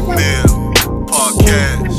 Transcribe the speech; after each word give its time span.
Black 0.00 0.16
Man 0.16 1.06
Podcast. 1.06 1.89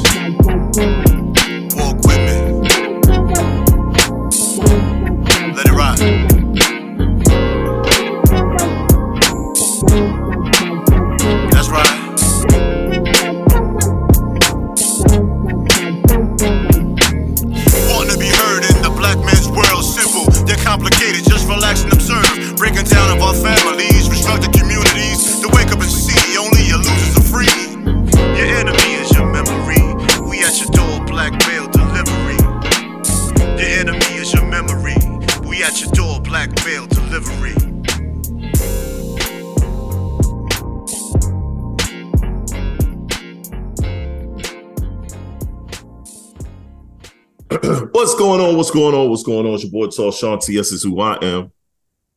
Going 48.91 49.03
on? 49.05 49.09
What's 49.09 49.23
going 49.23 49.47
on? 49.47 49.53
It's 49.53 49.63
your 49.63 49.71
boy 49.71 49.85
TallShon 49.85 50.43
TS 50.43 50.73
is 50.73 50.83
who 50.83 50.99
I 50.99 51.17
am. 51.21 51.53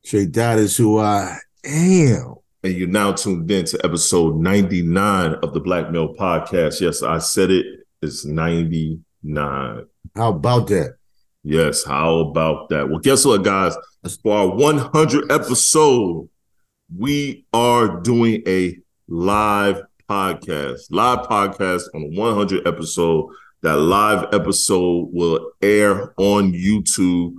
Shay, 0.04 0.24
that 0.24 0.58
is 0.58 0.76
who 0.76 0.98
I 0.98 1.38
am. 1.64 2.34
And 2.64 2.74
you're 2.74 2.88
now 2.88 3.12
tuned 3.12 3.48
in 3.48 3.64
to 3.66 3.78
episode 3.84 4.34
99 4.34 5.34
of 5.34 5.54
the 5.54 5.60
Black 5.60 5.92
Male 5.92 6.12
Podcast. 6.16 6.80
Yes, 6.80 7.04
I 7.04 7.18
said 7.18 7.52
it. 7.52 7.64
It's 8.02 8.24
99. 8.24 9.86
How 10.16 10.30
about 10.30 10.66
that? 10.66 10.96
Yes, 11.44 11.84
how 11.84 12.16
about 12.16 12.68
that? 12.70 12.88
Well, 12.88 12.98
guess 12.98 13.24
what, 13.24 13.44
guys? 13.44 13.76
As 14.04 14.16
for 14.16 14.36
our 14.36 14.48
100 14.48 15.30
episode, 15.30 16.28
we 16.92 17.46
are 17.52 18.00
doing 18.00 18.42
a 18.48 18.76
live 19.06 19.80
podcast. 20.10 20.80
Live 20.90 21.28
podcast 21.28 21.84
on 21.94 22.10
the 22.10 22.18
100 22.18 22.66
episode. 22.66 23.30
That 23.64 23.78
live 23.78 24.34
episode 24.34 25.08
will 25.10 25.52
air 25.62 26.12
on 26.18 26.52
YouTube 26.52 27.36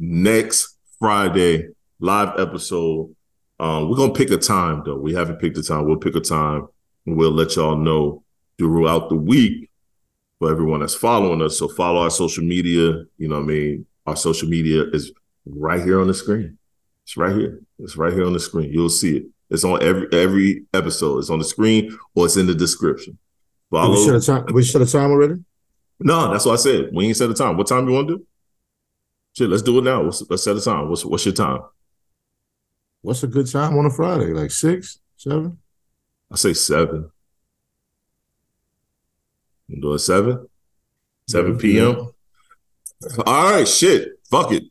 next 0.00 0.76
Friday. 0.98 1.68
Live 2.00 2.36
episode. 2.36 3.14
Um, 3.60 3.88
we're 3.88 3.94
gonna 3.94 4.12
pick 4.12 4.32
a 4.32 4.38
time 4.38 4.82
though. 4.84 4.96
We 4.96 5.14
haven't 5.14 5.38
picked 5.38 5.56
a 5.56 5.62
time. 5.62 5.86
We'll 5.86 5.98
pick 5.98 6.16
a 6.16 6.20
time 6.20 6.66
and 7.06 7.16
we'll 7.16 7.30
let 7.30 7.54
y'all 7.54 7.76
know 7.76 8.24
throughout 8.58 9.08
the 9.08 9.14
week 9.14 9.70
for 10.40 10.50
everyone 10.50 10.80
that's 10.80 10.96
following 10.96 11.40
us. 11.42 11.60
So 11.60 11.68
follow 11.68 12.02
our 12.02 12.10
social 12.10 12.42
media. 12.42 13.04
You 13.16 13.28
know 13.28 13.36
what 13.36 13.44
I 13.44 13.46
mean? 13.46 13.86
Our 14.04 14.16
social 14.16 14.48
media 14.48 14.82
is 14.92 15.12
right 15.46 15.80
here 15.80 16.00
on 16.00 16.08
the 16.08 16.14
screen. 16.14 16.58
It's 17.04 17.16
right 17.16 17.36
here. 17.36 17.60
It's 17.78 17.96
right 17.96 18.12
here 18.12 18.26
on 18.26 18.32
the 18.32 18.40
screen. 18.40 18.72
You'll 18.72 18.88
see 18.88 19.18
it. 19.18 19.26
It's 19.48 19.62
on 19.62 19.80
every 19.80 20.08
every 20.12 20.64
episode. 20.74 21.18
It's 21.18 21.30
on 21.30 21.38
the 21.38 21.44
screen 21.44 21.96
or 22.16 22.26
it's 22.26 22.36
in 22.36 22.48
the 22.48 22.54
description. 22.56 23.16
Follow. 23.70 23.92
We 23.92 24.04
set 24.04 24.14
a 24.16 24.20
time. 24.20 24.46
We 24.52 24.64
set 24.64 24.82
a 24.82 24.86
time 24.86 25.12
already. 25.12 25.44
No, 26.00 26.30
that's 26.32 26.44
what 26.44 26.52
I 26.52 26.56
said. 26.56 26.90
We 26.92 27.06
ain't 27.06 27.16
set 27.16 27.30
a 27.30 27.34
time. 27.34 27.56
What 27.56 27.66
time 27.66 27.88
you 27.88 27.94
want 27.94 28.08
to 28.08 28.18
do? 28.18 28.26
Shit, 29.36 29.50
let's 29.50 29.62
do 29.62 29.78
it 29.78 29.82
now. 29.84 30.02
Let's, 30.02 30.22
let's 30.28 30.44
set 30.44 30.56
a 30.56 30.60
time. 30.60 30.88
What's 30.88 31.04
what's 31.04 31.24
your 31.26 31.34
time? 31.34 31.60
What's 33.02 33.22
a 33.22 33.26
good 33.26 33.50
time 33.50 33.76
on 33.78 33.86
a 33.86 33.90
Friday? 33.90 34.32
Like 34.32 34.50
six, 34.50 34.98
seven? 35.16 35.58
I 36.30 36.36
say 36.36 36.52
seven. 36.54 37.10
You 39.68 39.80
do 39.80 39.94
it 39.94 39.98
seven? 40.00 40.46
Seven 41.28 41.54
Yeah. 41.54 41.58
p.m. 41.60 42.10
All 43.26 43.50
right, 43.52 43.68
shit. 43.68 44.08
Fuck 44.30 44.52
it. 44.52 44.64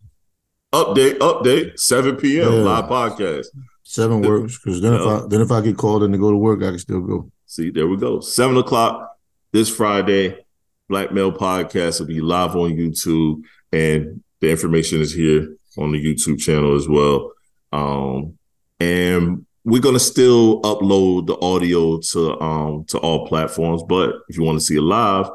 Update, 0.73 1.17
update. 1.19 1.79
Seven 1.79 2.15
p.m. 2.17 2.51
Yeah. 2.51 2.59
Live 2.59 2.85
podcast. 2.85 3.45
Seven 3.83 4.21
works 4.21 4.57
because 4.57 4.81
then 4.81 4.93
if 4.95 5.01
I 5.01 5.27
then 5.27 5.41
if 5.41 5.51
I 5.51 5.61
get 5.61 5.77
called 5.77 6.03
in 6.03 6.11
to 6.11 6.17
go 6.17 6.31
to 6.31 6.37
work, 6.37 6.59
I 6.61 6.69
can 6.71 6.79
still 6.79 7.01
go. 7.01 7.31
See, 7.45 7.69
there 7.69 7.87
we 7.87 7.95
go. 7.97 8.19
Seven 8.19 8.57
o'clock 8.57 9.17
this 9.53 9.69
Friday. 9.73 10.45
Black 10.89 11.11
Male 11.11 11.31
Podcast 11.31 11.99
will 11.99 12.07
be 12.07 12.21
live 12.21 12.55
on 12.55 12.71
YouTube, 12.71 13.43
and 13.71 14.23
the 14.39 14.49
information 14.49 15.01
is 15.01 15.13
here 15.13 15.55
on 15.77 15.91
the 15.91 16.03
YouTube 16.03 16.39
channel 16.39 16.75
as 16.75 16.87
well. 16.87 17.33
Um, 17.73 18.37
and 18.79 19.45
we're 19.65 19.81
gonna 19.81 19.99
still 19.99 20.61
upload 20.61 21.27
the 21.27 21.37
audio 21.41 21.99
to 21.99 22.39
um 22.39 22.85
to 22.85 22.97
all 22.99 23.27
platforms. 23.27 23.83
But 23.83 24.15
if 24.29 24.37
you 24.37 24.43
want 24.43 24.59
to 24.59 24.65
see 24.65 24.77
it 24.77 24.81
live, 24.81 25.29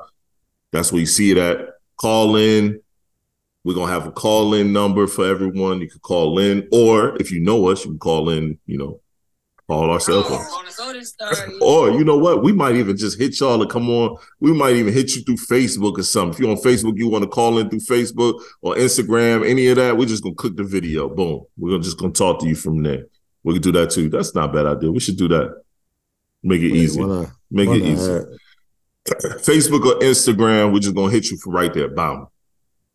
that's 0.70 0.90
where 0.90 1.00
you 1.00 1.06
see 1.06 1.32
it 1.32 1.36
at. 1.36 1.58
Call 2.00 2.36
in. 2.36 2.80
We're 3.62 3.74
gonna 3.74 3.92
have 3.92 4.06
a 4.06 4.12
call 4.12 4.54
in 4.54 4.72
number 4.72 5.06
for 5.06 5.26
everyone. 5.26 5.82
You 5.82 5.90
can 5.90 6.00
call 6.00 6.38
in, 6.38 6.66
or 6.72 7.14
if 7.20 7.30
you 7.30 7.40
know 7.40 7.68
us, 7.68 7.84
you 7.84 7.90
can 7.90 7.98
call 7.98 8.30
in. 8.30 8.58
You 8.66 8.78
know, 8.78 9.00
call 9.68 9.90
our 9.90 10.00
cell 10.00 10.22
phones. 10.22 10.48
Or 11.60 11.90
you 11.90 12.04
know 12.04 12.18
what? 12.18 12.42
We 12.42 12.52
might 12.52 12.74
even 12.76 12.96
just 12.96 13.18
hit 13.18 13.38
y'all 13.40 13.58
to 13.58 13.66
come 13.66 13.88
on. 13.88 14.16
We 14.40 14.52
might 14.52 14.74
even 14.76 14.92
hit 14.92 15.14
you 15.14 15.22
through 15.22 15.36
Facebook 15.36 15.98
or 15.98 16.02
something. 16.02 16.34
If 16.34 16.40
you're 16.40 16.50
on 16.50 16.56
Facebook, 16.56 16.98
you 16.98 17.08
want 17.08 17.22
to 17.24 17.28
call 17.30 17.58
in 17.58 17.70
through 17.70 17.80
Facebook 17.80 18.42
or 18.60 18.74
Instagram, 18.74 19.48
any 19.48 19.68
of 19.68 19.76
that, 19.76 19.96
we're 19.96 20.06
just 20.06 20.22
gonna 20.22 20.34
click 20.34 20.56
the 20.56 20.64
video. 20.64 21.08
Boom. 21.08 21.44
We're 21.56 21.70
gonna 21.70 21.82
just 21.82 21.98
gonna 21.98 22.12
talk 22.12 22.40
to 22.40 22.48
you 22.48 22.54
from 22.56 22.82
there. 22.82 23.06
We 23.44 23.54
can 23.54 23.62
do 23.62 23.72
that 23.72 23.90
too. 23.90 24.08
That's 24.08 24.34
not 24.34 24.50
a 24.50 24.52
bad 24.52 24.66
idea. 24.66 24.90
We 24.90 25.00
should 25.00 25.16
do 25.16 25.28
that. 25.28 25.62
Make 26.42 26.60
it 26.62 26.74
easy. 26.74 27.00
Why 27.00 27.06
not? 27.06 27.30
Make 27.50 27.68
Why 27.68 27.76
it 27.76 27.80
not? 27.80 27.88
easy. 27.88 28.38
Facebook 29.44 29.84
or 29.84 30.00
Instagram, 30.00 30.72
we're 30.72 30.80
just 30.80 30.94
gonna 30.94 31.10
hit 31.12 31.30
you 31.30 31.36
from 31.38 31.52
right 31.52 31.72
there. 31.72 31.88
Bam. 31.88 32.26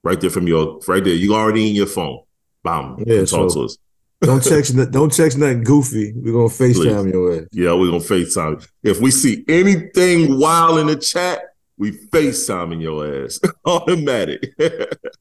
Right 0.03 0.19
there 0.19 0.29
from 0.29 0.47
your 0.47 0.79
right 0.87 1.03
there. 1.03 1.13
You 1.13 1.33
already 1.35 1.69
in 1.69 1.75
your 1.75 1.87
phone. 1.87 2.21
Bam. 2.63 2.97
Yeah, 3.05 3.19
Talk 3.25 3.49
so- 3.51 3.61
to 3.61 3.65
us. 3.65 3.77
Don't 4.21 4.43
text. 4.43 4.75
don't 4.91 5.13
text 5.13 5.37
nothing 5.37 5.63
goofy. 5.63 6.13
We're 6.15 6.33
gonna 6.33 6.47
Facetime 6.47 7.11
your 7.11 7.35
ass. 7.35 7.43
Yeah, 7.51 7.73
we're 7.73 7.91
gonna 7.91 7.99
FaceTime. 7.99 8.67
If 8.83 8.99
we 8.99 9.11
see 9.11 9.43
anything 9.47 10.39
wild 10.39 10.79
in 10.79 10.87
the 10.87 10.95
chat, 10.95 11.41
we 11.77 11.91
FaceTiming 11.91 12.81
your 12.81 13.25
ass. 13.25 13.39
Automatic. 13.65 14.55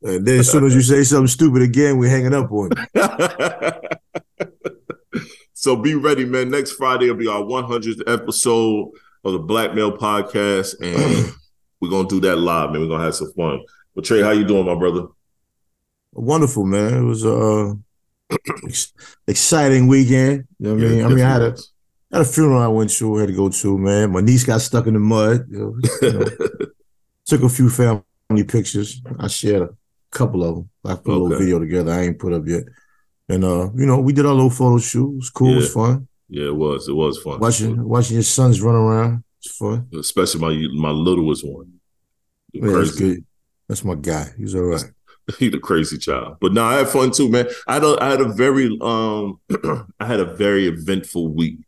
And 0.03 0.27
then 0.27 0.41
as 0.41 0.51
soon 0.51 0.65
as 0.65 0.75
you 0.75 0.81
say 0.81 1.03
something 1.03 1.27
stupid 1.27 1.61
again, 1.61 1.99
we're 1.99 2.09
hanging 2.09 2.33
up 2.33 2.51
on 2.51 2.71
you. 2.95 3.03
so 5.53 5.77
be 5.77 5.95
ready, 5.95 6.25
man. 6.25 6.51
Next 6.51 6.73
Friday 6.73 7.11
will 7.11 7.17
be 7.17 7.29
our 7.29 7.43
100th 7.43 8.03
episode 8.07 8.91
of 9.25 9.33
the 9.33 9.39
Black 9.39 9.75
Male 9.75 9.97
Podcast, 9.97 10.75
and 10.81 11.35
we're 11.81 11.91
gonna 11.91 12.09
do 12.09 12.21
that 12.21 12.37
live, 12.37 12.71
man. 12.71 12.81
We're 12.81 12.89
gonna 12.89 13.05
have 13.05 13.15
some 13.15 13.33
fun. 13.35 13.61
But 13.95 14.05
Tre, 14.05 14.23
how 14.23 14.31
you 14.31 14.45
doing, 14.45 14.65
my 14.65 14.75
brother? 14.75 15.09
Wonderful, 16.13 16.65
man. 16.65 16.95
It 16.95 17.03
was 17.03 17.27
ex- 17.27 17.79
exciting 19.27 19.87
weekend. 19.87 20.47
You 20.59 20.69
know 20.69 20.75
what 20.75 20.85
I 20.85 20.89
mean? 20.89 21.05
I 21.05 21.09
mean, 21.09 21.25
I 21.25 21.33
had 21.33 21.43
a 21.43 21.57
had 22.13 22.23
a 22.23 22.25
funeral 22.25 22.63
I 22.63 22.69
went 22.69 22.91
to, 22.91 23.17
had 23.17 23.29
to 23.29 23.35
go 23.35 23.49
to, 23.49 23.79
man. 23.79 24.13
My 24.13 24.21
niece 24.21 24.45
got 24.45 24.61
stuck 24.61 24.87
in 24.87 24.95
the 24.95 25.01
mud. 25.01 25.47
You 25.51 25.59
know, 25.59 25.81
you 26.03 26.13
know, 26.13 26.25
took 27.27 27.43
a 27.43 27.49
few 27.49 27.69
family 27.69 28.45
pictures. 28.47 29.03
I 29.19 29.29
shared 29.29 29.63
a 29.63 29.71
couple 30.11 30.45
of 30.45 30.55
them. 30.57 30.71
I 30.85 30.95
put 30.95 31.15
a 31.15 31.19
little 31.19 31.39
video 31.39 31.59
together. 31.59 31.93
I 31.93 32.03
ain't 32.03 32.19
put 32.19 32.33
up 32.33 32.47
yet. 32.47 32.65
And 33.29 33.45
uh, 33.45 33.71
you 33.75 33.87
know, 33.87 33.99
we 33.99 34.13
did 34.13 34.27
our 34.27 34.35
little 34.35 34.51
photo 34.51 34.79
shoot. 34.79 35.13
It 35.13 35.17
was 35.17 35.31
cool. 35.31 35.53
It 35.53 35.57
was 35.57 35.73
fun. 35.73 36.09
yeah, 36.29 36.47
it 36.47 36.57
was. 36.57 36.89
It 36.89 36.95
was 36.95 37.19
fun. 37.19 37.41
Watching 37.41 37.83
watching 37.87 38.15
your 38.15 38.23
sons 38.23 38.61
run 38.61 38.75
around. 38.75 39.25
It's 39.39 39.57
fun. 39.57 39.89
especially 39.99 40.41
my 40.41 40.91
my 40.91 40.91
littlest 40.91 41.47
one. 41.47 41.73
Yeah, 42.53 42.71
that's 42.71 42.97
good. 42.97 43.25
That's 43.69 43.85
my 43.85 43.97
guy. 43.97 44.27
He's 44.39 44.55
all 44.55 44.63
right. 44.63 44.85
he 45.39 45.49
the 45.49 45.59
crazy 45.59 45.99
child. 45.99 46.37
But 46.41 46.53
no, 46.53 46.65
I 46.65 46.79
had 46.79 46.89
fun 46.89 47.11
too, 47.11 47.29
man. 47.29 47.49
I 47.67 47.75
had 47.75 47.85
a, 47.85 47.97
I 48.01 48.11
had 48.11 48.21
a 48.21 48.29
very 48.29 48.77
um 48.81 49.41
I 50.01 50.07
had 50.07 50.21
a 50.21 50.37
very 50.37 50.67
eventful 50.67 51.29
week. 51.29 51.59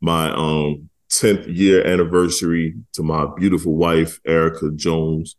My 0.00 0.30
um 0.32 0.88
10th 1.10 1.54
year 1.54 1.86
anniversary 1.86 2.74
to 2.94 3.02
my 3.02 3.26
beautiful 3.36 3.74
wife, 3.74 4.18
Erica 4.26 4.70
Jones, 4.74 5.36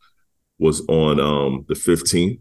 was 0.60 0.86
on 0.88 1.20
um 1.20 1.66
the 1.68 1.74
15th. 1.74 2.40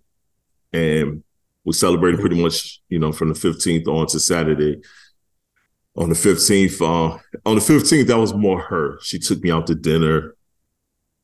And 0.73 1.23
we 1.65 1.73
celebrated 1.73 2.21
pretty 2.21 2.41
much, 2.41 2.81
you 2.89 2.99
know, 2.99 3.13
from 3.13 3.29
the 3.29 3.35
15th 3.35 3.87
on 3.87 4.07
to 4.09 4.21
Saturday. 4.21 4.81
On 5.95 6.09
the 6.09 6.15
15th, 6.15 6.81
uh, 6.81 7.19
on 7.45 7.55
the 7.55 7.61
15th, 7.61 8.07
that 8.07 8.17
was 8.19 8.33
more 8.33 8.59
her. 8.59 8.99
She 9.03 9.19
took 9.19 9.43
me 9.43 9.51
out 9.51 9.67
to 9.67 9.75
dinner. 9.75 10.35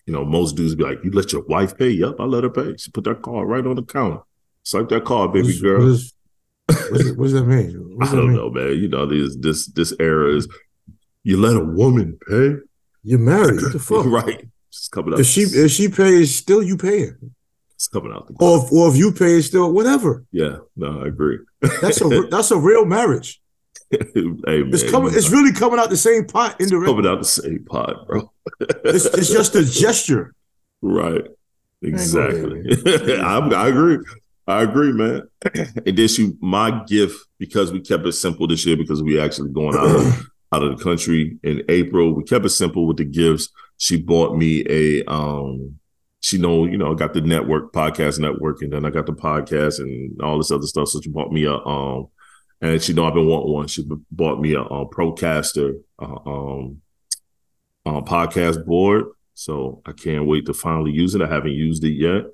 You 0.08 0.14
know, 0.14 0.24
most 0.24 0.56
dudes 0.56 0.74
be 0.74 0.84
like, 0.84 1.00
"You 1.04 1.10
let 1.10 1.32
your 1.34 1.42
wife 1.42 1.76
pay?" 1.76 1.90
Yep, 1.90 2.14
I 2.18 2.24
let 2.24 2.42
her 2.42 2.48
pay. 2.48 2.74
She 2.78 2.90
put 2.90 3.04
that 3.04 3.20
card 3.20 3.46
right 3.46 3.66
on 3.66 3.76
the 3.76 3.82
counter. 3.82 4.20
Swipe 4.62 4.88
that 4.88 5.04
card, 5.04 5.34
baby 5.34 5.48
What 5.48 5.50
is- 5.54 5.60
girl. 5.60 5.80
What, 5.82 7.00
is, 7.00 7.12
what, 7.16 7.24
does 7.24 7.32
that 7.38 7.44
mean? 7.46 7.72
What 7.96 8.08
I 8.08 8.10
that 8.10 8.16
don't 8.16 8.28
mean? 8.28 8.36
know, 8.36 8.50
man. 8.50 8.72
You 8.78 8.88
know, 8.88 9.04
this 9.04 9.36
this 9.36 9.66
this 9.66 9.92
era 10.00 10.34
is 10.34 10.48
you 11.24 11.36
let 11.38 11.56
a 11.56 11.64
woman 11.64 12.18
pay, 12.26 12.54
You're 13.02 13.18
married. 13.18 13.60
What 13.60 13.72
the 13.74 13.78
fuck? 13.90 14.06
right? 14.06 14.48
It's 14.70 14.88
coming 14.88 15.12
out. 15.12 15.20
If 15.20 15.26
she 15.26 15.42
if 15.42 15.70
she 15.72 15.88
pays, 15.88 16.34
still 16.34 16.62
you 16.62 16.78
paying. 16.78 17.14
it's 17.74 17.88
coming 17.88 18.12
out. 18.12 18.28
The 18.28 18.34
Or 18.42 18.64
if, 18.64 18.72
or 18.72 18.88
if 18.90 18.96
you 18.96 19.12
pay, 19.12 19.32
it's 19.38 19.48
still 19.48 19.70
whatever. 19.72 20.24
yeah, 20.32 20.56
no, 20.74 21.02
I 21.04 21.08
agree. 21.08 21.38
That's 21.82 22.00
a 22.00 22.08
that's 22.30 22.50
a 22.50 22.56
real 22.58 22.86
marriage. 22.86 23.42
Hey 23.90 23.98
man, 24.14 24.70
It's 24.72 24.90
coming. 24.90 25.14
It's 25.14 25.30
really 25.30 25.52
coming 25.52 25.78
out 25.78 25.90
the 25.90 25.96
same 25.96 26.26
pot 26.26 26.60
indirectly. 26.60 26.94
coming 26.94 27.10
out 27.10 27.18
the 27.18 27.24
same 27.24 27.64
pot, 27.64 28.06
bro. 28.06 28.30
It's, 28.84 29.06
it's 29.06 29.30
just 29.30 29.54
a 29.54 29.64
gesture. 29.64 30.34
Right. 30.82 31.24
Exactly. 31.82 32.64
I, 33.20 33.38
I 33.38 33.68
agree. 33.68 33.98
I 34.46 34.62
agree, 34.62 34.92
man. 34.92 35.22
And 35.86 35.96
this, 35.96 36.16
she, 36.16 36.32
my 36.40 36.82
gift, 36.86 37.16
because 37.38 37.72
we 37.72 37.80
kept 37.80 38.06
it 38.06 38.12
simple 38.12 38.46
this 38.46 38.64
year, 38.64 38.76
because 38.76 39.02
we 39.02 39.20
actually 39.20 39.50
going 39.50 39.76
out 39.76 39.96
of, 39.96 40.26
out 40.52 40.62
of 40.62 40.76
the 40.76 40.82
country 40.82 41.38
in 41.42 41.62
April. 41.68 42.14
We 42.14 42.24
kept 42.24 42.44
it 42.44 42.50
simple 42.50 42.86
with 42.86 42.96
the 42.96 43.04
gifts. 43.04 43.50
She 43.76 43.96
bought 44.00 44.36
me 44.36 44.64
a, 44.68 45.04
um, 45.04 45.78
she 46.20 46.38
know, 46.38 46.64
you 46.64 46.78
know, 46.78 46.92
I 46.92 46.94
got 46.94 47.14
the 47.14 47.20
network, 47.20 47.72
podcast 47.72 48.18
network, 48.18 48.62
and 48.62 48.72
then 48.72 48.84
I 48.84 48.90
got 48.90 49.06
the 49.06 49.12
podcast 49.12 49.78
and 49.78 50.20
all 50.22 50.38
this 50.38 50.50
other 50.50 50.66
stuff. 50.66 50.88
So 50.88 51.00
she 51.00 51.10
bought 51.10 51.30
me 51.32 51.44
a, 51.44 51.54
um, 51.54 52.08
and 52.60 52.82
she 52.82 52.92
know 52.92 53.06
I've 53.06 53.14
been 53.14 53.28
wanting 53.28 53.52
one. 53.52 53.68
She 53.68 53.88
bought 54.10 54.40
me 54.40 54.54
a, 54.54 54.60
um, 54.62 54.88
Procaster, 54.88 55.80
uh, 55.98 56.18
um, 56.26 56.82
uh, 57.86 58.00
podcast 58.00 58.66
board. 58.66 59.06
So 59.34 59.82
I 59.86 59.92
can't 59.92 60.26
wait 60.26 60.46
to 60.46 60.54
finally 60.54 60.90
use 60.90 61.14
it. 61.14 61.22
I 61.22 61.28
haven't 61.28 61.52
used 61.52 61.84
it 61.84 61.92
yet. 61.92 62.24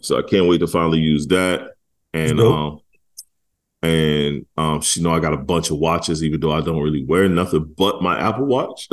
So 0.00 0.18
I 0.18 0.22
can't 0.22 0.48
wait 0.48 0.58
to 0.58 0.66
finally 0.66 1.00
use 1.00 1.26
that. 1.26 1.72
And 2.14 2.40
um 2.40 2.80
and 3.82 4.46
um 4.56 4.80
she 4.80 5.02
know 5.02 5.10
I 5.12 5.20
got 5.20 5.34
a 5.34 5.38
bunch 5.38 5.70
of 5.70 5.78
watches, 5.78 6.24
even 6.24 6.40
though 6.40 6.52
I 6.52 6.62
don't 6.62 6.82
really 6.82 7.04
wear 7.04 7.28
nothing 7.28 7.74
but 7.76 8.02
my 8.02 8.18
Apple 8.18 8.46
Watch. 8.46 8.88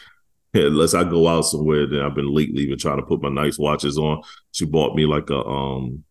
Unless 0.54 0.94
I 0.94 1.04
go 1.04 1.28
out 1.28 1.42
somewhere, 1.42 1.86
then 1.86 2.00
I've 2.00 2.14
been 2.14 2.34
lately 2.34 2.62
even 2.62 2.78
trying 2.78 2.96
to 2.96 3.06
put 3.06 3.22
my 3.22 3.28
nice 3.28 3.58
watches 3.58 3.98
on. 3.98 4.22
She 4.52 4.64
bought 4.64 4.96
me 4.96 5.06
like 5.06 5.30
a 5.30 5.38
um 5.38 6.02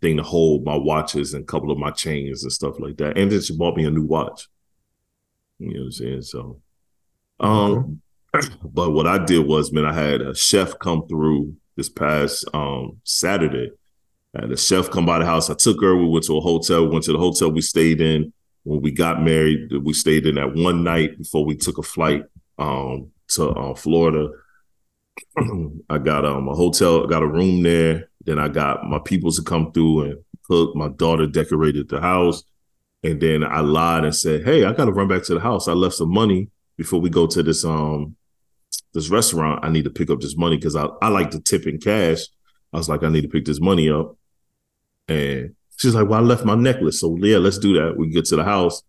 thing 0.00 0.16
to 0.16 0.22
hold 0.22 0.64
my 0.64 0.76
watches 0.76 1.34
and 1.34 1.42
a 1.42 1.46
couple 1.46 1.70
of 1.70 1.78
my 1.78 1.90
chains 1.90 2.42
and 2.42 2.52
stuff 2.52 2.78
like 2.78 2.96
that. 2.96 3.18
And 3.18 3.30
then 3.30 3.40
she 3.40 3.56
bought 3.56 3.76
me 3.76 3.84
a 3.84 3.90
new 3.90 4.04
watch. 4.04 4.48
You 5.58 5.74
know 5.74 5.80
what 5.80 5.84
I'm 5.86 5.92
saying? 5.92 6.22
So 6.22 6.60
um 7.40 8.00
but 8.64 8.90
what 8.92 9.06
I 9.06 9.18
did 9.18 9.46
was, 9.46 9.72
man, 9.72 9.84
I 9.84 9.92
had 9.92 10.22
a 10.22 10.34
chef 10.34 10.78
come 10.78 11.06
through 11.06 11.54
this 11.76 11.88
past 11.88 12.44
um 12.54 13.00
Saturday. 13.04 13.70
I 14.36 14.42
had 14.42 14.52
a 14.52 14.56
chef 14.56 14.90
come 14.90 15.04
by 15.04 15.18
the 15.18 15.26
house. 15.26 15.50
I 15.50 15.54
took 15.54 15.80
her. 15.82 15.94
We 15.94 16.08
went 16.08 16.24
to 16.26 16.38
a 16.38 16.40
hotel. 16.40 16.84
We 16.84 16.92
went 16.92 17.04
to 17.04 17.12
the 17.12 17.18
hotel 17.18 17.50
we 17.50 17.60
stayed 17.60 18.00
in 18.00 18.32
when 18.64 18.80
we 18.80 18.90
got 18.90 19.22
married. 19.22 19.72
We 19.82 19.92
stayed 19.92 20.26
in 20.26 20.36
that 20.36 20.54
one 20.54 20.82
night 20.82 21.18
before 21.18 21.44
we 21.44 21.56
took 21.56 21.78
a 21.78 21.82
flight 21.82 22.24
um 22.58 23.10
to 23.28 23.50
uh, 23.50 23.74
Florida. 23.74 24.28
I 25.90 25.98
got 25.98 26.24
um 26.24 26.48
a 26.48 26.54
hotel, 26.54 27.06
got 27.06 27.22
a 27.22 27.26
room 27.26 27.62
there. 27.62 28.10
Then 28.24 28.38
I 28.38 28.48
got 28.48 28.84
my 28.84 28.98
people 28.98 29.32
to 29.32 29.42
come 29.42 29.72
through 29.72 30.02
and 30.02 30.18
cook. 30.44 30.76
My 30.76 30.88
daughter 30.88 31.26
decorated 31.26 31.88
the 31.88 32.00
house. 32.00 32.44
And 33.04 33.20
then 33.20 33.42
I 33.42 33.60
lied 33.60 34.04
and 34.04 34.14
said, 34.14 34.44
Hey, 34.44 34.64
I 34.64 34.72
gotta 34.72 34.92
run 34.92 35.08
back 35.08 35.24
to 35.24 35.34
the 35.34 35.40
house. 35.40 35.68
I 35.68 35.72
left 35.72 35.96
some 35.96 36.12
money 36.12 36.50
before 36.76 37.00
we 37.00 37.10
go 37.10 37.26
to 37.26 37.42
this 37.42 37.64
um 37.64 38.16
this 38.94 39.08
restaurant. 39.08 39.64
I 39.64 39.70
need 39.70 39.84
to 39.84 39.90
pick 39.90 40.10
up 40.10 40.20
this 40.20 40.36
money 40.36 40.56
because 40.56 40.76
I, 40.76 40.86
I 41.00 41.08
like 41.08 41.30
to 41.32 41.40
tip 41.40 41.66
in 41.66 41.78
cash. 41.78 42.20
I 42.72 42.78
was 42.78 42.88
like, 42.88 43.02
I 43.02 43.08
need 43.08 43.22
to 43.22 43.28
pick 43.28 43.44
this 43.44 43.60
money 43.60 43.90
up. 43.90 44.16
And 45.08 45.54
she's 45.78 45.94
like, 45.94 46.08
Well, 46.08 46.20
I 46.20 46.22
left 46.22 46.44
my 46.44 46.54
necklace. 46.54 47.00
So 47.00 47.16
yeah, 47.16 47.38
let's 47.38 47.58
do 47.58 47.74
that. 47.74 47.96
We 47.96 48.08
get 48.08 48.26
to 48.26 48.36
the 48.36 48.44
house, 48.44 48.82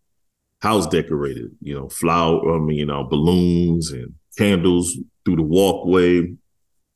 house 0.62 0.88
decorated, 0.88 1.52
you 1.62 1.74
know, 1.74 1.90
flower, 1.90 2.56
I 2.56 2.60
mean, 2.60 2.78
you 2.78 2.86
know, 2.86 3.04
balloons 3.04 3.92
and 3.92 4.14
candles 4.38 4.98
through 5.25 5.38
the 5.38 5.42
walkway, 5.44 6.34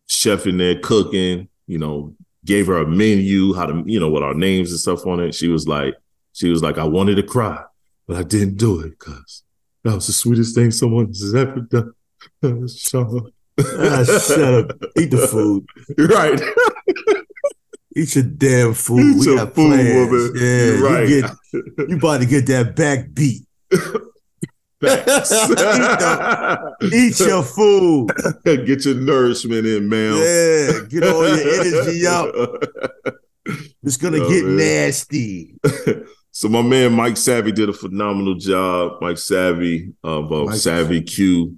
chef 0.07 0.45
in 0.47 0.57
there 0.57 0.79
cooking, 0.79 1.47
you 1.67 1.77
know, 1.77 2.13
gave 2.45 2.67
her 2.67 2.77
a 2.77 2.87
menu, 2.87 3.53
how 3.53 3.65
to, 3.65 3.83
you 3.85 3.99
know, 3.99 4.09
with 4.09 4.23
our 4.23 4.33
names 4.33 4.71
and 4.71 4.79
stuff 4.79 5.05
on 5.05 5.19
it. 5.19 5.35
She 5.35 5.47
was 5.47 5.67
like, 5.67 5.95
she 6.33 6.49
was 6.49 6.61
like, 6.63 6.77
I 6.77 6.83
wanted 6.85 7.15
to 7.15 7.23
cry, 7.23 7.63
but 8.07 8.17
I 8.17 8.23
didn't 8.23 8.57
do 8.57 8.81
it 8.81 8.91
because 8.99 9.43
that 9.83 9.95
was 9.95 10.07
the 10.07 10.13
sweetest 10.13 10.55
thing 10.55 10.71
someone 10.71 11.07
has 11.07 11.33
ever 11.35 11.61
done. 11.61 11.93
Ah, 12.43 12.67
shut 14.03 14.43
up. 14.43 14.67
Eat 14.99 15.11
the 15.11 15.27
food. 15.29 15.65
right. 15.97 16.39
Eat 17.95 18.15
your 18.15 18.23
damn 18.25 18.73
food. 18.73 18.99
Eat 18.99 19.19
we 19.19 19.25
your 19.25 19.35
got 19.37 19.55
food, 19.55 19.71
plans. 19.73 20.11
woman. 20.11 20.31
Yeah, 20.35 20.65
You're 20.65 20.83
right. 20.83 21.09
you 21.09 21.21
get 21.21 21.89
you 21.89 21.97
about 21.97 22.19
to 22.21 22.25
get 22.27 22.45
that 22.47 22.75
back 22.75 23.13
beat. 23.13 23.45
Facts. 24.81 25.31
Eat 26.93 27.19
your 27.19 27.43
food. 27.43 28.09
Get 28.45 28.85
your 28.85 28.95
nourishment 28.95 29.65
in, 29.65 29.89
man. 29.89 30.15
Yeah, 30.17 30.79
get 30.87 31.03
all 31.03 31.27
your 31.27 31.39
energy 31.39 32.05
out. 32.07 32.33
It's 33.83 33.97
gonna 33.97 34.19
Oh, 34.21 34.29
get 34.29 34.45
man. 34.45 34.57
nasty. 34.57 35.55
so 36.31 36.47
my 36.49 36.61
man 36.61 36.93
Mike 36.93 37.17
Savvy 37.17 37.51
did 37.51 37.69
a 37.69 37.73
phenomenal 37.73 38.35
job. 38.35 39.01
Mike 39.01 39.17
Savvy 39.17 39.93
of 40.03 40.31
uh, 40.31 40.43
Mike- 40.45 40.55
Savvy 40.55 41.01
Q. 41.01 41.57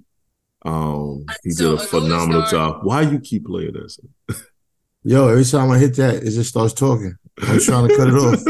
Um, 0.62 1.24
he 1.42 1.50
So, 1.50 1.72
did 1.76 1.80
a 1.80 1.82
a 1.82 1.86
phenomenal 1.86 2.46
star. 2.46 2.72
job. 2.74 2.84
Why 2.84 3.02
you 3.02 3.18
keep 3.20 3.44
playing 3.46 3.72
this? 3.74 3.98
Yo, 5.02 5.28
every 5.28 5.44
time 5.44 5.70
I 5.70 5.78
hit 5.78 5.96
that, 5.96 6.16
it 6.22 6.30
just 6.30 6.50
starts 6.50 6.72
talking. 6.74 7.16
I'm 7.42 7.58
trying 7.60 7.88
to 7.88 7.96
cut 7.96 8.08
it 8.08 8.14
off. 8.14 8.42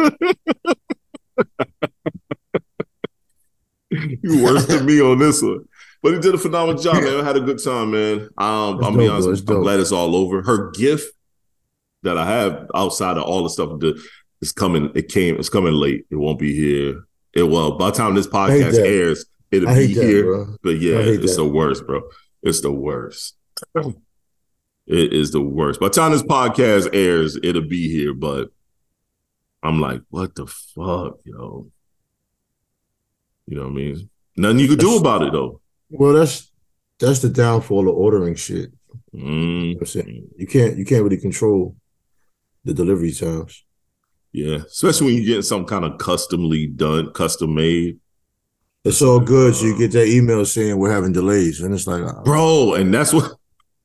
you 4.23 4.43
worse 4.43 4.67
than 4.67 4.87
me 4.87 5.01
on 5.01 5.19
this 5.19 5.43
one. 5.43 5.67
But 6.03 6.15
he 6.15 6.21
did 6.21 6.35
a 6.35 6.39
phenomenal 6.39 6.81
job, 6.81 7.03
man. 7.03 7.21
I 7.21 7.25
had 7.25 7.37
a 7.37 7.41
good 7.41 7.63
time, 7.63 7.91
man. 7.91 8.29
Um, 8.39 8.79
be 8.79 8.85
dope, 8.85 9.13
honest, 9.13 9.29
I'm 9.29 9.45
dope. 9.45 9.63
glad 9.63 9.81
it's 9.81 9.93
all 9.93 10.17
over. 10.17 10.43
Her 10.43 10.71
gift 10.71 11.13
that 12.03 12.17
I 12.17 12.27
have 12.27 12.71
outside 12.75 13.19
of 13.19 13.25
all 13.25 13.43
the 13.43 13.51
stuff 13.51 13.79
that 13.81 14.01
is 14.41 14.53
coming, 14.53 14.91
it 14.95 15.09
came, 15.09 15.37
it's 15.39 15.51
coming 15.51 15.75
late. 15.75 16.07
It 16.11 16.17
won't 16.17 16.39
be 16.39 16.55
here. 16.55 17.05
It 17.35 17.43
will. 17.43 17.77
By 17.77 17.91
the 17.91 17.97
time 17.97 18.15
this 18.15 18.27
podcast 18.27 18.79
airs, 18.79 19.27
it'll 19.51 19.69
I 19.69 19.87
be 19.87 19.95
that, 19.95 20.05
here. 20.05 20.47
But 20.63 20.81
yeah, 20.81 20.99
it's 20.99 21.37
that. 21.37 21.43
the 21.43 21.49
worst, 21.49 21.87
bro. 21.87 22.03
It's 22.43 22.61
the 22.63 22.73
worst. 22.73 23.37
It 24.87 25.13
is 25.13 25.31
the 25.33 25.43
worst. 25.43 25.81
By 25.81 25.89
the 25.89 25.95
time 25.95 26.13
this 26.13 26.23
podcast 26.23 26.95
airs, 26.95 27.37
it'll 27.43 27.69
be 27.69 27.91
here. 27.91 28.15
But 28.15 28.49
I'm 29.63 29.81
like, 29.81 30.01
what 30.09 30.35
the 30.35 30.47
fuck, 30.47 31.19
yo? 31.25 31.71
You 33.51 33.57
know 33.57 33.65
what 33.65 33.73
I 33.73 33.75
mean? 33.75 34.11
Nothing 34.37 34.59
you 34.61 34.69
could 34.69 34.79
do 34.79 34.97
about 34.97 35.23
it 35.23 35.33
though. 35.33 35.61
Well, 35.91 36.13
that's 36.13 36.53
that's 37.01 37.19
the 37.19 37.29
downfall 37.29 37.89
of 37.89 37.97
ordering 37.97 38.37
shit. 38.37 38.71
Mm. 39.13 39.71
You 39.71 39.75
know 39.75 39.81
I'm 39.81 39.87
saying? 39.87 40.29
You 40.37 40.47
can't 40.47 40.77
you 40.77 40.85
can't 40.85 41.03
really 41.03 41.17
control 41.19 41.75
the 42.65 42.73
delivery 42.73 43.11
times. 43.11 43.65
Yeah, 44.33 44.59
especially 44.59 45.07
when 45.07 45.17
you're 45.17 45.27
getting 45.27 45.43
something 45.43 45.67
kind 45.67 45.85
of 45.85 45.99
customly 45.99 46.69
done, 46.69 47.13
custom 47.13 47.53
made, 47.57 47.99
It's 48.85 49.03
all 49.03 49.19
good. 49.19 49.57
So 49.57 49.67
you 49.67 49.77
get 49.77 49.91
that 49.93 50.07
email 50.07 50.45
saying 50.47 50.79
we're 50.79 50.93
having 50.93 51.11
delays, 51.13 51.61
and 51.61 51.75
it's 51.75 51.89
like, 51.89 52.05
uh, 52.05 52.23
bro. 52.23 52.75
And 52.75 52.95
that's 52.95 53.13
what, 53.13 53.33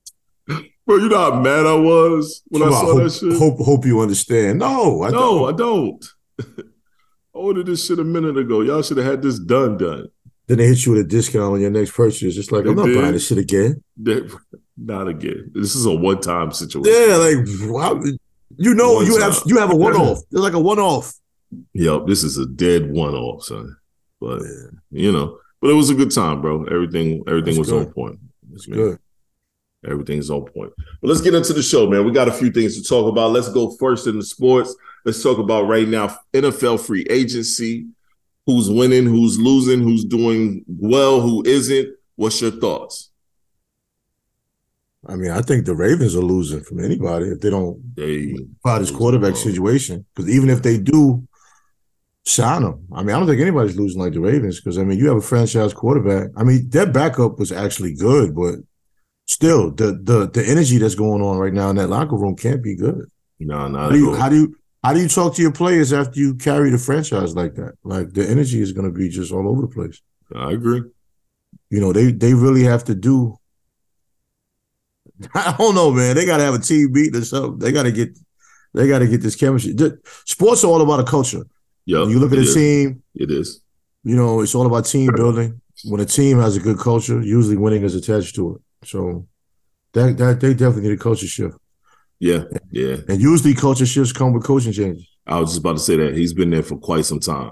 bro. 0.48 0.98
You 0.98 1.10
know 1.10 1.31
how 1.31 1.39
mad 1.41 1.65
I 1.65 1.74
was 1.74 2.43
when 2.50 2.62
I 2.62 2.67
on, 2.67 2.72
saw 2.74 2.86
hope, 2.86 3.03
that 3.03 3.10
shit. 3.10 3.39
hope 3.39 3.57
hope 3.57 3.86
you 3.88 4.00
understand. 4.01 4.60
No, 4.60 5.01
I 5.01 5.10
no, 5.10 5.19
don't. 5.50 5.53
I 5.53 5.57
don't. 5.57 6.05
I 7.36 7.38
ordered 7.38 7.65
this 7.65 7.86
shit 7.86 8.00
a 8.00 8.04
minute 8.04 8.38
ago. 8.38 8.62
Y'all 8.62 8.82
should 8.82 8.98
have 8.98 9.06
had 9.06 9.22
this 9.22 9.38
done, 9.39 9.77
done. 9.77 10.08
Then 10.48 10.58
they 10.60 10.68
hit 10.68 10.86
you 10.86 10.94
with 10.94 11.01
a 11.01 11.08
discount 11.08 11.54
on 11.54 11.60
your 11.60 11.72
next 11.72 11.92
purchase. 11.92 12.38
It's 12.38 12.51
like 12.51 12.63
They 12.63 12.70
I'm 12.70 12.75
not 12.77 12.86
did. 12.86 12.96
buying 13.01 13.13
this 13.13 13.27
shit 13.27 13.38
again. 13.39 13.84
That- 14.04 14.32
Not 14.77 15.08
again. 15.08 15.51
This 15.54 15.75
is 15.75 15.86
a 15.86 15.94
one-time 15.94 16.51
situation. 16.51 16.94
Yeah, 16.94 17.15
like 17.15 17.38
wow, 17.72 18.01
you 18.58 18.74
know, 18.74 18.96
One 18.96 19.06
you 19.06 19.18
have 19.20 19.42
you 19.46 19.58
have 19.58 19.72
a 19.72 19.75
one 19.75 19.96
off. 19.96 20.18
It's 20.20 20.34
like 20.34 20.54
a 20.54 20.60
one 20.60 20.80
off. 20.80 21.13
Yep, 21.74 22.08
this 22.08 22.24
is 22.24 22.38
a 22.38 22.46
dead 22.46 22.92
one-off, 22.92 23.44
son. 23.46 23.75
But 24.20 24.42
you 24.92 25.12
know, 25.13 25.39
but 25.62 25.70
it 25.70 25.75
was 25.75 25.89
a 25.89 25.96
good 25.96 26.12
time, 26.12 26.42
bro. 26.42 26.65
Everything, 26.65 27.24
everything 27.25 27.56
That's 27.56 27.72
was 27.72 27.72
on 27.72 27.92
point. 27.94 28.20
It's 28.54 28.65
good. 28.65 29.00
Everything's 29.88 30.30
on 30.30 30.44
point. 30.46 30.74
But 31.01 31.08
let's 31.08 31.22
get 31.22 31.34
into 31.36 31.54
the 31.54 31.62
show, 31.63 31.88
man. 31.89 32.04
We 32.06 32.12
got 32.12 32.27
a 32.27 32.34
few 32.34 32.51
things 32.51 32.75
to 32.75 32.84
talk 32.88 33.10
about. 33.10 33.32
Let's 33.32 33.50
go 33.50 33.72
first 33.77 34.08
in 34.08 34.18
the 34.18 34.25
sports. 34.25 34.75
Let's 35.05 35.21
talk 35.21 35.38
about 35.38 35.67
right 35.67 35.88
now 35.88 36.17
NFL 36.33 36.79
free 36.85 37.05
agency. 37.09 37.88
Who's 38.47 38.69
winning? 38.69 39.05
Who's 39.05 39.39
losing? 39.39 39.81
Who's 39.81 40.03
doing 40.03 40.65
well? 40.67 41.21
Who 41.21 41.43
isn't? 41.45 41.95
What's 42.15 42.41
your 42.41 42.51
thoughts? 42.51 43.12
I 45.07 45.15
mean, 45.15 45.29
I 45.31 45.41
think 45.41 45.65
the 45.65 45.75
Ravens 45.75 46.15
are 46.15 46.21
losing 46.21 46.62
from 46.62 46.83
anybody 46.83 47.27
if 47.27 47.39
they 47.39 47.51
don't 47.51 47.79
They 47.95 48.35
find 48.63 48.81
this 48.81 48.89
quarterback 48.91 49.33
Losing. 49.33 49.51
situation. 49.51 50.05
Because 50.15 50.29
even 50.31 50.50
if 50.50 50.63
they 50.63 50.79
do 50.79 51.27
sign 52.25 52.63
him, 52.63 52.88
I 52.91 53.03
mean, 53.03 53.15
I 53.15 53.19
don't 53.19 53.27
think 53.27 53.39
anybody's 53.41 53.77
losing 53.77 54.01
like 54.01 54.13
the 54.13 54.19
Ravens. 54.21 54.59
Because 54.59 54.79
I 54.79 54.83
mean, 54.83 54.97
you 54.97 55.07
have 55.07 55.17
a 55.17 55.21
franchise 55.21 55.74
quarterback. 55.75 56.29
I 56.35 56.43
mean, 56.43 56.69
their 56.69 56.88
backup 56.88 57.38
was 57.38 57.51
actually 57.51 57.93
good, 57.93 58.35
but 58.35 58.55
still, 59.27 59.69
the 59.71 60.00
the 60.01 60.27
the 60.27 60.43
energy 60.47 60.79
that's 60.79 60.95
going 60.95 61.21
on 61.21 61.38
right 61.38 61.53
now 61.53 61.69
in 61.69 61.75
that 61.75 61.89
locker 61.89 62.15
room 62.17 62.35
can't 62.35 62.63
be 62.63 62.75
good. 62.75 63.05
no, 63.39 63.55
How 63.57 63.67
not 63.67 63.91
do 63.91 64.00
you 64.00 64.15
how 64.15 64.29
do 64.29 64.35
you 64.38 64.55
how 64.86 64.94
do 64.94 65.01
you 65.01 65.08
talk 65.08 65.34
to 65.34 65.42
your 65.42 65.51
players 65.51 65.92
after 65.92 66.20
you 66.20 66.36
carry 66.36 66.70
the 66.70 66.77
franchise 66.77 67.36
like 67.36 67.56
that? 67.56 67.74
Like 67.84 68.13
the 68.13 68.30
energy 68.30 68.62
is 68.62 68.72
going 68.72 68.86
to 68.86 68.92
be 68.92 69.10
just 69.10 69.32
all 69.32 69.48
over 69.50 69.62
the 69.62 69.68
place. 69.68 70.00
I 70.36 70.51
agree. 70.51 70.84
You 71.72 71.82
know, 71.82 71.92
they 71.92 72.12
they 72.12 72.36
really 72.36 72.63
have 72.63 72.84
to 72.84 72.94
do. 72.94 73.39
I 75.34 75.56
don't 75.58 75.74
know, 75.74 75.89
man. 75.89 76.15
They 76.15 76.25
got 76.27 76.38
to 76.38 76.44
have 76.44 76.54
a 76.54 76.60
team 76.60 76.92
meeting 76.92 77.20
or 77.20 77.25
something. 77.25 77.58
They 77.58 77.72
got 77.72 77.84
to 77.84 77.92
get, 77.92 78.15
they 78.75 78.88
got 78.88 79.00
to 79.00 79.08
get 79.08 79.22
this 79.22 79.36
chemistry. 79.36 79.74
Sports 80.25 80.63
are 80.63 80.68
all 80.68 80.82
about 80.82 81.00
a 81.00 81.04
culture. 81.04 81.48
Yeah, 81.88 82.06
you 82.06 82.20
look 82.20 82.32
at 82.32 82.38
a 82.38 82.42
is. 82.42 82.54
team, 82.54 83.01
It 83.15 83.32
is. 83.32 83.62
You 84.04 84.15
know, 84.15 84.42
it's 84.42 84.54
all 84.54 84.68
about 84.68 84.86
team 84.86 85.12
building. 85.15 85.62
When 85.86 86.00
a 86.00 86.06
team 86.06 86.38
has 86.39 86.58
a 86.58 86.60
good 86.60 86.77
culture, 86.77 87.22
usually 87.22 87.58
winning 87.58 87.82
is 87.82 87.96
attached 87.96 88.36
to 88.36 88.56
it. 88.56 88.88
So 88.88 89.27
that 89.94 90.18
that 90.20 90.42
they 90.42 90.54
definitely 90.54 90.89
need 90.89 91.00
a 91.00 91.04
culture 91.08 91.25
shift. 91.25 91.58
Yeah, 92.19 92.43
yeah. 92.72 92.98
And 93.07 93.22
usually 93.22 93.53
culture 93.53 93.86
shifts 93.86 94.13
come 94.13 94.34
with 94.34 94.43
coaching 94.43 94.72
changes. 94.72 95.07
I 95.27 95.39
was 95.39 95.50
just 95.50 95.60
about 95.60 95.74
to 95.74 95.79
say 95.79 95.95
that 95.98 96.15
he's 96.15 96.34
been 96.34 96.50
there 96.50 96.63
for 96.63 96.77
quite 96.77 97.05
some 97.05 97.19
time. 97.19 97.51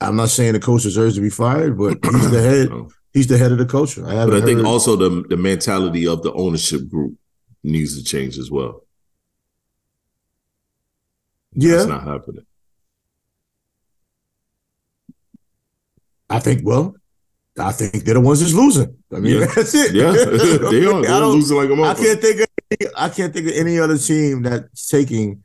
I'm 0.00 0.16
not 0.16 0.30
saying 0.30 0.54
the 0.54 0.60
coach 0.60 0.82
deserves 0.82 1.14
to 1.16 1.20
be 1.20 1.30
fired, 1.30 1.76
but 1.78 1.98
he's 2.04 2.30
the 2.30 2.40
head. 2.42 2.70
No. 2.70 2.88
He's 3.12 3.26
the 3.26 3.36
head 3.38 3.52
of 3.52 3.58
the 3.58 3.66
culture. 3.66 4.06
I 4.06 4.24
But 4.24 4.42
I 4.42 4.44
think 4.44 4.64
also 4.64 4.96
the 4.96 5.24
the 5.28 5.36
mentality 5.36 6.06
of 6.06 6.22
the 6.22 6.32
ownership 6.32 6.88
group 6.88 7.14
needs 7.62 7.98
to 7.98 8.04
change 8.04 8.38
as 8.38 8.50
well. 8.50 8.84
yeah, 11.54 11.76
That's 11.76 11.88
not 11.88 12.04
happening. 12.04 12.46
I 16.28 16.38
think. 16.38 16.62
Well, 16.64 16.94
I 17.58 17.72
think 17.72 18.04
they're 18.04 18.14
the 18.14 18.20
ones 18.20 18.40
that's 18.40 18.54
losing. 18.54 18.96
I 19.12 19.18
mean, 19.18 19.40
Yeah. 19.40 19.46
that's 19.54 19.74
it. 19.74 19.92
Yeah, 19.94 20.12
they 20.70 20.86
are. 20.86 20.98
I 21.00 21.02
They're 21.02 21.26
losing 21.26 21.56
like 21.56 21.68
a 21.68 21.72
I 21.72 21.76
motherfucker. 21.76 21.96
can't 22.04 22.20
think 22.20 22.40
of 22.40 22.46
I 22.96 23.08
can't 23.08 23.32
think 23.32 23.48
of 23.48 23.54
any 23.54 23.78
other 23.78 23.98
team 23.98 24.42
that's 24.42 24.88
taking 24.88 25.42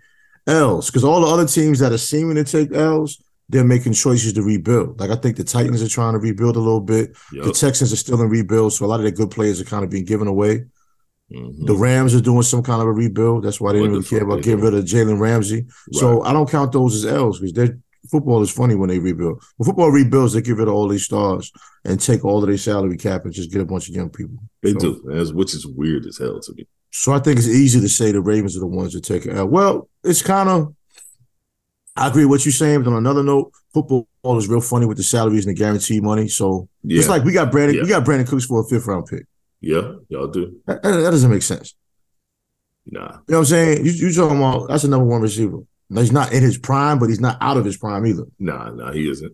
L's 0.48 0.88
because 0.88 1.04
all 1.04 1.22
the 1.22 1.28
other 1.28 1.48
teams 1.48 1.80
that 1.80 1.92
are 1.92 1.98
seeming 1.98 2.36
to 2.36 2.44
take 2.44 2.72
L's, 2.72 3.22
they're 3.50 3.64
making 3.64 3.94
choices 3.94 4.34
to 4.34 4.44
rebuild. 4.44 5.00
Like 5.00 5.10
I 5.10 5.16
think 5.16 5.38
the 5.38 5.44
Titans 5.44 5.82
are 5.82 5.90
trying 5.90 6.14
to 6.14 6.20
rebuild 6.20 6.56
a 6.56 6.60
little 6.60 6.82
bit. 6.82 7.16
The 7.32 7.52
Texans 7.52 7.92
are 7.94 7.96
still 7.98 8.22
in 8.22 8.30
rebuild, 8.30 8.74
so 8.74 8.86
a 8.86 8.88
lot 8.88 9.00
of 9.00 9.04
their 9.04 9.12
good 9.12 9.32
players 9.32 9.60
are 9.60 9.66
kind 9.66 9.84
of 9.84 9.90
being 9.90 10.06
given 10.06 10.28
away. 10.28 10.66
Mhm. 11.34 11.66
The 11.66 11.76
Rams 11.76 12.14
are 12.14 12.22
doing 12.22 12.44
some 12.44 12.62
kind 12.62 12.82
of 12.82 12.88
a 12.88 12.92
rebuild. 12.92 13.44
That's 13.44 13.60
why 13.60 13.74
they 13.74 13.80
What 13.82 13.88
didn't 13.88 14.04
the 14.04 14.16
really 14.16 14.20
care 14.20 14.24
about 14.36 14.44
getting 14.44 14.62
rid 14.64 14.74
of 14.76 14.86
Jalen 14.86 15.20
Ramsey. 15.20 15.66
So 15.94 16.22
I 16.22 16.32
don't 16.34 16.50
count 16.50 16.72
those 16.72 16.94
as 16.96 17.06
L's 17.12 17.40
because 17.40 17.54
their 17.54 17.78
football 18.12 18.44
is 18.44 18.52
funny 18.52 18.76
when 18.76 18.90
they 18.90 19.00
rebuild. 19.00 19.42
When 19.58 19.66
football 19.66 19.90
rebuilds, 19.92 20.34
they 20.34 20.42
get 20.44 20.56
rid 20.58 20.68
of 20.68 20.76
all 20.76 20.88
these 20.88 21.06
stars 21.06 21.52
and 21.84 22.00
take 22.00 22.24
all 22.24 22.44
of 22.44 22.48
their 22.48 22.58
salary 22.60 22.98
cap 22.98 23.26
and 23.26 23.34
just 23.34 23.52
get 23.52 23.62
a 23.62 23.66
bunch 23.66 23.90
of 23.90 23.96
young 23.96 24.10
people. 24.10 24.38
They 24.62 24.74
So- 24.74 24.80
do, 24.80 25.32
which 25.34 25.56
is 25.56 25.66
weird 25.66 26.06
as 26.06 26.20
hell 26.20 26.40
to 26.40 26.54
me. 26.54 26.68
So 26.98 27.12
I 27.12 27.20
think 27.20 27.38
it's 27.38 27.48
easy 27.48 27.82
to 27.82 27.90
say 27.90 28.12
the 28.14 28.22
Ravens 28.22 28.56
are 28.56 28.62
the 28.62 28.68
ones 28.68 28.94
that 28.94 29.02
take 29.04 29.26
it 29.26 29.36
out. 29.38 29.50
Well, 29.52 29.90
it's 30.04 30.22
kind 30.22 30.48
of. 30.48 30.74
I 31.98 32.08
agree 32.08 32.24
with 32.24 32.40
what 32.40 32.46
you're 32.46 32.54
saying, 32.54 32.84
but 32.84 32.92
on 32.92 32.98
another 32.98 33.22
note, 33.24 33.52
football 33.74 34.08
is 34.38 34.48
real 34.48 34.62
funny 34.62 34.86
with 34.86 34.96
the 34.98 35.04
salaries 35.04 35.46
and 35.46 35.56
the 35.56 35.60
guaranteed 35.60 36.04
money. 36.04 36.28
So 36.30 36.70
Yeah, 36.84 37.00
it's 37.00 37.10
like 37.10 37.24
we 37.26 37.34
got 37.34 37.52
Brandon, 37.52 37.76
Yeah. 37.76 37.84
we 37.84 37.90
got 37.90 38.06
Brandin 38.06 38.28
Cooks 38.28 38.46
for 38.46 38.62
a 38.62 38.64
fifth 38.66 38.88
round 38.88 39.08
pick. 39.08 39.26
yeah, 39.60 39.92
y'all 40.10 40.28
do. 40.28 40.56
That, 40.68 40.82
that- 40.84 40.92
that 41.04 41.12
doesn't 41.12 41.30
make 41.32 41.42
sense. 41.42 41.76
Nah, 42.88 43.00
You 43.02 43.08
know 43.08 43.18
what 43.28 43.38
I'm 43.40 43.46
saying? 43.46 43.86
You 43.86 43.92
you 43.92 44.14
talking 44.14 44.38
about 44.38 44.70
that's 44.70 44.84
a 44.86 44.88
number 44.90 45.06
one 45.06 45.22
receiver. 45.22 45.60
Now, 45.90 46.02
he's 46.02 46.12
not 46.14 46.32
in 46.34 46.44
his 46.44 46.58
prime, 46.58 46.98
but 47.00 47.10
he's 47.10 47.20
not 47.20 47.38
out 47.42 47.58
of 47.58 47.66
his 47.66 47.78
prime 47.78 48.06
either. 48.08 48.26
nah, 48.40 48.70
nah. 48.72 48.92
He 48.92 49.10
isn't. 49.10 49.34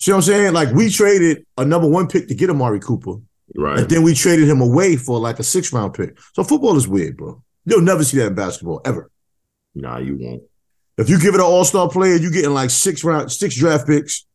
See 0.00 0.10
what 0.12 0.16
I'm 0.16 0.22
saying? 0.22 0.52
Like 0.54 0.70
we 0.72 0.88
traded 0.90 1.44
a 1.58 1.64
number 1.64 1.88
one 1.88 2.08
pick 2.08 2.28
to 2.28 2.34
get 2.34 2.48
Amari 2.50 2.80
Cooper, 2.80 3.16
Right. 3.54 3.80
and 3.80 3.88
then 3.88 4.02
we 4.02 4.14
traded 4.14 4.48
him 4.48 4.60
away 4.62 4.96
for 4.96 5.18
like 5.18 5.38
a 5.38 5.42
six 5.42 5.72
round 5.72 5.94
pick. 5.94 6.18
So 6.34 6.42
football 6.42 6.76
is 6.76 6.88
weird, 6.88 7.16
bro. 7.18 7.42
You'll 7.66 7.82
never 7.82 8.02
see 8.02 8.16
that 8.18 8.28
in 8.28 8.34
basketball 8.34 8.80
ever. 8.84 9.10
Nah, 9.74 9.98
you 9.98 10.16
won't. 10.18 10.42
If 10.98 11.08
you 11.08 11.18
give 11.18 11.34
it 11.34 11.40
an 11.40 11.46
all 11.46 11.64
star 11.64 11.88
player, 11.88 12.16
you're 12.16 12.30
getting 12.30 12.54
like 12.54 12.70
six 12.70 13.04
round, 13.04 13.30
six 13.30 13.56
draft 13.56 13.86
picks, 13.86 14.26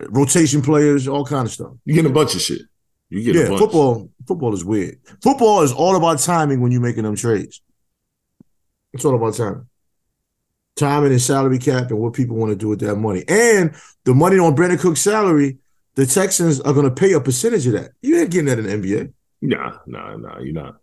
rotation 0.00 0.62
players, 0.62 1.06
all 1.08 1.24
kind 1.24 1.46
of 1.46 1.52
stuff. 1.52 1.72
You 1.84 1.94
get 1.94 2.06
a 2.06 2.10
bunch 2.10 2.34
of 2.34 2.40
shit. 2.40 2.62
You 3.10 3.22
get 3.22 3.36
a 3.36 3.50
Yeah, 3.52 3.58
football. 3.58 4.10
Football 4.26 4.54
is 4.54 4.64
weird. 4.64 4.98
Football 5.22 5.62
is 5.62 5.72
all 5.72 5.96
about 5.96 6.18
timing 6.18 6.60
when 6.60 6.72
you're 6.72 6.80
making 6.80 7.02
them 7.04 7.16
trades. 7.16 7.60
It's 8.92 9.04
all 9.04 9.14
about 9.14 9.34
timing. 9.34 9.66
Timing 10.76 11.12
and 11.12 11.20
salary 11.20 11.58
cap 11.58 11.90
and 11.90 11.98
what 11.98 12.14
people 12.14 12.36
want 12.36 12.50
to 12.50 12.56
do 12.56 12.68
with 12.68 12.80
that 12.80 12.96
money. 12.96 13.24
And 13.28 13.74
the 14.04 14.14
money 14.14 14.38
on 14.38 14.56
Brandin 14.56 14.80
Cooks' 14.80 15.00
salary, 15.02 15.58
the 15.94 16.06
Texans 16.06 16.60
are 16.60 16.72
going 16.72 16.88
to 16.88 16.94
pay 16.94 17.12
a 17.12 17.20
percentage 17.20 17.66
of 17.66 17.74
that. 17.74 17.92
You 18.00 18.18
ain't 18.18 18.30
getting 18.30 18.46
that 18.46 18.58
in 18.58 18.66
the 18.66 18.88
NBA. 18.88 19.12
Nah, 19.42 19.78
nah, 19.86 20.16
nah. 20.16 20.38
You're 20.38 20.54
not. 20.54 20.76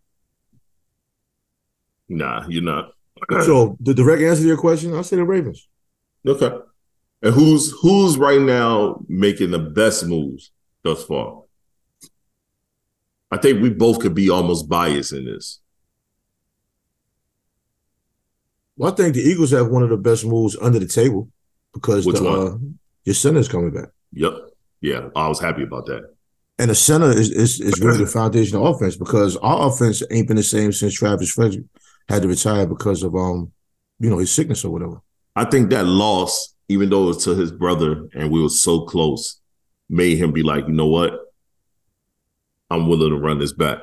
Nah, 2.07 2.47
you're 2.47 2.63
not. 2.63 2.91
So 3.45 3.75
the 3.81 3.93
direct 3.93 4.21
answer 4.21 4.43
to 4.43 4.47
your 4.47 4.57
question, 4.57 4.93
I'll 4.93 5.03
say 5.03 5.17
the 5.17 5.25
Ravens. 5.25 5.67
Okay. 6.25 6.57
And 7.21 7.33
who's 7.33 7.73
who's 7.81 8.17
right 8.17 8.39
now 8.39 9.03
making 9.09 9.51
the 9.51 9.59
best 9.59 10.05
moves 10.05 10.51
thus 10.83 11.03
far? 11.03 11.43
I 13.29 13.37
think 13.37 13.61
we 13.61 13.69
both 13.69 13.99
could 13.99 14.15
be 14.15 14.29
almost 14.29 14.69
biased 14.69 15.11
in 15.11 15.25
this. 15.25 15.59
Well, 18.77 18.91
I 18.91 18.95
think 18.95 19.15
the 19.15 19.21
Eagles 19.21 19.51
have 19.51 19.67
one 19.67 19.83
of 19.83 19.89
the 19.89 19.97
best 19.97 20.25
moves 20.25 20.55
under 20.61 20.79
the 20.79 20.87
table 20.87 21.29
because 21.73 22.05
Which 22.05 22.17
the? 22.17 22.29
Uh, 22.29 22.57
your 23.03 23.15
center's 23.15 23.49
coming 23.49 23.71
back. 23.71 23.89
Yep. 24.13 24.33
Yeah, 24.81 25.09
I 25.15 25.27
was 25.27 25.39
happy 25.39 25.63
about 25.63 25.85
that. 25.87 26.03
And 26.57 26.69
the 26.71 26.75
center 26.75 27.09
is, 27.09 27.29
is 27.31 27.59
is 27.61 27.79
really 27.79 27.99
the 28.03 28.07
foundation 28.11 28.57
of 28.57 28.63
offense 28.63 28.97
because 28.97 29.37
our 29.37 29.67
offense 29.67 30.03
ain't 30.11 30.27
been 30.27 30.37
the 30.37 30.43
same 30.43 30.71
since 30.73 30.93
Travis 30.93 31.31
Frederick 31.31 31.63
had 32.09 32.21
to 32.23 32.27
retire 32.27 32.65
because 32.65 33.03
of 33.03 33.15
um, 33.15 33.51
you 33.99 34.09
know, 34.09 34.17
his 34.17 34.31
sickness 34.31 34.65
or 34.65 34.71
whatever. 34.71 35.01
I 35.35 35.45
think 35.45 35.69
that 35.69 35.85
loss, 35.85 36.53
even 36.67 36.89
though 36.89 37.03
it 37.03 37.07
was 37.07 37.23
to 37.25 37.35
his 37.35 37.51
brother 37.51 38.07
and 38.13 38.29
we 38.31 38.41
were 38.41 38.49
so 38.49 38.81
close, 38.81 39.39
made 39.89 40.17
him 40.17 40.31
be 40.33 40.43
like, 40.43 40.67
you 40.67 40.73
know 40.73 40.87
what? 40.87 41.19
I'm 42.69 42.87
willing 42.87 43.09
to 43.11 43.17
run 43.17 43.39
this 43.39 43.53
back. 43.53 43.79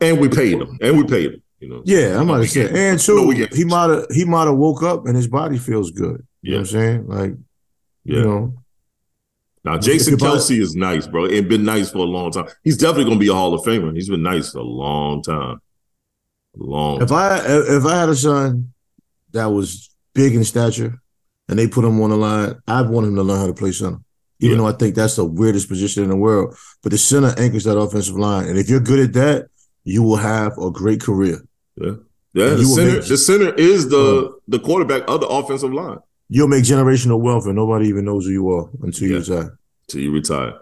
And 0.00 0.20
we 0.20 0.28
paid 0.28 0.60
him. 0.60 0.78
And 0.80 0.98
we 0.98 1.04
paid 1.04 1.34
him. 1.34 1.42
You 1.60 1.68
know. 1.68 1.82
Yeah, 1.84 2.18
I'm 2.18 2.26
No, 2.26 2.32
about 2.34 2.40
we 2.40 2.46
to 2.48 2.52
say. 2.68 2.90
And 2.90 3.08
no, 3.08 3.26
we 3.26 3.36
can't. 3.36 3.54
he 3.54 3.64
might 3.64 3.90
have 3.90 4.06
he 4.10 4.24
might 4.24 4.46
have 4.46 4.56
woke 4.56 4.82
up 4.82 5.06
and 5.06 5.14
his 5.16 5.28
body 5.28 5.58
feels 5.58 5.92
good. 5.92 6.26
You 6.42 6.52
know 6.52 6.56
what 6.58 6.60
I'm 6.60 6.66
saying? 6.66 7.06
Like, 7.06 7.30
Yeah. 8.04 8.16
you 8.16 8.22
know, 8.24 8.54
Now 9.64 9.78
Jason 9.78 10.14
If 10.14 10.20
you 10.20 10.26
buy- 10.26 10.36
Kelce 10.36 10.60
is 10.60 10.74
nice, 10.74 11.06
bro. 11.06 11.24
It's 11.26 11.46
been 11.46 11.64
nice 11.64 11.90
for 11.90 11.98
a 11.98 12.02
long 12.02 12.30
time. 12.32 12.46
He's 12.64 12.76
definitely 12.76 13.04
gonna 13.04 13.20
be 13.20 13.28
a 13.28 13.34
Hall 13.34 13.54
of 13.54 13.62
Famer. 13.64 13.94
He's 13.94 14.08
been 14.08 14.22
nice 14.22 14.50
for 14.50 14.58
a 14.58 14.62
long 14.64 15.22
time. 15.22 15.60
A 16.60 16.62
long 16.62 17.02
if 17.02 17.12
I 17.12 17.38
if 17.46 17.84
I 17.84 18.00
had 18.00 18.08
a 18.08 18.16
son 18.16 18.72
that 19.32 19.46
was 19.46 19.88
big 20.14 20.34
in 20.34 20.44
stature 20.44 21.00
and 21.48 21.58
they 21.58 21.66
put 21.68 21.84
him 21.84 22.00
on 22.00 22.10
the 22.10 22.16
line, 22.16 22.56
I'd 22.66 22.88
want 22.88 23.06
him 23.06 23.14
to 23.16 23.22
learn 23.22 23.38
how 23.40 23.46
to 23.46 23.54
play 23.54 23.72
center. 23.72 23.98
Even 24.40 24.56
Yeah. 24.56 24.62
though 24.62 24.68
I 24.68 24.72
think 24.72 24.94
that's 24.96 25.16
the 25.16 25.24
weirdest 25.24 25.68
position 25.68 26.02
in 26.02 26.08
the 26.10 26.16
world. 26.16 26.56
But 26.82 26.90
the 26.92 26.98
center 26.98 27.32
anchors 27.38 27.64
that 27.64 27.78
offensive 27.78 28.16
line. 28.16 28.48
And 28.48 28.58
if 28.58 28.68
you're 28.68 28.80
good 28.80 28.98
at 28.98 29.12
that, 29.14 29.46
you 29.84 30.02
will 30.02 30.16
have 30.16 30.58
a 30.58 30.70
great 30.70 31.00
career. 31.00 31.40
Yeah, 31.80 31.92
And 32.34 32.58
the 32.60 32.64
center, 32.64 32.92
make- 32.98 33.06
the 33.08 33.16
center 33.16 33.54
is 33.54 33.88
the 33.88 34.26
uh. 34.26 34.30
the 34.48 34.58
quarterback 34.58 35.04
of 35.08 35.20
the 35.20 35.28
offensive 35.28 35.72
line 35.72 35.98
You'll 36.34 36.48
make 36.48 36.64
generational 36.64 37.20
wealth 37.20 37.44
and 37.44 37.54
nobody 37.54 37.88
even 37.88 38.06
knows 38.06 38.24
who 38.24 38.32
you 38.32 38.50
are 38.50 38.70
until 38.82 39.08
you 39.08 39.18
retire. 39.18 39.58
till 39.88 40.00
you 40.00 40.10
retire. 40.12 40.54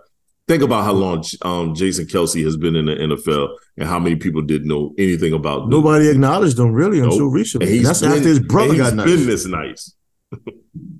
Think 0.48 0.64
about 0.64 0.82
how 0.82 0.92
long 0.92 1.22
um, 1.42 1.76
Jason 1.76 2.06
Kelce 2.06 2.42
has 2.42 2.56
been 2.56 2.74
in 2.74 2.86
the 2.86 2.96
NFL 2.96 3.56
and 3.76 3.88
how 3.88 4.00
many 4.00 4.16
people 4.16 4.42
didn't 4.42 4.66
know 4.66 4.92
anything 4.98 5.32
about 5.32 5.62
him. 5.62 5.68
Nobody 5.70 6.08
acknowledged 6.08 6.58
him 6.58 6.72
really 6.72 6.98
until 6.98 7.26
Nope. 7.26 7.34
recently. 7.34 7.76
And 7.76 7.86
that's 7.86 8.02
after 8.02 8.18
his 8.20 8.40
brother 8.40 8.76
got 8.76 8.94
nice. 8.94 9.06
been 9.06 9.26
this 9.26 9.46
nice. 9.46 9.94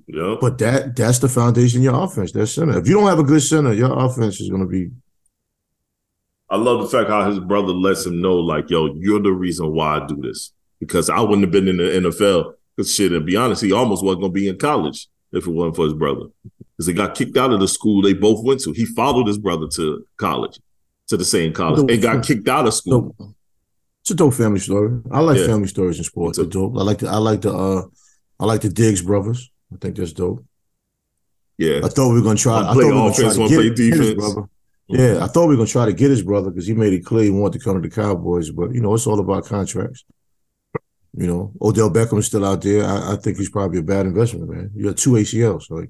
yeah, 0.07 0.35
But 0.39 0.57
that 0.59 0.95
that's 0.95 1.19
the 1.19 1.27
foundation 1.27 1.79
of 1.79 1.83
your 1.83 2.01
offense. 2.01 2.31
That 2.31 2.47
center. 2.47 2.77
If 2.79 2.87
you 2.87 2.93
don't 2.93 3.09
have 3.09 3.19
a 3.19 3.23
good 3.23 3.41
center, 3.41 3.73
your 3.73 3.91
offense 4.05 4.39
is 4.39 4.49
going 4.49 4.61
to 4.61 4.67
be. 4.69 4.89
I 6.49 6.55
love 6.55 6.81
the 6.81 6.87
fact 6.87 7.09
how 7.09 7.29
his 7.29 7.39
brother 7.39 7.73
lets 7.73 8.05
him 8.05 8.21
know, 8.21 8.35
like, 8.35 8.69
yo, 8.69 8.93
you're 8.95 9.21
the 9.21 9.31
reason 9.33 9.73
why 9.73 9.97
I 9.99 10.05
do 10.07 10.15
this. 10.21 10.53
Because 10.79 11.09
I 11.09 11.19
wouldn't 11.19 11.41
have 11.43 11.51
been 11.51 11.67
in 11.67 11.77
the 11.77 12.09
NFL. 12.09 12.53
Because 12.81 12.95
shit, 12.95 13.11
to 13.11 13.19
be 13.19 13.35
honest, 13.35 13.61
he 13.63 13.71
almost 13.71 14.03
wasn't 14.03 14.21
gonna 14.21 14.33
be 14.33 14.47
in 14.47 14.57
college 14.57 15.07
if 15.31 15.47
it 15.47 15.51
wasn't 15.51 15.75
for 15.75 15.85
his 15.85 15.93
brother. 15.93 16.25
Because 16.77 16.87
he 16.87 16.93
got 16.93 17.15
kicked 17.15 17.37
out 17.37 17.51
of 17.53 17.59
the 17.59 17.67
school 17.67 18.01
they 18.01 18.13
both 18.13 18.43
went 18.43 18.59
to. 18.61 18.71
He 18.71 18.85
followed 18.85 19.27
his 19.27 19.37
brother 19.37 19.67
to 19.75 20.05
college, 20.17 20.59
to 21.07 21.17
the 21.17 21.25
same 21.25 21.53
college, 21.53 21.91
and 21.91 22.01
got 22.01 22.25
kicked 22.25 22.47
out 22.47 22.67
of 22.67 22.73
school. 22.73 23.15
It's 24.01 24.11
a 24.11 24.15
dope 24.15 24.33
family 24.33 24.59
story. 24.59 24.99
I 25.11 25.19
like 25.19 25.37
Yeah. 25.37 25.45
family 25.47 25.67
stories 25.67 25.97
in 25.99 26.03
sports. 26.03 26.39
Me 26.39 26.47
dope. 26.47 26.75
I 26.77 26.81
like 26.81 26.97
the 26.99 27.07
I 27.07 27.17
like 27.17 27.41
the 27.41 27.53
uh 27.53 27.83
I 28.39 28.45
like 28.45 28.61
the 28.61 28.69
Diggs 28.69 29.01
brothers. 29.03 29.51
I 29.71 29.77
think 29.79 29.95
that's 29.95 30.13
dope. 30.13 30.43
Yeah. 31.57 31.81
I 31.83 31.87
thought 31.89 32.09
we 32.09 32.15
were 32.15 32.23
gonna 32.23 32.35
try. 32.37 32.61
I 32.67 32.73
play 32.73 32.85
thought 32.85 32.89
we 32.89 32.93
were 32.93 32.93
gonna 32.93 33.13
try 33.13 33.29
to 33.33 33.37
get, 33.47 33.49
play 33.49 33.69
get 33.69 33.77
his 33.77 33.89
defense. 34.09 34.13
brother. 34.33 34.49
Yeah, 34.87 35.23
I 35.23 35.27
thought 35.27 35.43
we 35.47 35.53
were 35.53 35.57
gonna 35.57 35.67
try 35.67 35.85
to 35.85 35.93
get 35.93 36.09
his 36.09 36.23
brother 36.23 36.49
because 36.49 36.67
he 36.67 36.73
made 36.73 36.91
it 36.93 37.05
clear 37.05 37.23
he 37.23 37.29
wanted 37.29 37.59
to 37.59 37.63
come 37.63 37.81
to 37.81 37.87
the 37.87 37.93
Cowboys. 37.95 38.49
But 38.49 38.73
you 38.73 38.81
know, 38.81 38.93
it's 38.95 39.05
all 39.07 39.19
about 39.19 39.45
contracts. 39.45 40.03
You 41.13 41.27
know, 41.27 41.51
Odell 41.61 41.89
Beckham 41.89 42.19
is 42.19 42.27
still 42.27 42.45
out 42.45 42.61
there. 42.61 42.85
I, 42.85 43.13
I 43.13 43.15
think 43.17 43.37
he's 43.37 43.49
probably 43.49 43.79
a 43.79 43.83
bad 43.83 44.05
investment, 44.05 44.49
man. 44.49 44.71
You 44.73 44.85
got 44.85 44.97
two 44.97 45.11
ACLs. 45.11 45.69
Like 45.69 45.89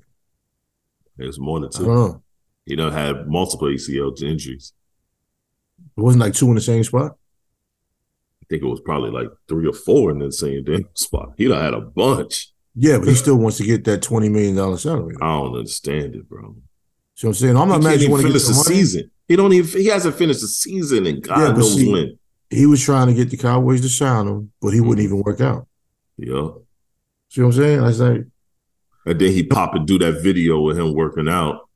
It's 1.20 1.40
more 1.40 1.60
than 1.60 1.70
I 1.74 1.78
two. 1.78 1.86
don't 1.86 1.96
know. 1.96 2.24
He 2.66 2.76
done 2.76 2.92
had 2.92 3.28
multiple 3.28 3.68
ACL 3.68 4.20
injuries. 4.24 4.74
It 5.98 6.02
wasn't 6.02 6.22
like 6.24 6.34
two 6.34 6.48
in 6.50 6.56
the 6.56 6.62
same 6.62 6.84
spot. 6.84 7.18
I 8.42 8.46
think 8.50 8.64
it 8.64 8.68
was 8.68 8.82
probably 8.82 9.12
like 9.12 9.30
three 9.48 9.68
or 9.68 9.74
four 9.74 10.10
in 10.12 10.20
the 10.20 10.32
same 10.32 10.64
damn 10.64 10.88
spot. 10.96 11.34
He 11.38 11.48
done 11.48 11.62
had 11.62 11.74
a 11.74 11.82
bunch. 11.82 12.52
Yeah, 12.76 12.98
but 13.00 13.08
he 13.10 13.16
still 13.16 13.36
wants 13.36 13.58
to 13.58 13.64
get 13.66 13.84
that 13.86 14.02
twenty 14.02 14.30
million 14.30 14.56
dollar 14.56 14.78
salary. 14.78 15.16
I 15.22 15.34
don't 15.38 15.56
understand 15.56 16.16
it, 16.16 16.28
bro. 16.30 16.42
What 17.22 17.28
I'm 17.30 17.34
saying? 17.34 17.58
I'm 17.58 17.68
not 17.70 17.84
mad 17.84 18.00
you 18.00 18.08
even 18.08 18.12
want 18.12 18.22
to 18.24 18.28
finish 18.30 18.44
the 18.48 18.54
money. 18.54 18.64
season. 18.76 19.12
He 19.28 19.36
don't 19.36 19.54
even. 19.54 19.82
He 19.82 19.88
hasn't 19.88 20.16
finished 20.16 20.42
the 20.42 20.48
season, 20.48 21.06
and 21.06 21.22
God 21.22 21.38
Yeah, 21.40 21.52
knows 21.52 21.76
see- 21.76 21.92
when. 21.92 22.18
He 22.52 22.66
was 22.66 22.82
trying 22.84 23.08
to 23.08 23.14
get 23.14 23.30
the 23.30 23.38
Cowboys 23.38 23.82
to 23.82 23.90
sign 23.90 24.28
him, 24.28 24.52
but 24.62 24.74
he 24.74 24.82
wouldn't 24.82 25.04
even 25.06 25.24
work 25.24 25.40
out. 25.42 25.68
Yeah, 26.18 26.50
See 27.30 27.42
what 27.42 27.48
I'm 27.48 27.54
saying? 27.54 27.80
I 27.80 27.84
was 27.84 28.00
like, 28.02 28.26
And 29.06 29.20
then 29.20 29.32
he 29.32 29.44
pop 29.44 29.74
and 29.74 29.88
do 29.88 29.98
that 30.00 30.22
video 30.22 30.62
with 30.62 30.78
him 30.78 30.94
working 30.94 31.30
out, 31.30 31.68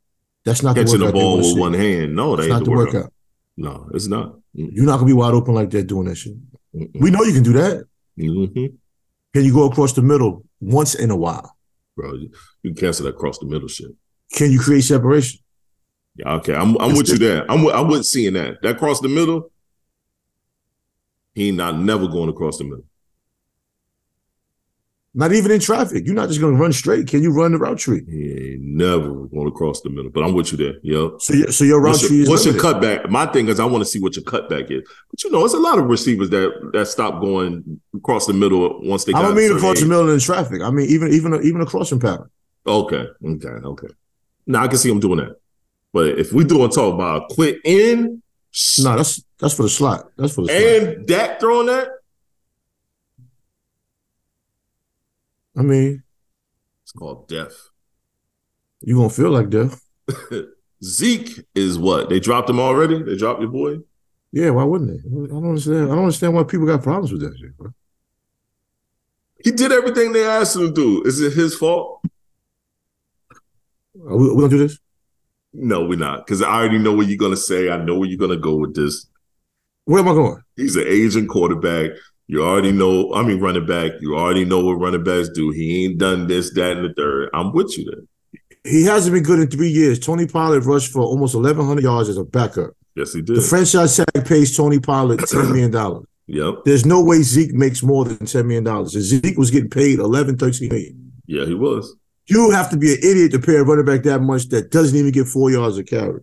That's 0.43 0.61
not 0.61 0.75
catching 0.75 0.99
the, 0.99 1.07
the 1.07 1.11
ball 1.13 1.37
with 1.37 1.45
see. 1.45 1.59
one 1.59 1.73
hand. 1.73 2.15
No, 2.15 2.35
that 2.35 2.43
It's 2.43 2.51
ain't 2.51 2.59
not 2.59 2.65
the 2.65 2.71
workout. 2.71 2.93
workout. 2.93 3.13
No, 3.57 3.89
it's 3.93 4.07
not. 4.07 4.35
Mm, 4.55 4.69
You're 4.73 4.85
not 4.85 4.95
gonna 4.97 5.05
be 5.07 5.13
wide 5.13 5.33
open 5.33 5.53
like 5.55 5.69
that 5.71 5.83
doing 5.87 6.07
that 6.09 6.15
shit. 6.15 6.35
mm, 6.75 6.89
We 6.99 7.09
know 7.09 7.23
you 7.23 7.33
can 7.33 7.43
do 7.43 7.53
that. 7.53 7.85
mm, 8.19 8.47
mhm. 8.53 8.73
Can 9.33 9.43
you 9.45 9.53
go 9.53 9.65
across 9.69 9.93
the 9.93 10.01
middle 10.01 10.45
once 10.59 10.93
in 10.93 11.09
a 11.09 11.15
while? 11.15 11.55
Bro, 11.95 12.15
you 12.15 12.29
you 12.63 12.71
can 12.73 12.75
cancel 12.75 13.05
that 13.05 13.15
across 13.15 13.39
the 13.39 13.45
middle 13.45 13.69
shit. 13.69 13.91
Can 14.33 14.51
you 14.51 14.59
create 14.59 14.83
separation? 14.83 15.39
Yeah, 16.17 16.33
okay. 16.35 16.53
I'm 16.53 16.75
I'm 16.81 16.91
It's 16.91 16.97
with 16.99 17.09
you 17.09 17.17
there. 17.17 17.49
I'm 17.49 17.63
with, 17.63 17.73
I'm 17.75 17.87
with 17.87 18.05
seeing 18.05 18.33
that. 18.33 18.61
That 18.61 18.75
across 18.75 18.99
the 18.99 19.07
middle, 19.09 19.51
he 21.35 21.51
not 21.51 21.77
never 21.77 22.07
going 22.07 22.29
across 22.29 22.57
the 22.57 22.63
middle. 22.63 22.85
Not 25.17 25.31
even 25.31 25.49
in 25.51 25.61
traffic. 25.61 26.05
You're 26.05 26.13
not 26.13 26.27
just 26.27 26.41
gonna 26.41 26.57
run 26.57 26.73
straight. 26.73 27.07
Can 27.07 27.23
you 27.23 27.31
run 27.31 27.53
the 27.53 27.57
route 27.57 27.77
tree? 27.77 28.03
He 28.05 28.53
ain't 28.53 28.61
never 28.61 29.09
going 29.27 29.47
across 29.47 29.79
the 29.79 29.89
middle. 29.89 30.11
But 30.11 30.25
I'm 30.25 30.33
with 30.33 30.51
you 30.51 30.57
there. 30.57 30.73
Yo. 30.81 31.17
So 31.19 31.33
your, 31.33 31.51
so 31.53 31.63
your 31.63 31.79
route 31.79 31.91
What's 31.91 32.07
tree 32.07 32.17
your, 32.17 32.23
is 32.23 32.29
what's 32.29 32.45
your 32.45 32.55
cutback? 32.55 33.09
My 33.09 33.25
thing 33.25 33.47
is 33.47 33.57
I 33.61 33.65
want 33.65 33.81
to 33.81 33.89
see 33.89 34.01
what 34.01 34.17
your 34.17 34.25
cutback 34.25 34.69
is. 34.71 34.83
But 35.09 35.23
you 35.23 35.31
know, 35.31 35.45
it's 35.45 35.53
a 35.53 35.59
lot 35.59 35.79
of 35.79 35.85
receivers 35.85 36.29
that 36.31 36.71
that 36.73 36.87
stop 36.87 37.21
going 37.21 37.79
across 37.95 38.27
the 38.27 38.33
middle 38.33 38.81
once 38.81 39.05
they 39.05 39.13
I 39.13 39.21
don't 39.21 39.35
mean 39.35 39.55
across 39.55 39.79
the 39.79 39.85
middle 39.85 40.09
in 40.09 40.19
traffic. 40.19 40.61
I 40.61 40.69
mean 40.69 40.89
even 40.89 41.13
even 41.13 41.33
a, 41.33 41.39
even 41.39 41.61
a 41.61 41.65
crossing 41.65 42.01
pattern. 42.01 42.29
Okay, 42.67 43.07
okay, 43.25 43.47
okay. 43.47 43.87
Now 44.47 44.63
I 44.63 44.67
can 44.67 44.77
see 44.77 44.91
him 44.91 44.99
doing 44.99 45.19
that. 45.19 45.37
But 45.93 46.19
if 46.19 46.33
we 46.33 46.43
doing 46.43 46.69
talk 46.71 46.93
about 46.93 47.23
a 47.23 47.33
quick 47.33 47.61
in 47.63 48.21
No, 48.79 48.95
that's 48.95 49.21
that's 49.37 49.53
for 49.53 49.63
the 49.63 49.69
slot. 49.69 50.11
That's 50.17 50.33
for 50.33 50.43
the 50.43 50.47
slot. 50.47 50.61
and 50.97 51.05
Dak 51.07 51.39
throwing 51.39 51.67
that, 51.67 51.89
I 55.57 55.61
mean, 55.61 56.03
it's 56.83 56.93
called 56.93 57.27
death. 57.27 57.69
you 58.81 58.95
gonna 58.95 59.09
feel 59.09 59.31
like 59.31 59.49
death. 59.49 59.81
Zeke 60.83 61.45
is 61.53 61.77
what? 61.77 62.09
They 62.09 62.19
dropped 62.19 62.49
him 62.49 62.59
already? 62.59 63.01
They 63.01 63.15
dropped 63.15 63.41
your 63.41 63.49
boy? 63.49 63.77
Yeah, 64.31 64.51
why 64.51 64.63
wouldn't 64.63 64.89
they? 64.91 64.99
I 65.09 65.27
don't 65.27 65.49
understand. 65.49 65.83
I 65.85 65.95
don't 65.95 65.99
understand 65.99 66.33
why 66.33 66.43
people 66.43 66.65
got 66.65 66.83
problems 66.83 67.11
with 67.11 67.21
that 67.21 67.37
shit, 67.37 67.57
bro. 67.57 67.71
He 69.43 69.51
did 69.51 69.71
everything 69.71 70.11
they 70.11 70.25
asked 70.25 70.55
him 70.55 70.67
to 70.67 70.73
do. 70.73 71.03
Is 71.03 71.21
it 71.21 71.33
his 71.33 71.55
fault? 71.55 72.01
Are 74.07 74.17
we, 74.17 74.29
we 74.29 74.35
gonna 74.35 74.49
do 74.49 74.57
this? 74.59 74.79
No, 75.57 75.85
we're 75.85 75.97
not. 75.97 76.25
Because 76.25 76.41
I 76.41 76.53
already 76.53 76.77
know 76.77 76.93
what 76.93 77.07
you're 77.07 77.17
gonna 77.17 77.37
say. 77.37 77.69
I 77.69 77.77
know 77.77 77.97
where 77.97 78.09
you're 78.09 78.17
gonna 78.17 78.37
go 78.37 78.55
with 78.55 78.75
this. 78.75 79.07
Where 79.85 79.99
am 79.99 80.09
I 80.09 80.13
going? 80.13 80.41
He's 80.55 80.75
an 80.75 80.85
aging 80.87 81.27
quarterback. 81.27 81.91
You 82.27 82.43
already 82.43 82.71
know, 82.71 83.13
I 83.13 83.21
mean 83.21 83.39
running 83.39 83.65
back. 83.67 83.91
You 84.01 84.17
already 84.17 84.45
know 84.45 84.63
what 84.63 84.73
running 84.73 85.03
backs 85.03 85.29
do. 85.29 85.51
He 85.51 85.85
ain't 85.85 85.99
done 85.99 86.27
this, 86.27 86.53
that, 86.55 86.77
and 86.77 86.89
the 86.89 86.93
third. 86.93 87.29
I'm 87.33 87.53
with 87.53 87.77
you 87.77 87.85
there. 87.85 88.41
He 88.63 88.83
hasn't 88.83 89.13
been 89.13 89.23
good 89.23 89.39
in 89.39 89.47
three 89.47 89.69
years. 89.69 89.99
Tony 89.99 90.25
Pollard 90.25 90.65
rushed 90.65 90.91
for 90.91 91.01
almost 91.01 91.35
1,100 91.35 91.83
yards 91.83 92.09
as 92.09 92.17
a 92.17 92.23
backup. 92.23 92.71
Yes, 92.95 93.13
he 93.13 93.21
did. 93.21 93.35
The 93.35 93.41
franchise 93.41 93.95
tag 93.95 94.25
pays 94.25 94.57
Tony 94.57 94.79
Pollard 94.79 95.19
$10 95.19 95.51
million. 95.51 96.05
Yep. 96.27 96.61
There's 96.65 96.87
no 96.87 97.03
way 97.03 97.21
Zeke 97.21 97.53
makes 97.53 97.83
more 97.83 98.03
than 98.03 98.17
$10 98.17 98.47
million. 98.47 98.87
Zeke 98.87 99.37
was 99.37 99.51
getting 99.51 99.69
paid 99.69 99.99
11, 99.99 100.39
13 100.39 100.69
million. 100.69 101.13
Yeah, 101.27 101.45
he 101.45 101.53
was. 101.53 101.95
You 102.27 102.49
have 102.51 102.69
to 102.71 102.77
be 102.77 102.93
an 102.93 102.99
idiot 103.03 103.31
to 103.33 103.39
pay 103.39 103.55
a 103.55 103.63
running 103.63 103.85
back 103.85 104.03
that 104.03 104.19
much 104.21 104.49
that 104.49 104.71
doesn't 104.71 104.97
even 104.97 105.11
get 105.11 105.27
four 105.27 105.51
yards 105.51 105.77
a 105.77 105.83
carry. 105.83 106.21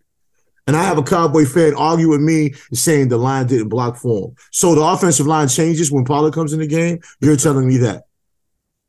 And 0.66 0.76
I 0.76 0.84
have 0.84 0.98
a 0.98 1.02
Cowboy 1.02 1.44
fan 1.44 1.74
argue 1.74 2.08
with 2.08 2.20
me 2.20 2.54
saying 2.72 3.08
the 3.08 3.16
line 3.18 3.46
didn't 3.48 3.68
block 3.68 3.96
for 3.96 4.28
him. 4.28 4.34
So 4.52 4.74
the 4.74 4.80
offensive 4.82 5.26
line 5.26 5.48
changes 5.48 5.90
when 5.90 6.04
Pollard 6.04 6.34
comes 6.34 6.52
in 6.52 6.60
the 6.60 6.66
game. 6.68 7.00
You're 7.20 7.36
telling 7.36 7.66
me 7.66 7.78
that. 7.78 8.04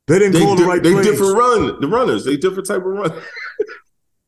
They 0.07 0.19
didn't 0.19 0.33
They, 0.33 0.41
call 0.41 0.55
di- 0.55 0.63
the 0.63 0.67
right 0.67 0.83
they 0.83 0.91
plays. 0.93 1.05
different 1.07 1.35
run. 1.37 1.81
The 1.81 1.87
runners, 1.87 2.25
they 2.25 2.37
different 2.37 2.67
type 2.67 2.77
of 2.77 2.83
run. 2.85 3.11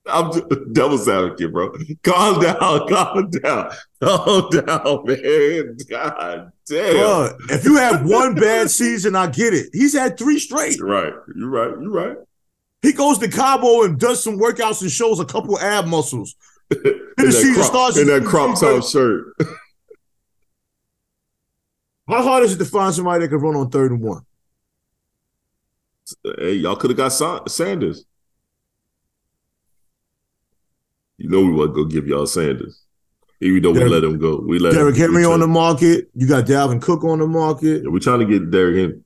I'm 0.08 0.32
devil's 0.74 1.08
advocate, 1.10 1.52
bro. 1.52 1.74
Calm 2.04 2.40
down, 2.40 2.58
calm 2.88 3.30
down, 3.32 3.72
calm 4.04 4.50
down, 4.52 5.04
man. 5.06 5.78
God 5.90 6.52
damn. 6.68 6.96
Bruh, 6.96 7.36
if 7.50 7.66
you 7.66 7.78
have 7.78 8.06
one 8.08 8.36
bad 8.36 8.70
season, 8.70 9.16
I 9.16 9.28
get 9.28 9.56
it. 9.56 9.70
He's 9.74 9.94
had 9.96 10.16
three 10.18 10.38
straight. 10.38 10.78
You're 10.78 10.88
right. 10.88 11.14
You're 11.36 11.50
right. 11.50 11.82
You're 11.82 11.92
right. 11.92 12.18
He 12.86 12.94
goes 12.94 13.18
to 13.18 13.28
Cabo 13.28 13.82
and 13.84 14.00
does 14.00 14.24
some 14.24 14.38
workouts 14.38 14.84
and 14.84 14.92
shows 14.92 15.20
a 15.20 15.26
couple 15.26 15.58
ab 15.60 15.88
muscles. 15.88 16.36
In 16.72 16.82
that, 17.18 17.52
crop, 17.56 17.66
starts- 17.66 17.98
in 17.98 18.08
that 18.08 18.26
crop 18.26 18.60
top 18.60 18.84
shirt. 18.84 19.34
How 22.08 22.22
hard 22.22 22.44
is 22.44 22.54
it 22.54 22.58
to 22.58 22.66
find 22.66 22.94
somebody 22.94 23.22
that 23.22 23.30
can 23.30 23.40
run 23.40 23.56
on 23.56 23.70
third 23.72 23.92
and 23.92 24.02
one? 24.02 24.22
Hey, 26.38 26.54
y'all 26.54 26.76
could 26.76 26.92
have 26.92 26.98
got 26.98 27.10
Sa- 27.10 27.46
Sanders. 27.48 28.06
You 31.18 31.30
know 31.30 31.42
we 31.44 31.54
wasn't 31.54 31.76
gonna 31.78 31.88
give 31.88 32.06
y'all 32.08 32.28
Sanders, 32.28 32.84
even 33.42 33.64
though 33.64 33.72
we 33.72 33.80
Derrick- 33.80 33.92
let 33.94 34.04
him 34.04 34.20
go. 34.20 34.44
We 34.46 34.60
let 34.60 34.74
Derrick 34.74 34.98
Henry 34.98 35.26
on 35.26 35.40
the 35.40 35.48
market. 35.48 36.10
You 36.14 36.28
got 36.28 36.46
Dalvin 36.46 36.82
Cook 36.82 37.04
on 37.04 37.18
the 37.20 37.28
market. 37.28 37.84
Yeah, 37.84 37.90
we're 37.90 37.98
trying 38.00 38.20
to 38.20 38.26
get 38.26 38.52
Derrick 38.52 38.76
Henry. 38.78 39.02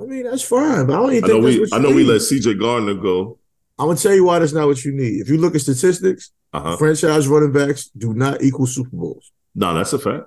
I 0.00 0.04
mean, 0.04 0.24
that's 0.24 0.42
fine, 0.42 0.86
but 0.86 0.94
I 0.94 0.96
don't 0.96 1.12
even 1.14 1.24
I 1.24 1.32
know 1.34 1.38
we 1.40 1.66
I 1.72 1.78
know 1.78 1.88
you 1.90 1.94
we 1.96 2.04
let 2.04 2.20
C.J. 2.22 2.54
Gardner 2.54 2.94
go. 2.94 3.38
I'm 3.78 3.86
gonna 3.88 3.98
tell 3.98 4.14
you 4.14 4.24
why 4.24 4.38
that's 4.38 4.52
not 4.52 4.66
what 4.66 4.84
you 4.84 4.92
need. 4.92 5.20
If 5.20 5.28
you 5.28 5.38
look 5.38 5.54
at 5.54 5.60
statistics, 5.62 6.30
Uh 6.52 6.60
huh. 6.60 6.76
franchise 6.76 7.28
running 7.28 7.52
backs 7.52 7.88
do 7.96 8.14
not 8.14 8.42
equal 8.42 8.66
Super 8.66 8.90
Bowls. 8.96 9.32
No, 9.54 9.74
that's 9.74 9.92
a 9.92 9.98
fact. 9.98 10.24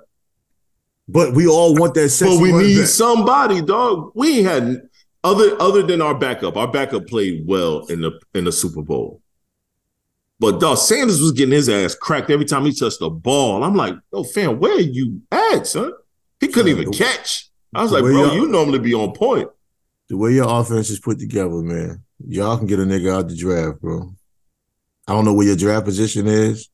But 1.07 1.33
we 1.33 1.47
all 1.47 1.75
want 1.75 1.93
that 1.95 2.09
sexy 2.09 2.35
But 2.37 2.41
we 2.43 2.51
need 2.51 2.77
back. 2.79 2.87
somebody, 2.87 3.61
dog. 3.61 4.11
We 4.15 4.39
ain't 4.39 4.47
had 4.47 4.81
other 5.23 5.59
other 5.61 5.81
than 5.83 6.01
our 6.01 6.13
backup. 6.17 6.55
Our 6.57 6.71
backup 6.71 7.07
played 7.07 7.45
well 7.47 7.85
in 7.87 8.01
the 8.01 8.19
in 8.33 8.45
the 8.45 8.51
Super 8.51 8.81
Bowl. 8.81 9.21
But 10.39 10.59
dog, 10.59 10.77
Sanders 10.77 11.19
was 11.19 11.33
getting 11.33 11.53
his 11.53 11.67
ass 11.67 11.95
cracked 11.95 12.29
every 12.29 12.45
time 12.45 12.63
he 12.65 12.73
touched 12.73 12.99
the 12.99 13.09
ball. 13.09 13.63
I'm 13.63 13.75
like, 13.75 13.95
yo, 14.13 14.23
fam, 14.23 14.59
where 14.59 14.77
are 14.77 14.79
you 14.79 15.21
at, 15.31 15.67
son? 15.67 15.91
He 16.39 16.47
couldn't 16.47 16.71
even 16.71 16.93
catch. 16.93 17.49
I 17.73 17.83
was 17.83 17.91
like, 17.91 18.03
bro, 18.03 18.31
you 18.33 18.47
normally 18.47 18.79
be 18.79 18.93
on 18.93 19.11
point. 19.13 19.49
The 20.09 20.17
way 20.17 20.33
your 20.33 20.47
offense 20.49 20.89
is 20.89 20.99
put 20.99 21.19
together, 21.19 21.49
man, 21.61 22.03
y'all 22.27 22.57
can 22.57 22.67
get 22.67 22.79
a 22.79 22.83
nigga 22.83 23.11
out 23.13 23.27
the 23.29 23.35
draft, 23.35 23.79
bro. 23.81 24.13
I 25.07 25.13
don't 25.13 25.25
know 25.25 25.33
where 25.33 25.45
your 25.47 25.55
draft 25.55 25.85
position 25.85 26.27
is. 26.27 26.69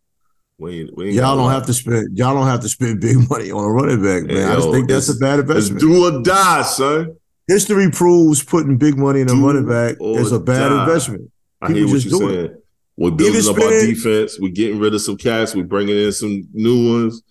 We 0.58 0.82
ain't, 0.82 0.96
we 0.96 1.06
ain't 1.08 1.16
Y'all 1.16 1.36
don't 1.36 1.52
have 1.52 1.66
to 1.66 1.74
spend. 1.74 2.18
Y'all 2.18 2.34
don't 2.34 2.48
have 2.48 2.62
to 2.62 2.70
spend 2.70 3.02
big 3.02 3.18
money 3.30 3.52
on 3.52 3.64
a 3.64 3.70
running 3.70 4.02
back, 4.02 4.24
man. 4.24 4.38
Hey, 4.38 4.44
I 4.46 4.56
just 4.56 4.68
yo, 4.68 4.74
think 4.74 4.90
that's 4.90 5.10
a 5.10 5.16
bad 5.18 5.40
It's 5.40 5.50
investment. 5.50 5.80
do 5.82 6.06
or 6.20 6.24
die, 6.24 6.62
son. 6.64 7.16
History 7.48 7.92
proves 7.92 8.44
putting 8.44 8.78
big 8.78 8.98
money 8.98 9.22
in 9.22 9.28
a 9.30 9.34
Do 9.34 9.46
running 9.46 9.68
back 9.68 9.98
is 10.02 10.32
a 10.32 10.40
bad 10.40 10.70
die. 10.70 10.84
investment. 10.84 11.30
I 11.62 11.68
People 11.68 11.82
hear 11.82 11.88
what 11.88 11.94
just 12.02 12.06
you're 12.08 12.20
do 12.20 12.30
it. 12.30 12.48
saying. 12.48 12.62
We're 12.98 13.12
building 13.12 13.42
Even 13.42 13.56
up 13.56 13.62
our 13.62 13.70
defense. 13.82 14.40
We're 14.40 14.52
getting 14.54 14.80
rid 14.80 14.94
of 14.94 15.02
some 15.02 15.18
cats. 15.18 15.54
We're 15.54 15.66
bringing 15.66 15.98
in 15.98 16.12
some 16.14 16.48
new 16.54 16.94
ones. 17.02 17.22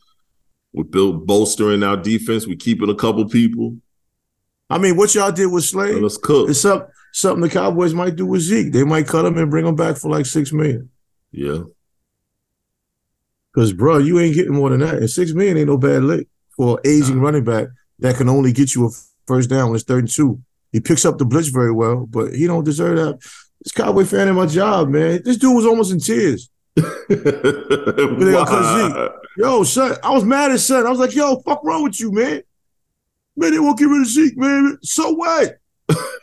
We're 0.75 0.85
build, 0.85 1.27
bolstering 1.27 1.83
our 1.83 1.97
defense. 1.97 2.47
We're 2.47 2.57
keeping 2.57 2.91
a 2.91 2.95
couple 2.95 3.27
people. 3.29 3.79
I 4.75 4.79
mean, 4.79 4.97
what 4.97 5.15
y'all 5.15 5.31
did 5.31 5.47
with 5.47 5.63
Slade, 5.63 5.95
Let 5.95 6.05
us 6.05 6.17
cook. 6.17 6.51
it's 6.51 6.65
up 6.65 6.91
something 7.13 7.43
the 7.43 7.49
Cowboys 7.49 7.95
might 7.95 8.17
do 8.17 8.27
with 8.27 8.41
Zeke. 8.41 8.73
They 8.73 8.83
might 8.83 9.07
cut 9.07 9.25
him 9.25 9.39
and 9.39 9.49
bring 9.49 9.65
him 9.65 9.77
back 9.77 9.97
for 9.97 10.11
like 10.11 10.27
six 10.27 10.53
million. 10.53 10.91
Yeah. 11.31 11.61
Because, 13.53 13.73
bro, 13.73 13.99
you 13.99 14.19
ain't 14.19 14.35
getting 14.35 14.55
more 14.55 14.71
than 14.71 14.81
that. 14.81 14.95
And 14.97 15.09
six 15.09 15.33
million 15.33 15.57
ain't 15.59 15.69
no 15.69 15.79
bad 15.79 16.03
lick 16.03 16.27
for 16.57 16.81
an 16.83 16.91
aging 16.91 17.21
running 17.21 17.45
back 17.45 17.69
that 18.01 18.17
can 18.17 18.29
only 18.29 18.53
get 18.53 18.75
you 18.75 18.87
a 18.87 18.91
first 19.29 19.49
down 19.49 19.69
when 19.69 19.77
it's 19.77 19.85
third 19.85 20.01
and 20.01 20.09
two. 20.11 20.43
He 20.73 20.81
picks 20.81 21.05
up 21.05 21.19
the 21.19 21.25
blitz 21.25 21.49
very 21.49 21.71
well, 21.71 22.05
but 22.07 22.35
he 22.35 22.49
don't 22.49 22.65
deserve 22.65 22.97
that. 22.97 23.21
This 23.63 23.71
Cowboy 23.73 24.05
fan 24.05 24.27
in 24.27 24.35
my 24.35 24.47
job, 24.47 24.89
man. 24.89 25.23
This 25.25 25.37
dude 25.37 25.55
was 25.55 25.67
almost 25.67 25.93
in 25.93 26.01
tears. 26.01 26.51
Yo, 29.37 29.63
son, 29.63 29.97
I 30.03 30.11
was 30.11 30.25
mad 30.25 30.51
at 30.51 30.59
son. 30.59 30.85
I 30.85 30.91
was 30.91 30.99
like, 30.99 31.15
yo, 31.15 31.37
fuck 31.43 31.63
wrong 31.63 31.85
with 31.85 32.01
you, 32.01 32.11
man? 32.11 32.43
Man, 33.37 33.53
they 33.53 33.59
won't 33.59 33.79
get 33.79 33.89
rid 33.89 34.03
of 34.03 34.07
Zeke, 34.07 34.37
man. 34.37 34.79
So 34.83 35.11
what? 35.11 35.59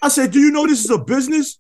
I 0.02 0.08
said, 0.08 0.32
do 0.32 0.40
you 0.40 0.52
know 0.52 0.66
this 0.66 0.84
is 0.84 0.90
a 0.90 0.98
business? 0.98 1.60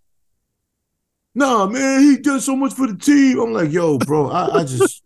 Nah, 1.34 1.66
man, 1.66 2.02
he 2.02 2.18
done 2.18 2.42
so 2.42 2.56
much 2.56 2.74
for 2.74 2.88
the 2.88 2.98
team. 2.98 3.40
I'm 3.40 3.54
like, 3.54 3.72
yo, 3.72 3.98
bro, 3.98 4.30
I, 4.30 4.60
I 4.60 4.64
just 4.64 5.02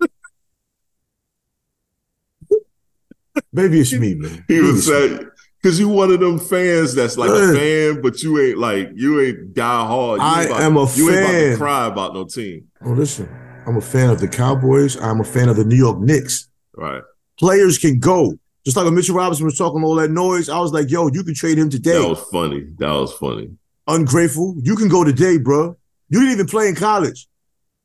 maybe 3.51 3.79
it's 3.79 3.93
me, 3.93 4.15
man. 4.15 4.43
He 4.47 4.55
Maybe 4.55 4.67
was 4.67 4.88
saying, 4.88 5.29
because 5.62 5.79
you 5.79 5.89
one 5.89 6.12
of 6.12 6.19
them 6.19 6.39
fans 6.39 6.95
that's 6.95 7.17
like 7.17 7.29
a 7.29 7.53
fan, 7.53 8.01
but 8.01 8.23
you 8.23 8.39
ain't 8.39 8.58
like 8.58 8.89
you 8.95 9.21
ain't 9.21 9.53
die 9.53 9.86
hard. 9.86 10.19
You 10.19 10.25
I 10.25 10.43
about, 10.43 10.62
am 10.62 10.77
a 10.77 10.91
you 10.95 11.10
ain't 11.12 11.19
about 11.19 11.31
to 11.31 11.58
cry 11.58 11.86
about 11.88 12.13
no 12.13 12.25
team. 12.25 12.69
Oh, 12.84 12.91
listen, 12.91 13.29
I'm 13.67 13.77
a 13.77 13.81
fan 13.81 14.10
of 14.10 14.19
the 14.19 14.27
Cowboys. 14.27 14.95
I'm 14.95 15.19
a 15.19 15.23
fan 15.23 15.49
of 15.49 15.58
the 15.58 15.65
New 15.65 15.75
York 15.75 15.99
Knicks. 15.99 16.49
Right. 16.75 17.03
Players 17.38 17.77
can 17.77 17.99
go. 17.99 18.39
Just 18.65 18.75
like 18.75 18.86
when 18.86 18.95
Mitchell 18.95 19.15
Robinson 19.15 19.45
was 19.45 19.58
talking 19.58 19.84
all 19.84 19.95
that 19.95 20.10
noise, 20.12 20.49
I 20.49 20.60
was 20.60 20.71
like, 20.73 20.89
yo, 20.89 21.08
you 21.08 21.23
can 21.23 21.36
trade 21.36 21.58
him 21.58 21.69
today. 21.69 22.01
That 22.01 22.10
was 22.10 22.19
funny. 22.32 22.65
That 22.80 22.91
was 22.91 23.13
funny. 23.13 23.51
ungrateful. 23.88 24.56
You 24.63 24.75
can 24.75 24.88
go 24.88 25.04
today, 25.04 25.38
bro. 25.38 25.78
You 26.10 26.19
didn't 26.19 26.34
even 26.34 26.47
play 26.47 26.67
in 26.67 26.75
college. 26.75 27.28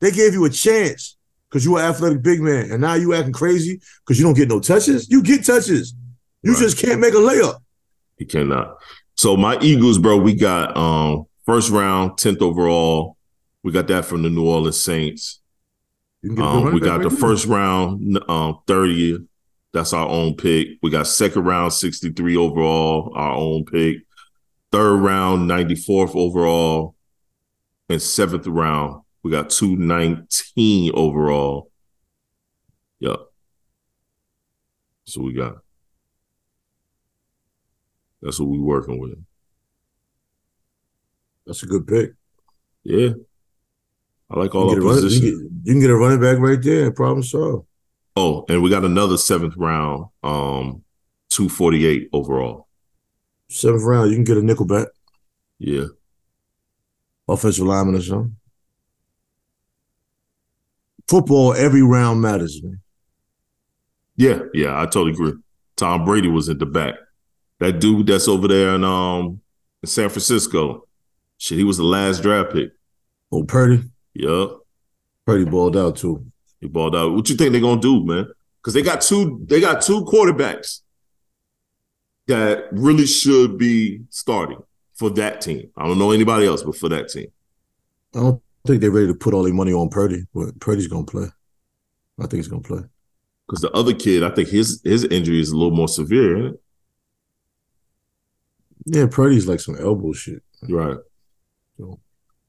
They 0.00 0.10
gave 0.10 0.32
you 0.32 0.44
a 0.46 0.50
chance 0.50 1.16
because 1.48 1.64
you 1.64 1.72
were 1.72 1.80
an 1.80 1.86
athletic 1.86 2.22
big 2.22 2.40
man, 2.40 2.70
and 2.70 2.80
now 2.80 2.94
you 2.94 3.12
acting 3.14 3.32
crazy 3.34 3.80
because 4.04 4.18
you 4.18 4.24
don't 4.24 4.34
get 4.36 4.48
no 4.48 4.60
touches. 4.60 5.08
You 5.10 5.22
get 5.22 5.44
touches. 5.44 5.94
You 6.42 6.52
Right. 6.54 6.60
just 6.62 6.78
can't 6.78 7.00
make 7.00 7.12
a 7.12 7.18
layup. 7.18 7.56
He 8.16 8.24
cannot. 8.24 8.78
So 9.16 9.36
my 9.36 9.58
Eagles, 9.60 9.98
bro, 9.98 10.16
we 10.16 10.34
got 10.34 10.76
um 10.76 11.26
First 11.46 11.70
round, 11.70 12.12
10th 12.12 12.42
overall. 12.42 13.16
We 13.64 13.72
got 13.72 13.88
that 13.88 14.04
from 14.04 14.22
the 14.22 14.30
New 14.30 14.46
Orleans 14.46 14.78
Saints. 14.80 15.40
You 16.22 16.28
can 16.30 16.36
get 16.36 16.44
a 16.44 16.52
good 16.52 16.66
Um, 16.68 16.74
we 16.74 16.80
got 16.80 17.00
right 17.00 17.10
the 17.10 17.16
first 17.16 17.46
round, 17.46 18.18
um, 18.28 18.58
30th. 18.68 19.26
That's 19.72 19.92
our 19.92 20.08
own 20.08 20.34
pick. 20.34 20.78
We 20.82 20.90
got 20.90 21.06
second 21.06 21.44
round, 21.44 21.72
63 21.72 22.36
overall, 22.36 23.12
our 23.14 23.34
own 23.34 23.64
pick. 23.64 23.98
Third 24.72 24.96
round, 24.96 25.48
94th 25.48 26.14
overall. 26.16 26.94
And 27.88 28.00
seventh 28.00 28.46
round, 28.46 29.02
we 29.22 29.30
got 29.30 29.50
219 29.50 30.92
overall. 30.94 31.70
Yep. 33.00 33.18
So 35.04 35.22
we 35.22 35.32
got. 35.32 35.56
That's 38.22 38.38
what 38.38 38.48
we 38.48 38.58
working 38.58 39.00
with. 39.00 39.14
That's 41.46 41.62
a 41.62 41.66
good 41.66 41.86
pick. 41.86 42.12
Yeah. 42.84 43.10
I 44.30 44.38
like 44.38 44.54
all 44.54 44.68
our 44.68 44.76
get 44.76 44.82
running, 44.84 45.02
you, 45.02 45.02
positions. 45.02 45.20
can 45.20 45.30
get, 45.30 45.50
you 45.64 45.72
can 45.72 45.80
get 45.80 45.90
a 45.90 45.96
running 45.96 46.20
back 46.20 46.38
right 46.38 46.62
there. 46.62 46.92
Problem 46.92 47.24
solved. 47.24 47.66
Oh, 48.16 48.44
and 48.48 48.62
we 48.62 48.70
got 48.70 48.84
another 48.84 49.16
seventh 49.16 49.54
round, 49.56 50.06
um, 50.22 50.82
248 51.30 52.08
overall. 52.12 52.66
Seventh 53.48 53.82
round, 53.84 54.10
you 54.10 54.16
can 54.16 54.24
get 54.24 54.36
a 54.36 54.42
nickel 54.42 54.66
back, 54.66 54.88
Yeah. 55.58 55.86
offensive 57.28 57.64
lineman 57.66 57.94
or 57.96 58.02
something. 58.02 58.36
Football, 61.08 61.54
every 61.54 61.82
round 61.82 62.20
matters, 62.20 62.62
man. 62.62 62.80
Yeah, 64.16 64.40
yeah, 64.54 64.78
I 64.80 64.84
totally 64.84 65.12
agree. 65.12 65.32
Tom 65.76 66.04
Brady 66.04 66.28
was 66.28 66.48
at 66.48 66.58
the 66.58 66.66
back. 66.66 66.94
That 67.58 67.80
dude 67.80 68.06
that's 68.06 68.28
over 68.28 68.46
there 68.48 68.74
in 68.74 68.84
um 68.84 69.40
in 69.82 69.88
San 69.88 70.08
Francisco, 70.08 70.86
shit, 71.38 71.58
he 71.58 71.64
was 71.64 71.78
the 71.78 71.84
last 71.84 72.22
draft 72.22 72.52
pick. 72.52 72.70
Oh, 73.32 73.44
Purdy. 73.44 73.82
Yup. 74.14 74.60
Purdy 75.26 75.44
balled 75.44 75.76
out 75.76 75.96
too. 75.96 76.26
He 76.60 76.68
balled 76.68 76.94
out. 76.94 77.12
What 77.12 77.28
you 77.28 77.36
think 77.36 77.52
they're 77.52 77.60
gonna 77.60 77.80
do, 77.80 78.04
man? 78.04 78.26
Because 78.60 78.74
they 78.74 78.82
got 78.82 79.00
two, 79.00 79.40
they 79.46 79.60
got 79.60 79.82
two 79.82 80.04
quarterbacks 80.04 80.80
that 82.26 82.68
really 82.72 83.06
should 83.06 83.58
be 83.58 84.02
starting 84.10 84.62
for 84.94 85.10
that 85.10 85.40
team. 85.40 85.70
I 85.76 85.86
don't 85.86 85.98
know 85.98 86.10
anybody 86.10 86.46
else, 86.46 86.62
but 86.62 86.76
for 86.76 86.88
that 86.90 87.08
team. 87.08 87.28
I 88.14 88.20
don't 88.20 88.42
think 88.66 88.80
they're 88.80 88.90
ready 88.90 89.06
to 89.06 89.14
put 89.14 89.34
all 89.34 89.42
their 89.42 89.54
money 89.54 89.72
on 89.72 89.88
Purdy, 89.88 90.26
but 90.34 90.58
Purdy's 90.60 90.88
gonna 90.88 91.06
play. 91.06 91.28
I 92.18 92.22
think 92.22 92.34
he's 92.34 92.48
gonna 92.48 92.62
play. 92.62 92.82
Because 93.46 93.62
the 93.62 93.70
other 93.72 93.94
kid, 93.94 94.22
I 94.22 94.30
think 94.30 94.48
his 94.48 94.80
his 94.84 95.04
injury 95.04 95.40
is 95.40 95.50
a 95.50 95.56
little 95.56 95.74
more 95.74 95.88
severe, 95.88 96.36
isn't 96.36 96.54
it? 96.54 96.60
Yeah, 98.84 99.06
Purdy's 99.10 99.46
like 99.46 99.60
some 99.60 99.76
elbow 99.76 100.12
shit. 100.12 100.42
Right. 100.68 100.98
So, 101.78 101.98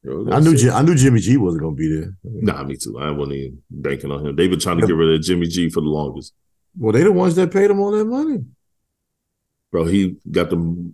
Yo, 0.04 0.28
I 0.32 0.40
knew. 0.40 0.56
Jim, 0.56 0.74
I 0.74 0.82
knew 0.82 0.96
Jimmy 0.96 1.20
G 1.20 1.38
wasn't 1.38 1.64
gonna 1.64 1.76
be 1.76 1.96
there. 1.96 2.16
Nah, 2.24 2.64
me 2.64 2.76
too. 2.76 2.98
I 3.00 3.12
wasn't 3.12 3.36
even 3.38 3.62
banking 3.70 4.12
on 4.12 4.26
him. 4.26 4.36
They've 4.36 4.50
been 4.50 4.60
trying 4.60 4.80
to 4.80 4.88
get 4.88 4.96
rid 4.96 5.14
of 5.14 5.22
Jimmy 5.22 5.48
G 5.48 5.70
for 5.70 5.82
the 5.82 5.88
longest. 5.90 6.34
Well, 6.78 6.92
they 6.92 7.04
the 7.04 7.12
ones 7.12 7.36
that 7.36 7.52
paid 7.52 7.70
him 7.70 7.80
all 7.80 7.92
that 7.92 8.06
money. 8.06 8.40
Bro, 9.72 9.86
he 9.86 10.18
got 10.30 10.50
the 10.50 10.94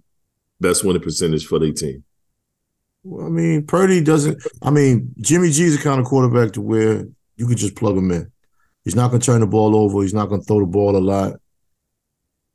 best 0.60 0.84
winning 0.84 1.02
percentage 1.02 1.46
for 1.46 1.58
their 1.60 1.72
team. 1.72 2.04
Well, 3.04 3.28
I 3.28 3.30
mean, 3.30 3.66
Purdy 3.66 4.02
doesn't. 4.02 4.42
I 4.62 4.72
mean, 4.72 5.14
Jimmy 5.22 5.52
G's 5.52 5.78
the 5.78 5.84
kind 5.84 6.02
of 6.02 6.06
quarterback 6.06 6.52
to 6.54 6.62
where 6.62 7.08
you 7.38 7.48
could 7.48 7.58
just 7.58 7.76
plug 7.76 7.96
him 7.98 8.12
in. 8.12 8.30
He's 8.84 8.96
not 8.96 9.10
going 9.10 9.22
to 9.22 9.26
turn 9.26 9.42
the 9.42 9.48
ball 9.48 9.76
over. 9.76 10.02
He's 10.02 10.14
not 10.14 10.28
going 10.28 10.42
to 10.42 10.46
throw 10.46 10.60
the 10.60 10.66
ball 10.66 10.96
a 10.96 11.00
lot. 11.00 11.34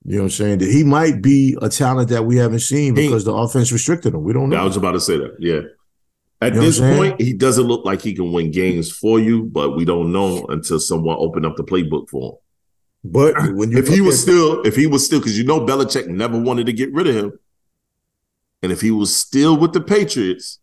You 0.04 0.16
know 0.16 0.18
what 0.18 0.24
I'm 0.24 0.30
saying? 0.30 0.58
That 0.58 0.70
he 0.70 0.82
might 0.82 1.22
be 1.22 1.56
a 1.62 1.68
talent 1.68 2.08
that 2.10 2.24
we 2.24 2.36
haven't 2.36 2.60
seen 2.60 2.96
He- 2.96 3.06
because 3.06 3.24
the 3.24 3.32
offense 3.32 3.70
restricted 3.72 4.14
him. 4.14 4.24
We 4.24 4.32
don't 4.32 4.50
know. 4.50 4.56
I 4.56 4.64
was 4.64 4.76
about 4.76 4.92
to 4.92 5.00
say 5.00 5.16
that. 5.16 5.36
Yeah. 5.38 5.60
At 6.42 6.54
You 6.54 6.60
know 6.60 6.66
this 6.66 6.80
what 6.80 6.86
I'm 6.88 6.92
saying? 6.98 7.10
point, 7.12 7.20
he 7.22 7.32
doesn't 7.32 7.66
look 7.66 7.84
like 7.84 8.02
he 8.02 8.14
can 8.14 8.32
win 8.32 8.50
games 8.50 8.90
for 8.90 9.20
you, 9.20 9.44
but 9.44 9.76
we 9.76 9.84
don't 9.84 10.12
know 10.12 10.44
until 10.48 10.80
someone 10.80 11.16
opened 11.18 11.46
up 11.46 11.56
the 11.56 11.64
playbook 11.64 12.08
for 12.10 12.38
But 13.04 13.34
when 13.54 13.70
him. 13.70 13.76
you 13.76 13.78
If 13.78 13.88
he 13.88 14.00
was 14.00 14.16
at- 14.16 14.20
still, 14.22 14.62
if 14.62 14.74
he 14.76 14.86
was 14.86 15.04
still, 15.06 15.20
because 15.20 15.38
you 15.38 15.44
know 15.44 15.60
Belichick 15.60 16.08
never 16.08 16.38
wanted 16.38 16.66
to 16.66 16.72
get 16.72 16.92
rid 16.92 17.06
of 17.06 17.14
him. 17.14 17.38
And 18.62 18.70
if 18.72 18.80
he 18.80 18.90
was 18.90 19.14
still 19.14 19.56
with 19.56 19.72
the 19.72 19.80
Patriots, 19.80 20.58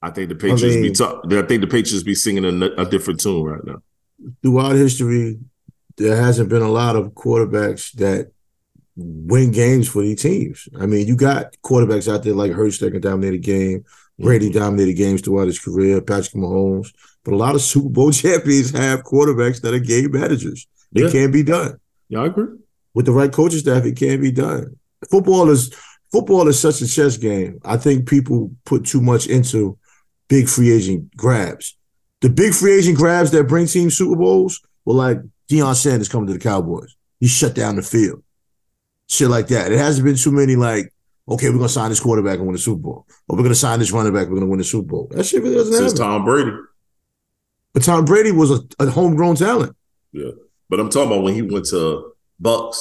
I 0.00 0.10
think 0.10 0.28
the 0.28 0.34
Patriots 0.36 0.76
be 0.76 0.82
mean- 0.82 0.94
talk, 0.94 1.24
I 1.32 1.42
think 1.42 1.60
the 1.60 1.66
Patriots 1.66 2.02
be 2.04 2.14
singing 2.14 2.44
a, 2.44 2.66
a 2.82 2.84
different 2.88 3.20
tune 3.20 3.42
right 3.42 3.64
now. 3.64 3.82
throughout 4.42 4.76
history, 4.76 5.38
there 5.96 6.16
hasn't 6.16 6.48
been 6.48 6.62
a 6.62 6.70
lot 6.70 6.94
of 6.96 7.12
quarterbacks 7.14 7.92
that 7.94 8.30
win 9.00 9.52
games 9.52 9.88
for 9.88 10.02
these 10.02 10.20
teams. 10.20 10.68
I 10.78 10.86
mean, 10.86 11.06
you 11.06 11.16
got 11.16 11.56
quarterbacks 11.64 12.12
out 12.12 12.24
there 12.24 12.34
like 12.34 12.52
Hurts 12.52 12.78
that 12.78 12.90
can 12.90 13.00
dominate 13.00 13.34
a 13.34 13.38
game. 13.38 13.84
Brady 14.18 14.50
Mhm. 14.50 14.54
dominated 14.54 14.94
games 14.94 15.20
throughout 15.20 15.46
his 15.46 15.60
career, 15.60 16.00
Patrick 16.00 16.34
Mahomes. 16.34 16.88
But 17.24 17.34
a 17.34 17.36
lot 17.36 17.54
of 17.54 17.62
Super 17.62 17.88
Bowl 17.88 18.10
champions 18.24 18.70
have 18.70 19.04
quarterbacks 19.04 19.60
that 19.60 19.72
are 19.74 19.78
game 19.78 20.10
managers. 20.12 20.66
It 20.94 21.04
Yeah. 21.04 21.10
can 21.10 21.30
be 21.30 21.42
done. 21.44 21.76
Yeah, 22.08 22.22
I 22.22 22.26
agree. 22.26 22.48
With 22.94 23.06
the 23.06 23.12
right 23.12 23.30
coaching 23.30 23.60
staff, 23.60 23.84
it 23.84 23.96
can't 23.96 24.20
be 24.20 24.32
done. 24.32 24.74
Football 25.10 25.48
is 25.50 25.70
football 26.10 26.48
is 26.48 26.58
such 26.58 26.80
a 26.82 26.86
chess 26.88 27.16
game. 27.18 27.58
I 27.64 27.76
think 27.76 28.08
people 28.08 28.50
put 28.64 28.84
too 28.86 29.00
much 29.00 29.26
into 29.28 29.76
big 30.28 30.48
free 30.48 30.72
agent 30.72 31.14
grabs. 31.16 31.76
The 32.22 32.30
big 32.30 32.54
free 32.54 32.72
agent 32.78 32.96
grabs 32.98 33.30
that 33.30 33.46
bring 33.46 33.66
teams 33.66 33.96
Super 33.96 34.16
Bowls 34.16 34.60
were 34.84 34.94
like 34.94 35.18
Deion 35.48 35.76
Sanders 35.76 36.08
coming 36.08 36.26
to 36.26 36.32
the 36.32 36.38
Cowboys. 36.40 36.96
He 37.20 37.28
shut 37.28 37.54
down 37.54 37.76
the 37.76 37.82
field. 37.82 38.22
Shit 39.08 39.28
like 39.28 39.48
that. 39.48 39.72
It 39.72 39.78
hasn't 39.78 40.04
been 40.04 40.16
too 40.16 40.30
many 40.32 40.56
like, 40.56 40.92
okay, 41.28 41.48
we're 41.50 41.56
gonna 41.56 41.68
sign 41.68 41.88
this 41.90 42.00
quarterback 42.00 42.38
and 42.38 42.46
win 42.46 42.52
the 42.54 42.58
Super 42.60 42.80
Bowl. 42.82 43.06
Or 43.28 43.36
we're 43.36 43.42
gonna 43.42 43.54
sign 43.54 43.78
this 43.78 43.90
running 43.92 44.12
back, 44.12 44.28
we're 44.28 44.34
gonna 44.36 44.46
win 44.46 44.58
the 44.58 44.64
Super 44.64 44.86
Bowl. 44.88 45.08
That 45.10 45.24
shit 45.24 45.42
really 45.42 45.54
doesn't 45.56 45.72
Since 45.72 45.92
happen. 45.92 46.04
Tom 46.04 46.24
Brady. 46.24 46.52
But 47.74 47.82
Tom 47.84 48.04
Brady 48.04 48.32
was 48.32 48.50
a, 48.50 48.60
a 48.78 48.90
homegrown 48.90 49.36
talent. 49.36 49.76
Yeah, 50.12 50.30
but 50.68 50.80
I'm 50.80 50.90
talking 50.90 51.12
about 51.12 51.22
when 51.22 51.34
he 51.34 51.42
went 51.42 51.66
to 51.66 52.12
Bucs. 52.42 52.76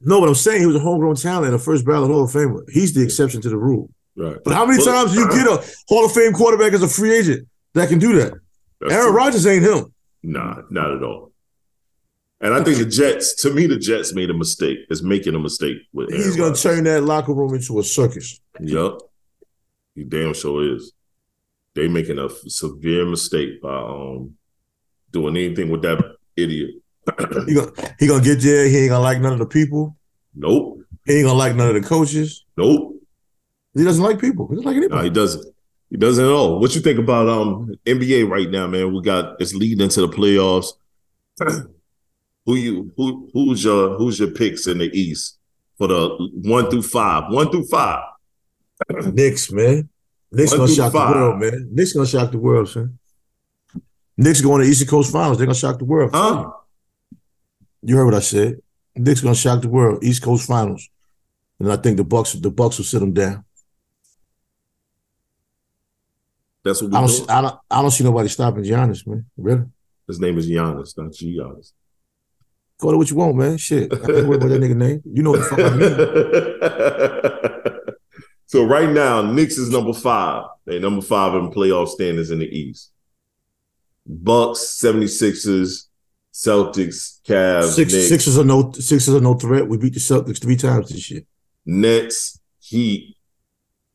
No, 0.00 0.20
but 0.20 0.28
I'm 0.28 0.34
saying 0.36 0.60
he 0.60 0.66
was 0.66 0.76
a 0.76 0.80
homegrown 0.80 1.16
talent, 1.16 1.54
a 1.54 1.58
first 1.58 1.84
ballot 1.84 2.10
Hall 2.10 2.24
of 2.24 2.30
Famer. 2.30 2.62
He's 2.70 2.94
the 2.94 3.02
exception 3.02 3.40
to 3.42 3.48
the 3.48 3.56
rule. 3.56 3.90
Right. 4.16 4.36
But 4.44 4.54
how 4.54 4.64
many 4.64 4.78
Well, 4.78 5.04
times 5.04 5.12
do 5.12 5.20
you 5.20 5.28
get 5.30 5.46
a 5.46 5.64
Hall 5.88 6.04
of 6.04 6.12
Fame 6.12 6.32
quarterback 6.32 6.72
as 6.72 6.82
a 6.82 6.88
free 6.88 7.16
agent 7.16 7.48
that 7.74 7.88
can 7.88 7.98
do 7.98 8.14
that? 8.20 8.32
Aaron. 8.88 9.12
Rodgers 9.12 9.44
ain't 9.46 9.64
him. 9.64 9.92
Nah, 10.22 10.62
not 10.70 10.92
at 10.94 11.02
all. 11.02 11.32
And 12.40 12.54
I 12.54 12.62
think 12.62 12.78
the 12.78 12.84
Jets, 12.84 13.34
to 13.42 13.52
me, 13.52 13.66
the 13.66 13.76
Jets 13.76 14.14
made 14.14 14.30
a 14.30 14.34
mistake. 14.34 14.78
Is 14.90 15.02
making 15.02 15.34
a 15.34 15.38
mistake 15.40 15.78
with. 15.92 16.10
He's 16.10 16.36
going 16.36 16.54
to 16.54 16.60
turn 16.60 16.84
that 16.84 17.02
locker 17.02 17.32
room 17.34 17.54
into 17.54 17.78
a 17.80 17.82
circus. 17.82 18.40
Yup. 18.60 18.98
He 19.96 20.04
damn 20.04 20.34
sure 20.34 20.74
is. 20.76 20.92
They 21.74 21.88
making 21.88 22.18
a 22.18 22.28
severe 22.48 23.04
mistake 23.04 23.60
by 23.60 23.76
um 23.76 24.34
doing 25.10 25.36
anything 25.36 25.70
with 25.70 25.82
that 25.82 25.98
idiot. 26.36 26.70
He 27.46 27.54
gonna 27.54 27.72
he 27.98 28.06
gonna 28.06 28.22
get 28.22 28.40
there. 28.42 28.68
He 28.68 28.78
ain't 28.78 28.90
gonna 28.90 29.02
like 29.02 29.20
none 29.20 29.32
of 29.32 29.38
the 29.38 29.46
people. 29.46 29.96
nope. 30.34 30.80
He 31.06 31.14
ain't 31.14 31.26
gonna 31.26 31.38
like 31.38 31.56
none 31.56 31.74
of 31.74 31.80
the 31.82 31.88
coaches. 31.88 32.44
Nope. 32.56 32.96
He 33.74 33.82
doesn't 33.84 34.02
like 34.04 34.20
people. 34.20 34.46
He 34.48 34.56
doesn't 34.56 34.66
like 34.66 34.76
No, 34.76 34.82
anybody. 34.82 35.08
he 35.08 35.14
doesn't. 35.14 35.54
He 35.90 35.96
doesn't 35.96 36.24
at 36.24 36.30
all. 36.30 36.60
What 36.60 36.74
you 36.74 36.80
think 36.82 36.98
about 36.98 37.28
um 37.28 37.74
NBA 37.86 38.28
right 38.28 38.50
now, 38.50 38.66
man? 38.66 38.92
We 38.92 39.00
got 39.02 39.40
it's 39.40 39.54
leading 39.54 39.80
into 39.82 40.02
the 40.02 40.08
playoffs. 40.08 40.72
who 42.48 42.54
you 42.54 42.92
who 42.96 43.28
who's 43.34 43.62
your 43.62 43.98
who's 43.98 44.18
your 44.18 44.30
picks 44.30 44.66
in 44.66 44.78
the 44.78 44.90
East 44.98 45.38
for 45.76 45.86
the 45.86 46.30
one 46.44 46.70
through 46.70 46.80
five? 46.80 47.30
One 47.30 47.50
through 47.50 47.66
five. 47.66 48.02
Knicks, 49.12 49.52
man. 49.52 49.90
Knicks 50.32 50.52
One 50.52 50.60
gonna 50.60 50.72
shock 50.72 50.94
five. 50.94 51.12
the 51.12 51.20
world, 51.20 51.40
man. 51.40 51.68
Knicks 51.72 51.92
gonna 51.92 52.06
shock 52.06 52.30
the 52.30 52.38
world, 52.38 52.70
son. 52.70 52.98
Knicks 54.16 54.40
going 54.40 54.62
to 54.62 54.68
Eastern 54.68 54.88
Coast 54.88 55.12
Finals. 55.12 55.36
They're 55.36 55.46
gonna 55.46 55.58
shock 55.58 55.78
the 55.78 55.84
world. 55.84 56.10
Huh? 56.14 56.50
You 57.82 57.96
heard 57.96 58.06
what 58.06 58.14
I 58.14 58.20
said. 58.20 58.62
Knicks 58.96 59.20
gonna 59.20 59.34
shock 59.34 59.60
the 59.60 59.68
world. 59.68 60.02
East 60.02 60.22
Coast 60.22 60.48
Finals, 60.48 60.88
and 61.60 61.70
I 61.70 61.76
think 61.76 61.98
the 61.98 62.04
Bucks 62.04 62.32
the 62.32 62.50
Bucks 62.50 62.78
will 62.78 62.86
sit 62.86 63.00
them 63.00 63.12
down. 63.12 63.44
That's 66.64 66.80
what 66.80 66.92
we 66.92 66.96
I 66.96 67.00
don't, 67.00 67.08
see, 67.10 67.28
I 67.28 67.42
don't 67.42 67.58
I 67.70 67.82
don't 67.82 67.90
see 67.90 68.04
nobody 68.04 68.28
stopping 68.30 68.64
Giannis, 68.64 69.06
man. 69.06 69.26
Really. 69.36 69.64
His 70.06 70.18
name 70.18 70.38
is 70.38 70.48
Giannis, 70.48 70.96
not 70.96 71.12
Giannis. 71.12 71.72
Call 72.78 72.92
it 72.92 72.96
what 72.96 73.10
you 73.10 73.16
want, 73.16 73.36
man. 73.36 73.56
Shit. 73.58 73.92
I 73.92 73.96
ain't 73.96 74.06
worried 74.28 74.42
about 74.42 74.48
that 74.50 74.60
nigga 74.60 74.76
name. 74.76 75.02
You 75.04 75.22
know 75.24 75.32
what 75.32 75.40
the 75.40 75.46
fuck 75.46 75.58
I 75.58 75.70
mean. 77.80 77.94
so 78.46 78.64
right 78.64 78.88
now, 78.88 79.20
Knicks 79.22 79.58
is 79.58 79.70
number 79.70 79.92
five. 79.92 80.44
They 80.64 80.78
number 80.78 81.02
five 81.02 81.34
in 81.34 81.50
playoff 81.50 81.88
standings 81.88 82.30
in 82.30 82.38
the 82.38 82.46
East. 82.46 82.92
Bucks, 84.06 84.80
76ers, 84.82 85.86
Celtics, 86.32 87.20
Cavs, 87.26 87.74
Six 87.74 87.92
Knicks, 87.92 88.08
Sixers 88.08 88.38
are 88.38 88.44
no 88.44 88.70
Sixers 88.72 89.14
are 89.14 89.20
no 89.20 89.34
threat. 89.34 89.66
We 89.68 89.76
beat 89.76 89.94
the 89.94 90.00
Celtics 90.00 90.40
three 90.40 90.56
times 90.56 90.90
this 90.90 91.10
year. 91.10 91.22
Nets, 91.66 92.38
Heat, 92.60 93.16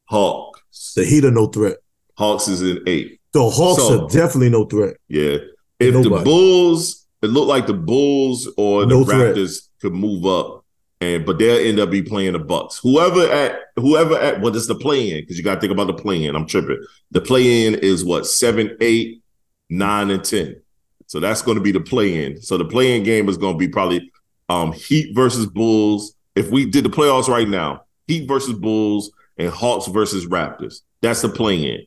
Hawks. 0.06 0.94
The 0.96 1.06
Heat 1.06 1.24
are 1.24 1.32
no 1.32 1.48
threat. 1.48 1.78
Hawks 2.18 2.50
is 2.50 2.62
in 2.62 2.84
eight. 2.86 3.22
The 3.32 3.50
Hawks 3.50 3.82
So- 3.82 4.06
are 4.06 4.10
definitely 4.10 4.50
no 4.50 4.66
threat. 4.66 4.98
Yeah. 5.08 5.38
If 5.80 5.94
the 5.94 6.22
Bulls, 6.24 7.03
it 7.24 7.28
looked 7.28 7.48
like 7.48 7.68
the 7.68 7.74
Bulls 7.74 8.50
or 8.58 8.86
the 8.86 8.96
No. 8.96 9.04
Raptors 9.04 9.70
could 9.82 9.94
move 9.94 10.26
up 10.26 10.64
and 11.04 11.26
but 11.26 11.38
they'll 11.38 11.68
end 11.68 11.80
up 11.80 11.90
be 11.90 12.02
playing 12.02 12.34
the 12.34 12.40
Bucks. 12.40 12.80
Whoever 12.80 13.22
at 13.32 13.60
whoever 13.76 14.16
at 14.16 14.42
what 14.42 14.56
is 14.56 14.68
the 14.68 14.76
play 14.76 15.12
in? 15.12 15.22
Because 15.22 15.38
you 15.38 15.44
got 15.44 15.56
to 15.56 15.62
think 15.62 15.74
about 15.74 15.88
the 15.88 15.94
play 15.94 16.24
in. 16.24 16.36
I'm 16.36 16.46
tripping. 16.46 16.82
The 17.12 17.22
play 17.22 17.66
in 17.66 17.76
is 17.76 18.06
what 18.06 18.26
seven, 18.26 18.78
eight, 18.82 19.22
nine, 19.70 20.10
and 20.12 20.24
ten. 20.24 20.62
So 21.08 21.20
that's 21.20 21.42
going 21.42 21.58
to 21.58 21.64
be 21.64 21.72
the 21.72 21.82
play 21.82 22.26
in. 22.26 22.42
So 22.42 22.58
the 22.58 22.66
play 22.66 22.96
in 22.96 23.04
game 23.04 23.30
is 23.30 23.38
going 23.38 23.56
to 23.56 23.60
be 23.60 23.68
probably 23.68 24.12
um 24.50 24.72
Heat 24.72 25.14
versus 25.14 25.46
Bulls. 25.46 26.16
If 26.36 26.50
we 26.50 26.66
did 26.66 26.86
the 26.86 26.90
playoffs 26.90 27.28
right 27.28 27.48
now, 27.48 27.84
Heat 28.08 28.28
versus 28.28 28.54
Bulls 28.54 29.12
and 29.38 29.50
Hawks 29.50 29.88
versus 29.88 30.26
Raptors. 30.26 30.82
That's 31.02 31.22
the 31.22 31.30
play 31.30 31.74
in. 31.74 31.86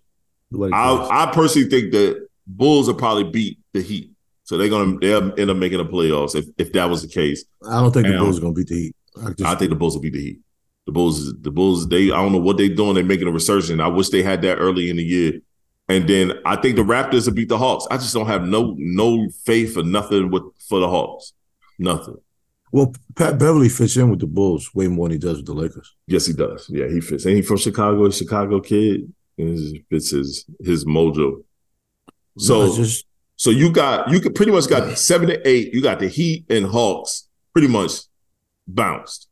Like 0.50 0.72
I, 0.72 1.24
I 1.24 1.32
personally 1.32 1.68
think 1.68 1.92
that 1.92 2.28
Bulls 2.46 2.86
will 2.86 2.94
probably 2.94 3.24
beat 3.24 3.58
the 3.72 3.82
Heat. 3.82 4.12
So 4.46 4.56
they're 4.56 4.68
gonna 4.68 4.96
they'll 5.00 5.38
end 5.38 5.50
up 5.50 5.56
making 5.56 5.78
the 5.78 5.84
playoffs 5.84 6.36
if, 6.36 6.46
if 6.56 6.72
that 6.72 6.88
was 6.88 7.02
the 7.02 7.08
case. 7.08 7.44
I 7.68 7.80
don't 7.80 7.92
think 7.92 8.06
the 8.06 8.16
Bulls 8.16 8.38
are 8.38 8.42
going 8.42 8.54
to 8.54 8.58
beat 8.60 8.68
the 8.68 8.74
Heat. 8.76 8.96
I, 9.20 9.30
just, 9.30 9.42
I 9.42 9.54
think 9.56 9.70
the 9.70 9.76
Bulls 9.76 9.94
will 9.94 10.02
beat 10.02 10.12
the 10.12 10.20
Heat. 10.22 10.40
The 10.86 10.92
Bulls, 10.92 11.34
the 11.40 11.50
Bulls, 11.50 11.88
they 11.88 12.12
I 12.12 12.22
don't 12.22 12.30
know 12.30 12.38
what 12.38 12.56
they're 12.56 12.68
doing. 12.68 12.94
They're 12.94 13.02
making 13.02 13.26
a 13.26 13.32
resurgence. 13.32 13.80
I 13.80 13.88
wish 13.88 14.10
they 14.10 14.22
had 14.22 14.42
that 14.42 14.58
early 14.58 14.88
in 14.88 14.96
the 14.98 15.02
year. 15.02 15.40
And 15.88 16.08
then 16.08 16.34
I 16.44 16.54
think 16.54 16.76
the 16.76 16.82
Raptors 16.82 17.26
will 17.26 17.34
beat 17.34 17.48
the 17.48 17.58
Hawks. 17.58 17.88
I 17.90 17.96
just 17.96 18.14
don't 18.14 18.28
have 18.28 18.44
no 18.44 18.76
no 18.78 19.28
faith 19.44 19.76
or 19.76 19.82
nothing 19.82 20.30
with 20.30 20.44
for 20.68 20.78
the 20.78 20.88
Hawks. 20.88 21.32
Nothing. 21.80 22.16
well, 22.70 22.94
Pat 23.16 23.38
Beverley 23.38 23.68
fits 23.68 23.96
in 23.96 24.10
with 24.10 24.20
the 24.20 24.26
Bulls 24.28 24.72
way 24.76 24.86
more 24.86 25.08
than 25.08 25.14
he 25.16 25.18
does 25.18 25.38
with 25.38 25.46
the 25.46 25.54
Lakers. 25.54 25.92
Yes, 26.06 26.24
he 26.26 26.32
does. 26.34 26.70
Yeah, 26.70 26.86
he 26.86 27.00
fits. 27.00 27.24
And 27.24 27.34
he 27.34 27.42
from 27.42 27.56
Chicago, 27.56 28.06
a 28.06 28.12
Chicago 28.12 28.60
kid. 28.60 29.12
And 29.38 29.58
he 29.58 29.84
fits 29.90 30.10
his 30.10 30.44
his 30.60 30.84
mojo. 30.84 31.42
So 32.38 32.66
No, 32.66 32.76
just 32.76 33.06
So 33.36 33.50
you 33.50 33.70
got 33.70 34.10
you 34.10 34.20
could 34.20 34.34
pretty 34.34 34.52
much 34.52 34.68
got 34.68 34.98
seven 34.98 35.28
to 35.28 35.48
eight. 35.48 35.72
You 35.72 35.82
got 35.82 36.00
the 36.00 36.08
Heat 36.08 36.46
and 36.50 36.66
Hawks 36.66 37.28
pretty 37.52 37.68
much 37.68 37.92
bounced 38.66 39.28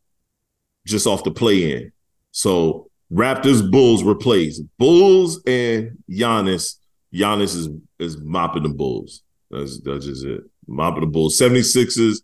just 0.86 1.06
off 1.06 1.24
the 1.24 1.30
play 1.30 1.72
in. 1.72 1.92
So 2.30 2.90
Raptors 3.12 3.68
Bulls 3.70 4.02
replaced 4.02 4.62
Bulls 4.78 5.42
and 5.46 5.98
Giannis. 6.10 6.76
Giannis 7.12 7.56
is 7.56 7.68
is 7.98 8.18
mopping 8.18 8.64
the 8.64 8.68
Bulls. 8.68 9.22
That's 9.50 9.80
that's 9.80 10.06
just 10.06 10.24
it. 10.24 10.42
Mopping 10.66 11.02
the 11.02 11.06
Bulls. 11.06 11.38
76ers 11.38 12.22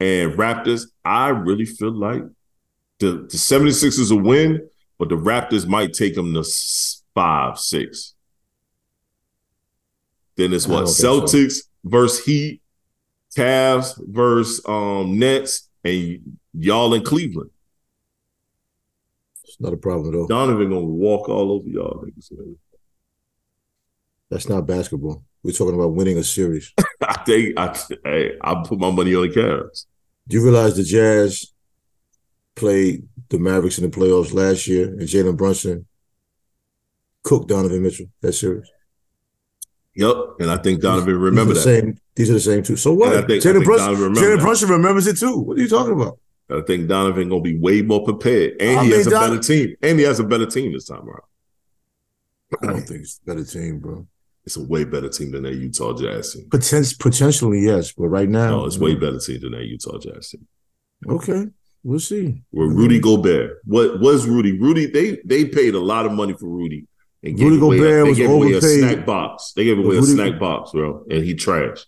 and 0.00 0.32
Raptors. 0.32 0.86
I 1.04 1.28
really 1.28 1.66
feel 1.66 1.92
like 1.92 2.22
the, 2.98 3.12
the 3.12 3.36
76ers 3.36 4.10
will 4.10 4.22
win, 4.22 4.68
but 4.98 5.08
the 5.08 5.16
Raptors 5.16 5.66
might 5.66 5.92
take 5.92 6.14
them 6.14 6.32
to 6.34 6.44
five, 7.14 7.58
six. 7.58 8.14
Then 10.40 10.54
it's 10.54 10.66
what 10.66 10.78
don't 10.78 10.86
so. 10.88 11.20
Celtics 11.20 11.64
versus 11.84 12.24
Heat, 12.24 12.62
Cavs 13.36 13.92
versus 14.08 14.64
um 14.66 15.18
Nets, 15.18 15.68
and 15.84 16.38
y'all 16.54 16.94
in 16.94 17.04
Cleveland. 17.04 17.50
it's 19.44 19.60
not 19.60 19.74
a 19.74 19.76
problem 19.76 20.14
at 20.14 20.18
all. 20.18 20.26
Donovan 20.26 20.70
gonna 20.70 20.80
walk 20.80 21.28
all 21.28 21.52
over 21.52 21.68
y'all 21.68 22.02
niggas. 22.06 22.56
That's 24.30 24.48
not 24.48 24.66
basketball. 24.66 25.22
We're 25.42 25.52
talking 25.52 25.74
about 25.74 25.92
winning 25.92 26.16
a 26.16 26.24
series. 26.24 26.72
I 27.02 27.22
think 27.24 27.58
I 27.58 27.78
I 28.40 28.62
put 28.64 28.78
my 28.78 28.90
money 28.90 29.14
on 29.14 29.28
the 29.28 29.34
Cavs. 29.34 29.84
Do 30.26 30.38
you 30.38 30.42
realize 30.42 30.74
the 30.74 30.84
Jazz 30.84 31.52
played 32.54 33.06
the 33.28 33.38
Mavericks 33.38 33.76
in 33.76 33.90
the 33.90 33.94
playoffs 33.94 34.32
last 34.32 34.66
year, 34.66 34.86
and 34.86 35.02
Jalen 35.02 35.36
Brunson 35.36 35.86
cooked 37.24 37.48
Donovan 37.48 37.82
Mitchell 37.82 38.06
that 38.22 38.32
series? 38.32 38.70
Yep, 40.00 40.16
and 40.40 40.50
I 40.50 40.56
think 40.56 40.80
Donovan 40.80 41.16
remember 41.18 41.52
that. 41.52 41.60
the 41.60 41.62
Same, 41.80 41.98
these 42.16 42.30
are 42.30 42.34
the 42.34 42.40
same 42.40 42.62
two. 42.62 42.76
So 42.76 42.92
what? 42.94 43.08
And 43.14 43.24
I 43.24 43.26
think- 43.26 43.44
I 43.44 43.48
Jalen 43.50 43.64
Brunson, 43.64 43.86
Donovan 43.86 44.02
remember 44.14 44.36
Jalen. 44.36 44.40
Brunson 44.40 44.68
remembers 44.70 45.06
it 45.06 45.18
too. 45.18 45.36
What 45.38 45.58
are 45.58 45.60
you 45.60 45.68
talking 45.68 45.92
about? 45.92 46.18
I 46.50 46.60
think 46.62 46.88
Donovan 46.88 47.28
gonna 47.28 47.42
be 47.42 47.56
way 47.58 47.82
more 47.82 48.02
prepared, 48.04 48.54
and 48.60 48.80
I 48.80 48.84
he 48.84 48.90
has 48.92 49.06
a 49.06 49.10
Don- 49.10 49.30
better 49.30 49.42
team, 49.42 49.76
and 49.82 49.98
he 49.98 50.04
has 50.06 50.18
a 50.18 50.24
better 50.24 50.46
team 50.46 50.72
this 50.72 50.86
time 50.86 51.06
around. 51.08 51.20
I 52.62 52.66
don't 52.66 52.82
think 52.88 53.02
it's 53.02 53.20
a 53.22 53.26
better 53.30 53.44
team, 53.44 53.78
bro. 53.78 54.06
It's 54.44 54.56
a 54.56 54.64
way 54.64 54.84
better 54.84 55.08
team 55.08 55.30
than 55.32 55.42
that 55.44 55.54
Utah 55.54 55.92
Jazz 55.96 56.32
team. 56.32 56.46
Poten- 56.48 56.98
potentially, 56.98 57.60
yes, 57.60 57.92
but 57.92 58.08
right 58.08 58.28
now, 58.28 58.50
No, 58.60 58.64
it's 58.64 58.78
way 58.78 58.94
better 58.94 59.18
team 59.20 59.40
than 59.42 59.52
that 59.52 59.64
Utah 59.66 59.98
Jazz 59.98 60.30
team. 60.30 60.46
Okay, 61.08 61.46
we'll 61.84 62.00
see. 62.00 62.42
With 62.50 62.72
Rudy 62.72 62.98
Gobert, 62.98 63.58
what 63.64 64.00
was 64.00 64.26
Rudy? 64.26 64.58
Rudy, 64.58 64.86
they 64.86 65.20
they 65.24 65.44
paid 65.44 65.74
a 65.74 65.80
lot 65.80 66.06
of 66.06 66.12
money 66.12 66.32
for 66.32 66.46
Rudy. 66.48 66.86
And 67.22 67.38
Rudy 67.38 67.56
gave 67.56 67.62
away 67.62 67.78
a- 67.78 67.80
they 67.82 68.02
was 68.08 68.18
gave 68.18 68.30
away 68.30 68.52
a 68.52 68.60
snack 68.62 69.04
box. 69.06 69.52
They 69.54 69.64
gave 69.64 69.78
away 69.78 69.96
a 69.98 70.02
snack 70.02 70.38
box, 70.40 70.70
bro, 70.72 71.04
and 71.10 71.24
he 71.24 71.34
trashed. 71.34 71.86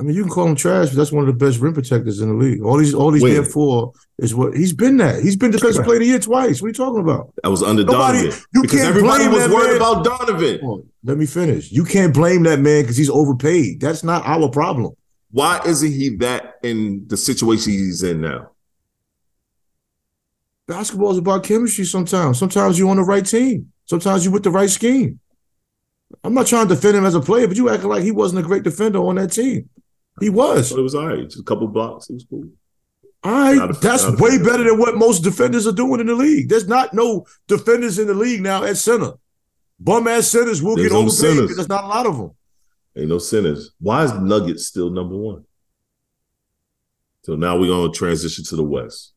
I 0.00 0.04
mean, 0.04 0.14
you 0.14 0.22
can 0.22 0.30
call 0.30 0.46
him 0.46 0.54
trash, 0.54 0.90
but 0.90 0.96
that's 0.96 1.10
one 1.10 1.26
of 1.28 1.38
the 1.38 1.44
best 1.44 1.58
rim 1.58 1.72
protectors 1.74 2.20
in 2.20 2.28
the 2.28 2.34
league. 2.34 2.62
All 2.62 2.78
he's 2.78 2.94
all 2.94 3.12
he's 3.12 3.22
there 3.22 3.42
for 3.42 3.92
is 4.18 4.32
what 4.32 4.56
he's 4.56 4.72
been 4.72 4.96
that. 4.98 5.24
He's 5.24 5.34
been 5.34 5.50
defensive 5.50 5.84
player 5.84 5.96
of 5.96 6.02
the 6.02 6.06
year 6.06 6.18
twice. 6.20 6.62
What 6.62 6.66
are 6.66 6.68
you 6.68 6.74
talking 6.74 7.00
about? 7.00 7.32
I 7.42 7.48
was 7.48 7.64
under 7.64 7.82
Nobody- 7.82 8.18
Donovan 8.28 8.40
you 8.54 8.62
because 8.62 8.78
can't 8.78 8.90
everybody 8.90 9.24
blame 9.24 9.32
was 9.34 9.48
that 9.48 9.54
worried 9.54 9.66
man. 9.66 9.76
about 9.76 10.04
Donovan. 10.04 10.88
Let 11.02 11.18
me 11.18 11.26
finish. 11.26 11.72
You 11.72 11.84
can't 11.84 12.14
blame 12.14 12.44
that 12.44 12.60
man 12.60 12.82
because 12.82 12.96
he's 12.96 13.10
overpaid. 13.10 13.80
That's 13.80 14.04
not 14.04 14.24
our 14.24 14.48
problem. 14.50 14.92
Why 15.32 15.60
isn't 15.66 15.90
he 15.92 16.10
that 16.18 16.54
in 16.62 17.04
the 17.08 17.16
situation 17.16 17.72
he's 17.72 18.02
in 18.04 18.20
now? 18.20 18.50
Basketball 20.68 21.10
is 21.12 21.18
about 21.18 21.42
chemistry 21.44 21.84
sometimes. 21.84 22.38
Sometimes 22.38 22.78
you're 22.78 22.90
on 22.90 22.98
the 22.98 23.02
right 23.02 23.24
team. 23.26 23.72
Sometimes 23.88 24.24
you're 24.24 24.32
with 24.32 24.42
the 24.42 24.50
right 24.50 24.70
scheme. 24.70 25.18
I'm 26.24 26.34
not 26.34 26.46
trying 26.46 26.68
to 26.68 26.74
defend 26.74 26.96
him 26.96 27.04
as 27.06 27.14
a 27.14 27.20
player, 27.20 27.48
but 27.48 27.56
you 27.56 27.68
acting 27.70 27.88
like 27.88 28.02
he 28.02 28.10
wasn't 28.10 28.44
a 28.44 28.46
great 28.46 28.62
defender 28.62 28.98
on 28.98 29.16
that 29.16 29.32
team. 29.32 29.68
He 30.20 30.30
was. 30.30 30.72
It 30.72 30.80
was 30.80 30.94
all 30.94 31.06
right. 31.06 31.24
Just 31.24 31.40
a 31.40 31.42
couple 31.42 31.68
blocks. 31.68 32.10
It 32.10 32.14
was 32.14 32.26
cool. 32.28 32.48
All 33.24 33.32
right, 33.32 33.56
Not 33.56 33.80
that's 33.80 34.04
a 34.04 34.12
way 34.16 34.38
better 34.38 34.62
than 34.64 34.78
what 34.78 34.96
most 34.96 35.20
defenders 35.24 35.66
are 35.66 35.72
doing 35.72 36.00
in 36.00 36.06
the 36.06 36.14
league. 36.14 36.48
There's 36.48 36.68
not 36.68 36.94
no 36.94 37.26
defenders 37.48 37.98
in 37.98 38.06
the 38.06 38.14
league 38.14 38.40
now 38.42 38.62
at 38.62 38.76
center. 38.76 39.12
Bum 39.80 40.06
ass 40.06 40.28
centers 40.28 40.62
will 40.62 40.76
There's 40.76 40.88
get 40.88 40.94
no 40.94 41.00
overpaid. 41.00 41.16
centers. 41.18 41.40
because 41.42 41.56
There's 41.56 41.68
not 41.68 41.84
a 41.84 41.88
lot 41.88 42.06
of 42.06 42.16
them. 42.16 42.30
Ain't 42.96 43.08
no 43.08 43.18
sinners. 43.18 43.72
Why 43.80 44.04
is 44.04 44.12
Nuggets 44.14 44.66
still 44.66 44.90
number 44.90 45.16
one? 45.16 45.44
So 47.24 47.34
now 47.36 47.58
we're 47.58 47.66
gonna 47.68 47.92
transition 47.92 48.44
to 48.44 48.56
the 48.56 48.62
West. 48.64 49.12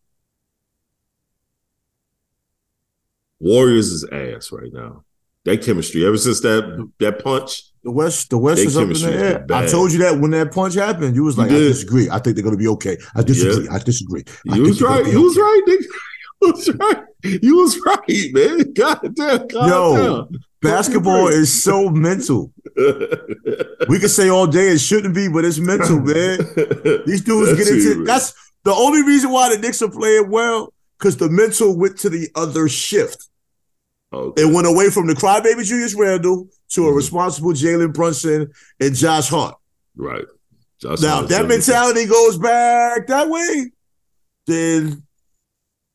Warriors 3.42 3.88
is 3.88 4.08
ass 4.12 4.52
right 4.52 4.72
now. 4.72 5.04
That 5.46 5.64
chemistry, 5.64 6.06
ever 6.06 6.18
since 6.18 6.40
that 6.42 6.92
that 7.00 7.24
punch, 7.24 7.64
The 7.84 7.90
West, 7.90 8.30
the 8.30 8.38
West 8.38 8.62
is 8.62 8.78
up 8.78 8.84
in 8.84 8.94
the 8.94 9.12
air. 9.12 9.46
I 9.52 9.66
told 9.66 9.92
you 9.92 9.98
that 10.00 10.20
when 10.20 10.30
that 10.32 10.52
punch 10.52 10.76
happened, 10.76 11.16
you 11.16 11.24
was 11.24 11.36
You 11.36 11.44
like, 11.44 11.52
I 11.52 11.56
disagree. 11.56 12.08
I 12.12 12.20
think 12.20 12.36
they're 12.36 12.46
gonna 12.46 12.58
be 12.58 12.68
okay. 12.68 12.98
I 13.16 13.24
disagree. 13.24 13.68
I 13.68 13.80
disagree. 13.80 14.24
I 14.52 14.56
you 14.56 14.62
was 14.62 14.82
right. 14.82 15.06
You 15.06 15.22
was 15.24 15.38
right, 15.38 15.62
nigga. 15.68 15.86
You 16.44 16.52
was 16.54 16.70
right. 16.74 17.04
You 17.24 17.56
was 17.58 17.80
right, 17.86 18.34
man. 18.34 18.74
God 18.74 19.16
damn, 19.16 19.48
calm 19.48 19.70
Yo, 19.70 20.30
Basketball 20.62 21.28
is 21.28 21.64
so 21.64 21.90
mental. 21.90 22.52
We 22.76 24.00
could 24.00 24.10
say 24.10 24.30
all 24.30 24.48
day 24.48 24.70
it 24.70 24.80
shouldn't 24.80 25.14
be, 25.14 25.28
but 25.28 25.46
it's 25.46 25.60
mental, 25.60 26.00
man. 26.00 26.40
These 27.06 27.22
dudes 27.22 27.56
That's 27.56 27.58
get 27.58 27.68
into 27.68 28.02
it, 28.02 28.06
that's 28.06 28.34
the 28.64 28.74
only 28.74 29.04
reason 29.04 29.32
why 29.32 29.54
the 29.54 29.60
Knicks 29.60 29.82
are 29.82 29.90
playing 29.90 30.32
well, 30.32 30.74
because 31.02 31.18
the 31.18 31.30
mental 31.30 31.76
went 31.76 31.98
to 31.98 32.10
the 32.12 32.30
other 32.36 32.70
shift. 32.70 33.28
Okay. 34.14 34.44
It 34.44 34.54
went 34.54 34.68
away 34.68 34.92
from 34.92 35.08
the 35.08 35.14
crybaby 35.16 35.64
Julius 35.66 35.96
Randle 35.96 36.48
to 36.70 36.88
a 36.88 36.92
Mhm. 36.92 36.96
responsible 36.96 37.54
Jalen 37.54 37.92
Brunson 37.92 38.52
and 38.80 38.94
Josh 38.96 39.30
Hart. 39.30 39.56
Right. 39.96 40.26
Josh 40.80 41.00
Now, 41.02 41.24
if 41.24 41.30
that 41.30 41.48
mentality 41.48 42.06
goes 42.06 42.38
back 42.38 43.08
that 43.08 43.30
way, 43.30 43.72
then 44.46 45.02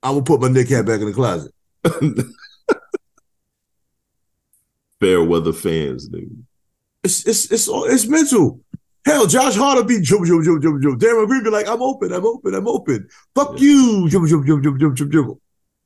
I 0.02 0.10
will 0.10 0.22
put 0.22 0.40
my 0.40 0.48
Knick 0.48 0.68
hat 0.70 0.86
back 0.86 1.00
in 1.00 1.06
the 1.06 1.12
closet. 1.12 1.52
Fair 4.98 5.22
weather 5.22 5.52
fans, 5.52 6.08
nigga. 6.08 6.34
It's 7.04 7.24
it's 7.26 7.52
it's 7.52 7.68
it's 7.70 8.06
mental. 8.08 8.60
Hell, 9.06 9.26
Josh 9.28 9.54
Hart 9.54 9.76
will 9.76 9.84
be 9.84 10.00
jump, 10.00 10.26
jump, 10.26 10.44
jump, 10.44 10.60
jump, 10.60 10.82
jump. 10.82 11.00
Darren 11.00 11.28
Green 11.28 11.44
be 11.44 11.50
like, 11.50 11.68
I'm 11.68 11.80
open, 11.80 12.12
I'm 12.12 12.26
open, 12.26 12.54
I'm 12.54 12.66
open. 12.66 13.08
Fuck 13.36 13.60
you, 13.60 14.08
jump, 14.10 14.28
jump, 14.28 14.44
jump, 14.44 14.64
jump, 14.64 14.80
jump, 14.80 14.96
jump, 14.96 15.12
jump. 15.12 15.38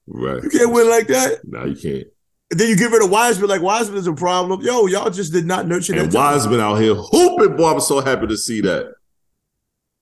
Right. 0.07 0.43
You 0.43 0.49
can't 0.49 0.73
win 0.73 0.89
like 0.89 1.07
that. 1.09 1.41
Now 1.45 1.67
you 1.67 1.77
can't. 1.77 2.07
And 2.51 2.59
then 2.59 2.69
you 2.71 2.77
get 2.77 2.91
rid 2.91 3.05
of 3.05 3.11
Wiseman, 3.11 3.51
like 3.51 3.61
Wiseman 3.61 3.99
is 3.99 4.07
a 4.07 4.15
problem. 4.15 4.63
Yo, 4.63 4.87
y'all 4.87 5.11
just 5.11 5.35
did 5.35 5.45
not 5.45 5.69
nurture 5.69 5.93
that. 5.93 6.05
And. 6.05 6.15
Wiseman 6.15 6.61
out 6.61 6.77
here 6.77 6.95
hooping, 6.95 7.57
boy. 7.57 7.75
I'm 7.75 7.81
so 7.81 8.01
happy 8.01 8.27
to 8.27 8.39
see 8.39 8.63
that. 8.63 8.95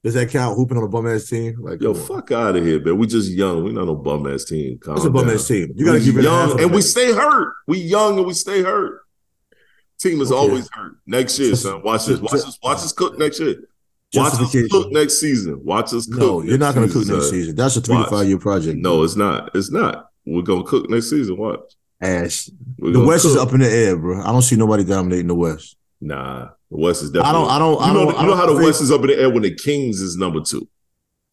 Does 0.04 0.14
that 0.14 0.30
count? 0.30 0.56
Hooping 0.56 0.78
on 0.78 0.84
a 0.84 0.88
bum 0.88 1.08
ass 1.08 1.26
team? 1.26 1.56
Like, 1.58 1.82
Yo, 1.82 1.92
fuck 1.92 2.30
out 2.30 2.54
of 2.54 2.64
here, 2.64 2.80
man. 2.80 2.98
We 2.98 3.08
just 3.08 3.32
young. 3.32 3.64
We 3.64 3.72
not 3.72 3.86
no 3.86 3.96
bum 3.96 4.32
ass 4.32 4.44
team. 4.44 4.78
Calm 4.78 4.94
That's 4.94 5.06
a 5.06 5.10
bum 5.10 5.28
ass 5.28 5.48
team. 5.48 5.72
You 5.74 5.84
got 5.84 5.92
to 5.94 5.98
We 5.98 6.04
keep 6.04 6.14
it 6.14 6.22
young, 6.22 6.60
and 6.60 6.72
we 6.72 6.82
stay 6.82 7.12
hurt. 7.12 7.52
We 7.66 7.80
young 7.80 8.16
and 8.16 8.26
we 8.26 8.32
stay 8.32 8.62
hurt. 8.62 9.02
Team 9.98 10.20
is 10.20 10.30
Okay. 10.30 10.38
always 10.38 10.68
hurt. 10.72 10.96
Next 11.06 11.38
year, 11.38 11.54
son. 11.56 11.82
Watch 11.82 12.06
this. 12.06 12.20
Watch 12.20 12.32
this. 12.32 12.58
Watch 12.62 12.78
us 12.78 12.92
cook 12.92 13.18
next 13.18 13.40
year. 13.40 13.56
Watch 14.14 14.34
us 14.40 14.68
cook 14.70 14.92
next 14.92 15.18
season. 15.20 15.60
Watch 15.64 15.92
us 15.92 16.06
cook. 16.06 16.18
No, 16.18 16.42
you're 16.42 16.56
not 16.56 16.74
going 16.74 16.86
to 16.88 16.92
cook 16.92 17.06
next 17.06 17.30
season. 17.30 17.54
That's 17.56 17.76
a 17.76 17.80
three 17.80 17.96
Watch. 17.96 18.08
to 18.08 18.16
five 18.16 18.28
year 18.28 18.38
project. 18.38 18.78
No, 18.78 19.02
it's 19.02 19.16
not. 19.16 19.50
It's 19.54 19.70
not. 19.70 20.06
We're 20.24 20.42
gonna 20.42 20.62
cook 20.64 20.88
next 20.90 21.10
season. 21.10 21.36
Watch. 21.36 21.60
We're 22.00 22.28
The 22.92 23.04
West 23.04 23.24
is 23.24 23.36
up 23.36 23.52
in 23.54 23.60
the 23.60 23.68
air, 23.70 23.96
bro. 23.96 24.20
I 24.22 24.26
don't 24.32 24.42
see 24.42 24.56
nobody 24.56 24.84
dominating 24.84 25.26
the 25.26 25.34
West. 25.34 25.76
Nah, 26.00 26.50
the 26.70 26.76
West 26.76 27.02
is 27.02 27.10
definitely. 27.10 27.30
I 27.30 27.32
don't. 27.32 27.50
I 27.50 27.58
don't. 27.58 27.72
You 27.74 27.78
I 27.80 27.86
know, 27.92 27.94
don't. 28.04 28.08
you 28.12 28.16
I 28.18 28.22
know 28.22 28.28
don't 28.28 28.36
how 28.38 28.46
the 28.54 28.62
West 28.64 28.80
is 28.82 28.92
up 28.92 29.00
in 29.00 29.08
the 29.08 29.18
air 29.18 29.30
when 29.30 29.42
the 29.42 29.54
Kings 29.54 30.00
is 30.00 30.16
number 30.16 30.40
two. 30.40 30.68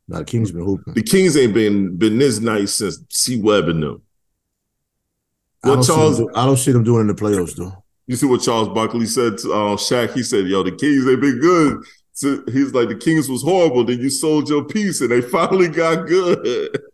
Now 0.07 0.19
the 0.19 0.25
Kings 0.25 0.51
been 0.51 0.63
hooping. 0.65 0.93
The 0.95 1.03
Kings 1.03 1.37
ain't 1.37 1.53
been 1.53 1.95
been 1.97 2.17
this 2.17 2.39
nice 2.39 2.73
since 2.73 2.99
C 3.09 3.39
Webb 3.39 3.67
and 3.69 3.83
them. 3.83 4.01
I 5.63 5.69
What 5.69 5.83
see 5.83 5.91
them 5.91 5.97
Charles? 5.99 6.17
do- 6.17 6.29
I 6.35 6.45
don't 6.45 6.57
see 6.57 6.71
them 6.71 6.83
doing 6.83 6.99
it 6.99 7.01
in 7.01 7.07
the 7.07 7.13
playoffs 7.15 7.55
though. 7.55 7.83
You 8.07 8.15
see 8.15 8.27
what 8.27 8.41
Charles 8.41 8.69
Barkley 8.69 9.05
said 9.07 9.37
to 9.39 9.51
uh, 9.51 9.75
Shaq? 9.75 10.13
He 10.13 10.23
said, 10.23 10.47
"Yo, 10.47 10.63
the 10.63 10.71
Kings 10.71 11.05
they've 11.05 11.19
been 11.19 11.39
good." 11.39 11.83
So 12.13 12.43
he's 12.47 12.73
like, 12.73 12.89
"The 12.89 12.95
Kings 12.95 13.29
was 13.29 13.41
horrible. 13.41 13.83
Then 13.83 13.99
you 13.99 14.09
sold 14.09 14.47
your 14.47 14.63
piece, 14.63 15.01
and 15.01 15.09
they 15.09 15.21
finally 15.21 15.69
got 15.69 16.07
good." 16.07 16.77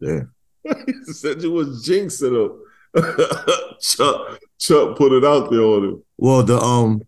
Yeah. 0.00 0.22
he 0.86 1.12
said 1.12 1.42
you 1.42 1.52
was 1.52 1.86
jinxing 1.86 2.32
them. 2.32 2.64
Chuck 3.80 4.40
Chuck 4.58 4.96
put 4.96 5.12
it 5.12 5.24
out 5.24 5.50
there 5.50 5.60
on 5.60 5.84
him. 5.84 6.02
Well, 6.16 6.42
the 6.42 6.58
um 6.58 7.02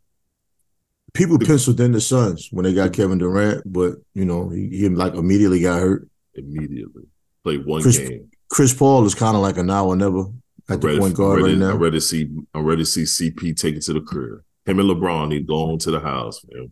people 1.13 1.39
penciled 1.39 1.81
in 1.81 1.93
the 1.93 2.01
Suns 2.01 2.49
when 2.53 2.65
they 2.65 2.73
got 2.73 2.93
Kevin 2.93 3.19
Durant, 3.19 3.63
but 3.67 3.95
you 4.15 4.25
know 4.25 4.49
he, 4.49 4.69
he 4.69 4.89
like 4.89 5.15
immediately 5.15 5.61
got 5.61 5.81
hurt. 5.81 6.09
Immediately 6.35 7.05
played 7.43 7.67
one 7.67 7.83
Chris- 7.83 7.99
game. 7.99 8.31
Chris 8.49 8.75
Paul 8.75 9.05
is 9.07 9.15
kind 9.15 9.35
of 9.35 9.43
like 9.43 9.57
a 9.57 9.63
now 9.63 9.87
or 9.87 9.97
never 9.97 10.27
at 10.75 10.81
the 10.81 10.87
ready, 10.87 10.99
point 11.01 11.15
guard 11.17 11.39
I'm 11.39 11.45
ready, 11.45 11.55
right 11.59 11.67
now. 11.67 11.73
I'm 11.73 11.79
ready 11.79 11.97
to 11.97 12.01
see. 12.01 12.29
I'm 12.55 12.65
ready 12.65 12.83
to 12.83 12.87
see 12.87 13.03
CP 13.03 13.57
take 13.57 13.77
it 13.77 13.83
to 13.83 13.93
the 13.93 14.01
crib. 14.01 14.41
Him 14.67 14.79
and 14.79 14.89
LeBron 14.89 15.29
need 15.29 15.41
to 15.41 15.45
go 15.45 15.67
home 15.67 15.79
to 15.79 15.91
the 15.91 16.01
house, 16.01 16.41
man. 16.51 16.71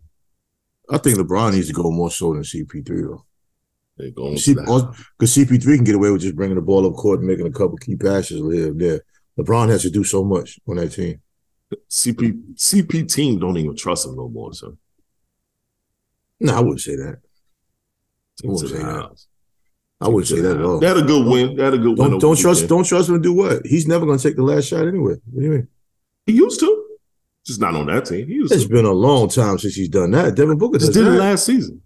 I 0.89 0.97
think 0.97 1.17
LeBron 1.17 1.53
needs 1.53 1.67
to 1.67 1.73
go 1.73 1.89
more 1.91 2.11
so 2.11 2.33
than 2.33 2.43
CP3 2.43 2.85
though. 3.03 3.25
They 3.97 4.11
go 4.11 4.23
home 4.23 4.37
C- 4.37 4.53
to 4.55 4.61
the 4.61 4.65
house. 4.65 5.03
Because 5.17 5.35
CP3 5.35 5.75
can 5.75 5.83
get 5.83 5.95
away 5.95 6.09
with 6.11 6.21
just 6.21 6.35
bringing 6.35 6.55
the 6.55 6.61
ball 6.61 6.85
up 6.87 6.95
court 6.95 7.19
and 7.19 7.27
making 7.27 7.45
a 7.47 7.51
couple 7.51 7.77
key 7.77 7.95
passes 7.95 8.39
and 8.41 8.79
there. 8.79 9.01
LeBron 9.39 9.69
has 9.69 9.81
to 9.83 9.89
do 9.89 10.03
so 10.03 10.23
much 10.23 10.59
on 10.67 10.77
that 10.77 10.89
team. 10.89 11.21
CP 11.89 12.55
CP 12.55 13.11
team 13.13 13.39
don't 13.39 13.57
even 13.57 13.75
trust 13.75 14.05
him 14.05 14.15
no 14.15 14.27
more. 14.27 14.53
So 14.53 14.77
No, 16.39 16.55
I 16.55 16.59
wouldn't 16.59 16.81
say 16.81 16.95
that. 16.97 17.19
to 18.37 18.47
won't 18.47 18.59
say 18.59 18.77
that. 18.77 18.83
house. 18.83 19.27
I 20.01 20.07
wouldn't 20.07 20.27
say 20.27 20.41
that 20.41 20.57
at 20.57 20.63
all. 20.63 20.81
Had 20.81 20.97
a 20.97 21.01
good 21.03 21.27
win. 21.27 21.57
Had 21.59 21.73
a 21.75 21.77
good 21.77 21.89
win. 21.89 21.95
Don't 21.97 22.13
over 22.13 22.19
don't 22.19 22.37
trust 22.37 22.67
don't 22.67 22.83
trust 22.85 23.07
him 23.09 23.15
to 23.15 23.21
do 23.21 23.33
what? 23.33 23.65
He's 23.65 23.87
never 23.87 24.05
going 24.05 24.17
to 24.17 24.23
take 24.27 24.35
the 24.35 24.43
last 24.43 24.65
shot 24.67 24.87
anyway. 24.87 25.15
What 25.31 25.39
do 25.39 25.43
you 25.45 25.49
mean? 25.51 25.67
He 26.25 26.33
used 26.33 26.59
to, 26.59 26.85
just 27.45 27.59
not 27.61 27.75
on 27.75 27.85
that 27.87 28.05
team. 28.05 28.27
He 28.27 28.33
used 28.35 28.51
It's 28.53 28.63
to. 28.63 28.69
been 28.69 28.85
a 28.85 28.91
long 28.91 29.29
time 29.29 29.59
since 29.59 29.75
he's 29.75 29.89
done 29.89 30.11
that. 30.11 30.35
Devin 30.35 30.57
Booker 30.57 30.79
Just 30.79 30.93
did 30.93 31.05
it 31.05 31.11
last 31.11 31.45
season. 31.45 31.81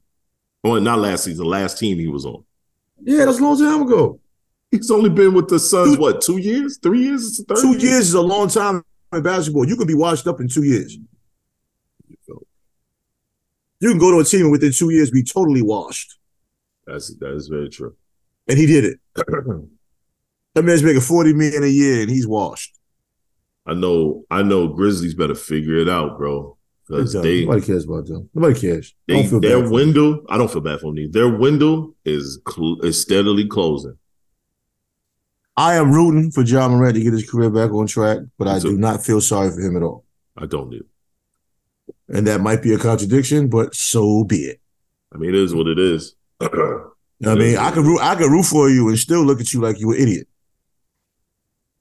Well, 0.63 0.79
not 0.81 0.99
last 0.99 1.25
season. 1.25 1.43
The 1.43 1.49
last 1.49 1.77
team 1.77 1.97
he 1.99 2.07
was 2.07 2.25
on. 2.25 2.43
Yeah, 3.03 3.25
that's 3.25 3.39
a 3.39 3.43
long 3.43 3.57
time 3.59 3.81
ago. 3.81 4.19
He's 4.71 4.89
only 4.91 5.09
been 5.09 5.33
with 5.33 5.47
the 5.47 5.59
Suns 5.59 5.97
what 5.97 6.21
two 6.21 6.37
years, 6.37 6.77
three 6.81 7.03
years, 7.03 7.41
Two 7.61 7.71
year? 7.73 7.79
years 7.91 8.07
is 8.09 8.13
a 8.13 8.21
long 8.21 8.47
time 8.49 8.83
in 9.13 9.21
basketball. 9.21 9.67
You 9.67 9.75
can 9.75 9.87
be 9.87 9.93
washed 9.93 10.25
up 10.27 10.39
in 10.41 10.47
two 10.47 10.63
years. 10.63 10.97
You 13.79 13.89
can 13.89 13.97
go 13.99 14.11
to 14.11 14.19
a 14.19 14.23
team 14.23 14.41
and 14.43 14.51
within 14.51 14.71
two 14.71 14.89
years 14.89 15.11
be 15.11 15.23
totally 15.23 15.61
washed. 15.61 16.17
That's 16.87 17.13
that 17.15 17.33
is 17.35 17.47
very 17.47 17.69
true. 17.69 17.95
And 18.47 18.57
he 18.57 18.65
did 18.65 18.85
it. 18.85 18.99
that 19.15 20.63
man's 20.63 20.83
making 20.83 21.01
40 21.01 21.33
million 21.33 21.63
a 21.63 21.67
year 21.67 22.01
and 22.01 22.09
he's 22.09 22.27
washed. 22.27 22.73
I 23.65 23.73
know. 23.73 24.25
I 24.29 24.43
know. 24.43 24.67
Grizzlies 24.67 25.15
better 25.15 25.33
figure 25.35 25.77
it 25.77 25.89
out, 25.89 26.17
bro, 26.17 26.55
because 26.87 27.13
they 27.13 27.45
Nobody 27.45 27.65
cares 27.65 27.85
about 27.85 28.05
them. 28.05 28.29
Nobody 28.33 28.59
cares. 28.59 28.93
they 29.07 29.15
Don't 29.15 29.27
feel 29.29 29.39
their 29.39 29.61
bad. 29.63 29.71
window. 29.71 30.23
I 30.29 30.37
don't 30.37 30.51
feel 30.51 30.61
bad 30.61 30.79
for 30.81 30.93
them. 30.93 31.11
Their 31.11 31.29
window 31.29 31.95
is 32.05 32.39
cl- 32.47 32.79
is 32.81 33.01
steadily 33.01 33.47
closing. 33.47 33.97
I 35.57 35.75
am 35.75 35.91
rooting 35.93 36.31
for 36.31 36.43
Ja 36.43 36.67
Morant 36.67 36.95
to 36.95 37.01
get 37.01 37.13
his 37.13 37.27
career 37.29 37.49
back 37.49 37.71
on 37.71 37.87
track, 37.87 38.19
but 38.37 38.47
I 38.47 38.59
do 38.59 38.77
not 38.77 39.03
feel 39.03 39.21
sorry 39.21 39.49
for 39.51 39.61
him 39.61 39.77
at 39.77 39.83
all. 39.83 40.03
I 40.37 40.45
don't 40.45 40.69
do. 40.69 40.85
And 42.09 42.27
that 42.27 42.41
might 42.41 42.61
be 42.61 42.73
a 42.73 42.77
contradiction, 42.77 43.47
but 43.49 43.73
so 43.73 44.23
be 44.25 44.41
it. 44.41 44.61
I 45.13 45.17
mean, 45.17 45.29
it 45.29 45.35
is 45.35 45.55
what 45.55 45.67
it 45.67 45.79
is. 45.79 46.13
You 47.19 47.27
know 47.27 47.33
what 47.35 47.41
I 47.41 47.45
mean, 47.45 47.57
I 47.57 47.71
could 47.71 47.85
root, 47.85 47.99
I 48.01 48.15
could 48.15 48.29
root 48.31 48.43
for 48.45 48.69
you 48.69 48.89
and 48.89 48.99
still 48.99 49.23
look 49.23 49.39
at 49.39 49.53
you 49.53 49.61
like 49.61 49.79
you're 49.79 49.95
an 49.95 50.01
idiot. 50.01 50.27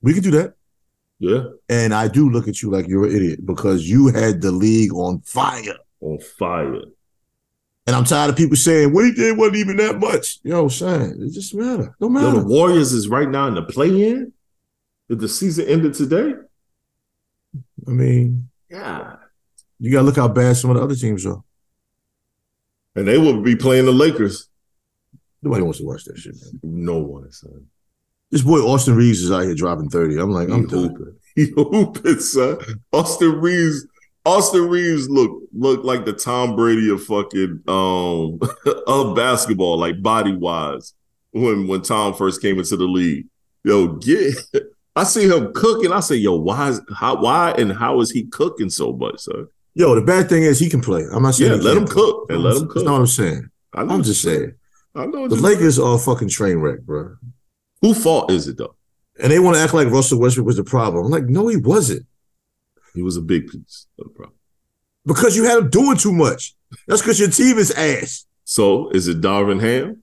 We 0.00 0.14
could 0.14 0.22
do 0.22 0.30
that. 0.32 0.54
yeah, 1.18 1.44
And 1.68 1.92
I 1.94 2.08
do 2.08 2.30
look 2.30 2.46
at 2.46 2.62
you 2.62 2.70
like 2.70 2.86
you're 2.86 3.06
an 3.06 3.14
idiot 3.16 3.44
because 3.44 3.88
you 3.88 4.08
had 4.08 4.40
the 4.42 4.52
league 4.52 4.92
on 4.92 5.20
fire. 5.22 5.76
on 6.00 6.18
fire. 6.38 6.82
And 7.86 7.94
I'm 7.96 8.04
tired 8.04 8.30
of 8.30 8.36
people 8.36 8.56
saying 8.56 8.92
what 8.94 9.04
he 9.06 9.12
did 9.12 9.36
wasn't 9.36 9.56
even 9.56 9.76
that 9.78 9.98
much. 9.98 10.38
Yo, 10.42 10.68
son, 10.68 11.16
it 11.20 11.32
just 11.32 11.54
matter. 11.54 11.94
Don't 12.00 12.14
Yo, 12.14 12.20
matter. 12.20 12.40
the 12.40 12.46
Warriors 12.46 12.92
is 12.92 13.08
right 13.08 13.28
now 13.28 13.46
in 13.48 13.54
the 13.54 13.62
play-in. 13.62 14.32
Did 15.08 15.20
the 15.20 15.28
season 15.28 15.66
ended 15.66 15.92
today? 15.94 16.32
I 17.86 17.90
mean, 17.90 18.48
Yeah, 18.70 19.16
you 19.78 19.90
gotta 19.92 20.04
look 20.06 20.16
how 20.16 20.28
bad 20.28 20.56
some 20.56 20.70
of 20.70 20.76
the 20.76 20.82
other 20.82 20.94
teams 20.94 21.26
are. 21.26 21.42
and 22.94 23.06
they 23.08 23.18
will 23.18 23.42
be 23.42 23.56
playing 23.56 23.84
the 23.86 23.92
Lakers. 23.92 24.48
Nobody 25.44 25.62
wants 25.62 25.78
to 25.78 25.84
watch 25.84 26.04
that 26.04 26.16
shit, 26.18 26.34
man. 26.42 26.60
No 26.62 26.98
one, 26.98 27.30
son. 27.30 27.66
This 28.30 28.42
boy 28.42 28.58
Austin 28.60 28.96
Reaves 28.96 29.20
is 29.22 29.30
out 29.30 29.44
here 29.44 29.54
dropping 29.54 29.90
30. 29.90 30.18
I'm 30.18 30.30
like, 30.30 30.48
He 30.48 30.54
I'm 30.54 30.66
done. 30.66 30.88
hooping. 30.88 31.16
He 31.36 31.46
hooping, 31.54 32.18
son. 32.20 32.58
Austin 32.92 33.40
Reaves. 33.40 33.86
Austin 34.26 34.68
Reaves 34.68 35.08
look 35.10 35.42
look 35.52 35.84
like 35.84 36.04
the 36.06 36.12
Tom 36.14 36.56
Brady 36.56 36.88
of 36.90 37.04
fucking 37.04 37.60
um 37.68 38.38
of 38.86 39.14
basketball, 39.14 39.78
like 39.78 40.00
body 40.02 40.34
wise. 40.34 40.94
When 41.32 41.66
when 41.66 41.82
Tom 41.82 42.14
first 42.14 42.40
came 42.40 42.58
into 42.58 42.76
the 42.76 42.84
league, 42.84 43.26
yo, 43.64 43.88
get. 43.96 44.34
I 44.96 45.02
see 45.04 45.26
him 45.28 45.52
cooking. 45.52 45.92
I 45.92 45.98
say, 46.00 46.14
yo, 46.14 46.36
why 46.36 46.68
is 46.70 46.80
how 46.96 47.20
why 47.20 47.50
and 47.58 47.72
how 47.72 48.00
is 48.00 48.10
he 48.12 48.24
cooking 48.26 48.70
so 48.70 48.92
much, 48.92 49.18
son? 49.20 49.48
Yo, 49.74 49.94
the 49.96 50.00
bad 50.02 50.28
thing 50.28 50.44
is 50.44 50.60
he 50.60 50.70
can 50.70 50.80
play. 50.80 51.04
I'm 51.12 51.24
not 51.24 51.34
saying 51.34 51.50
Yeah, 51.50 51.56
he 51.58 51.62
let 51.64 51.76
him 51.76 51.84
play. 51.84 51.94
cook 51.94 52.26
and 52.30 52.42
let 52.44 52.54
him 52.56 52.62
That's 52.62 52.72
cook. 52.74 52.84
not 52.84 52.92
what 52.92 53.00
I'm 53.00 53.06
saying. 53.08 53.48
I 53.74 53.80
I'm 53.82 54.02
just 54.04 54.22
saying. 54.22 54.52
I 54.94 55.06
know 55.06 55.26
The 55.28 55.34
you're 55.36 55.44
Lakers 55.44 55.78
are 55.78 55.96
a 55.96 55.98
fucking 55.98 56.28
train 56.28 56.58
wreck, 56.58 56.80
bro. 56.82 57.16
Who 57.80 57.94
fault 57.94 58.30
is 58.30 58.46
it 58.48 58.56
though? 58.58 58.76
And 59.22 59.30
they 59.32 59.38
want 59.38 59.56
to 59.56 59.62
act 59.62 59.74
like 59.74 59.88
Russell 59.88 60.20
Westbrook 60.20 60.46
was 60.46 60.56
the 60.56 60.64
problem. 60.64 61.04
I'm 61.06 61.10
like, 61.10 61.24
no, 61.26 61.48
he 61.48 61.56
wasn't. 61.56 62.06
He 62.94 63.02
was 63.02 63.16
a 63.16 63.20
big 63.22 63.48
piece 63.48 63.86
of 63.98 64.04
the 64.06 64.10
problem. 64.10 64.36
Because 65.06 65.36
you 65.36 65.44
had 65.44 65.58
him 65.58 65.70
doing 65.70 65.96
too 65.96 66.12
much. 66.12 66.54
That's 66.88 67.02
because 67.02 67.20
your 67.20 67.28
team 67.30 67.58
is 67.58 67.70
ass. 67.72 68.24
So 68.44 68.90
is 68.90 69.06
it 69.08 69.20
Darvin 69.20 69.60
Ham? 69.60 70.02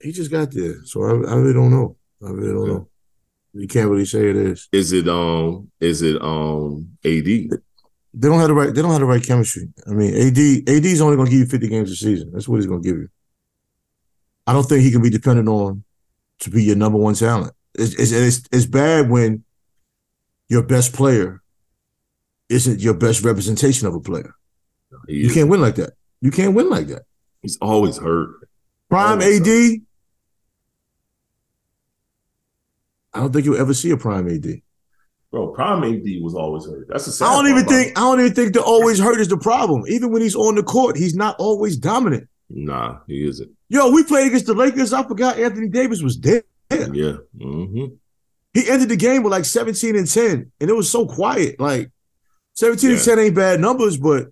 He 0.00 0.12
just 0.12 0.30
got 0.30 0.50
there. 0.52 0.84
So 0.84 1.02
I, 1.02 1.08
I 1.08 1.34
really 1.36 1.54
don't 1.54 1.70
know. 1.70 1.96
I 2.24 2.30
really 2.30 2.52
don't 2.52 2.62
Okay. 2.62 2.72
know. 2.72 2.88
You 3.54 3.68
can't 3.68 3.88
really 3.88 4.04
say 4.04 4.28
it 4.30 4.36
is. 4.36 4.68
Is 4.72 4.92
it 4.92 5.08
um 5.08 5.70
is 5.80 6.02
it 6.02 6.20
um 6.20 6.96
AD? 7.04 7.28
They 8.16 8.28
don't 8.28 8.38
have 8.38 8.48
the 8.48 8.54
right. 8.54 8.72
They 8.72 8.80
don't 8.80 8.92
have 8.92 9.00
the 9.00 9.06
right 9.06 9.22
chemistry. 9.22 9.68
I 9.86 9.90
mean, 9.90 10.14
AD 10.14 10.38
AD 10.68 10.84
is 10.86 11.00
only 11.00 11.16
going 11.16 11.26
to 11.26 11.30
give 11.32 11.40
you 11.40 11.46
50 11.46 11.68
games 11.68 11.90
a 11.90 11.96
season. 11.96 12.30
That's 12.32 12.48
what 12.48 12.56
he's 12.56 12.66
going 12.66 12.82
to 12.82 12.88
give 12.88 12.96
you. 12.96 13.08
I 14.46 14.52
don't 14.52 14.64
think 14.64 14.82
he 14.82 14.92
can 14.92 15.02
be 15.02 15.10
dependent 15.10 15.48
on 15.48 15.82
to 16.40 16.50
be 16.50 16.62
your 16.62 16.76
number 16.76 16.98
one 16.98 17.14
talent. 17.14 17.52
It's 17.74 17.94
it's 17.94 18.12
it's, 18.12 18.42
it's 18.52 18.66
bad 18.66 19.10
when 19.10 19.44
your 20.48 20.62
best 20.62 20.92
player 20.92 21.42
isn't 22.48 22.80
your 22.80 22.94
best 22.94 23.24
representation 23.24 23.88
of 23.88 23.94
a 23.94 24.00
player. 24.00 24.34
He 25.08 25.22
You 25.22 25.30
can't 25.30 25.48
win 25.48 25.60
like 25.60 25.74
that. 25.76 25.94
You 26.20 26.30
can't 26.30 26.54
win 26.54 26.70
like 26.70 26.86
that. 26.88 27.02
he's 27.42 27.58
always 27.60 27.96
hurt. 27.98 28.48
Prime 28.88 29.20
Always 29.20 29.40
AD. 29.40 29.80
I 33.12 33.20
don't 33.20 33.32
think 33.32 33.44
you'll 33.44 33.60
ever 33.60 33.74
see 33.74 33.90
a 33.90 33.96
prime 33.96 34.28
AD. 34.28 34.60
Bro, 35.34 35.48
Prime 35.48 35.82
AD 35.82 36.04
was 36.22 36.36
always 36.36 36.64
hurt. 36.64 36.86
That's 36.88 37.06
the 37.06 37.10
sad 37.10 37.24
I 37.26 37.34
don't 37.34 37.48
even 37.48 37.66
think 37.66 37.88
it. 37.88 37.98
I 37.98 38.02
don't 38.02 38.20
even 38.20 38.34
think 38.34 38.52
the 38.52 38.62
always 38.62 39.00
hurt 39.00 39.20
is 39.20 39.26
the 39.26 39.36
problem. 39.36 39.82
Even 39.88 40.12
when 40.12 40.22
he's 40.22 40.36
on 40.36 40.54
the 40.54 40.62
court, 40.62 40.96
he's 40.96 41.16
not 41.16 41.34
always 41.40 41.76
dominant. 41.76 42.28
Nah, 42.48 42.98
he 43.08 43.26
isn't. 43.26 43.50
Yo, 43.68 43.90
we 43.90 44.04
played 44.04 44.28
against 44.28 44.46
the 44.46 44.54
Lakers. 44.54 44.92
I 44.92 45.02
forgot 45.02 45.36
Anthony 45.36 45.68
Davis 45.68 46.02
was 46.02 46.20
there. 46.20 46.44
Yeah. 46.70 47.14
hmm 47.36 47.86
He 48.52 48.70
ended 48.70 48.90
the 48.90 48.96
game 48.96 49.24
with 49.24 49.32
like 49.32 49.44
17 49.44 49.96
and 49.96 50.08
10, 50.08 50.52
and 50.60 50.70
it 50.70 50.72
was 50.72 50.88
so 50.88 51.04
quiet. 51.04 51.58
Like 51.58 51.90
17 52.54 52.92
and 52.92 53.00
10 53.02 53.18
ain't 53.18 53.34
bad 53.34 53.58
numbers, 53.60 53.96
but 53.96 54.28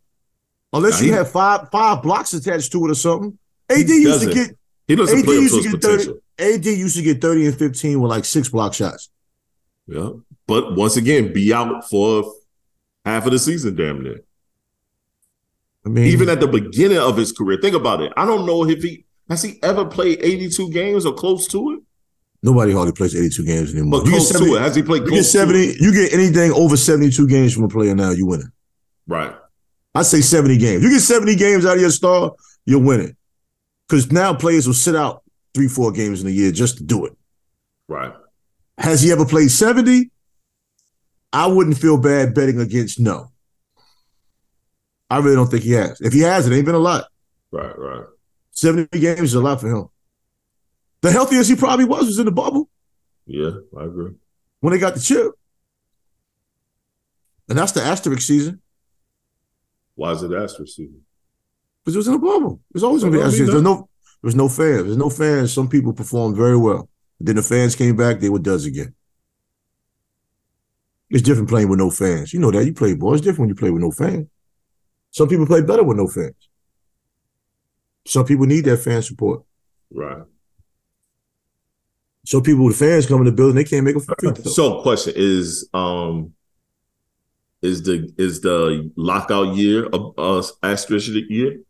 unless 0.73 1.01
Nah, 1.01 1.07
you 1.07 1.11
he- 1.11 1.17
have 1.19 1.33
five 1.33 1.69
five 1.73 2.01
blocks 2.05 2.33
attached 2.33 2.71
to 2.71 2.87
it 2.87 2.93
or 2.93 2.95
something. 2.95 3.37
AD 3.69 3.88
used 3.88 4.21
to 4.21 4.33
get 4.33 4.57
He 4.87 4.95
doesn't 4.95 5.19
AD 5.19 5.25
play 5.25 5.35
used 5.35 5.55
to 5.57 5.62
get 5.62 5.83
30. 5.83 5.97
potential. 5.97 6.19
AD 6.38 6.65
used 6.67 6.97
to 6.97 7.03
get 7.03 7.21
30 7.21 7.47
and 7.47 7.57
15 7.59 8.01
with 8.01 8.11
like 8.11 8.25
six 8.25 8.49
block 8.49 8.73
shots. 8.75 9.11
Yeah. 9.87 10.10
But 10.46 10.76
once 10.76 10.96
again, 10.96 11.33
be 11.33 11.52
out 11.52 11.88
for 11.88 12.33
half 13.04 13.26
of 13.26 13.33
the 13.33 13.38
season, 13.38 13.74
damn 13.76 14.02
near. 14.02 14.20
I 15.85 15.88
mean, 15.88 16.04
Even 16.06 16.28
at 16.28 16.40
the 16.40 16.46
beginning 16.46 16.98
of 16.98 17.16
his 17.16 17.33
career. 17.33 17.58
Think 17.60 17.74
about 17.74 18.00
it. 18.02 18.12
I 18.16 18.24
don't 18.24 18.46
know 18.46 18.64
if 18.68 18.83
he 18.83 19.04
has 19.28 19.42
he 19.42 19.58
ever 19.62 19.85
played 19.85 20.18
82 20.22 20.70
games 20.70 21.06
or 21.06 21.14
close 21.14 21.46
to 21.48 21.72
it. 21.74 21.80
nobody 22.42 22.72
hardly 22.72 22.92
plays 22.92 23.16
82 23.16 23.44
games 23.44 23.72
anymore. 23.72 24.00
But 24.00 24.06
You 24.06 24.12
close 24.12 24.28
70 24.30 24.50
to 24.50 24.56
it. 24.56 24.60
Has 24.62 24.74
he 24.76 24.83
played 24.83 25.02
You 25.02 25.08
get 25.08 25.14
close 25.14 25.33
to 25.33 25.38
70, 25.38 25.58
it? 25.58 25.80
you 25.80 25.92
get 25.92 26.12
anything 26.12 26.52
over 26.52 26.76
72 26.76 27.26
games 27.28 27.54
from 27.54 27.64
a 27.64 27.68
player 27.68 27.94
now, 27.94 28.10
you 28.10 28.26
winning. 28.26 28.52
Right. 29.06 29.35
I 29.94 30.02
say 30.02 30.20
70 30.20 30.56
games. 30.58 30.83
You 30.83 30.90
get 30.90 31.00
70 31.00 31.35
games 31.37 31.66
out 31.66 31.74
of 31.76 31.80
your 31.80 31.90
star, 31.90 32.33
you're 32.64 32.80
winning. 32.83 33.16
Because 33.88 34.10
now 34.12 34.33
players 34.35 34.66
will 34.66 34.74
sit 34.74 34.94
out 34.96 35.22
three, 35.54 35.68
four 35.68 35.92
games 35.92 36.20
in 36.22 36.28
a 36.28 36.30
year 36.30 36.50
just 36.52 36.78
to 36.78 36.85
do 36.85 37.04
it. 37.06 37.12
Right. 37.88 38.12
Has 38.79 39.02
he 39.02 39.12
ever 39.12 39.25
played 39.27 39.50
70? 39.50 40.10
I 41.33 41.46
wouldn't 41.46 41.79
feel 41.79 41.96
bad 41.98 42.35
betting 42.35 42.60
against 42.60 43.00
no. 43.00 43.31
I 45.10 45.18
really 45.18 45.37
don't 45.37 45.50
think 45.50 45.62
he 45.64 45.73
has. 45.73 46.00
If 46.00 46.12
he 46.12 46.20
has, 46.20 46.46
it 46.46 46.54
ain't 46.54 46.66
been 46.66 46.75
a 46.75 46.79
lot. 46.79 47.04
Right. 47.50 47.77
Right. 47.79 48.04
70 48.52 48.98
games 48.98 49.20
is 49.20 49.35
a 49.35 49.40
lot 49.40 49.60
for 49.60 49.68
him. 49.68 49.88
The 51.02 51.10
healthiest 51.10 51.50
he 51.50 51.56
probably 51.56 51.85
was 51.85 52.06
was 52.06 52.18
in 52.18 52.27
the 52.27 52.33
bubble 52.33 52.68
Yeah, 53.27 53.50
I 53.79 53.85
agree. 53.85 54.12
when 54.60 54.73
they 54.73 54.79
got 54.79 54.94
the 54.94 55.00
chip. 55.00 55.33
And 57.48 57.58
that's 57.58 57.73
the 57.73 57.83
asterisk 57.83 58.23
season 58.23 58.60
Why 59.96 60.12
is 60.12 60.23
it 60.23 60.33
asterisk 60.33 60.75
season? 60.77 61.02
because 61.85 61.96
it 61.96 61.98
was 61.98 62.06
in 62.06 62.12
the 62.14 62.18
bubble. 62.20 62.60
There's 62.73 62.85
always 62.85 63.02
going 63.02 63.12
to 63.14 63.18
be 63.18 63.25
asterisk. 63.25 63.50
There's 63.50 63.62
no, 63.62 63.88
there's 64.23 64.37
no 64.37 64.48
fans. 64.48 64.85
There's 64.85 64.96
no 64.96 65.10
fans. 65.10 65.52
Some 65.52 65.68
people 65.68 65.92
performed 65.92 66.37
very 66.37 66.56
well. 66.56 66.88
Then 67.23 67.37
the 67.37 67.42
fans 67.42 67.77
came 67.77 67.96
back, 67.96 68.18
they 68.18 68.29
were 68.29 68.40
does 68.40 68.66
again. 68.66 68.94
It's 71.08 71.23
different 71.23 71.48
playing 71.48 71.68
with 71.68 71.79
no 71.79 71.90
fans. 71.90 72.33
You 72.33 72.40
know 72.40 72.50
that. 72.50 72.64
You 72.64 72.73
play 72.73 72.94
ball. 72.94 73.14
It's 73.14 73.20
different 73.20 73.40
when 73.40 73.48
you 73.50 73.54
play 73.54 73.70
with 73.70 73.83
no 73.83 73.90
fans. 73.90 74.29
Some 75.10 75.29
people 75.29 75.46
play 75.46 75.60
better 75.60 75.85
with 75.85 75.98
no 75.98 76.08
fans. 76.08 76.35
Some 78.06 78.25
people 78.25 78.46
need 78.46 78.64
that 78.64 78.79
fan 78.79 79.02
support. 79.02 79.42
Right. 79.90 80.23
So 82.25 82.40
people 82.40 82.64
with 82.64 82.79
fans 82.79 83.06
come 83.06 83.20
in 83.20 83.27
the 83.27 83.33
building, 83.33 83.56
they 83.56 83.64
can't 83.64 83.85
make 83.85 83.96
a 83.96 84.00
free 84.00 84.14
throw. 84.20 84.52
So, 84.52 84.83
question 84.83 85.12
is, 85.16 85.68
um, 85.75 86.33
is 87.60 87.83
the 87.83 88.12
is 88.16 88.40
the 88.40 88.90
lockout 88.96 89.54
year 89.54 89.88
a, 89.92 89.98
a 90.18 90.42
asterisk 90.62 91.10
year? 91.29 91.60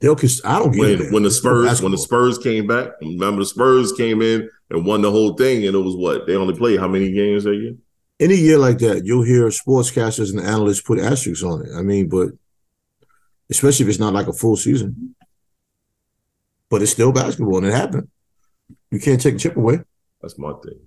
They'll 0.00 0.16
I 0.44 0.58
don't 0.60 0.70
get 0.70 0.80
When 0.80 1.02
it. 1.08 1.12
when 1.12 1.22
the 1.24 1.30
Spurs 1.30 1.82
when 1.82 1.90
the. 1.92 1.98
Spurs 1.98 2.38
came 2.38 2.66
back, 2.66 2.90
remember 3.00 3.40
the 3.40 3.46
Spurs 3.46 3.92
came 3.92 4.22
in 4.22 4.48
and 4.70 4.86
won 4.86 5.02
the 5.02 5.10
whole 5.10 5.34
thing, 5.34 5.66
and 5.66 5.74
it 5.74 5.78
was 5.78 5.96
what 5.96 6.26
they 6.26 6.36
only 6.36 6.54
played 6.54 6.78
how 6.78 6.86
many 6.88 7.10
games 7.10 7.44
that 7.44 7.54
year? 7.56 7.74
any 8.20 8.34
year 8.34 8.58
like 8.58 8.78
that, 8.78 9.04
you'll 9.04 9.22
hear 9.22 9.46
sportscasters 9.48 10.30
and 10.30 10.40
analysts 10.44 10.80
put 10.80 10.98
asterisks 10.98 11.44
on 11.44 11.64
it. 11.64 11.70
I 11.76 11.82
mean, 11.82 12.08
but 12.08 12.30
especially 13.48 13.84
if 13.84 13.90
it's 13.90 13.98
not 14.00 14.12
like 14.12 14.26
a 14.26 14.32
full 14.32 14.56
season. 14.56 15.14
But 16.68 16.82
it's 16.82 16.90
still 16.92 17.12
basketball 17.12 17.58
and 17.58 17.66
it 17.66 17.72
happened. 17.72 18.08
You 18.90 18.98
can't 19.00 19.20
take 19.20 19.34
the 19.34 19.38
chip 19.40 19.56
away. 19.56 19.80
That's 20.20 20.36
my 20.38 20.52
thing. 20.64 20.78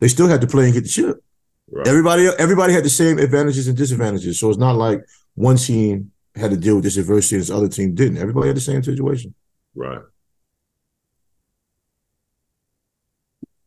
They 0.00 0.08
still 0.08 0.26
had 0.26 0.40
to 0.40 0.46
play 0.46 0.64
and 0.64 0.74
get 0.74 0.82
the 0.84 0.88
chip. 0.88 1.22
Right. 1.70 1.86
Everybody 1.86 2.26
everybody 2.38 2.72
had 2.72 2.84
the 2.84 2.90
same 2.90 3.18
advantages 3.18 3.68
and 3.68 3.76
disadvantages. 3.76 4.40
So 4.40 4.48
it's 4.48 4.58
not 4.58 4.74
like 4.76 5.04
one 5.34 5.56
team 5.56 6.10
had 6.36 6.50
to 6.50 6.56
deal 6.56 6.76
with 6.76 6.84
this 6.84 6.96
adversity 6.96 7.36
and 7.36 7.42
this 7.42 7.50
other 7.50 7.68
team 7.68 7.94
didn't. 7.94 8.18
Everybody 8.18 8.48
had 8.48 8.56
the 8.56 8.60
same 8.60 8.82
situation. 8.82 9.34
Right. 9.74 10.00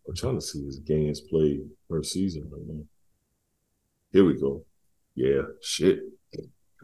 I'm 0.07 0.15
trying 0.15 0.35
to 0.35 0.41
see 0.41 0.63
his 0.63 0.79
games 0.79 1.21
played 1.21 1.61
per 1.89 2.03
season 2.03 2.49
right 2.51 2.61
now. 2.67 2.83
Here 4.11 4.25
we 4.25 4.39
go. 4.39 4.63
Yeah, 5.15 5.41
shit. 5.61 5.99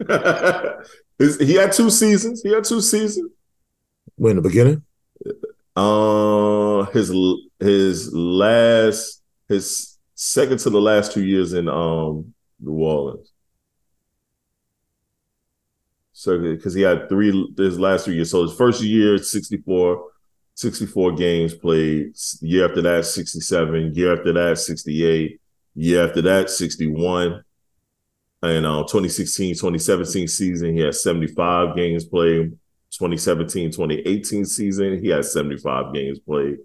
He 1.18 1.52
had 1.56 1.72
two 1.72 1.90
seasons. 1.90 2.40
He 2.42 2.50
had 2.50 2.64
two 2.64 2.80
seasons. 2.80 3.30
When 4.16 4.30
in 4.30 4.36
the 4.36 4.48
beginning, 4.48 4.82
Uh, 5.76 6.84
his 6.92 7.12
his 7.58 8.10
last 8.14 9.22
his 9.46 9.98
second 10.14 10.60
to 10.60 10.70
the 10.70 10.80
last 10.80 11.12
two 11.12 11.22
years 11.22 11.52
in 11.52 11.68
um 11.68 12.32
New 12.58 12.72
Orleans. 12.72 13.30
So 16.20 16.38
because 16.38 16.74
he 16.74 16.82
had 16.82 17.08
three 17.08 17.50
his 17.56 17.80
last 17.80 18.04
three 18.04 18.16
years. 18.16 18.30
So 18.30 18.42
his 18.42 18.52
first 18.52 18.82
year 18.82 19.16
64, 19.16 20.04
64 20.52 21.12
games 21.12 21.54
played. 21.54 22.12
Year 22.42 22.68
after 22.68 22.82
that 22.82 23.06
67. 23.06 23.94
Year 23.94 24.18
after 24.18 24.30
that 24.34 24.58
68. 24.58 25.40
Year 25.76 26.06
after 26.06 26.20
that 26.20 26.50
61. 26.50 27.42
And 28.42 28.66
uh, 28.66 28.82
2016, 28.82 29.54
2017 29.54 30.28
season, 30.28 30.74
he 30.74 30.80
had 30.80 30.94
75 30.94 31.74
games 31.74 32.04
played. 32.04 32.50
2017 32.90 33.70
2018 33.70 34.44
season, 34.44 35.02
he 35.02 35.08
had 35.08 35.24
75 35.24 35.94
games 35.94 36.18
played. 36.18 36.58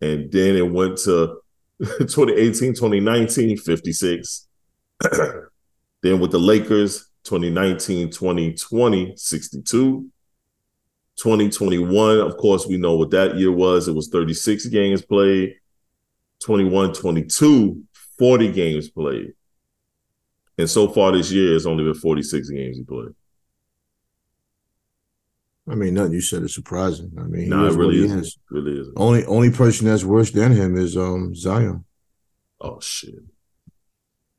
And 0.00 0.32
then 0.32 0.56
it 0.56 0.72
went 0.72 0.96
to 1.00 1.42
2018 1.80 2.72
2019, 2.72 3.58
56. 3.58 4.48
then 6.02 6.18
with 6.18 6.30
the 6.30 6.38
Lakers, 6.38 7.10
2019 7.26 8.10
2020, 8.10 9.14
62. 9.16 10.10
2021, 11.16 12.20
of 12.20 12.36
course, 12.36 12.66
we 12.66 12.76
know 12.76 12.94
what 12.96 13.10
that 13.10 13.36
year 13.36 13.50
was. 13.50 13.88
It 13.88 13.94
was 13.94 14.08
36 14.08 14.66
games 14.66 15.02
played. 15.02 15.54
21 16.40 16.92
22, 16.92 17.82
40 18.18 18.52
games 18.52 18.88
played. 18.90 19.32
And 20.58 20.68
so 20.68 20.88
far 20.88 21.12
this 21.12 21.32
year, 21.32 21.56
it's 21.56 21.66
only 21.66 21.84
been 21.84 21.94
46 21.94 22.50
games 22.50 22.76
he 22.76 22.84
played. 22.84 23.14
I 25.68 25.74
mean, 25.74 25.94
nothing 25.94 26.12
you 26.12 26.20
said 26.20 26.42
is 26.44 26.54
surprising. 26.54 27.12
I 27.18 27.22
mean, 27.22 27.48
No, 27.48 27.66
is 27.66 27.74
it 27.74 27.78
really 27.78 28.04
isn't. 28.04 28.18
is. 28.20 28.38
really 28.50 28.78
isn't. 28.80 28.94
Only 28.96 29.24
only 29.24 29.50
person 29.50 29.86
that's 29.86 30.04
worse 30.04 30.30
than 30.30 30.52
him 30.52 30.76
is 30.76 30.96
um 30.96 31.34
Zion. 31.34 31.84
Oh 32.60 32.78
shit. 32.80 33.14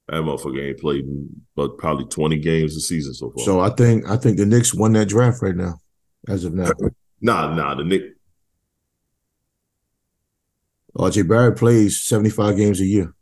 That 0.08 0.24
motherfucker 0.24 0.70
ain't 0.70 0.80
played 0.80 1.06
but 1.56 1.78
probably 1.78 2.06
20 2.06 2.38
games 2.38 2.76
a 2.78 2.80
season 2.80 3.14
so 3.14 3.32
far. 3.32 3.44
So 3.44 3.60
I 3.60 3.70
think 3.70 4.10
I 4.10 4.16
think 4.16 4.38
the 4.38 4.46
Knicks 4.46 4.74
won 4.74 4.94
that 4.94 5.10
draft 5.10 5.42
right 5.42 5.56
now, 5.56 5.82
as 6.30 6.46
of 6.46 6.54
now. 6.54 6.70
nah, 7.22 7.54
nah, 7.54 7.76
the 7.76 7.84
Knick 7.84 8.04
RJ 10.98 11.28
Barrett 11.28 11.58
plays 11.58 12.02
75 12.02 12.58
games 12.58 12.80
a 12.82 12.86
year. 12.86 13.14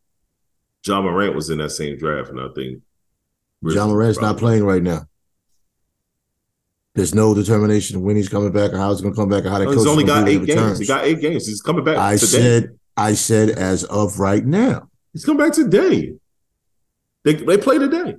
Ja 0.86 1.02
Morant 1.02 1.36
was 1.36 1.50
in 1.50 1.58
that 1.58 1.72
same 1.72 1.98
draft, 1.98 2.30
and 2.30 2.40
I 2.40 2.48
think 2.56 2.82
Ja 3.64 3.88
Morant's 3.88 4.22
not 4.22 4.38
playing 4.38 4.64
right 4.64 4.84
now. 4.84 5.08
There's 6.94 7.14
no 7.16 7.34
determination 7.34 8.02
when 8.04 8.16
he's 8.16 8.30
coming 8.30 8.52
back 8.54 8.72
or 8.72 8.78
how 8.78 8.92
he's 8.92 9.02
going 9.02 9.14
to 9.14 9.20
come 9.20 9.28
back 9.28 9.44
or 9.44 9.50
how 9.50 9.58
that 9.60 9.66
No, 9.66 9.72
coach 9.72 9.80
he's 9.80 9.88
only 9.88 10.04
got 10.06 10.30
eight 10.30 10.38
games. 10.46 10.48
returns. 10.50 10.80
He 10.80 10.86
got 10.86 11.04
eight 11.04 11.20
games. 11.20 11.46
He's 11.46 11.62
coming 11.62 11.84
back 11.84 11.98
I 11.98 12.16
today. 12.16 12.26
said 12.28 12.80
I 12.96 13.14
said 13.16 13.50
as 13.50 13.84
of 13.86 14.20
right 14.20 14.46
now. 14.46 14.90
he's 15.12 15.26
coming 15.26 15.44
back 15.46 15.54
today. 15.54 16.14
They 17.26 17.34
they 17.34 17.58
play 17.58 17.78
today. 17.78 18.16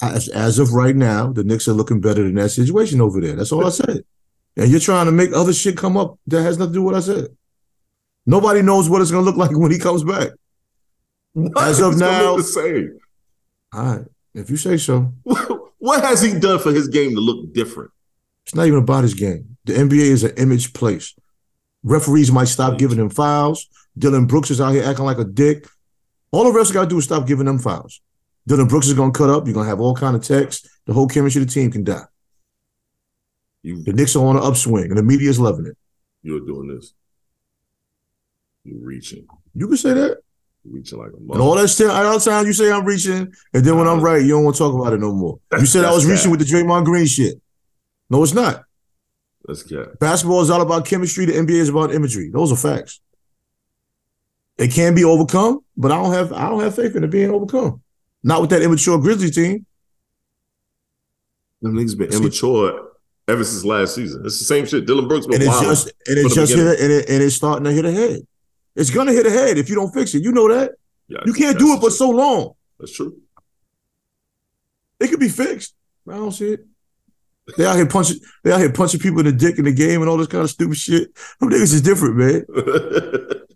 As, 0.00 0.28
as 0.28 0.58
of 0.60 0.72
right 0.72 0.94
now, 0.94 1.32
the 1.32 1.42
Knicks 1.42 1.66
are 1.66 1.72
looking 1.72 2.00
better 2.00 2.22
than 2.22 2.36
that 2.36 2.50
situation 2.50 3.00
over 3.00 3.20
there. 3.20 3.34
That's 3.34 3.50
all 3.50 3.66
I 3.66 3.70
said. 3.70 4.04
And 4.56 4.70
you're 4.70 4.78
trying 4.80 5.06
to 5.06 5.12
make 5.12 5.32
other 5.32 5.52
shit 5.52 5.76
come 5.76 5.96
up 5.96 6.18
that 6.28 6.42
has 6.42 6.56
nothing 6.56 6.74
to 6.74 6.78
do 6.78 6.82
with 6.84 6.94
what 6.94 7.02
I 7.02 7.04
said. 7.04 7.36
Nobody 8.24 8.62
knows 8.62 8.88
what 8.88 9.02
it's 9.02 9.10
going 9.10 9.24
to 9.24 9.30
look 9.30 9.36
like 9.38 9.50
when 9.58 9.72
he 9.72 9.78
comes 9.78 10.04
back. 10.04 10.28
As 11.56 11.80
of 11.80 11.92
It's 11.92 12.00
gonna 12.00 12.12
now- 12.22 12.36
the 12.36 12.42
same. 12.44 12.98
All 13.74 13.82
right. 13.84 14.04
If 14.34 14.50
you 14.50 14.56
say 14.56 14.76
so. 14.76 15.12
what 15.78 16.04
has 16.04 16.22
he 16.22 16.38
done 16.38 16.60
for 16.60 16.72
his 16.72 16.86
game 16.88 17.14
to 17.16 17.20
look 17.20 17.52
different? 17.52 17.90
It's 18.46 18.54
not 18.54 18.66
even 18.66 18.78
about 18.78 19.02
his 19.02 19.14
game. 19.14 19.56
The 19.64 19.72
NBA 19.74 19.98
is 19.98 20.22
an 20.22 20.32
image 20.36 20.72
place. 20.72 21.14
Referees 21.82 22.30
might 22.30 22.46
stop 22.48 22.78
giving 22.78 22.98
him 22.98 23.10
fouls. 23.10 23.68
Dillon 23.96 24.26
Brooks 24.26 24.50
is 24.50 24.60
out 24.60 24.72
here 24.72 24.84
acting 24.84 25.04
like 25.04 25.18
a 25.18 25.24
dick. 25.24 25.66
All 26.30 26.44
the 26.44 26.58
refs 26.58 26.72
got 26.72 26.82
to 26.84 26.88
do 26.88 26.98
is 26.98 27.04
stop 27.04 27.26
giving 27.26 27.46
them 27.46 27.58
fouls. 27.58 28.00
Dillon 28.46 28.66
Brooks 28.66 28.86
is 28.86 28.94
going 28.94 29.12
to 29.12 29.18
cut 29.18 29.30
up. 29.30 29.46
You're 29.46 29.54
going 29.54 29.66
to 29.66 29.70
have 29.70 29.80
all 29.80 29.94
kind 29.94 30.16
of 30.16 30.22
texts. 30.22 30.68
The 30.86 30.92
whole 30.92 31.06
chemistry 31.06 31.42
of 31.42 31.48
the 31.48 31.52
team 31.54 31.70
can 31.70 31.84
die. 31.84 32.04
You 33.62 33.82
The 33.82 33.92
Knicks 33.92 34.16
are 34.16 34.24
on 34.24 34.36
an 34.36 34.42
upswing, 34.42 34.84
and 34.84 34.96
the 34.96 35.02
media 35.02 35.28
is 35.28 35.38
loving 35.38 35.66
it. 35.66 35.76
you're 36.22 36.40
doing 36.40 36.68
this. 36.68 36.94
You're 38.64 38.80
reaching. 38.80 39.26
You 39.54 39.68
can 39.68 39.76
say 39.76 39.92
that. 39.92 40.18
You're 40.64 40.74
reaching 40.74 40.98
like 40.98 41.10
a 41.12 41.16
And 41.16 41.40
all 41.42 41.54
that 41.56 41.68
time, 41.68 41.90
all 41.90 42.18
the 42.18 42.24
time 42.24 42.46
you 42.46 42.52
say 42.52 42.70
I'm 42.70 42.84
reaching, 42.84 43.32
and 43.52 43.64
then 43.64 43.76
when 43.76 43.86
I'm 43.86 44.00
right, 44.00 44.22
you 44.22 44.28
don't 44.28 44.44
want 44.44 44.56
to 44.56 44.62
talk 44.62 44.74
about 44.74 44.92
it 44.92 45.00
no 45.00 45.12
more. 45.12 45.38
You 45.52 45.66
said 45.66 45.84
I 45.84 45.92
was 45.92 46.06
That's 46.06 46.18
reaching 46.18 46.30
with 46.30 46.40
the 46.40 46.46
Draymond 46.46 46.84
Green 46.84 47.06
shit. 47.06 47.40
No, 48.10 48.22
it's 48.22 48.34
not. 48.34 48.64
Let's 49.46 49.62
get 49.62 49.98
Basketball 49.98 50.42
is 50.42 50.50
all 50.50 50.60
about 50.60 50.86
chemistry. 50.86 51.24
The 51.24 51.32
NBA 51.32 51.50
is 51.50 51.68
about 51.68 51.94
imagery. 51.94 52.30
Those 52.30 52.52
are 52.52 52.56
facts. 52.56 53.00
It 54.58 54.72
can 54.72 54.94
be 54.94 55.04
overcome, 55.04 55.60
but 55.76 55.92
I 55.92 55.96
don't 56.02 56.12
have 56.12 56.32
I 56.32 56.48
don't 56.48 56.60
have 56.60 56.74
faith 56.74 56.96
in 56.96 57.04
it 57.04 57.10
being 57.10 57.30
overcome. 57.30 57.80
Not 58.24 58.40
with 58.40 58.50
that 58.50 58.62
immature 58.62 58.98
Grizzly 58.98 59.30
team. 59.30 59.64
them 61.62 61.74
niggas 61.74 61.96
been 61.96 62.12
immature 62.12 62.88
ever 63.28 63.44
since 63.44 63.64
last 63.64 63.94
season. 63.94 64.22
It's 64.24 64.38
the 64.38 64.44
same 64.44 64.66
shit. 64.66 64.86
Dillon 64.86 65.06
Brooks 65.06 65.26
been 65.26 65.36
And 65.36 65.44
it's 65.44 65.50
wild. 65.52 65.64
just 65.64 65.86
and 66.06 66.18
it's 66.18 66.34
just 66.34 66.52
beginning. 66.52 66.72
hit 66.72 66.80
and, 66.80 66.92
it, 66.92 67.08
and 67.08 67.22
it's 67.22 67.36
starting 67.36 67.64
to 67.64 67.72
hit 67.72 67.84
ahead. 67.84 68.20
It's 68.74 68.90
gonna 68.90 69.12
hit 69.12 69.26
ahead 69.26 69.58
if 69.58 69.68
you 69.68 69.74
don't 69.76 69.92
fix 69.94 70.14
it. 70.14 70.22
You 70.24 70.32
know 70.32 70.48
that. 70.52 70.72
Yeah, 71.08 71.18
You 71.24 71.32
can't 71.32 71.58
do 71.58 71.72
it 71.74 71.76
for 71.76 71.82
true. 71.88 71.90
so 71.90 72.10
long. 72.10 72.52
That's 72.80 72.92
true. 72.92 73.16
It 75.00 75.08
could 75.08 75.20
be 75.20 75.28
fixed. 75.28 75.74
I 76.08 76.14
don't 76.14 76.32
see 76.32 76.52
it. 76.54 76.64
They 77.56 77.64
out 77.64 77.76
here 77.76 77.86
punching. 77.86 78.18
They 78.44 78.52
out 78.52 78.60
here 78.60 78.72
punching 78.72 79.00
people 79.00 79.20
in 79.20 79.26
the 79.26 79.32
dick 79.32 79.58
in 79.58 79.64
the 79.64 79.72
game 79.72 80.00
and 80.00 80.10
all 80.10 80.16
this 80.16 80.26
kind 80.26 80.42
of 80.44 80.50
stupid 80.50 80.76
shit. 80.76 81.14
Them 81.40 81.50
niggas 81.50 81.72
is 81.74 81.82
different, 81.82 82.16
man. 82.16 82.44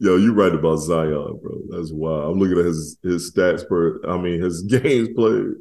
Yo, 0.00 0.16
you 0.16 0.32
right 0.32 0.54
about 0.54 0.76
Zion, 0.76 1.40
bro. 1.42 1.60
That's 1.70 1.90
wild. 1.92 2.32
I'm 2.32 2.38
looking 2.38 2.58
at 2.58 2.64
his 2.66 2.98
his 3.02 3.32
stats 3.32 3.66
per. 3.68 4.00
I 4.08 4.16
mean, 4.16 4.40
his 4.40 4.62
games 4.68 5.08
played. 5.14 5.54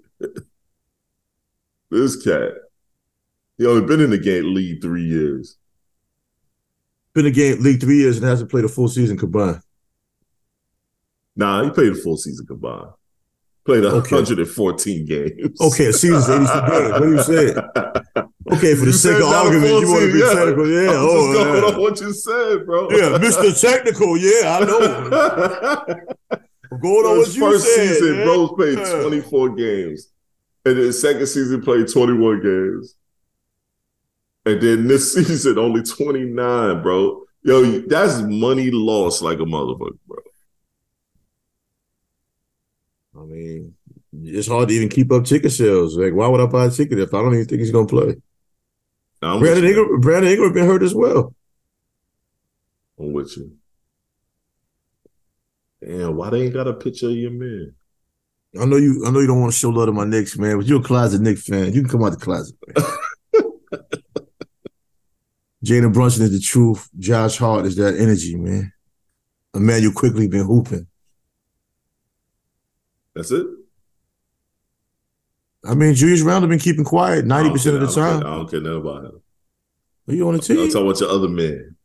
this 1.89 2.21
cat, 2.23 2.51
he 3.57 3.65
only 3.65 3.85
been 3.85 4.01
in 4.01 4.11
the 4.11 4.17
game 4.19 4.53
league 4.53 4.81
three 4.81 5.03
years. 5.05 5.57
Been 7.13 7.25
in 7.25 7.33
the 7.33 7.35
game 7.35 7.63
league 7.63 7.81
three 7.81 7.97
years 7.97 8.17
and 8.17 8.25
hasn't 8.27 8.51
played 8.51 8.65
a 8.65 8.69
full 8.69 8.87
season 8.87 9.17
combined. 9.17 9.61
Nah, 11.35 11.63
he 11.63 11.69
played 11.71 11.93
a 11.93 11.95
full 11.95 12.17
season 12.17 12.45
combined. 12.45 12.91
Played 13.65 13.85
Okay. 13.85 14.15
114 14.15 15.05
games. 15.05 15.59
Okay, 15.61 15.87
a 15.87 15.93
season's 15.93 16.29
82 16.29 16.45
games. 16.45 16.91
What 16.91 17.01
are 17.01 17.09
you 17.09 17.23
say? 17.23 17.55
Okay, 18.49 18.75
for 18.75 18.85
the 18.85 18.93
sake 18.93 19.17
of 19.17 19.23
argument, 19.27 19.81
you 19.81 19.87
want 19.89 20.03
to 20.03 20.13
be 20.13 20.19
yeah. 20.19 20.33
technical. 20.33 20.67
Yeah. 20.69 20.89
I'm 20.91 20.95
oh, 20.99 21.33
just 21.33 21.39
Oh, 21.39 21.43
going 21.43 21.63
yeah. 21.63 21.69
on 21.69 21.81
what 21.81 22.01
you 22.01 22.13
said, 22.13 22.65
bro. 22.65 22.89
Yeah, 22.91 23.17
Mr. 23.17 23.61
Technical. 23.61 24.17
Yeah, 24.17 24.57
I 24.57 24.65
know. 24.65 26.37
Going 26.81 27.05
on 27.05 27.17
what 27.19 27.33
you 27.33 27.41
first 27.41 27.65
said. 27.65 27.87
season, 27.95 28.17
man. 28.17 28.27
Rose 28.27 28.51
played 28.55 28.77
Yeah. 28.77 29.01
24 29.01 29.49
games. 29.55 30.09
And 30.65 30.77
then 30.77 30.93
second 30.93 31.27
season 31.27 31.61
played 31.61 31.87
21 31.87 32.41
games. 32.41 32.95
And 34.45 34.61
then 34.61 34.87
this 34.87 35.13
season, 35.15 35.57
only 35.57 35.81
29, 35.83 36.81
bro. 36.83 37.23
Yo, 37.43 37.79
that's 37.81 38.21
money 38.21 38.69
lost 38.71 39.21
like 39.21 39.39
a 39.39 39.43
motherfucker, 39.43 39.97
bro. 40.07 40.17
I 43.17 43.25
mean, 43.25 43.75
it's 44.23 44.47
hard 44.47 44.69
to 44.69 44.75
even 44.75 44.89
keep 44.89 45.11
up 45.11 45.25
ticket 45.25 45.51
sales. 45.51 45.97
Like, 45.97 46.13
why 46.13 46.27
would 46.27 46.41
I 46.41 46.45
buy 46.45 46.65
a 46.65 46.69
ticket 46.69 46.99
if 46.99 47.13
I 47.13 47.21
don't 47.21 47.33
even 47.33 47.45
think 47.45 47.59
he's 47.61 47.71
going 47.71 47.87
to 47.87 47.91
play? 47.95 48.15
I'm 49.21 49.39
Brandon. 49.39 49.65
Ingram, 49.65 49.99
Brandon 49.99 50.31
Ingram 50.31 50.53
been 50.53 50.65
hurt 50.65 50.83
as 50.83 50.93
well. 50.93 51.33
I'm 52.99 53.13
with 53.13 53.35
you. 53.37 53.51
Damn, 55.81 56.15
why 56.15 56.29
they 56.29 56.43
ain't 56.43 56.53
got 56.53 56.67
a 56.67 56.73
picture 56.73 57.07
of 57.07 57.15
your 57.15 57.31
man? 57.31 57.73
I 58.59 58.65
know 58.65 58.77
you. 58.77 59.03
I 59.05 59.11
know 59.11 59.19
you 59.19 59.27
don't 59.27 59.41
want 59.41 59.53
to 59.53 59.57
show 59.57 59.69
love 59.69 59.87
to 59.87 59.91
my 59.91 60.05
Knicks, 60.05 60.37
man, 60.37 60.57
but 60.57 60.65
you're 60.65 60.79
a 60.79 60.83
closet 60.83 61.21
Knicks 61.21 61.43
fan. 61.45 61.73
You 61.73 61.81
can 61.81 61.89
come 61.89 62.03
out 62.03 62.11
the 62.11 62.17
closet. 62.17 62.55
Jalen 65.65 65.93
Brunson 65.93 66.23
is 66.23 66.31
the 66.31 66.39
truth. 66.39 66.89
Josh 66.97 67.37
Hart 67.37 67.65
is 67.65 67.75
that 67.75 67.97
energy, 67.99 68.35
man. 68.35 68.71
Immanuel 69.53 69.93
Quickley 69.93 70.27
been 70.27 70.45
hooping. 70.45 70.87
That's 73.13 73.31
it? 73.31 73.45
I 75.65 75.73
mean, 75.75 75.93
Julius 75.95 76.21
Randle 76.21 76.49
been 76.49 76.59
keeping 76.59 76.83
quiet 76.83 77.25
ninety 77.25 77.49
percent 77.49 77.75
of 77.75 77.81
the 77.81 77.87
I 77.87 77.89
don't 77.89 77.95
care- 77.95 78.21
time. 78.21 78.31
I 78.33 78.35
don't 78.37 78.49
care 78.51 78.61
nothing 78.61 78.81
about 78.81 79.05
him. 79.05 79.21
Are 80.07 80.13
you 80.13 80.27
on 80.27 80.35
the 80.35 80.39
team? 80.41 80.59
I'm 80.59 80.67
talking 80.69 80.87
about 80.87 80.99
your 81.01 81.09
other 81.09 81.27
man. 81.27 81.75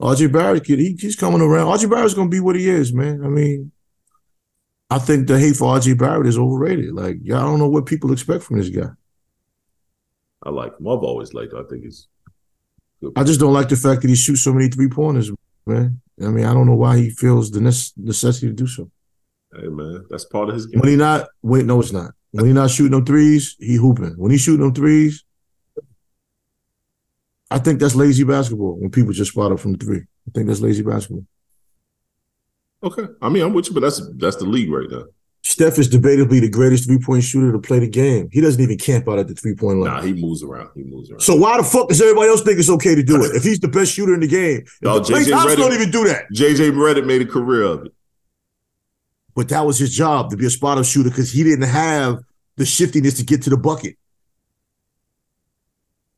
RJ 0.00 0.32
Barrett, 0.32 0.64
kid, 0.64 0.78
he, 0.78 0.96
he's 0.98 1.16
coming 1.16 1.40
around. 1.40 1.66
RJ 1.76 1.90
Barrett's 1.90 2.14
gonna 2.14 2.28
be 2.28 2.38
what 2.40 2.54
he 2.54 2.68
is, 2.68 2.92
man. 2.92 3.24
I 3.24 3.28
mean, 3.28 3.72
I 4.90 4.98
think 5.00 5.26
the 5.26 5.38
hate 5.38 5.56
for 5.56 5.76
RJ 5.76 5.98
Barrett 5.98 6.28
is 6.28 6.38
overrated. 6.38 6.94
Like, 6.94 7.16
y'all 7.22 7.40
don't 7.40 7.58
know 7.58 7.68
what 7.68 7.86
people 7.86 8.12
expect 8.12 8.44
from 8.44 8.58
this 8.58 8.68
guy. 8.68 8.90
I 10.44 10.50
like 10.50 10.78
him. 10.78 10.86
I've 10.86 10.98
always 11.02 11.34
liked 11.34 11.52
him. 11.52 11.58
I 11.58 11.68
think 11.68 11.82
he's 11.82 12.06
good. 13.02 13.12
I 13.16 13.24
just 13.24 13.40
don't 13.40 13.52
like 13.52 13.68
the 13.68 13.76
fact 13.76 14.02
that 14.02 14.08
he 14.08 14.14
shoots 14.14 14.42
so 14.42 14.52
many 14.52 14.68
three 14.68 14.88
pointers, 14.88 15.32
man. 15.66 16.00
I 16.22 16.26
mean, 16.28 16.44
I 16.44 16.54
don't 16.54 16.66
know 16.66 16.76
why 16.76 16.96
he 16.96 17.10
feels 17.10 17.50
the 17.50 17.60
necessity 17.60 18.46
to 18.46 18.52
do 18.52 18.66
so. 18.68 18.88
Hey 19.56 19.66
man, 19.66 20.04
that's 20.10 20.26
part 20.26 20.48
of 20.48 20.54
his 20.54 20.66
game. 20.66 20.78
When 20.80 20.90
he 20.90 20.96
not, 20.96 21.28
wait, 21.42 21.64
no, 21.64 21.80
it's 21.80 21.92
not. 21.92 22.12
When 22.32 22.46
he 22.46 22.52
not 22.52 22.70
shooting 22.70 22.92
them 22.92 23.06
threes, 23.06 23.56
he 23.58 23.76
hooping. 23.76 24.14
When 24.16 24.30
he 24.30 24.38
shooting 24.38 24.60
them 24.60 24.74
threes, 24.74 25.24
I 27.50 27.58
think 27.58 27.80
that's 27.80 27.94
lazy 27.94 28.24
basketball. 28.24 28.76
When 28.78 28.90
people 28.90 29.12
just 29.12 29.32
spot 29.32 29.52
up 29.52 29.60
from 29.60 29.72
the 29.72 29.84
three, 29.84 30.00
I 30.00 30.30
think 30.34 30.46
that's 30.46 30.60
lazy 30.60 30.82
basketball. 30.82 31.24
Okay. 32.82 33.06
I 33.22 33.28
mean, 33.28 33.42
I'm 33.42 33.54
with 33.54 33.68
you, 33.68 33.74
but 33.74 33.80
that's 33.80 34.00
that's 34.16 34.36
the 34.36 34.44
league 34.44 34.70
right 34.70 34.88
now. 34.90 35.04
Steph 35.42 35.78
is 35.78 35.88
debatably 35.88 36.40
the 36.40 36.50
greatest 36.50 36.84
three 36.84 36.98
point 36.98 37.24
shooter 37.24 37.50
to 37.52 37.58
play 37.58 37.78
the 37.78 37.88
game. 37.88 38.28
He 38.30 38.40
doesn't 38.40 38.60
even 38.60 38.76
camp 38.76 39.08
out 39.08 39.18
at 39.18 39.28
the 39.28 39.34
three 39.34 39.54
point 39.54 39.78
line. 39.78 39.90
Nah, 39.90 40.02
he 40.02 40.12
moves 40.12 40.42
around. 40.42 40.68
He 40.74 40.82
moves 40.82 41.10
around. 41.10 41.20
So 41.20 41.34
why 41.34 41.56
the 41.56 41.62
fuck 41.62 41.88
does 41.88 42.00
everybody 42.02 42.28
else 42.28 42.42
think 42.42 42.58
it's 42.58 42.68
okay 42.68 42.94
to 42.94 43.02
do 43.02 43.24
it? 43.24 43.32
If 43.34 43.44
he's 43.44 43.58
the 43.58 43.68
best 43.68 43.92
shooter 43.92 44.12
in 44.12 44.20
the 44.20 44.28
game, 44.28 44.64
No, 44.82 45.00
JJ 45.00 45.30
Thompson 45.30 45.58
don't 45.58 45.72
even 45.72 45.90
do 45.90 46.04
that. 46.04 46.24
JJ 46.34 46.72
Redick 46.72 47.06
made 47.06 47.22
a 47.22 47.26
career 47.26 47.62
of 47.62 47.86
it. 47.86 47.92
But 49.38 49.50
that 49.50 49.64
was 49.64 49.78
his 49.78 49.94
job 49.94 50.30
to 50.30 50.36
be 50.36 50.46
a 50.46 50.50
spot 50.50 50.78
up 50.78 50.84
shooter 50.84 51.10
because 51.10 51.30
he 51.30 51.44
didn't 51.44 51.68
have 51.68 52.24
the 52.56 52.66
shiftiness 52.66 53.14
to 53.18 53.24
get 53.24 53.40
to 53.42 53.50
the 53.50 53.56
bucket. 53.56 53.94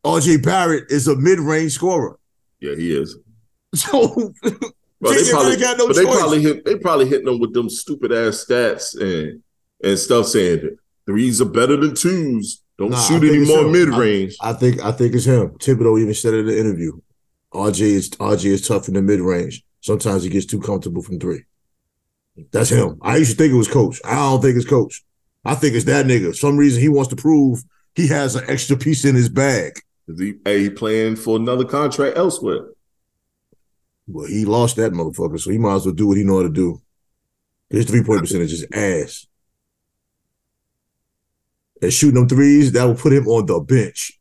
RJ 0.02 0.42
Barrett 0.42 0.90
is 0.90 1.06
a 1.06 1.14
mid 1.16 1.38
range 1.38 1.72
scorer. 1.72 2.18
Yeah, 2.60 2.76
he 2.76 2.96
is. 2.96 3.18
So 3.74 4.08
Bro, 4.08 5.12
they 5.12 5.30
probably, 5.30 5.56
no 5.58 5.86
but 5.86 5.96
they 5.96 6.04
probably 6.04 6.42
hit 6.42 6.64
they 6.64 6.76
probably 6.76 7.08
hitting 7.08 7.26
them 7.26 7.40
with 7.40 7.52
them 7.52 7.68
stupid 7.68 8.10
ass 8.10 8.46
stats 8.48 8.98
and 8.98 9.42
and 9.84 9.98
stuff 9.98 10.26
saying 10.26 10.78
threes 11.04 11.42
are 11.42 11.44
better 11.44 11.76
than 11.76 11.94
twos. 11.94 12.62
Don't 12.78 12.90
Nah, 12.90 13.00
shoot 13.00 13.22
any 13.22 13.46
more 13.46 13.68
mid 13.68 13.88
range. 13.90 14.34
I 14.40 14.54
think 14.54 14.80
I 14.82 14.92
think 14.92 15.14
it's 15.14 15.26
him. 15.26 15.50
Thibodeau 15.58 16.00
even 16.00 16.14
said 16.14 16.32
it 16.32 16.40
in 16.40 16.46
the 16.46 16.58
interview. 16.58 16.98
RJ 17.52 17.80
is 17.80 18.10
RJ 18.12 18.44
is 18.46 18.66
tough 18.66 18.88
in 18.88 18.94
the 18.94 19.02
mid 19.02 19.20
range. 19.20 19.62
Sometimes 19.82 20.22
he 20.22 20.30
gets 20.30 20.46
too 20.46 20.60
comfortable 20.60 21.02
from 21.02 21.20
three. 21.20 21.44
That's 22.52 22.70
him. 22.70 22.98
I 23.02 23.16
used 23.16 23.32
to 23.32 23.36
think 23.36 23.52
it 23.52 23.56
was 23.56 23.68
coach. 23.68 24.00
I 24.04 24.14
don't 24.14 24.42
think 24.42 24.56
it's 24.56 24.68
coach. 24.68 25.02
I 25.44 25.54
think 25.54 25.74
it's 25.74 25.86
that 25.86 26.06
nigga. 26.06 26.34
Some 26.34 26.56
reason 26.56 26.82
he 26.82 26.88
wants 26.88 27.08
to 27.10 27.16
prove 27.16 27.62
he 27.94 28.06
has 28.08 28.36
an 28.36 28.44
extra 28.48 28.76
piece 28.76 29.04
in 29.04 29.14
his 29.14 29.28
bag. 29.28 29.80
He, 30.06 30.34
hey, 30.44 30.64
he 30.64 30.70
playing 30.70 31.16
for 31.16 31.36
another 31.36 31.64
contract 31.64 32.16
elsewhere. 32.16 32.68
Well, 34.06 34.26
he 34.26 34.44
lost 34.44 34.76
that 34.76 34.92
motherfucker, 34.92 35.40
so 35.40 35.50
he 35.50 35.58
might 35.58 35.76
as 35.76 35.86
well 35.86 35.94
do 35.94 36.08
what 36.08 36.16
he 36.16 36.24
know 36.24 36.38
how 36.38 36.42
to 36.42 36.50
do. 36.50 36.80
His 37.68 37.86
three 37.86 38.02
point 38.02 38.20
percentage 38.20 38.52
is 38.52 38.66
ass. 38.72 39.26
And 41.80 41.92
shooting 41.92 42.16
them 42.16 42.28
threes, 42.28 42.72
that 42.72 42.84
will 42.84 42.94
put 42.94 43.12
him 43.12 43.28
on 43.28 43.46
the 43.46 43.60
bench. 43.60 44.18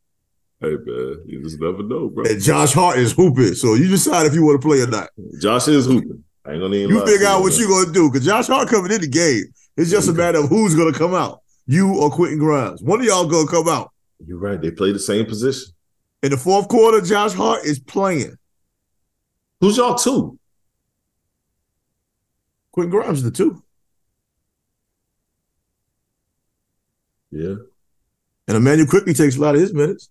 Hey 0.61 0.76
man, 0.86 1.24
you 1.26 1.41
just 1.43 1.59
never 1.59 1.84
know, 1.84 2.09
bro. 2.09 2.26
And 2.26 2.41
Josh 2.41 2.74
Hart 2.74 2.99
is 2.99 3.13
hooping, 3.13 3.55
so 3.55 3.74
you 3.74 3.88
decide 3.88 4.28
if 4.28 4.34
you 4.34 4.45
want 4.45 4.61
to 4.61 4.67
play 4.67 4.82
or 4.82 4.88
not. 4.88 5.09
Josh 5.41 5.67
is 5.70 5.86
hooping. 5.86 6.24
I 6.46 6.52
ain't 6.54 6.62
gonna 6.62 6.76
even 6.76 6.96
You 6.96 7.06
figure 7.06 7.28
out 7.28 7.42
what 7.42 7.58
you're 7.58 7.68
gonna 7.70 7.92
do 7.94 8.10
because 8.10 8.26
Josh 8.26 8.48
Hart 8.48 8.70
coming 8.70 8.92
in 8.92 9.02
the 9.02 9.08
game. 9.08 9.44
It's 9.78 9.92
just 9.92 10.10
a 10.10 10.14
matter 10.14 10.40
of 10.40 10.50
who's 10.50 10.76
gonna 10.76 10.94
come 10.94 11.14
out, 11.14 11.42
you 11.68 11.98
or 12.00 12.10
Quentin 12.10 12.40
Grimes. 12.40 12.82
One 12.82 13.00
of 13.00 13.06
y'all 13.06 13.28
gonna 13.28 13.48
come 13.48 13.68
out 13.68 13.92
You're 14.26 14.40
right. 14.40 14.60
They 14.62 14.72
play 14.72 14.92
the 14.92 15.00
same 15.00 15.26
position. 15.26 15.74
in 16.24 16.32
the 16.32 16.38
fourth 16.38 16.68
quarter. 16.68 17.02
Josh 17.02 17.34
Hart 17.34 17.64
is 17.66 17.80
playing. 17.80 18.36
Who's 19.62 19.78
y'all 19.78 19.96
two? 19.96 20.38
Quentin 22.72 22.92
Grimes 22.92 23.20
is 23.20 23.24
the 23.26 23.32
two, 23.32 23.62
Yeah. 27.32 27.56
and 28.48 28.58
Immanuel 28.58 28.88
Quickley 28.88 29.14
takes 29.14 29.36
a 29.38 29.42
lot 29.42 29.56
of 29.56 29.62
his 29.62 29.74
minutes. 29.74 30.10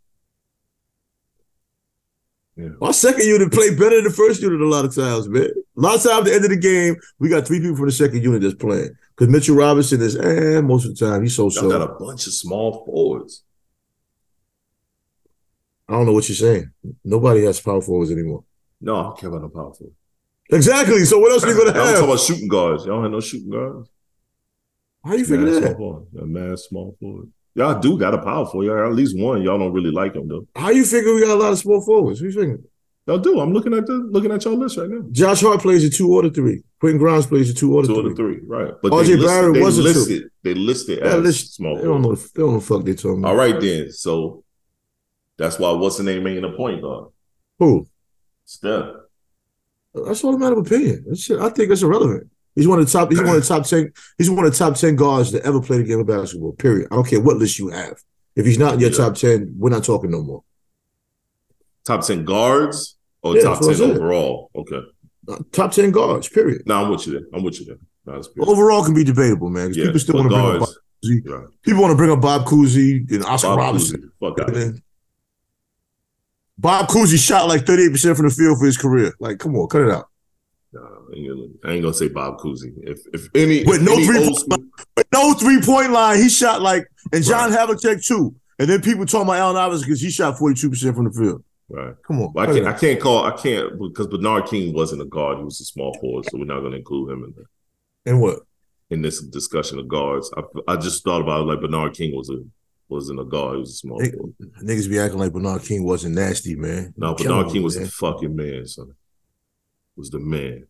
Yeah. 2.56 2.70
Our 2.82 2.92
second 2.92 3.24
unit 3.26 3.52
played 3.52 3.78
better 3.78 3.96
than 3.96 4.04
the 4.04 4.10
first 4.10 4.40
unit 4.42 4.60
a 4.60 4.68
lot 4.68 4.84
of 4.84 4.94
times, 4.94 5.28
man. 5.28 5.50
A 5.78 5.80
lot 5.80 5.94
of 5.94 6.02
times 6.02 6.18
at 6.18 6.24
the 6.24 6.34
end 6.34 6.44
of 6.44 6.50
the 6.50 6.56
game, 6.56 6.96
we 7.20 7.28
got 7.28 7.46
three 7.46 7.60
people 7.60 7.76
from 7.76 7.86
the 7.86 7.92
second 7.92 8.20
unit 8.20 8.42
that's 8.42 8.54
playing. 8.54 8.90
Because 9.16 9.32
Mitchell 9.32 9.54
Robinson 9.54 10.02
is, 10.02 10.16
eh, 10.16 10.60
most 10.60 10.86
of 10.86 10.96
the 10.96 11.06
time, 11.06 11.22
he's 11.22 11.36
so 11.36 11.48
so. 11.48 11.70
got 11.70 11.82
a 11.82 11.94
bunch 11.94 12.26
of 12.26 12.32
small 12.32 12.84
forwards. 12.84 13.44
I 15.88 15.92
don't 15.92 16.06
know 16.06 16.12
what 16.12 16.28
you're 16.28 16.36
saying. 16.36 16.72
Nobody 17.04 17.44
has 17.44 17.60
power 17.60 17.80
forwards 17.80 18.10
anymore. 18.10 18.42
No, 18.80 18.96
I 18.96 19.02
don't 19.04 19.18
care 19.18 19.28
about 19.28 19.42
no 19.42 19.48
power 19.50 19.72
forward. 19.72 19.94
Exactly. 20.50 21.04
So 21.04 21.20
what 21.20 21.30
else 21.30 21.44
are 21.44 21.52
you 21.52 21.56
gonna 21.58 21.70
I'm 21.70 21.76
talking 21.76 21.94
have? 21.94 22.04
about 22.04 22.20
shooting 22.20 22.48
guards. 22.48 22.84
Y'all 22.84 23.02
have 23.02 23.12
no 23.12 23.20
shooting 23.20 23.50
guards. 23.50 23.88
How 25.04 25.14
you 25.14 25.24
figure 25.24 25.50
that? 25.50 25.62
small 25.62 25.76
forward. 25.76 26.06
A 26.20 26.26
mad 26.26 26.58
small 26.58 26.96
forward. 26.98 27.30
Y'all 27.54 27.78
do 27.78 27.98
got 27.98 28.14
a 28.14 28.18
power 28.18 28.46
forward. 28.46 28.66
Y'all 28.66 28.86
at 28.90 28.94
least 28.94 29.16
one. 29.16 29.42
Y'all 29.42 29.58
don't 29.58 29.72
really 29.72 29.92
like 29.92 30.14
him 30.16 30.26
though. 30.26 30.46
How 30.56 30.70
you 30.70 30.84
figure 30.84 31.14
we 31.14 31.20
got 31.20 31.30
a 31.30 31.40
lot 31.40 31.52
of 31.52 31.58
small 31.58 31.80
forwards? 31.80 32.20
What 32.20 32.32
you 32.32 32.40
figure? 32.40 32.58
Y'all 33.08 33.18
do. 33.18 33.40
I'm 33.40 33.54
looking 33.54 33.72
at 33.72 33.86
the 33.86 33.94
looking 33.94 34.30
at 34.30 34.44
y'all 34.44 34.54
list 34.58 34.76
right 34.76 34.88
now. 34.88 35.00
Josh 35.12 35.40
Hart 35.40 35.62
plays 35.62 35.82
a 35.82 35.88
two 35.88 36.12
or 36.12 36.22
the 36.22 36.30
three. 36.30 36.62
Quentin 36.78 36.98
Grimes 36.98 37.26
plays 37.26 37.48
a 37.48 37.54
two 37.54 37.74
or 37.74 37.80
the 37.82 37.88
Two 37.88 37.94
three. 37.94 38.10
of 38.10 38.16
the 38.16 38.22
three, 38.22 38.40
right? 38.46 38.74
But 38.82 38.92
RJ 38.92 39.06
they 39.18 39.24
Barrett 39.24 39.54
they 39.54 39.60
was 39.62 39.78
a 39.78 39.82
two. 39.82 39.88
listed. 39.88 40.30
They 40.42 40.54
listed 40.54 40.98
Yeah, 40.98 41.04
as 41.16 41.22
listen, 41.22 41.46
small 41.48 41.76
They 41.76 41.84
don't 41.84 42.02
forward. 42.02 42.18
know. 42.18 42.22
They 42.34 42.42
don't 42.42 42.52
know 42.52 42.58
the 42.60 42.64
fuck 42.66 42.84
they 42.84 42.94
talking 42.94 43.18
about. 43.20 43.28
All 43.30 43.34
right 43.36 43.58
then. 43.58 43.90
So 43.92 44.44
that's 45.38 45.58
why 45.58 45.70
what's 45.72 45.96
the 45.96 46.02
name 46.04 46.26
ain't 46.26 46.44
a 46.44 46.52
point 46.52 46.82
guard. 46.82 47.08
Who? 47.58 47.88
Steph. 48.44 48.88
That's 49.94 50.22
all 50.22 50.34
a 50.34 50.38
matter 50.38 50.58
of 50.58 50.66
opinion. 50.66 51.06
That 51.08 51.16
shit, 51.18 51.40
I 51.40 51.48
think 51.48 51.70
it's 51.72 51.82
irrelevant. 51.82 52.30
He's 52.54 52.68
one 52.68 52.78
of 52.78 52.84
the 52.84 52.92
top. 52.92 53.08
He's 53.10 53.20
one 53.22 53.36
of 53.36 53.40
the 53.42 53.48
top 53.48 53.64
ten. 53.64 53.90
He's 54.18 54.28
one 54.30 54.44
of 54.44 54.52
the 54.52 54.58
top 54.58 54.74
ten 54.74 54.96
guards 54.96 55.30
to 55.32 55.42
ever 55.46 55.62
play 55.62 55.78
the 55.78 55.84
game 55.84 56.00
of 56.00 56.06
basketball. 56.06 56.52
Period. 56.52 56.88
I 56.90 56.96
don't 56.96 57.08
care 57.08 57.20
what 57.20 57.38
list 57.38 57.58
you 57.58 57.68
have. 57.70 57.96
If 58.36 58.44
he's 58.44 58.58
not 58.58 58.74
in 58.74 58.80
your 58.80 58.90
Yeah. 58.90 58.96
top 58.98 59.14
ten, 59.14 59.54
we're 59.56 59.70
not 59.70 59.84
talking 59.84 60.10
no 60.10 60.20
more. 60.22 60.44
Top 61.86 62.04
ten 62.06 62.26
guards 62.26 62.96
or 63.22 63.36
Yeah, 63.36 63.42
top 63.42 63.54
that's 63.60 63.66
what 63.66 63.76
I 63.76 63.78
ten 63.78 63.96
overall? 63.96 64.50
Okay. 64.54 64.80
Uh, 65.28 65.38
top 65.52 65.72
ten 65.72 65.90
guards. 65.90 66.28
Period. 66.28 66.62
No, 66.66 66.84
I'm 66.84 66.90
with 66.90 67.06
you 67.06 67.12
there. 67.14 67.22
I'm 67.34 67.42
with 67.44 67.60
you 67.60 67.66
there. 67.66 67.76
No. 68.06 68.22
Overall 68.46 68.84
can 68.84 68.94
be 68.94 69.04
debatable, 69.04 69.50
man. 69.50 69.72
Yeah, 69.74 69.84
people 69.86 70.00
still 70.00 70.14
want 70.16 70.30
to 70.30 70.36
bring 70.36 70.62
up. 70.62 70.68
Cousy. 70.68 71.22
Yeah. 71.24 71.46
people 71.62 71.82
want 71.82 71.92
to 71.92 71.96
bring 71.96 72.10
up 72.10 72.20
Bob 72.20 72.46
Cousy 72.46 73.10
and 73.12 73.22
Oscar 73.24 73.48
Bob 73.48 73.58
Robinson. 73.58 74.10
Cousy. 74.22 74.36
Fuck 74.36 74.74
out. 74.74 74.80
Bob 76.56 76.88
Cousy 76.88 77.18
shot 77.24 77.46
like 77.48 77.64
38% 77.64 78.16
from 78.16 78.26
the 78.28 78.34
field 78.34 78.58
for 78.58 78.66
his 78.66 78.76
career. 78.76 79.12
Like, 79.20 79.38
come 79.38 79.54
on, 79.56 79.68
cut 79.68 79.82
it 79.82 79.90
out. 79.90 80.08
Nah, 80.72 80.80
I 80.80 81.16
ain't 81.16 81.28
gonna, 81.28 81.42
I 81.64 81.70
ain't 81.74 81.82
gonna 81.82 81.94
say 81.94 82.08
Bob 82.08 82.38
Cousy. 82.38 82.72
If 82.82 83.00
if 83.12 83.28
any, 83.34 83.64
With 83.64 83.80
if 83.80 83.86
no 83.86 83.92
any 83.94 84.06
three- 84.06 84.26
old 84.26 84.38
school, 84.38 84.58
But 84.96 85.06
no 85.12 85.34
three 85.34 85.60
point 85.62 85.92
line, 85.92 86.18
he 86.20 86.28
shot 86.28 86.60
like, 86.62 86.86
and 87.12 87.22
John 87.24 87.50
Havlicek 87.50 88.04
too. 88.04 88.34
And 88.58 88.68
then 88.68 88.82
people 88.82 89.06
talking 89.06 89.28
about 89.28 89.36
Allen 89.38 89.56
Iverson 89.56 89.86
because 89.86 90.00
he 90.00 90.10
shot 90.10 90.34
42% 90.36 90.94
from 90.96 91.04
the 91.04 91.12
field. 91.12 91.44
Right? 91.68 91.94
Come 92.06 92.22
on. 92.22 92.32
Well, 92.32 92.48
I 92.48 92.52
can't. 92.52 92.66
I 92.66 92.72
can't 92.72 93.00
call. 93.00 93.24
I 93.24 93.36
can't 93.36 93.78
because 93.78 94.06
Bernard 94.06 94.46
King 94.46 94.74
wasn't 94.74 95.02
a 95.02 95.06
guard. 95.06 95.38
He 95.38 95.44
was 95.44 95.60
a 95.60 95.64
small 95.64 95.94
forward, 96.00 96.24
so 96.30 96.38
we're 96.38 96.44
not 96.44 96.60
gonna 96.60 96.76
include 96.76 97.10
him 97.10 97.24
in 97.24 97.34
there. 97.36 97.46
And 98.06 98.20
what? 98.20 98.40
in 98.90 99.02
this 99.02 99.20
discussion 99.20 99.78
of 99.78 99.88
guards. 99.88 100.30
I, 100.36 100.42
I 100.72 100.76
just 100.76 101.04
thought 101.04 101.20
about 101.20 101.42
it, 101.42 101.44
like 101.44 101.60
Bernard 101.60 101.94
King 101.94 102.16
was 102.16 102.30
a 102.30 102.42
wasn't 102.88 103.20
a 103.20 103.24
guard, 103.24 103.56
he 103.56 103.60
was 103.60 103.70
a 103.70 103.74
small 103.74 104.00
Nick- 104.00 104.14
forward. 104.14 104.34
Niggas 104.62 104.88
be 104.88 104.98
acting 104.98 105.18
like 105.18 105.32
Bernard 105.32 105.62
King 105.62 105.84
wasn't 105.84 106.14
nasty, 106.14 106.56
man. 106.56 106.94
No, 106.96 107.14
Bernard 107.14 107.52
King 107.52 107.62
was 107.62 107.76
man. 107.76 107.84
the 107.84 107.90
fucking 107.90 108.34
man, 108.34 108.66
son. 108.66 108.94
Was 109.96 110.10
the 110.10 110.18
man. 110.18 110.66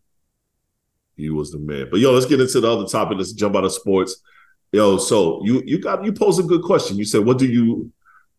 He 1.15 1.29
was 1.29 1.51
the 1.51 1.59
man. 1.59 1.87
But 1.89 1.99
yo, 1.99 2.11
let's 2.11 2.25
get 2.25 2.41
into 2.41 2.59
the 2.59 2.69
other 2.71 2.87
topic. 2.87 3.17
Let's 3.17 3.33
jump 3.33 3.55
out 3.55 3.63
of 3.63 3.73
sports. 3.73 4.21
Yo, 4.71 4.97
so 4.97 5.41
you 5.45 5.63
you 5.65 5.79
got 5.79 6.03
you 6.03 6.11
posed 6.11 6.39
a 6.39 6.43
good 6.43 6.61
question. 6.61 6.97
You 6.97 7.05
said, 7.05 7.25
what 7.25 7.37
do 7.37 7.47
you 7.47 7.91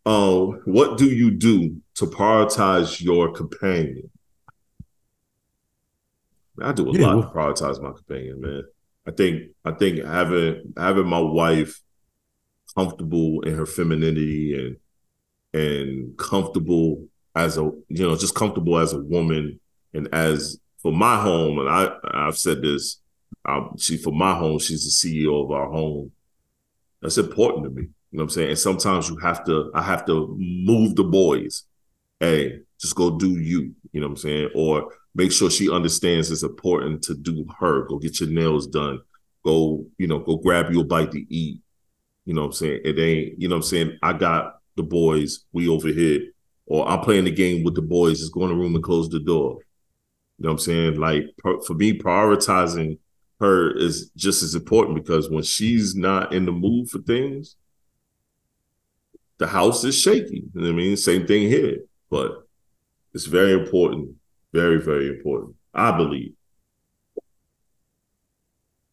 um 0.07 0.61
what 0.65 0.97
do 0.99 1.07
you 1.07 1.31
do 1.31 1.77
to 1.95 2.07
prioritize 2.07 3.03
your 3.03 3.33
companion? 3.33 4.11
I 6.63 6.73
do 6.73 6.89
a 6.89 6.93
Yeah, 6.93 7.07
lot 7.07 7.17
well- 7.17 7.23
to 7.23 7.35
prioritize 7.65 7.83
my 7.83 7.93
companion, 7.93 8.41
man. 8.41 8.63
I 9.07 9.13
think 9.13 9.51
I 9.65 9.73
think 9.73 10.05
having 10.05 10.73
having 10.77 11.07
my 11.07 11.21
wife 11.21 11.81
comfortable 12.77 13.41
in 13.43 13.55
her 13.57 13.67
femininity 13.67 14.55
and 14.55 14.77
and 15.63 16.17
comfortable 16.19 17.09
as 17.35 17.57
a 17.59 17.63
you 17.89 18.07
know 18.07 18.15
just 18.17 18.35
comfortable 18.35 18.79
as 18.79 18.93
a 18.93 19.01
woman 19.01 19.59
and 19.95 20.09
as 20.13 20.59
for 20.83 20.93
my 20.93 21.21
home 21.21 21.59
and 21.59 21.69
I 21.69 21.91
I've 22.05 22.39
said 22.39 22.63
this 22.63 23.01
um, 23.47 23.75
she 23.79 23.97
for 23.97 24.13
my 24.13 24.35
home 24.35 24.59
she's 24.59 24.85
the 24.85 24.91
CEO 25.09 25.45
of 25.45 25.51
our 25.51 25.71
home 25.71 26.13
that's 27.03 27.19
important 27.19 27.65
to 27.65 27.71
me 27.71 27.89
you 28.11 28.19
know 28.19 28.25
what 28.25 28.25
I'm 28.25 28.31
saying? 28.31 28.49
And 28.51 28.59
sometimes 28.59 29.09
you 29.09 29.17
have 29.19 29.45
to 29.45 29.71
I 29.75 29.83
have 29.83 30.05
to 30.07 30.35
move 30.39 30.97
the 30.97 31.05
boys. 31.05 31.65
Hey 32.19 32.61
just 32.81 32.95
go 32.95 33.19
do 33.19 33.39
you. 33.39 33.75
You 33.93 34.01
know 34.01 34.09
what 34.09 34.13
I'm 34.13 34.17
saying? 34.17 34.51
Or 34.55 34.93
make 35.15 35.33
sure 35.33 35.51
she 35.51 35.71
understands 35.71 36.31
it's 36.31 36.43
important 36.43 37.03
to 37.03 37.15
do 37.15 37.47
her. 37.59 37.87
Go 37.87 37.99
get 37.99 38.21
your 38.21 38.31
nails 38.31 38.67
done. 38.67 39.01
Go 39.45 39.87
you 39.99 40.07
know 40.07 40.19
go 40.19 40.37
grab 40.37 40.73
you 40.73 40.81
a 40.81 40.85
bite 40.85 41.13
to 41.13 41.35
eat. 41.35 41.61
You 42.25 42.35
know 42.35 42.43
what 42.43 42.49
I'm 42.49 42.53
saying? 42.53 42.81
It 42.85 42.99
ain't, 42.99 43.41
you 43.41 43.49
know 43.49 43.57
what 43.57 43.65
I'm 43.65 43.69
saying? 43.69 43.99
I 44.03 44.13
got 44.13 44.61
the 44.77 44.83
boys, 44.83 45.47
we 45.53 45.69
over 45.69 45.89
here, 45.89 46.31
or 46.67 46.89
I'm 46.89 47.01
playing 47.01 47.25
the 47.25 47.31
game 47.31 47.65
with 47.65 47.75
the 47.75 47.83
boys, 47.83 48.21
just 48.21 48.33
go 48.33 48.45
in 48.45 48.51
the 48.51 48.55
room 48.55 48.75
and 48.75 48.85
close 48.85 49.09
the 49.09 49.21
door. 49.21 49.59
You 50.39 50.45
know 50.45 50.51
what 50.51 50.53
I'm 50.53 50.59
saying? 50.59 50.97
Like 50.97 51.25
for 51.67 51.75
me, 51.75 51.99
prioritizing 51.99 52.99
her 53.41 53.77
is 53.77 54.11
just 54.11 54.43
as 54.43 54.55
important 54.55 54.97
because 54.97 55.29
when 55.31 55.43
she's 55.43 55.97
not 55.97 56.33
in 56.33 56.47
the 56.47 56.53
mood 56.53 56.89
for 56.89 56.99
things, 56.99 57.57
the 59.41 59.47
house 59.47 59.83
is 59.85 59.99
shaky. 59.99 60.45
You 60.55 60.61
know 60.61 60.67
what 60.67 60.75
I 60.75 60.77
mean? 60.77 60.97
Same 60.97 61.27
thing 61.27 61.49
here. 61.49 61.79
But 62.11 62.47
it's 63.15 63.25
very 63.25 63.55
important. 63.55 64.15
Very, 64.53 64.81
very 64.81 65.09
important. 65.09 65.57
I 65.75 65.97
believe. 65.97 66.35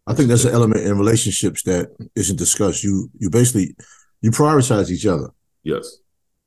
I 0.08 0.14
think 0.14 0.30
that's 0.30 0.46
an 0.46 0.54
element 0.54 0.86
in 0.86 0.98
relationships 0.98 1.64
that 1.64 1.90
isn't 2.16 2.38
discussed. 2.38 2.84
You 2.84 3.12
you 3.20 3.30
basically 3.30 3.76
you 4.22 4.32
prioritize 4.32 4.90
each 4.90 5.06
other. 5.06 5.30
Yes. 5.64 5.98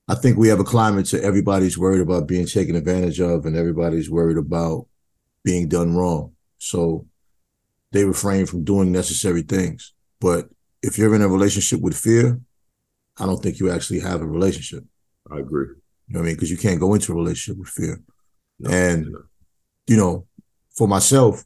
I 0.09 0.15
think 0.15 0.39
we 0.39 0.49
have 0.49 0.61
a 0.61 0.65
climate 0.65 1.07
to 1.07 1.23
everybody's 1.23 1.77
worried 1.77 2.01
about 2.01 2.27
being 2.27 2.47
taken 2.47 2.77
advantage 2.77 3.21
of 3.21 3.45
and 3.45 3.55
everybody's 3.55 4.11
worried 4.11 4.39
about 4.39 4.87
being 5.45 5.69
done 5.69 5.95
wrong. 5.95 6.33
So 6.59 7.07
they 7.93 8.05
refrain 8.05 8.47
from 8.47 8.65
doing 8.65 8.91
necessary 8.93 9.43
things. 9.43 9.93
But 10.21 10.49
if 10.83 10.97
you're 10.97 11.15
in 11.15 11.23
a 11.23 11.29
relationship 11.29 11.81
with 11.81 11.97
fear, 11.97 12.41
I 13.21 13.27
don't 13.27 13.43
think 13.43 13.59
you 13.61 13.71
actually 13.71 14.01
have 14.01 14.21
a 14.23 14.27
relationship. 14.27 14.85
I 15.31 15.39
agree. 15.39 15.67
You 16.09 16.15
know 16.15 16.21
what 16.21 16.25
I 16.25 16.27
mean? 16.27 16.35
Because 16.37 16.51
you 16.51 16.57
can't 16.57 16.81
go 16.81 16.95
into 16.95 17.13
a 17.13 17.15
relationship 17.15 17.59
with 17.61 17.69
fear. 17.69 18.01
No, 18.59 18.71
And- 18.71 19.05
you 19.07 19.13
know. 19.13 19.23
you 19.87 19.97
know, 19.97 20.27
for 20.77 20.89
myself, 20.89 21.45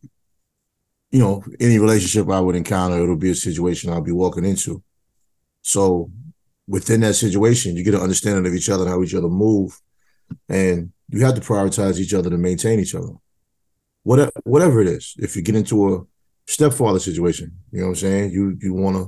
you 1.11 1.19
know, 1.21 1.45
any 1.61 1.79
relationship 1.79 2.29
I 2.31 2.41
would 2.41 2.57
encounter, 2.57 3.03
it'll 3.03 3.17
be 3.17 3.31
a 3.31 3.35
situation 3.35 3.91
I'll 3.91 4.01
be 4.01 4.13
walking 4.13 4.45
into. 4.45 4.83
So 5.63 6.11
within 6.67 7.01
that 7.03 7.15
situation, 7.15 7.77
you 7.77 7.85
get 7.85 7.95
an 7.95 8.01
understanding 8.01 8.47
of 8.47 8.55
each 8.55 8.69
other 8.71 8.85
and 8.85 8.91
how 8.93 9.03
each 9.03 9.15
other 9.15 9.29
move. 9.29 9.81
And 10.49 10.93
you 11.09 11.25
have 11.25 11.35
to 11.35 11.41
prioritize 11.41 11.99
each 11.99 12.15
other 12.15 12.31
to 12.31 12.39
maintain 12.39 12.81
each 12.81 12.95
other. 12.95 13.13
Whatever 14.03 14.33
whatever 14.45 14.81
it 14.83 14.89
is. 14.89 15.15
If 15.19 15.37
you 15.37 15.43
get 15.43 15.55
into 15.55 15.95
a 15.95 16.05
stepfather 16.47 16.99
situation, 16.99 17.53
you 17.71 17.81
know 17.81 17.87
what 17.87 17.91
I'm 17.91 17.97
saying? 17.97 18.33
You 18.33 18.57
you 18.61 18.75
wanna 18.75 19.07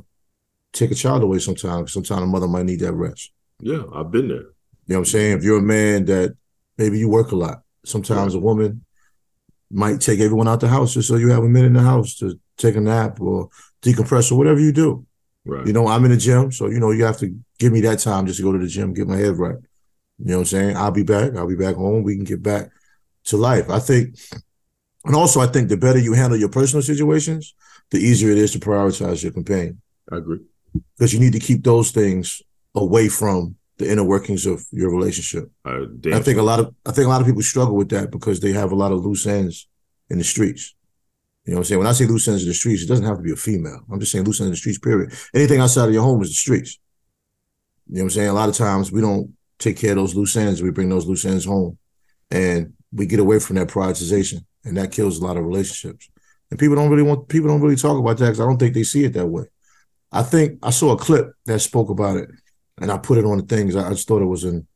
take 0.77 0.91
a 0.91 0.95
child 0.95 1.22
away 1.22 1.39
sometimes. 1.39 1.93
Sometimes 1.93 2.22
a 2.22 2.27
mother 2.27 2.49
might 2.49 2.66
need 2.66 2.81
that 2.81 2.93
rest. 2.93 3.33
yeah, 3.61 3.83
I've 3.93 4.11
been 4.11 4.29
there. 4.29 4.37
You 4.87 4.95
know 4.95 4.97
what 4.97 4.99
I'm 4.99 5.05
saying? 5.07 5.39
If 5.39 5.45
you're 5.45 5.59
a 5.59 5.62
man 5.62 6.05
that 6.05 6.37
maybe 6.79 6.99
you 6.99 7.09
work 7.09 7.33
a 7.33 7.37
lot, 7.37 7.62
sometimes 7.85 8.35
a 8.35 8.39
woman 8.39 8.85
might 9.70 10.01
take 10.01 10.20
everyone 10.20 10.47
out 10.47 10.61
the 10.61 10.68
house 10.68 10.95
just 10.95 11.09
so 11.09 11.16
you 11.16 11.31
have 11.31 11.43
a 11.43 11.49
minute 11.49 11.68
in 11.68 11.72
the 11.72 11.83
house 11.83 12.16
to 12.18 12.39
take 12.57 12.77
a 12.77 12.81
nap 12.81 13.20
or 13.20 13.49
decompress 13.83 14.31
or 14.31 14.37
whatever 14.37 14.61
you 14.61 14.72
do. 14.72 15.05
Right. 15.45 15.66
You 15.66 15.72
know, 15.72 15.89
I'm 15.89 16.05
in 16.05 16.12
the 16.12 16.16
gym, 16.16 16.53
so 16.53 16.68
you 16.68 16.79
know 16.79 16.93
you 16.93 17.05
have 17.05 17.18
to 17.18 17.37
give 17.59 17.72
me 17.72 17.81
that 17.83 17.99
time 17.99 18.27
just 18.27 18.39
to 18.39 18.45
go 18.45 18.53
to 18.53 18.59
the 18.59 18.68
gym, 18.68 18.93
get 18.95 19.09
my 19.09 19.16
head 19.16 19.37
right. 19.37 19.57
You 20.18 20.27
know 20.27 20.35
what 20.37 20.41
I'm 20.41 20.45
saying? 20.47 20.77
I'll 20.77 20.91
be 20.93 21.03
back. 21.03 21.35
I'll 21.35 21.49
be 21.49 21.57
back 21.57 21.74
home. 21.74 22.03
We 22.03 22.16
can 22.16 22.24
get 22.24 22.43
back 22.43 22.70
to 23.24 23.37
life. 23.37 23.68
I 23.70 23.79
think, 23.81 24.16
and 25.05 25.14
also 25.14 25.41
I 25.41 25.47
think 25.47 25.68
the 25.68 25.77
better 25.77 25.99
you 25.99 26.12
handle 26.14 26.39
your 26.39 26.49
personal 26.49 26.83
situations, 26.83 27.55
the 27.91 27.99
easier 27.99 28.31
it 28.31 28.39
is 28.39 28.53
to 28.53 28.59
prioritize 28.59 29.22
your 29.22 29.33
companion 29.33 29.81
I 30.11 30.18
agree. 30.18 30.41
Because 30.97 31.12
you 31.12 31.20
need 31.20 31.33
to 31.33 31.39
keep 31.39 31.64
those 31.64 31.91
things 31.91 32.43
away 32.74 33.09
from 33.09 33.57
the 33.79 33.91
inner 33.91 34.05
workings 34.05 34.47
of 34.47 34.64
your 34.72 34.91
relationship. 34.91 35.51
Uh, 35.64 35.87
I, 36.07 36.16
I 36.16 36.22
think 36.22 36.39
a 36.39 36.43
lot 36.43 36.61
of 36.61 36.74
I 36.87 36.93
think 36.93 37.07
a 37.07 37.11
lot 37.11 37.20
of 37.20 37.27
people 37.27 37.43
struggle 37.43 37.77
with 37.77 37.91
that 37.91 38.11
because 38.11 38.41
they 38.41 38.53
have 38.53 38.72
a 38.72 38.77
lot 38.77 38.93
of 38.93 39.05
loose 39.05 39.27
ends 39.27 39.68
in 40.09 40.18
the 40.18 40.24
streets. 40.24 40.74
You 41.45 41.53
know 41.53 41.59
what 41.59 41.61
I'm 41.61 41.64
saying? 41.64 41.79
When 41.79 41.87
I 41.87 41.93
say 41.93 42.07
loose 42.07 42.27
ends 42.27 42.43
in 42.43 42.49
the 42.49 42.55
streets, 42.55 42.83
it 42.83 42.89
doesn't 42.89 43.05
have 43.05 43.18
to 43.18 43.22
be 43.22 43.33
a 43.33 43.37
female. 43.37 43.81
I'm 43.91 44.01
just 44.01 44.12
saying 44.12 44.24
loose 44.24 44.41
ends 44.41 44.49
in 44.49 44.53
the 44.53 44.57
streets, 44.57 44.79
period. 44.79 45.12
Anything 45.35 45.61
outside 45.61 45.87
of 45.87 45.95
your 45.95 46.03
home 46.03 46.20
is 46.22 46.31
the 46.31 46.35
streets. 46.35 46.79
You 47.89 47.97
know 47.97 48.03
what 48.03 48.05
I'm 48.05 48.11
saying? 48.11 48.29
A 48.29 48.33
lot 48.33 48.49
of 48.49 48.57
times 48.57 48.91
we 48.91 49.01
don't 49.01 49.33
take 49.59 49.77
care 49.77 49.91
of 49.91 49.97
those 49.97 50.14
loose 50.14 50.37
ends. 50.37 50.62
We 50.62 50.70
bring 50.70 50.89
those 50.89 51.07
loose 51.07 51.24
ends 51.24 51.45
home 51.45 51.79
and 52.31 52.72
we 52.93 53.07
get 53.07 53.20
away 53.20 53.39
from 53.39 53.57
that 53.57 53.68
prioritization. 53.68 54.45
And 54.64 54.77
that 54.77 54.91
kills 54.91 55.18
a 55.18 55.24
lot 55.24 55.37
of 55.37 55.45
relationships. 55.45 56.11
And 56.51 56.59
people 56.59 56.74
don't 56.74 56.91
really 56.91 57.03
want 57.03 57.29
people 57.29 57.49
don't 57.49 57.61
really 57.61 57.77
talk 57.77 57.99
about 57.99 58.18
that 58.18 58.27
because 58.27 58.41
I 58.41 58.45
don't 58.45 58.59
think 58.59 58.74
they 58.74 58.83
see 58.83 59.05
it 59.05 59.12
that 59.12 59.27
way. 59.27 59.45
I 60.17 60.23
think 60.23 60.59
I 60.62 60.71
saw 60.71 60.93
a 60.93 60.99
clip 60.99 61.33
that 61.45 61.59
spoke 61.61 61.91
about 61.91 62.17
it 62.17 62.29
and 62.81 62.91
I 62.91 62.99
put 62.99 63.19
it 63.19 63.25
on 63.25 63.39
the 63.39 63.45
things. 63.45 63.77
I 63.77 63.87
I 63.87 63.91
just 63.91 64.09
thought 64.09 64.23
it 64.23 64.27
was 64.27 64.45
an 64.45 64.67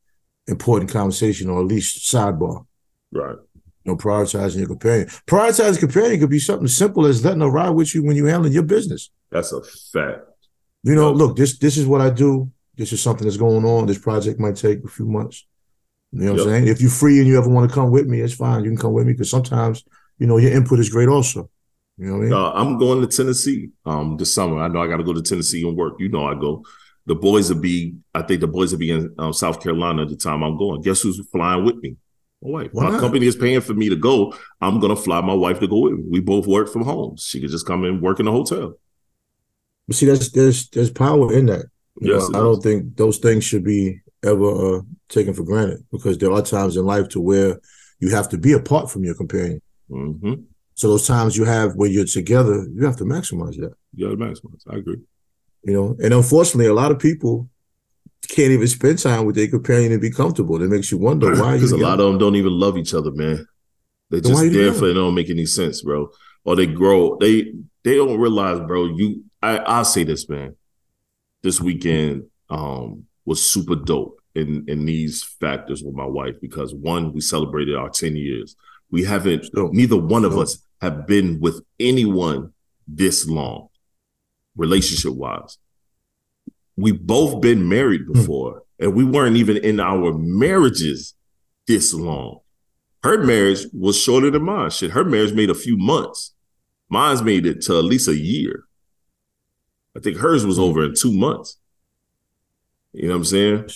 important 0.46 0.90
conversation 0.90 1.48
or 1.50 1.60
at 1.60 1.66
least 1.66 1.98
sidebar. 2.12 2.66
right. 3.12 3.36
You 3.84 3.92
know, 3.92 3.96
prioritizing 3.96 4.58
your 4.58 4.68
companion. 4.68 5.08
Prioritizing 5.26 5.78
companion 5.78 6.20
could 6.20 6.28
be 6.28 6.38
something 6.38 6.66
as 6.66 6.76
simple 6.76 7.06
as 7.06 7.24
letting 7.24 7.40
her 7.40 7.50
ride 7.50 7.70
with 7.70 7.94
you 7.94 8.04
when 8.04 8.14
you're 8.14 8.28
handling 8.28 8.52
your 8.52 8.62
business. 8.62 9.10
That's 9.30 9.52
a 9.52 9.62
fact. 9.62 10.26
You 10.82 10.94
know, 10.94 11.10
look, 11.10 11.36
this 11.36 11.58
this 11.58 11.78
is 11.78 11.86
what 11.86 12.02
I 12.02 12.10
do. 12.10 12.50
This 12.76 12.92
is 12.92 13.00
something 13.02 13.26
that's 13.26 13.38
going 13.38 13.64
on. 13.64 13.86
This 13.86 13.98
project 13.98 14.38
might 14.38 14.56
take 14.56 14.84
a 14.84 14.88
few 14.88 15.06
months. 15.06 15.46
You 16.12 16.24
know 16.24 16.32
what 16.32 16.40
I'm 16.40 16.46
saying? 16.48 16.68
If 16.68 16.80
you're 16.80 16.90
free 16.90 17.18
and 17.20 17.28
you 17.28 17.38
ever 17.38 17.48
want 17.48 17.70
to 17.70 17.74
come 17.74 17.90
with 17.90 18.06
me, 18.06 18.20
it's 18.20 18.34
fine. 18.34 18.64
You 18.64 18.70
can 18.70 18.78
come 18.78 18.92
with 18.92 19.06
me 19.06 19.12
because 19.14 19.30
sometimes, 19.30 19.84
you 20.18 20.26
know, 20.26 20.38
your 20.38 20.52
input 20.52 20.78
is 20.80 20.90
great 20.90 21.08
also. 21.08 21.48
You 22.00 22.06
know 22.06 22.18
what 22.18 22.26
I 22.26 22.28
mean? 22.30 22.32
Uh, 22.32 22.52
I'm 22.52 22.78
going 22.78 23.00
to 23.00 23.06
Tennessee 23.08 23.70
um 23.86 24.16
this 24.16 24.32
summer. 24.34 24.60
I 24.60 24.68
know 24.68 24.80
I 24.82 24.86
got 24.88 24.98
to 24.98 25.04
go 25.04 25.12
to 25.12 25.22
Tennessee 25.22 25.66
and 25.66 25.76
work. 25.76 25.94
You 25.98 26.08
know 26.08 26.26
I 26.26 26.34
go. 26.34 26.64
The 27.06 27.14
boys 27.14 27.52
will 27.52 27.60
be. 27.60 27.96
I 28.14 28.22
think 28.22 28.40
the 28.40 28.48
boys 28.48 28.72
will 28.72 28.78
be 28.78 28.90
in 28.92 29.14
um, 29.18 29.32
South 29.32 29.62
Carolina 29.62 30.02
at 30.02 30.08
the 30.10 30.16
time 30.16 30.42
I'm 30.44 30.56
going. 30.56 30.82
Guess 30.82 31.02
who's 31.02 31.20
flying 31.28 31.64
with 31.64 31.76
me? 31.76 31.96
My 32.42 32.50
wife. 32.50 32.72
Why 32.72 32.90
My 32.90 32.90
company 32.92 33.26
is 33.26 33.36
paying 33.36 33.62
for 33.62 33.74
me 33.74 33.88
to 33.90 33.96
go. 33.96 34.34
I'm 34.60 34.80
gonna 34.80 34.96
fly 34.96 35.20
my 35.22 35.34
wife 35.34 35.60
to 35.60 35.68
go 35.68 35.80
with 35.80 35.94
me. 35.94 36.04
We 36.10 36.20
both 36.20 36.46
work 36.46 36.68
from 36.70 36.84
home. 36.84 37.16
She 37.18 37.40
could 37.40 37.50
just 37.50 37.66
come 37.66 37.84
and 37.84 38.02
work 38.02 38.20
in 38.20 38.26
the 38.26 38.32
hotel. 38.32 38.76
But 39.86 39.96
see, 39.96 40.06
there's 40.06 40.30
there's 40.32 40.68
there's 40.70 40.90
power 40.90 41.32
in 41.32 41.46
that. 41.46 41.66
You 42.00 42.08
Yes, 42.08 42.30
know, 42.30 42.30
I 42.34 42.38
don't 42.38 42.62
think 42.62 42.96
those 42.96 43.18
things 43.18 43.44
should 43.44 43.64
be 43.64 44.00
ever 44.24 44.76
uh, 44.78 44.80
taken 45.08 45.34
for 45.34 45.42
granted 45.44 45.84
because 45.90 46.18
there 46.18 46.32
are 46.32 46.42
times 46.42 46.76
in 46.76 46.84
life 46.84 47.08
to 47.10 47.20
where 47.20 47.60
you 47.98 48.10
have 48.10 48.28
to 48.30 48.38
be 48.38 48.52
apart 48.52 48.90
from 48.90 49.04
your 49.04 49.14
companion. 49.14 49.60
hmm 49.88 50.49
So 50.80 50.88
those 50.88 51.06
times 51.06 51.36
you 51.36 51.44
have 51.44 51.74
where 51.74 51.90
you're 51.90 52.06
together, 52.06 52.66
you 52.74 52.86
have 52.86 52.96
to 52.96 53.04
maximize 53.04 53.54
that. 53.58 53.74
Yeah, 53.94 54.08
maximize. 54.08 54.62
I 54.66 54.78
agree. 54.78 54.96
You 55.62 55.74
know, 55.74 55.96
and 56.02 56.14
unfortunately, 56.14 56.68
a 56.68 56.72
lot 56.72 56.90
of 56.90 56.98
people 56.98 57.50
can't 58.26 58.52
even 58.52 58.66
spend 58.66 58.98
time 58.98 59.26
with 59.26 59.36
their 59.36 59.48
companion 59.48 59.92
and 59.92 60.00
be 60.00 60.10
comfortable. 60.10 60.58
That 60.58 60.70
makes 60.70 60.90
you 60.90 60.96
wonder 60.96 61.34
why. 61.42 61.56
Because 61.56 61.72
you 61.72 61.76
a 61.76 61.86
lot 61.86 62.00
of 62.00 62.06
them 62.06 62.16
don't 62.16 62.34
even 62.34 62.58
love 62.58 62.78
each 62.78 62.94
other, 62.94 63.10
man. 63.10 63.46
They 64.08 64.22
just 64.22 64.42
you 64.42 64.48
there 64.48 64.72
for 64.72 64.88
it 64.88 64.94
don't 64.94 65.14
make 65.14 65.28
any 65.28 65.44
sense, 65.44 65.82
bro. 65.82 66.10
Or 66.44 66.56
they 66.56 66.64
grow. 66.64 67.18
They 67.18 67.52
they 67.84 67.96
don't 67.96 68.18
realize, 68.18 68.60
bro. 68.66 68.86
You 68.86 69.24
I 69.42 69.58
I'll 69.58 69.84
say 69.84 70.04
this, 70.04 70.30
man. 70.30 70.56
This 71.42 71.60
weekend 71.60 72.22
um 72.48 73.04
was 73.26 73.42
super 73.42 73.76
dope 73.76 74.18
in 74.34 74.64
in 74.66 74.86
these 74.86 75.24
factors 75.24 75.82
with 75.82 75.94
my 75.94 76.06
wife 76.06 76.36
because 76.40 76.74
one, 76.74 77.12
we 77.12 77.20
celebrated 77.20 77.76
our 77.76 77.90
10 77.90 78.16
years. 78.16 78.56
We 78.90 79.04
haven't 79.04 79.50
neither 79.52 79.98
one 79.98 80.24
of 80.24 80.38
us 80.38 80.56
have 80.80 81.06
been 81.06 81.40
with 81.40 81.62
anyone 81.78 82.52
this 82.88 83.26
long, 83.26 83.68
relationship 84.56 85.12
wise. 85.14 85.58
We've 86.76 87.00
both 87.00 87.40
been 87.40 87.68
married 87.68 88.02
Hmm. 88.06 88.12
before, 88.12 88.62
and 88.78 88.94
we 88.94 89.04
weren't 89.04 89.36
even 89.36 89.56
in 89.58 89.80
our 89.80 90.12
marriages 90.16 91.14
this 91.66 91.92
long. 91.92 92.40
Her 93.02 93.22
marriage 93.24 93.66
was 93.72 93.98
shorter 93.98 94.30
than 94.30 94.42
mine. 94.44 94.70
Shit, 94.70 94.90
her 94.92 95.04
marriage 95.04 95.32
made 95.32 95.50
a 95.50 95.54
few 95.54 95.76
months. 95.76 96.34
Mine's 96.88 97.22
made 97.22 97.46
it 97.46 97.60
to 97.62 97.78
at 97.78 97.84
least 97.84 98.08
a 98.08 98.16
year. 98.16 98.64
I 99.96 100.00
think 100.00 100.16
hers 100.18 100.44
was 100.46 100.58
over 100.58 100.84
in 100.84 100.94
two 100.94 101.12
months. 101.12 101.58
You 102.92 103.04
know 103.08 103.14
what 103.14 103.16
I'm 103.18 103.24
saying? 103.24 103.70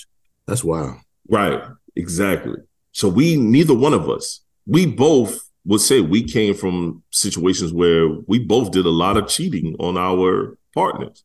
That's 0.46 0.64
wild. 0.64 0.96
Right. 1.28 1.62
Exactly. 1.96 2.57
So 2.92 3.09
we 3.09 3.36
neither 3.36 3.74
one 3.74 3.94
of 3.94 4.09
us, 4.11 4.40
we 4.66 4.86
both 4.86 5.43
would 5.65 5.81
say 5.81 6.01
we 6.01 6.23
came 6.23 6.55
from 6.55 7.03
situations 7.11 7.73
where 7.73 8.09
we 8.27 8.39
both 8.39 8.71
did 8.71 8.87
a 8.87 8.91
lot 8.91 9.17
of 9.17 9.29
cheating 9.29 9.77
on 9.79 9.97
our 9.97 10.59
partners. 10.75 11.25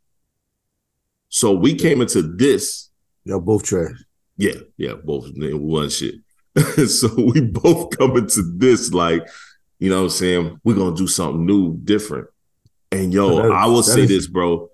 So 1.29 1.51
we 1.51 1.75
came 1.75 2.01
into 2.01 2.21
this. 2.21 2.89
Y'all 3.25 3.39
both 3.39 3.63
trash. 3.63 3.91
Yeah, 4.37 4.55
yeah, 4.77 4.93
both 4.93 5.29
one 5.35 5.89
shit. 5.89 6.15
so 6.87 7.13
we 7.15 7.41
both 7.41 7.97
come 7.97 8.17
into 8.17 8.41
this 8.55 8.93
like, 8.93 9.27
you 9.77 9.89
know 9.89 9.97
what 9.97 10.03
I'm 10.03 10.09
saying? 10.09 10.61
We're 10.63 10.75
gonna 10.75 10.95
do 10.95 11.07
something 11.07 11.45
new, 11.45 11.77
different. 11.77 12.27
And 12.91 13.13
yo, 13.13 13.43
that, 13.43 13.51
I 13.51 13.67
will 13.67 13.83
say 13.83 14.03
is, 14.03 14.09
this, 14.09 14.27
bro. 14.27 14.69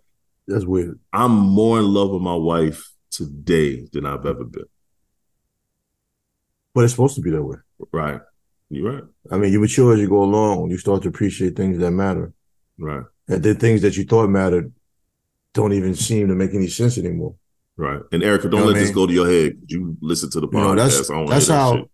That's 0.48 0.66
weird. 0.66 1.00
I'm 1.12 1.32
more 1.32 1.80
in 1.80 1.86
love 1.86 2.12
with 2.12 2.22
my 2.22 2.36
wife 2.36 2.92
today 3.10 3.88
than 3.92 4.06
I've 4.06 4.26
ever 4.26 4.44
been. 4.44 4.66
But 6.74 6.84
it's 6.84 6.94
supposed 6.94 7.16
to 7.16 7.22
be 7.22 7.32
that 7.32 7.44
way. 7.44 7.58
Right. 7.92 8.22
You're 8.70 8.92
right. 8.92 9.04
I 9.32 9.38
mean, 9.38 9.52
you 9.52 9.60
mature 9.60 9.94
as 9.94 10.00
you 10.00 10.10
go 10.10 10.24
along. 10.24 10.72
You 10.72 10.78
start 10.78 11.04
to 11.04 11.10
appreciate 11.10 11.56
things 11.56 11.78
that 11.80 11.92
matter. 11.92 12.34
Right. 12.78 13.04
And 13.28 13.44
the 13.44 13.56
things 13.56 13.82
that 13.82 13.96
you 13.98 14.06
thought 14.06 14.30
mattered 14.30 14.74
don't 15.54 15.74
even 15.74 15.96
seem 15.96 16.28
to 16.28 16.36
make 16.36 16.54
any 16.54 16.68
sense 16.68 16.98
anymore. 16.98 17.36
Right. 17.78 18.02
And 18.12 18.24
Erica, 18.24 18.50
don't 18.50 18.62
you 18.62 18.66
know 18.68 18.72
let 18.72 18.80
this 18.80 18.92
go 18.92 19.06
to 19.06 19.14
your 19.14 19.30
head. 19.30 19.58
You 19.68 19.98
listen 20.02 20.30
to 20.32 20.40
the 20.40 20.48
podcast. 20.48 20.60
You 20.60 20.68
know, 20.68 20.76
that's 20.76 21.10
that's 21.30 21.48
how 21.48 21.74
that 21.74 21.90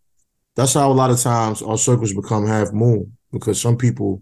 that's 0.56 0.74
how 0.74 0.92
a 0.92 0.94
lot 0.94 1.12
of 1.12 1.20
times 1.20 1.62
our 1.62 1.78
circles 1.78 2.14
become 2.14 2.46
half 2.46 2.72
moon 2.72 3.18
because 3.32 3.60
some 3.60 3.78
people 3.78 4.22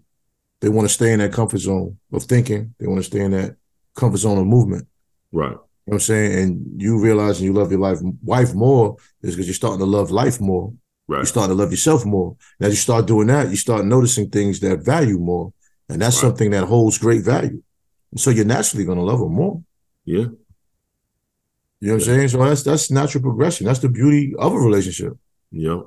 they 0.60 0.68
want 0.68 0.88
to 0.88 0.94
stay 0.94 1.12
in 1.12 1.18
that 1.20 1.32
comfort 1.32 1.58
zone 1.58 1.98
of 2.12 2.24
thinking. 2.24 2.74
They 2.78 2.86
want 2.86 3.00
to 3.00 3.04
stay 3.04 3.20
in 3.20 3.32
that 3.32 3.56
comfort 3.94 4.18
zone 4.18 4.38
of 4.38 4.46
movement. 4.46 4.86
Right. 5.32 5.50
You 5.50 5.56
know 5.56 5.62
what 5.84 5.94
I'm 5.96 6.00
saying? 6.00 6.38
And 6.38 6.80
you 6.80 7.00
realizing 7.00 7.46
you 7.46 7.52
love 7.52 7.70
your 7.70 7.80
life 7.80 7.98
wife 8.22 8.54
more 8.54 8.96
is 9.22 9.34
because 9.34 9.46
you're 9.46 9.54
starting 9.54 9.80
to 9.80 9.86
love 9.86 10.10
life 10.10 10.40
more. 10.40 10.72
Right. 11.10 11.18
You 11.18 11.24
start 11.24 11.48
to 11.48 11.54
love 11.54 11.72
yourself 11.72 12.06
more. 12.06 12.36
And 12.60 12.68
as 12.68 12.72
you 12.72 12.76
start 12.76 13.06
doing 13.06 13.26
that, 13.26 13.50
you 13.50 13.56
start 13.56 13.84
noticing 13.84 14.30
things 14.30 14.60
that 14.60 14.84
value 14.84 15.18
more. 15.18 15.52
And 15.88 16.00
that's 16.00 16.14
right. 16.14 16.28
something 16.28 16.52
that 16.52 16.62
holds 16.66 16.98
great 16.98 17.24
value. 17.24 17.60
And 18.12 18.20
so 18.20 18.30
you're 18.30 18.44
naturally 18.44 18.84
gonna 18.84 19.02
love 19.02 19.18
them 19.18 19.32
more. 19.32 19.60
Yeah. 20.04 20.18
You 20.18 20.28
know 20.28 20.34
what 21.80 21.88
yeah. 21.88 21.94
I'm 21.94 22.00
saying? 22.00 22.28
So 22.28 22.44
that's 22.44 22.62
that's 22.62 22.90
natural 22.92 23.22
progression. 23.22 23.66
That's 23.66 23.80
the 23.80 23.88
beauty 23.88 24.36
of 24.38 24.52
a 24.52 24.56
relationship. 24.56 25.14
Yeah. 25.50 25.80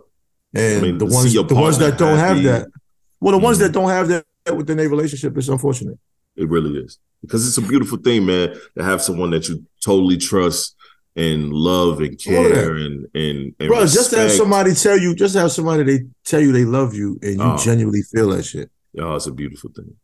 And 0.54 0.80
I 0.80 0.82
mean, 0.82 0.98
the 0.98 1.06
ones 1.06 1.34
the 1.34 1.56
ones 1.56 1.78
that 1.78 1.98
don't 1.98 2.18
have 2.18 2.44
that, 2.44 2.68
well, 3.22 3.32
the 3.32 3.38
mm-hmm. 3.38 3.46
ones 3.46 3.60
that 3.60 3.72
don't 3.72 3.90
have 3.90 4.10
that 4.10 4.26
within 4.54 4.78
a 4.82 4.88
relationship, 4.90 5.38
it's 5.38 5.48
unfortunate. 5.48 5.98
It 6.36 6.50
really 6.50 6.78
is 6.80 7.00
because 7.22 7.48
it's 7.48 7.58
a 7.58 7.62
beautiful 7.62 7.98
thing, 7.98 8.26
man, 8.26 8.60
to 8.78 8.84
have 8.84 9.02
someone 9.02 9.30
that 9.30 9.48
you 9.48 9.66
totally 9.82 10.18
trust 10.18 10.76
and 11.16 11.54
love 11.54 12.00
and 12.00 12.20
care 12.20 12.76
and 12.76 13.08
and, 13.14 13.56
and 13.60 13.70
bro, 13.70 13.82
respect. 13.82 13.94
just 13.94 14.10
to 14.12 14.18
have 14.18 14.32
somebody 14.32 14.74
tell 14.74 14.98
you, 14.98 15.16
just 15.16 15.36
have 15.36 15.52
somebody 15.52 15.84
they 15.84 16.06
tell 16.24 16.42
you 16.42 16.52
they 16.52 16.66
love 16.66 16.94
you 16.94 17.20
and 17.22 17.36
you 17.36 17.44
oh. 17.44 17.58
genuinely 17.58 18.02
feel 18.02 18.30
that 18.30 18.44
shit. 18.44 18.70
Oh, 19.00 19.16
it's 19.16 19.28
a 19.28 19.32
beautiful 19.32 19.72
thing. 19.76 19.96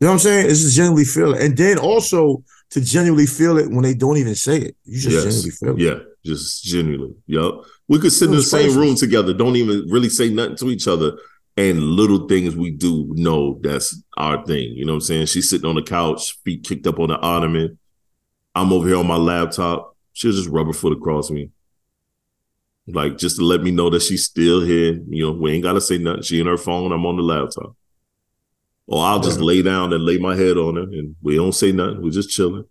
You 0.00 0.06
know 0.06 0.08
what 0.08 0.12
I'm 0.14 0.18
saying? 0.20 0.50
It's 0.50 0.62
just 0.62 0.76
genuinely 0.76 1.04
feel 1.04 1.34
it, 1.34 1.42
and 1.42 1.56
then 1.56 1.78
also 1.78 2.42
to 2.70 2.80
genuinely 2.80 3.26
feel 3.26 3.58
it 3.58 3.70
when 3.70 3.82
they 3.82 3.94
don't 3.94 4.16
even 4.16 4.34
say 4.34 4.58
it. 4.58 4.76
You 4.84 4.98
just 4.98 5.14
yes. 5.14 5.24
genuinely 5.24 5.50
feel 5.50 5.74
it. 5.74 5.78
Yeah, 5.78 6.04
just 6.24 6.64
genuinely. 6.64 7.14
Yep. 7.26 7.52
We 7.88 7.98
could 8.00 8.12
sit 8.12 8.30
in 8.30 8.34
the 8.34 8.42
same 8.42 8.76
room 8.76 8.96
together, 8.96 9.34
don't 9.34 9.56
even 9.56 9.86
really 9.90 10.08
say 10.08 10.30
nothing 10.30 10.56
to 10.56 10.70
each 10.70 10.88
other, 10.88 11.18
and 11.56 11.80
little 11.80 12.26
things 12.26 12.56
we 12.56 12.70
do 12.70 13.12
know 13.14 13.58
that's 13.60 14.02
our 14.16 14.44
thing. 14.44 14.72
You 14.72 14.86
know 14.86 14.94
what 14.94 14.96
I'm 14.96 15.00
saying? 15.02 15.26
She's 15.26 15.50
sitting 15.50 15.68
on 15.68 15.76
the 15.76 15.82
couch, 15.82 16.38
feet 16.42 16.64
kicked 16.64 16.86
up 16.86 16.98
on 16.98 17.10
the 17.10 17.18
ottoman. 17.18 17.78
I'm 18.54 18.72
over 18.72 18.88
here 18.88 18.96
on 18.96 19.06
my 19.06 19.16
laptop. 19.16 19.91
She'll 20.12 20.32
just 20.32 20.48
rub 20.48 20.66
her 20.66 20.72
foot 20.72 20.92
across 20.92 21.30
me. 21.30 21.50
Like 22.86 23.16
just 23.16 23.36
to 23.36 23.44
let 23.44 23.62
me 23.62 23.70
know 23.70 23.90
that 23.90 24.02
she's 24.02 24.24
still 24.24 24.60
here. 24.60 25.00
You 25.08 25.26
know, 25.26 25.32
we 25.32 25.52
ain't 25.52 25.62
gotta 25.62 25.80
say 25.80 25.98
nothing. 25.98 26.22
She 26.22 26.40
in 26.40 26.46
her 26.46 26.56
phone, 26.56 26.92
I'm 26.92 27.06
on 27.06 27.16
the 27.16 27.22
laptop. 27.22 27.76
Or 28.86 29.04
I'll 29.04 29.20
just 29.20 29.38
yeah. 29.38 29.46
lay 29.46 29.62
down 29.62 29.92
and 29.92 30.04
lay 30.04 30.18
my 30.18 30.34
head 30.34 30.56
on 30.56 30.76
her 30.76 30.82
and 30.82 31.14
we 31.22 31.36
don't 31.36 31.52
say 31.52 31.72
nothing. 31.72 32.02
We're 32.02 32.10
just 32.10 32.30
chilling. 32.30 32.64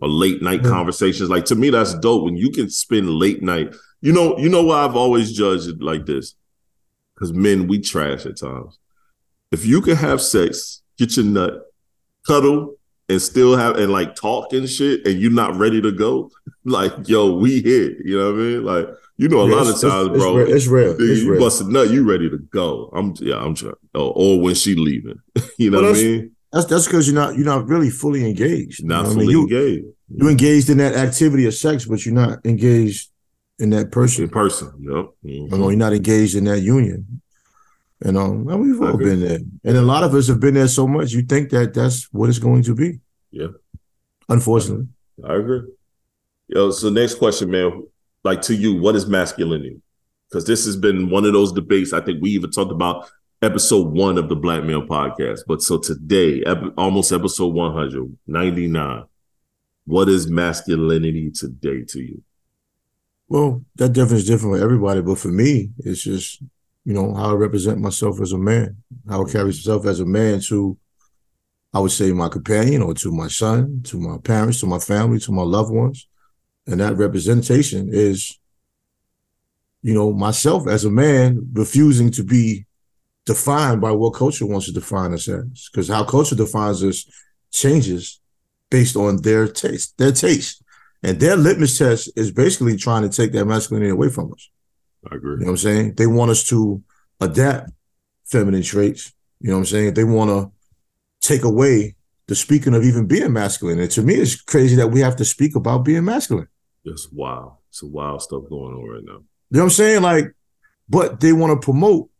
Or 0.00 0.08
late 0.08 0.42
night 0.42 0.62
yeah. 0.62 0.70
conversations. 0.70 1.30
Like 1.30 1.46
to 1.46 1.54
me, 1.54 1.70
that's 1.70 1.94
dope. 1.94 2.24
When 2.24 2.36
you 2.36 2.50
can 2.50 2.70
spend 2.70 3.10
late 3.10 3.42
night. 3.42 3.74
You 4.00 4.12
know, 4.12 4.38
you 4.38 4.48
know 4.48 4.62
why 4.62 4.84
I've 4.84 4.94
always 4.94 5.32
judged 5.32 5.68
it 5.68 5.82
like 5.82 6.06
this 6.06 6.34
because 7.14 7.32
men 7.32 7.66
we 7.66 7.80
trash 7.80 8.26
at 8.26 8.36
times. 8.36 8.78
If 9.50 9.66
you 9.66 9.80
can 9.80 9.96
have 9.96 10.22
sex, 10.22 10.82
get 10.98 11.16
your 11.16 11.26
nut, 11.26 11.72
cuddle, 12.24 12.77
and 13.08 13.20
still 13.22 13.56
have 13.56 13.76
and 13.76 13.92
like 13.92 14.14
talk 14.14 14.52
and 14.52 14.68
shit, 14.68 15.06
and 15.06 15.20
you're 15.20 15.30
not 15.30 15.56
ready 15.56 15.80
to 15.80 15.92
go, 15.92 16.30
like 16.64 17.08
yo, 17.08 17.34
we 17.36 17.60
here. 17.62 17.96
You 18.04 18.18
know 18.18 18.32
what 18.32 18.40
I 18.40 18.42
mean? 18.42 18.64
Like 18.64 18.88
you 19.16 19.28
know, 19.28 19.40
a 19.40 19.48
yeah, 19.48 19.54
lot 19.56 19.66
of 19.66 19.80
times, 19.80 20.10
it's, 20.10 20.18
bro, 20.18 20.38
it's 20.38 20.66
real. 20.66 20.92
It's 20.92 21.00
real. 21.00 21.00
you 21.00 21.30
real. 21.32 21.40
bust 21.40 21.60
a 21.60 21.70
nut, 21.70 21.90
you 21.90 22.08
ready 22.08 22.30
to 22.30 22.38
go. 22.38 22.90
I'm 22.94 23.14
yeah, 23.18 23.36
I'm 23.36 23.54
trying. 23.54 23.74
Or, 23.94 24.12
or 24.14 24.40
when 24.40 24.54
she 24.54 24.74
leaving, 24.74 25.20
you 25.58 25.70
know 25.70 25.80
well, 25.80 25.90
what 25.90 25.98
I 25.98 26.02
mean? 26.02 26.36
That's 26.52 26.66
that's 26.66 26.86
because 26.86 27.06
you're 27.06 27.14
not 27.16 27.34
you're 27.36 27.44
not 27.44 27.66
really 27.66 27.90
fully 27.90 28.26
engaged. 28.26 28.84
Not 28.84 29.06
fully 29.06 29.16
I 29.16 29.18
mean? 29.18 29.30
you, 29.30 29.42
engaged. 29.42 29.86
You 30.10 30.28
engaged 30.28 30.70
in 30.70 30.78
that 30.78 30.94
activity 30.94 31.46
of 31.46 31.54
sex, 31.54 31.84
but 31.84 32.06
you're 32.06 32.14
not 32.14 32.44
engaged 32.46 33.10
in 33.58 33.70
that 33.70 33.90
person. 33.90 34.24
In 34.24 34.30
person, 34.30 34.72
yep. 34.80 34.92
Mm-hmm. 35.24 35.28
You 35.28 35.48
know, 35.48 35.68
you're 35.68 35.78
not 35.78 35.92
engaged 35.92 36.34
in 36.34 36.44
that 36.44 36.60
union. 36.60 37.20
You 38.04 38.12
know, 38.12 38.26
and 38.26 38.60
we've 38.60 38.80
all 38.80 38.96
been 38.96 39.20
there, 39.20 39.40
and 39.64 39.76
a 39.76 39.82
lot 39.82 40.04
of 40.04 40.14
us 40.14 40.28
have 40.28 40.38
been 40.38 40.54
there 40.54 40.68
so 40.68 40.86
much. 40.86 41.12
You 41.12 41.22
think 41.22 41.50
that 41.50 41.74
that's 41.74 42.04
what 42.12 42.28
it's 42.28 42.38
going 42.38 42.62
to 42.62 42.74
be. 42.74 43.00
Yeah. 43.32 43.48
Unfortunately, 44.28 44.86
I 45.24 45.34
agree. 45.34 45.62
Yo, 46.46 46.70
so 46.70 46.90
next 46.90 47.16
question, 47.16 47.50
man. 47.50 47.84
Like 48.22 48.40
to 48.42 48.54
you, 48.54 48.80
what 48.80 48.94
is 48.94 49.06
masculinity? 49.06 49.80
Because 50.28 50.44
this 50.44 50.64
has 50.66 50.76
been 50.76 51.10
one 51.10 51.24
of 51.24 51.32
those 51.32 51.52
debates. 51.52 51.92
I 51.92 52.00
think 52.00 52.22
we 52.22 52.30
even 52.30 52.50
talked 52.50 52.70
about 52.70 53.10
episode 53.42 53.88
one 53.88 54.18
of 54.18 54.28
the 54.28 54.36
Black 54.36 54.64
Male 54.64 54.86
Podcast. 54.86 55.40
But 55.46 55.62
so 55.62 55.78
today, 55.78 56.42
ep- 56.46 56.74
almost 56.76 57.12
episode 57.12 57.54
100, 57.54 58.16
99, 58.26 59.04
what 59.86 60.08
is 60.08 60.30
masculinity 60.30 61.30
today 61.30 61.84
to 61.88 62.00
you? 62.00 62.22
Well, 63.28 63.64
that 63.76 63.92
difference 63.92 64.22
is 64.22 64.28
different 64.28 64.56
for 64.56 64.62
everybody, 64.62 65.02
but 65.02 65.18
for 65.18 65.28
me, 65.28 65.70
it's 65.78 66.02
just 66.02 66.42
you 66.88 66.94
know 66.94 67.12
how 67.12 67.32
I 67.32 67.34
represent 67.34 67.78
myself 67.80 68.18
as 68.22 68.32
a 68.32 68.38
man, 68.38 68.78
how 69.06 69.22
I 69.22 69.30
carry 69.30 69.44
myself 69.44 69.84
as 69.84 70.00
a 70.00 70.06
man 70.06 70.40
to, 70.48 70.78
I 71.74 71.80
would 71.80 71.90
say, 71.90 72.12
my 72.12 72.30
companion 72.30 72.80
or 72.80 72.94
to 72.94 73.12
my 73.12 73.28
son, 73.28 73.82
to 73.88 74.00
my 74.00 74.16
parents, 74.16 74.60
to 74.60 74.66
my 74.66 74.78
family, 74.78 75.18
to 75.18 75.32
my 75.32 75.42
loved 75.42 75.70
ones, 75.70 76.08
and 76.66 76.80
that 76.80 76.96
representation 76.96 77.90
is, 77.92 78.38
you 79.82 79.92
know, 79.92 80.14
myself 80.14 80.66
as 80.66 80.86
a 80.86 80.90
man 80.90 81.50
refusing 81.52 82.10
to 82.12 82.24
be 82.24 82.64
defined 83.26 83.82
by 83.82 83.90
what 83.90 84.14
culture 84.14 84.46
wants 84.46 84.64
to 84.64 84.72
define 84.72 85.12
us 85.12 85.28
as, 85.28 85.68
because 85.70 85.88
how 85.88 86.04
culture 86.04 86.36
defines 86.36 86.82
us 86.82 87.04
changes 87.52 88.18
based 88.70 88.96
on 88.96 89.20
their 89.20 89.46
taste, 89.46 89.98
their 89.98 90.12
taste. 90.12 90.62
And 91.02 91.20
their 91.20 91.36
litmus 91.36 91.76
test 91.76 92.10
is 92.16 92.30
basically 92.30 92.78
trying 92.78 93.02
to 93.02 93.14
take 93.14 93.32
that 93.32 93.44
masculinity 93.44 93.90
away 93.90 94.08
from 94.08 94.32
us. 94.32 94.48
I 95.10 95.16
agree. 95.16 95.32
You 95.32 95.38
know 95.38 95.44
what 95.46 95.50
I'm 95.52 95.56
saying? 95.58 95.94
They 95.94 96.06
want 96.06 96.30
us 96.30 96.44
to 96.48 96.82
adapt 97.20 97.70
feminine 98.24 98.62
traits. 98.62 99.12
You 99.40 99.50
know 99.50 99.56
what 99.56 99.60
I'm 99.60 99.66
saying? 99.66 99.94
They 99.94 100.04
want 100.04 100.30
to 100.30 100.50
take 101.26 101.44
away 101.44 101.94
the 102.26 102.34
speaking 102.34 102.74
of 102.74 102.84
even 102.84 103.06
being 103.06 103.32
masculine. 103.32 103.80
And 103.80 103.90
to 103.92 104.02
me, 104.02 104.14
it's 104.14 104.40
crazy 104.40 104.76
that 104.76 104.88
we 104.88 105.00
have 105.00 105.16
to 105.16 105.24
speak 105.24 105.56
about 105.56 105.84
being 105.84 106.04
masculine. 106.04 106.48
It's 106.84 107.10
wild. 107.10 107.52
It's 107.70 107.82
a 107.82 107.86
wild 107.86 108.22
stuff 108.22 108.48
going 108.48 108.74
on 108.74 108.84
right 108.88 109.04
now. 109.04 109.22
You 109.50 109.56
know 109.56 109.60
what 109.60 109.64
I'm 109.64 109.70
saying? 109.70 110.02
Like, 110.02 110.32
but 110.88 111.20
they 111.20 111.32
want 111.32 111.60
to 111.60 111.64
promote 111.64 112.10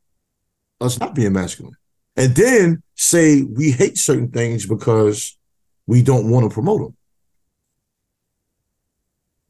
us 0.81 0.99
not 0.99 1.15
being 1.15 1.33
masculine. 1.33 1.75
And 2.17 2.35
then 2.35 2.83
say 2.95 3.43
we 3.43 3.71
hate 3.71 3.99
certain 3.99 4.31
things 4.31 4.67
because 4.67 5.37
we 5.87 6.03
don't 6.03 6.31
want 6.31 6.49
to 6.49 6.53
promote 6.53 6.81
them. 6.81 6.97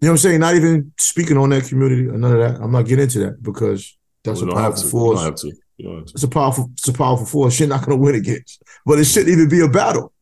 You 0.01 0.07
know 0.07 0.13
what 0.13 0.15
I'm 0.15 0.19
saying? 0.19 0.41
Not 0.41 0.55
even 0.55 0.93
speaking 0.97 1.37
on 1.37 1.51
that 1.51 1.65
community 1.65 2.07
or 2.07 2.17
none 2.17 2.33
of 2.33 2.39
that. 2.39 2.63
I'm 2.63 2.71
not 2.71 2.83
getting 2.87 3.05
into 3.05 3.19
that 3.21 3.43
because 3.43 3.97
that's 4.23 4.43
well, 4.43 4.53
a 4.53 4.55
powerful 4.55 4.89
force. 4.89 5.45
It's 5.79 6.23
a 6.23 6.29
powerful, 6.29 6.71
it's 6.75 6.89
a 6.89 6.93
powerful 6.93 7.27
force. 7.27 7.59
You're 7.59 7.69
not 7.69 7.85
gonna 7.85 7.97
win 7.97 8.15
against. 8.15 8.63
But 8.87 9.01
it 9.01 9.07
shouldn't 9.07 9.33
even 9.33 9.49
be 9.49 9.61
a 9.61 9.69
battle. 9.69 10.13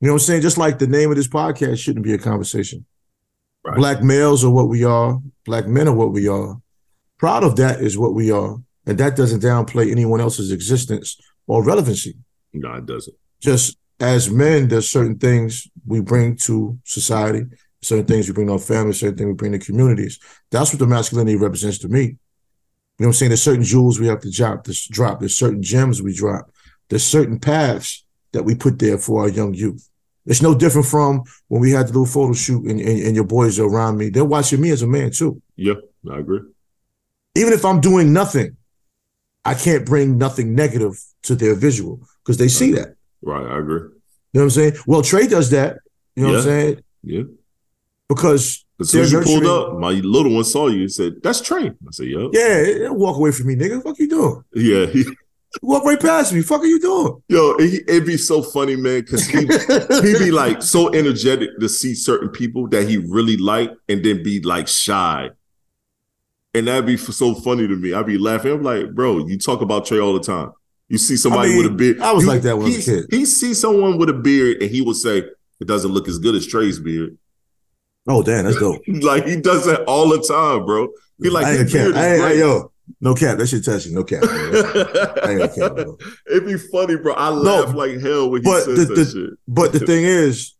You 0.00 0.08
know 0.08 0.14
what 0.14 0.22
I'm 0.22 0.26
saying? 0.26 0.42
Just 0.42 0.58
like 0.58 0.78
the 0.78 0.86
name 0.86 1.10
of 1.10 1.16
this 1.16 1.28
podcast 1.28 1.78
shouldn't 1.78 2.04
be 2.04 2.14
a 2.14 2.18
conversation. 2.18 2.84
Right. 3.64 3.76
Black 3.76 4.02
males 4.02 4.44
are 4.44 4.50
what 4.50 4.68
we 4.68 4.84
are, 4.84 5.20
black 5.44 5.66
men 5.66 5.86
are 5.86 5.94
what 5.94 6.12
we 6.12 6.26
are. 6.26 6.60
Proud 7.18 7.44
of 7.44 7.56
that 7.56 7.80
is 7.80 7.98
what 7.98 8.14
we 8.14 8.30
are. 8.30 8.56
And 8.86 8.98
that 8.98 9.14
doesn't 9.14 9.42
downplay 9.42 9.90
anyone 9.90 10.20
else's 10.20 10.50
existence 10.50 11.20
or 11.46 11.62
relevancy. 11.62 12.16
No, 12.54 12.72
it 12.74 12.86
doesn't. 12.86 13.14
Just 13.40 13.76
as 14.00 14.30
men, 14.30 14.68
there's 14.68 14.88
certain 14.88 15.18
things 15.18 15.68
we 15.86 16.00
bring 16.00 16.36
to 16.36 16.78
society 16.84 17.44
certain 17.82 18.06
things 18.06 18.28
we 18.28 18.34
bring 18.34 18.46
to 18.48 18.54
our 18.54 18.58
family, 18.58 18.92
certain 18.92 19.16
things 19.16 19.28
we 19.28 19.34
bring 19.34 19.52
to 19.52 19.58
communities. 19.58 20.18
That's 20.50 20.72
what 20.72 20.78
the 20.78 20.86
masculinity 20.86 21.36
represents 21.36 21.78
to 21.78 21.88
me. 21.88 22.02
You 22.02 22.08
know 22.08 22.16
what 22.98 23.06
I'm 23.06 23.12
saying? 23.14 23.30
There's 23.30 23.42
certain 23.42 23.64
jewels 23.64 23.98
we 23.98 24.08
have 24.08 24.20
to 24.20 24.30
drop, 24.30 24.64
this 24.64 24.86
drop. 24.86 25.20
There's 25.20 25.34
certain 25.34 25.62
gems 25.62 26.02
we 26.02 26.14
drop. 26.14 26.50
There's 26.88 27.04
certain 27.04 27.38
paths 27.38 28.04
that 28.32 28.42
we 28.42 28.54
put 28.54 28.78
there 28.78 28.98
for 28.98 29.22
our 29.22 29.28
young 29.28 29.54
youth. 29.54 29.88
It's 30.26 30.42
no 30.42 30.54
different 30.54 30.86
from 30.86 31.22
when 31.48 31.60
we 31.60 31.70
had 31.70 31.88
the 31.88 31.92
little 31.92 32.06
photo 32.06 32.34
shoot 32.34 32.66
and, 32.66 32.78
and, 32.78 33.00
and 33.00 33.14
your 33.14 33.24
boys 33.24 33.58
are 33.58 33.66
around 33.66 33.96
me. 33.96 34.10
They're 34.10 34.24
watching 34.24 34.60
me 34.60 34.70
as 34.70 34.82
a 34.82 34.86
man 34.86 35.10
too. 35.12 35.40
Yeah, 35.56 35.74
I 36.10 36.18
agree. 36.18 36.40
Even 37.34 37.52
if 37.52 37.64
I'm 37.64 37.80
doing 37.80 38.12
nothing, 38.12 38.56
I 39.44 39.54
can't 39.54 39.86
bring 39.86 40.18
nothing 40.18 40.54
negative 40.54 41.02
to 41.22 41.34
their 41.34 41.54
visual 41.54 42.02
because 42.22 42.36
they 42.36 42.48
see 42.48 42.72
that. 42.72 42.94
Right, 43.22 43.46
I 43.46 43.58
agree. 43.58 43.80
You 43.80 43.90
know 44.34 44.40
what 44.40 44.42
I'm 44.42 44.50
saying? 44.50 44.72
Well, 44.86 45.02
Tre 45.02 45.26
does 45.26 45.50
that. 45.50 45.78
You 46.14 46.24
know 46.24 46.28
what 46.30 46.38
I'm 46.38 46.44
saying? 46.44 46.82
Yeah. 47.02 47.22
Because 48.10 48.64
As 48.80 48.90
soon 48.90 49.02
as 49.02 49.12
you 49.12 49.20
pulled 49.20 49.46
up, 49.46 49.78
my 49.78 49.90
little 49.92 50.34
one 50.34 50.42
saw 50.42 50.66
you 50.66 50.80
and 50.80 50.92
said, 50.92 51.22
"That's 51.22 51.40
Tre." 51.40 51.68
I 51.68 51.90
said, 51.92 52.06
"Yup." 52.08 52.32
yeah, 52.34 52.88
walk 52.88 53.16
away 53.16 53.30
from 53.30 53.46
me, 53.46 53.54
nigga. 53.54 53.80
Fuck 53.84 53.98
you 54.00 54.08
doing? 54.08 54.44
Yeah. 54.52 54.86
He, 54.92 55.04
Walk 55.62 55.82
right 55.84 55.98
past 56.00 56.32
me. 56.32 56.42
Fuck 56.42 56.60
are 56.60 56.66
you 56.66 56.78
doing? 56.78 57.20
yo, 57.28 57.56
it, 57.58 57.82
it'd 57.88 58.06
be 58.06 58.16
so 58.16 58.40
funny, 58.40 58.76
man, 58.76 59.00
because 59.00 59.26
he 59.26 59.40
he 59.40 60.18
be 60.24 60.30
like 60.42 60.62
so 60.62 60.92
energetic 60.94 61.50
to 61.58 61.68
see 61.68 61.92
certain 61.92 62.28
people 62.28 62.68
that 62.68 62.88
he 62.88 62.98
really 62.98 63.36
like, 63.36 63.72
and 63.88 64.04
then 64.04 64.22
be 64.22 64.40
like 64.42 64.68
shy. 64.68 65.28
And 66.54 66.68
that'd 66.68 66.86
be 66.86 66.96
so 66.96 67.34
funny 67.34 67.66
to 67.66 67.74
me. 67.76 67.92
I'd 67.92 68.06
be 68.06 68.16
laughing. 68.18 68.52
I'm 68.52 68.62
like, 68.62 68.92
bro, 68.94 69.26
you 69.26 69.38
talk 69.38 69.60
about 69.60 69.86
Tre 69.86 69.98
all 69.98 70.12
the 70.14 70.20
time. 70.20 70.52
You 70.88 70.98
see 70.98 71.16
somebody 71.16 71.50
I 71.50 71.54
mean, 71.54 71.62
with 71.64 71.72
a 71.72 71.74
beard. 71.74 72.00
I 72.00 72.12
was 72.12 72.22
you- 72.24 72.28
like 72.30 72.42
that 72.42 72.56
when 72.56 72.66
I 72.66 72.76
was 72.76 72.88
a 72.88 73.00
kid. 73.02 73.06
He 73.10 73.24
see 73.24 73.52
someone 73.54 73.98
with 73.98 74.08
a 74.08 74.14
beard, 74.14 74.62
and 74.62 74.70
he 74.70 74.82
would 74.82 74.96
say, 74.96 75.18
"It 75.60 75.66
doesn't 75.66 75.90
look 75.92 76.06
as 76.06 76.18
good 76.20 76.36
as 76.36 76.46
Tre's 76.46 76.78
beard." 76.78 77.18
Oh, 78.08 78.22
damn, 78.22 78.44
that's 78.44 78.58
dope. 78.58 78.82
like 78.88 79.26
he 79.26 79.36
does 79.40 79.66
that 79.66 79.84
all 79.84 80.08
the 80.08 80.20
time, 80.22 80.64
bro. 80.64 80.88
He 81.22 81.28
like 81.30 81.46
I 81.46 81.58
ain't 81.58 81.70
cap. 81.70 81.94
I 81.94 82.12
ain't, 82.14 82.20
great. 82.22 82.38
yo, 82.38 82.72
no 83.00 83.14
cap. 83.14 83.38
That 83.38 83.46
shit 83.46 83.64
touching. 83.64 83.94
No 83.94 84.04
cap. 84.04 84.22
I 84.24 85.32
ain't 85.42 85.54
cap, 85.54 85.74
bro. 85.76 85.98
It'd 86.30 86.46
be 86.46 86.56
funny, 86.56 86.96
bro. 86.96 87.12
I 87.14 87.28
laugh 87.28 87.74
like 87.74 88.00
hell 88.00 88.30
when 88.30 88.42
he 88.42 88.50
says 88.50 88.66
the- 88.66 88.72
that 88.86 88.94
the- 88.94 89.04
shit. 89.04 89.38
But 89.46 89.72
the 89.72 89.80
thing 89.80 90.04
is, 90.24 90.54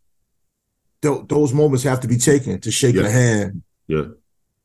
th- 1.02 1.22
those 1.28 1.52
moments 1.54 1.82
have 1.84 2.00
to 2.00 2.08
be 2.08 2.18
taken 2.18 2.60
to 2.60 2.70
shake 2.70 2.94
Yeah. 2.96 3.06
a 3.06 3.10
hand 3.10 3.62
Yeah. 3.88 4.04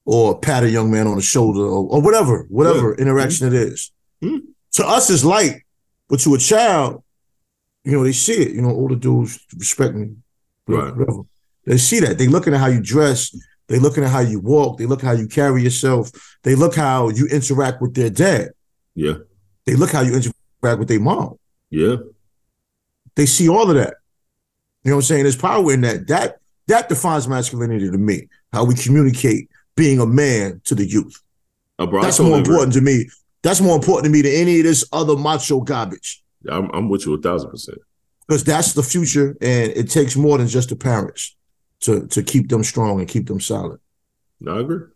or 0.03 0.38
pat 0.39 0.63
a 0.63 0.69
young 0.69 0.91
man 0.91 1.07
on 1.07 1.15
the 1.15 1.21
shoulder 1.21 1.61
or, 1.61 1.88
or 1.89 2.01
whatever, 2.01 2.45
whatever 2.49 2.93
interaction 2.95 3.47
it 3.47 3.53
is. 3.53 3.91
Mhm. 4.21 4.39
To 4.73 4.86
us, 4.86 5.09
it's 5.09 5.23
light, 5.23 5.61
but 6.09 6.19
to 6.19 6.36
a 6.36 6.38
child, 6.38 7.01
you 7.86 7.93
know, 7.93 8.03
they 8.03 8.11
see 8.11 8.34
it. 8.34 8.51
You 8.51 8.61
know, 8.63 8.71
older 8.71 8.95
dudes 8.95 9.39
respect 9.57 9.95
me. 9.95 10.15
Right. 10.67 10.93
Whatever. 10.95 11.21
They 11.66 11.78
see 11.78 11.99
that. 12.01 12.18
They 12.18 12.28
looking 12.28 12.53
at 12.53 12.59
how 12.59 12.68
you 12.68 12.82
dress. 12.82 13.36
They 13.68 13.80
looking 13.80 14.03
at 14.03 14.11
how 14.11 14.20
you 14.20 14.39
walk. 14.39 14.78
They 14.78 14.86
look 14.86 15.01
how 15.01 15.13
you 15.13 15.28
carry 15.28 15.63
yourself. 15.63 16.11
They 16.43 16.55
look 16.55 16.76
how 16.76 17.09
you 17.09 17.26
interact 17.28 17.82
with 17.82 17.95
their 17.95 18.09
dad. 18.09 18.49
Yeah. 18.93 19.16
They 19.66 19.76
look 19.76 19.91
how 19.91 20.01
you 20.01 20.13
interact 20.16 20.80
with 20.80 20.88
their 20.88 20.99
mom. 20.99 21.39
Yeah. 21.72 21.97
They 23.16 23.26
see 23.26 23.49
all 23.49 23.70
of 23.70 23.76
that. 23.76 23.95
You 24.84 24.91
know 24.91 24.97
what 24.97 25.03
I'm 25.03 25.07
saying? 25.07 25.24
There's 25.24 25.36
power 25.36 25.74
in 25.74 25.82
that. 25.82 26.07
That 26.07 26.38
that 26.68 26.89
defines 26.89 27.28
masculinity 27.28 27.89
to 27.89 27.97
me. 27.97 28.28
How 28.53 28.63
we 28.66 28.76
communicate 28.76 29.49
being 29.76 29.99
a 29.99 30.05
man 30.05 30.61
to 30.66 30.76
the 30.76 30.86
youth. 30.86 31.20
Uh, 31.80 31.88
bro, 31.88 32.01
That's 32.01 32.20
more 32.20 32.38
important 32.38 32.74
to 32.74 32.82
me. 32.82 33.09
That's 33.41 33.61
more 33.61 33.76
important 33.76 34.05
to 34.05 34.11
me 34.11 34.22
than 34.22 34.32
any 34.32 34.59
of 34.59 34.66
this 34.66 34.88
other 34.93 35.16
macho 35.16 35.61
garbage. 35.61 36.24
I'm, 36.49 36.70
I'm 36.72 36.89
with 36.89 37.05
you 37.05 37.16
a 37.16 37.22
thousand 37.22 37.49
percent. 37.49 37.80
Because 38.28 38.43
that's 38.43 38.74
the 38.74 38.84
future, 38.84 39.36
and 39.41 39.72
it 39.72 39.89
takes 39.89 40.16
more 40.16 40.38
than 40.38 40.47
just 40.47 40.70
the 40.70 40.76
parents 40.76 41.36
to 41.82 42.07
to 42.07 42.23
keep 42.23 42.49
them 42.49 42.63
strong 42.63 42.99
and 42.99 43.07
keep 43.07 43.28
them 43.28 43.39
solid. 43.39 43.80
I 44.47 44.59
agree. 44.59 44.88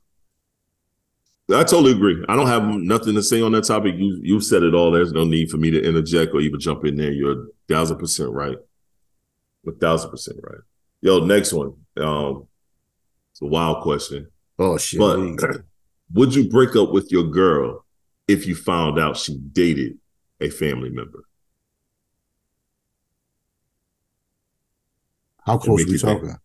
I 1.51 1.63
totally 1.63 1.93
agree. 1.93 2.23
I 2.30 2.36
don't 2.36 2.45
have 2.47 2.63
nothing 2.63 3.15
to 3.15 3.23
say 3.23 3.41
on 3.41 3.51
that 3.53 3.63
topic. 3.65 3.95
You 3.97 4.19
you 4.21 4.39
said 4.39 4.61
it 4.63 4.75
all. 4.75 4.91
There's 4.91 5.11
no 5.13 5.23
need 5.23 5.49
for 5.49 5.57
me 5.57 5.71
to 5.71 5.82
interject 5.84 6.34
or 6.34 6.41
even 6.41 6.59
jump 6.59 6.86
in 6.86 6.95
there. 6.95 7.11
You're 7.11 7.32
a 7.43 7.45
thousand 7.67 7.97
percent 7.97 8.32
right. 8.32 8.57
A 9.67 9.71
thousand 9.71 10.11
percent 10.11 10.39
right. 10.43 10.61
Yo, 11.01 11.19
next 11.25 11.53
one. 11.53 11.73
Um, 11.97 12.47
it's 13.32 13.41
a 13.41 13.45
wild 13.45 13.82
question. 13.84 14.27
Oh 14.59 14.77
shit! 14.77 14.99
But 14.99 15.15
There 15.17 15.25
you 15.25 15.36
go. 15.38 15.53
would 16.13 16.36
you 16.36 16.49
break 16.49 16.75
up 16.75 16.91
with 16.91 17.11
your 17.11 17.23
girl 17.23 17.84
if 18.27 18.45
you 18.45 18.55
found 18.55 18.99
out 18.99 19.17
she 19.17 19.36
dated 19.38 19.97
a 20.39 20.49
family 20.49 20.89
member? 20.89 21.23
How 25.45 25.57
close 25.57 25.84
are 25.84 25.89
we 25.91 25.97
talking? 25.97 26.27
think. 26.27 26.39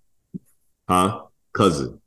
Huh? 0.89 1.23
Cousin. 1.53 2.01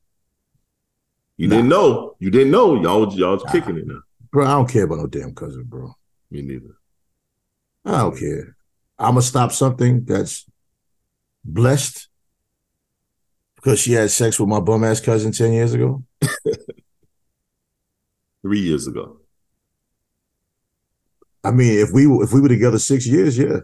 You 1.37 1.47
didn't 1.47 1.69
know. 1.69 2.15
You 2.19 2.31
didn't 2.31 2.51
know. 2.51 2.81
Y'all 2.81 3.13
y'all 3.13 3.33
was 3.33 3.43
Nah. 3.45 3.51
kicking 3.51 3.77
it 3.77 3.87
now. 3.87 3.99
Bro, 4.31 4.45
I 4.45 4.51
don't 4.51 4.69
care 4.69 4.83
about 4.85 4.99
no 4.99 5.07
damn 5.07 5.33
cousin, 5.35 5.63
bro. 5.63 5.93
Me 6.31 6.41
neither. 6.41 6.77
I 7.85 7.99
don't 7.99 8.17
care. 8.17 8.55
I'm 8.99 9.11
gonna 9.11 9.21
stop 9.21 9.51
something 9.51 10.03
that's 10.03 10.45
blessed 11.45 12.07
because 13.55 13.79
she 13.79 13.93
had 13.93 14.09
sex 14.11 14.39
with 14.39 14.49
my 14.49 14.59
bum 14.59 14.83
ass 14.83 14.99
cousin 14.99 15.31
ten 15.31 15.53
years 15.53 15.73
ago. 15.73 16.03
Three 18.41 18.59
years 18.59 18.87
ago. 18.87 19.19
I 21.43 21.51
mean, 21.51 21.79
if 21.79 21.91
we 21.91 22.05
if 22.23 22.33
we 22.33 22.41
were 22.41 22.49
together 22.49 22.79
six 22.79 23.05
years, 23.07 23.37
yeah. 23.37 23.59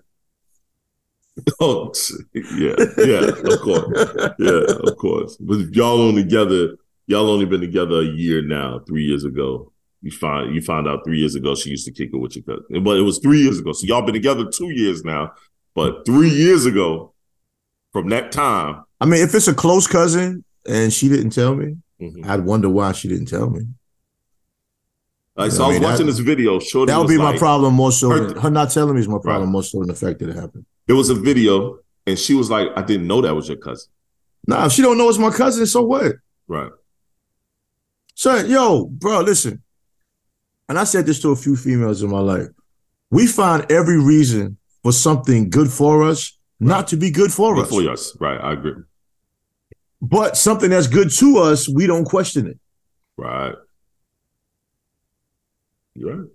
Oh 1.60 1.92
yeah, 2.34 2.76
yeah, 2.98 3.32
of 3.52 3.60
course. 3.62 4.34
Yeah, 4.40 4.62
of 4.88 4.98
course. 4.98 5.36
But 5.38 5.74
y'all 5.74 6.00
only 6.02 6.24
together, 6.24 6.76
y'all 7.08 7.30
only 7.30 7.46
been 7.46 7.62
together 7.62 8.02
a 8.02 8.06
year 8.06 8.42
now, 8.44 8.80
three 8.88 9.04
years 9.04 9.24
ago. 9.24 9.72
You 10.02 10.12
find 10.12 10.54
you 10.54 10.62
found 10.62 10.88
out 10.88 11.04
three 11.06 11.18
years 11.20 11.34
ago 11.36 11.56
she 11.56 11.70
used 11.72 11.86
to 11.86 11.92
kick 11.92 12.12
it 12.14 12.18
with 12.18 12.36
your 12.36 12.44
cousin. 12.44 12.84
But 12.84 12.98
it 12.98 13.02
was 13.02 13.18
three 13.20 13.42
years 13.42 13.58
ago. 13.60 13.72
So 13.74 13.88
y'all 13.88 14.02
been 14.04 14.14
together 14.14 14.46
two 14.50 14.70
years 14.70 15.04
now. 15.04 15.32
But 15.76 16.06
three 16.06 16.30
years 16.30 16.66
ago, 16.68 17.14
from 17.94 18.10
that 18.10 18.32
time, 18.32 18.84
I 19.02 19.06
mean, 19.06 19.24
if 19.24 19.34
it's 19.34 19.48
a 19.48 19.54
close 19.56 19.88
cousin 19.88 20.44
and 20.68 20.94
she 20.94 21.10
didn't 21.10 21.32
tell 21.32 21.56
me, 21.56 21.78
mhm. 22.00 22.26
I'd 22.28 22.42
wonder 22.46 22.70
why 22.70 22.92
she 22.92 23.08
didn't 23.08 23.28
tell 23.28 23.50
me. 23.50 23.62
like 25.36 25.52
so 25.52 25.64
I 25.64 25.66
I 25.66 25.70
was 25.70 25.80
watching 25.80 26.06
that- 26.06 26.12
this 26.12 26.20
video. 26.20 26.60
Shorty 26.60 26.92
That 26.92 27.00
would 27.00 27.08
be 27.08 27.18
my 27.18 27.36
problem 27.38 27.74
more 27.74 27.92
so 27.92 28.10
her- 28.12 28.28
than 28.28 28.38
her 28.38 28.50
not 28.52 28.70
telling 28.70 28.94
me 28.94 29.00
is 29.02 29.08
my 29.08 29.18
problem 29.18 29.46
Right. 29.50 29.52
more 29.54 29.64
so 29.64 29.80
than 29.80 29.88
the 29.88 29.96
fact 29.96 30.20
that 30.20 30.30
it 30.30 30.36
happened. 30.36 30.66
It 30.88 30.94
was 30.94 31.10
a 31.10 31.16
video, 31.16 31.80
and 32.06 32.18
she 32.20 32.34
was 32.34 32.50
like, 32.50 32.68
"I 32.76 32.82
didn't 32.82 33.08
know 33.08 33.22
that 33.22 33.34
was 33.36 33.48
your 33.48 33.58
cousin." 33.58 33.90
Nah, 34.48 34.66
if 34.66 34.74
she 34.74 34.82
don't 34.82 34.98
know 34.98 35.08
it's 35.10 35.18
my 35.18 35.30
cousin, 35.32 35.66
so 35.66 35.82
what? 35.84 36.16
Right. 36.48 36.72
So, 38.16 38.36
yo, 38.38 38.86
bro, 38.86 39.22
listen. 39.22 39.62
And 40.70 40.78
I 40.78 40.84
said 40.84 41.06
this 41.06 41.22
to 41.22 41.30
a 41.32 41.36
few 41.36 41.56
females 41.56 42.04
in 42.04 42.10
my 42.10 42.20
life. 42.20 42.48
We 43.10 43.28
find 43.28 43.70
every 43.72 44.00
reason 44.00 44.58
for 44.82 44.92
something 44.92 45.50
good 45.50 45.70
for 45.72 46.04
us 46.04 46.38
not 46.60 46.88
to 46.90 46.98
be 46.98 47.10
good 47.12 47.32
for 47.32 47.56
Good 47.56 47.64
us. 47.66 47.70
for 47.70 47.90
us. 47.90 48.18
Right. 48.20 48.40
I 48.40 48.54
agree. 48.54 48.84
But 50.02 50.38
something 50.38 50.70
that's 50.70 50.88
good 50.88 51.10
to 51.12 51.38
us, 51.40 51.68
we 51.70 51.88
don't 51.88 52.06
question 52.06 52.48
it. 52.48 52.60
Right. 53.18 53.56
You're 55.96 56.16
right. 56.18 56.30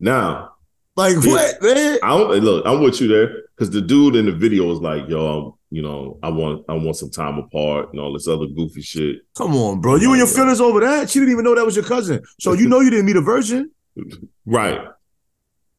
Now, 0.00 0.52
Like 0.96 1.16
what, 1.16 1.62
man? 1.62 1.98
I 2.02 2.08
don't 2.18 2.30
look. 2.40 2.66
I'm 2.66 2.82
with 2.82 3.00
you 3.00 3.08
there 3.08 3.42
because 3.56 3.70
the 3.70 3.80
dude 3.80 4.16
in 4.16 4.26
the 4.26 4.32
video 4.32 4.66
was 4.66 4.80
like, 4.80 5.08
"Yo, 5.08 5.58
you 5.70 5.82
know, 5.82 6.18
I 6.22 6.28
want, 6.30 6.64
I 6.68 6.74
want 6.74 6.96
some 6.96 7.10
time 7.10 7.38
apart 7.38 7.90
and 7.92 8.00
all 8.00 8.12
this 8.12 8.28
other 8.28 8.46
goofy 8.46 8.82
shit." 8.82 9.16
Come 9.36 9.56
on, 9.56 9.80
bro. 9.80 9.96
You 9.96 10.10
and 10.10 10.18
your 10.18 10.26
uh, 10.28 10.30
feelings 10.30 10.60
over 10.60 10.80
that? 10.80 11.08
She 11.10 11.18
didn't 11.20 11.32
even 11.32 11.44
know 11.44 11.54
that 11.54 11.64
was 11.64 11.76
your 11.76 11.84
cousin. 11.84 12.22
So 12.40 12.52
you 12.52 12.68
know 12.68 12.80
you 12.80 12.90
didn't 12.90 13.06
meet 13.06 13.16
a 13.16 13.20
virgin. 13.22 13.70
Right. 14.48 14.80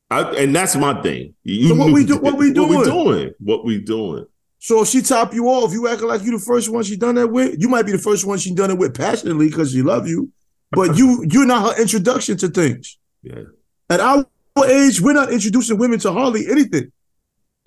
I, 0.10 0.22
and 0.36 0.56
that's 0.56 0.76
my 0.76 1.02
thing. 1.02 1.36
You 1.44 1.70
So 1.70 1.76
what 1.76 1.94
we 1.94 2.06
do- 2.06 2.18
what 2.18 2.38
we 2.38 2.52
What 2.52 2.70
we 2.70 2.76
doing? 2.76 2.84
doing? 2.84 3.34
What 3.40 3.66
we 3.66 3.80
doing? 3.82 4.26
So 4.60 4.82
if 4.82 4.88
she 4.90 5.02
top 5.02 5.34
you 5.34 5.48
off, 5.48 5.72
you 5.72 5.88
acting 5.88 6.08
like 6.08 6.24
you 6.24 6.32
the 6.38 6.44
first 6.44 6.70
one 6.70 6.84
she 6.84 6.98
done 6.98 7.16
that 7.16 7.28
with. 7.28 7.56
You 7.62 7.70
might 7.70 7.86
be 7.86 7.92
the 7.92 7.98
first 7.98 8.26
one 8.26 8.38
she 8.40 8.54
done 8.54 8.72
it 8.72 8.78
with 8.78 8.96
passionately 8.96 9.48
because 9.50 9.72
she 9.72 9.82
love 9.84 10.08
you, 10.08 10.32
but 10.72 10.98
you 10.98 11.26
you're 11.30 11.46
not 11.46 11.76
her 11.76 11.82
introduction 11.82 12.38
to 12.38 12.48
things. 12.48 12.98
Yeah. 13.22 13.44
At 13.90 14.00
our 14.00 14.26
age, 14.66 15.00
we're 15.00 15.14
not 15.14 15.32
introducing 15.32 15.78
women 15.78 16.00
to 16.00 16.12
hardly 16.12 16.50
anything. 16.50 16.92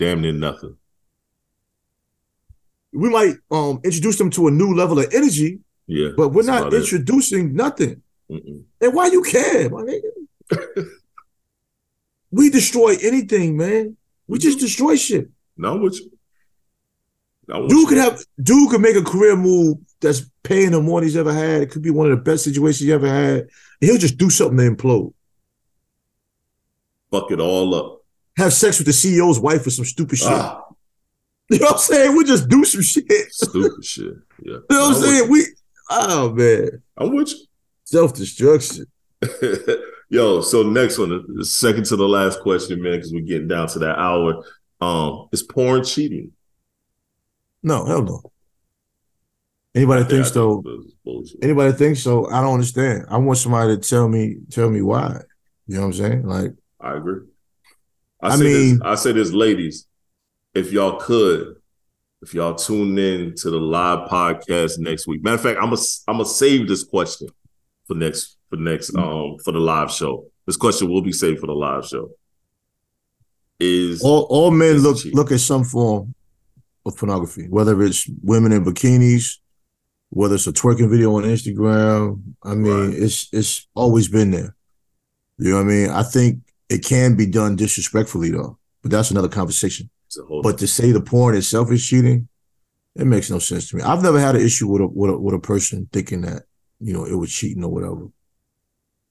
Damn 0.00 0.22
near 0.22 0.32
nothing. 0.32 0.76
We 2.92 3.10
might 3.10 3.34
um 3.50 3.80
introduce 3.84 4.16
them 4.16 4.30
to 4.30 4.48
a 4.48 4.50
new 4.50 4.74
level 4.74 4.98
of 4.98 5.12
energy, 5.12 5.60
Yeah. 5.86 6.08
but 6.16 6.30
we're 6.30 6.42
not 6.42 6.62
about 6.62 6.72
it. 6.74 6.80
introducing 6.80 7.54
nothing. 7.54 8.02
Mm-mm. 8.30 8.64
And 8.80 8.94
why 8.94 9.08
you 9.08 9.22
care, 9.22 9.68
my 9.68 9.82
nigga? 9.82 10.88
we 12.30 12.48
destroy 12.48 12.96
anything, 13.02 13.58
man. 13.58 13.96
We 14.26 14.38
just 14.38 14.58
destroy 14.58 14.96
shit. 14.96 15.28
No, 15.58 15.74
I'm 15.74 15.82
with 15.82 16.00
you. 16.00 16.10
I'm 17.52 17.62
with 17.62 17.70
Dude 17.70 17.88
could 17.88 17.98
have 17.98 18.24
dude 18.42 18.70
could 18.70 18.80
make 18.80 18.96
a 18.96 19.02
career 19.02 19.36
move 19.36 19.76
that's 20.00 20.22
paying 20.42 20.72
him 20.72 20.86
more 20.86 21.00
than 21.00 21.08
he's 21.08 21.16
ever 21.18 21.32
had. 21.34 21.60
It 21.62 21.70
could 21.70 21.82
be 21.82 21.90
one 21.90 22.10
of 22.10 22.16
the 22.16 22.24
best 22.24 22.44
situations 22.44 22.80
he 22.80 22.92
ever 22.92 23.06
had. 23.06 23.48
He'll 23.82 23.98
just 23.98 24.16
do 24.16 24.30
something 24.30 24.56
to 24.56 24.74
implode. 24.74 25.12
fuck 27.10 27.30
it 27.30 27.40
all 27.40 27.74
up. 27.74 27.99
Have 28.36 28.52
sex 28.52 28.78
with 28.78 28.86
the 28.86 28.92
CEO's 28.92 29.38
wife 29.40 29.66
or 29.66 29.70
some 29.70 29.84
stupid 29.84 30.18
shit. 30.18 30.28
Ah, 30.28 30.64
You 31.50 31.58
know 31.58 31.66
what 31.66 31.72
I'm 31.74 31.78
saying? 31.78 32.16
We 32.16 32.24
just 32.24 32.48
do 32.48 32.64
some 32.64 32.82
shit. 32.82 33.04
Stupid 33.32 33.84
shit. 33.84 34.14
Yeah. 34.42 34.52
You 34.52 34.52
know 34.52 34.62
what 34.68 34.72
I'm 34.82 34.94
I'm 34.94 35.02
saying? 35.02 35.30
We 35.30 35.46
oh 35.90 36.32
man. 36.32 36.82
I'm 36.96 37.14
with 37.14 37.30
you. 37.32 37.38
Self-destruction. 37.84 38.86
Yo, 40.08 40.40
so 40.40 40.62
next 40.62 40.98
one, 40.98 41.24
the 41.36 41.44
second 41.44 41.84
to 41.86 41.96
the 41.96 42.06
last 42.08 42.40
question, 42.40 42.80
man, 42.82 42.92
because 42.92 43.12
we're 43.12 43.20
getting 43.20 43.48
down 43.48 43.66
to 43.68 43.78
that 43.80 43.98
hour. 43.98 44.44
Um, 44.80 45.28
is 45.32 45.42
porn 45.42 45.84
cheating? 45.84 46.32
No, 47.62 47.84
hell 47.84 48.02
no. 48.02 48.22
Anybody 49.74 50.04
think- 50.04 50.26
so? 50.26 50.62
think 50.62 50.82
that's 50.82 50.94
bullshit. 51.04 51.44
Anybody 51.44 51.72
thinks 51.72 52.00
so? 52.02 52.28
I 52.30 52.40
don't 52.40 52.54
understand. 52.54 53.06
I 53.08 53.18
want 53.18 53.38
somebody 53.38 53.76
to 53.76 53.82
tell 53.88 54.08
me 54.08 54.36
tell 54.50 54.70
me 54.70 54.82
why. 54.82 55.20
You 55.66 55.74
know 55.76 55.80
what 55.82 55.86
I'm 55.88 55.92
saying? 55.92 56.26
Like, 56.26 56.52
I 56.80 56.96
agree. 56.96 57.20
I, 58.22 58.28
I 58.28 58.36
say 58.36 58.44
mean- 58.44 58.78
this, 58.78 58.80
I 58.84 58.94
say 58.96 59.12
this, 59.12 59.32
ladies, 59.32 59.86
if 60.54 60.72
y'all 60.72 60.98
could, 61.00 61.56
if 62.22 62.34
y'all 62.34 62.54
tune 62.54 62.98
in 62.98 63.34
to 63.36 63.50
the 63.50 63.58
live 63.58 64.08
podcast 64.10 64.78
next 64.78 65.06
week. 65.06 65.22
Matter 65.24 65.36
of 65.36 65.40
fact, 65.42 65.58
I'm 65.58 65.70
gonna 65.70 65.80
I'm 66.08 66.16
gonna 66.18 66.26
save 66.28 66.68
this 66.68 66.84
question 66.84 67.28
for 67.86 67.94
next 67.94 68.36
for 68.50 68.56
next 68.56 68.94
um 68.94 69.38
for 69.44 69.52
the 69.52 69.58
live 69.58 69.90
show. 69.90 70.26
This 70.46 70.56
question 70.56 70.90
will 70.90 71.00
be 71.02 71.12
saved 71.12 71.40
for 71.40 71.46
the 71.46 71.54
live 71.54 71.86
show. 71.86 72.10
Is 73.58 74.02
all 74.02 74.26
all 74.30 74.50
men 74.50 74.78
look 74.78 74.98
look 75.12 75.32
at 75.32 75.40
some 75.40 75.64
form 75.64 76.14
of 76.86 76.96
pornography, 76.96 77.46
whether 77.48 77.80
it's 77.82 78.08
women 78.22 78.52
in 78.52 78.64
bikinis, 78.64 79.36
whether 80.08 80.34
it's 80.36 80.46
a 80.46 80.52
twerking 80.52 80.90
video 80.90 81.14
on 81.16 81.24
Instagram. 81.24 82.22
I 82.42 82.54
mean, 82.54 82.90
Right. 82.90 82.98
it's 82.98 83.28
it's 83.32 83.66
always 83.74 84.08
been 84.08 84.30
there. 84.30 84.56
You 85.38 85.50
know 85.50 85.56
what 85.56 85.62
I 85.62 85.68
mean? 85.68 85.90
I 85.90 86.02
think 86.02 86.38
it 86.70 86.84
can 86.84 87.16
be 87.16 87.26
done 87.26 87.56
disrespectfully 87.56 88.30
though, 88.30 88.58
but 88.82 88.90
that's 88.90 89.10
another 89.10 89.28
conversation. 89.28 89.90
it's 90.06 90.18
a 90.18 90.22
whole 90.24 90.42
But 90.42 90.58
to 90.58 90.66
say 90.66 90.92
the 90.92 91.00
porn 91.00 91.36
itself 91.36 91.70
is 91.70 91.84
cheating, 91.86 92.28
it 92.94 93.06
makes 93.06 93.30
no 93.30 93.38
sense 93.38 93.68
to 93.70 93.76
me. 93.76 93.82
I've 93.82 94.02
never 94.02 94.18
had 94.20 94.36
an 94.36 94.42
issue 94.42 94.68
with 94.68 94.82
a 94.82 94.86
with 94.86 95.10
a, 95.10 95.18
with 95.18 95.34
a 95.34 95.38
person 95.40 95.88
thinking 95.92 96.22
that 96.22 96.44
you 96.80 96.92
know 96.92 97.04
it 97.04 97.14
was 97.14 97.32
cheating 97.32 97.64
or 97.64 97.70
whatever. 97.70 98.08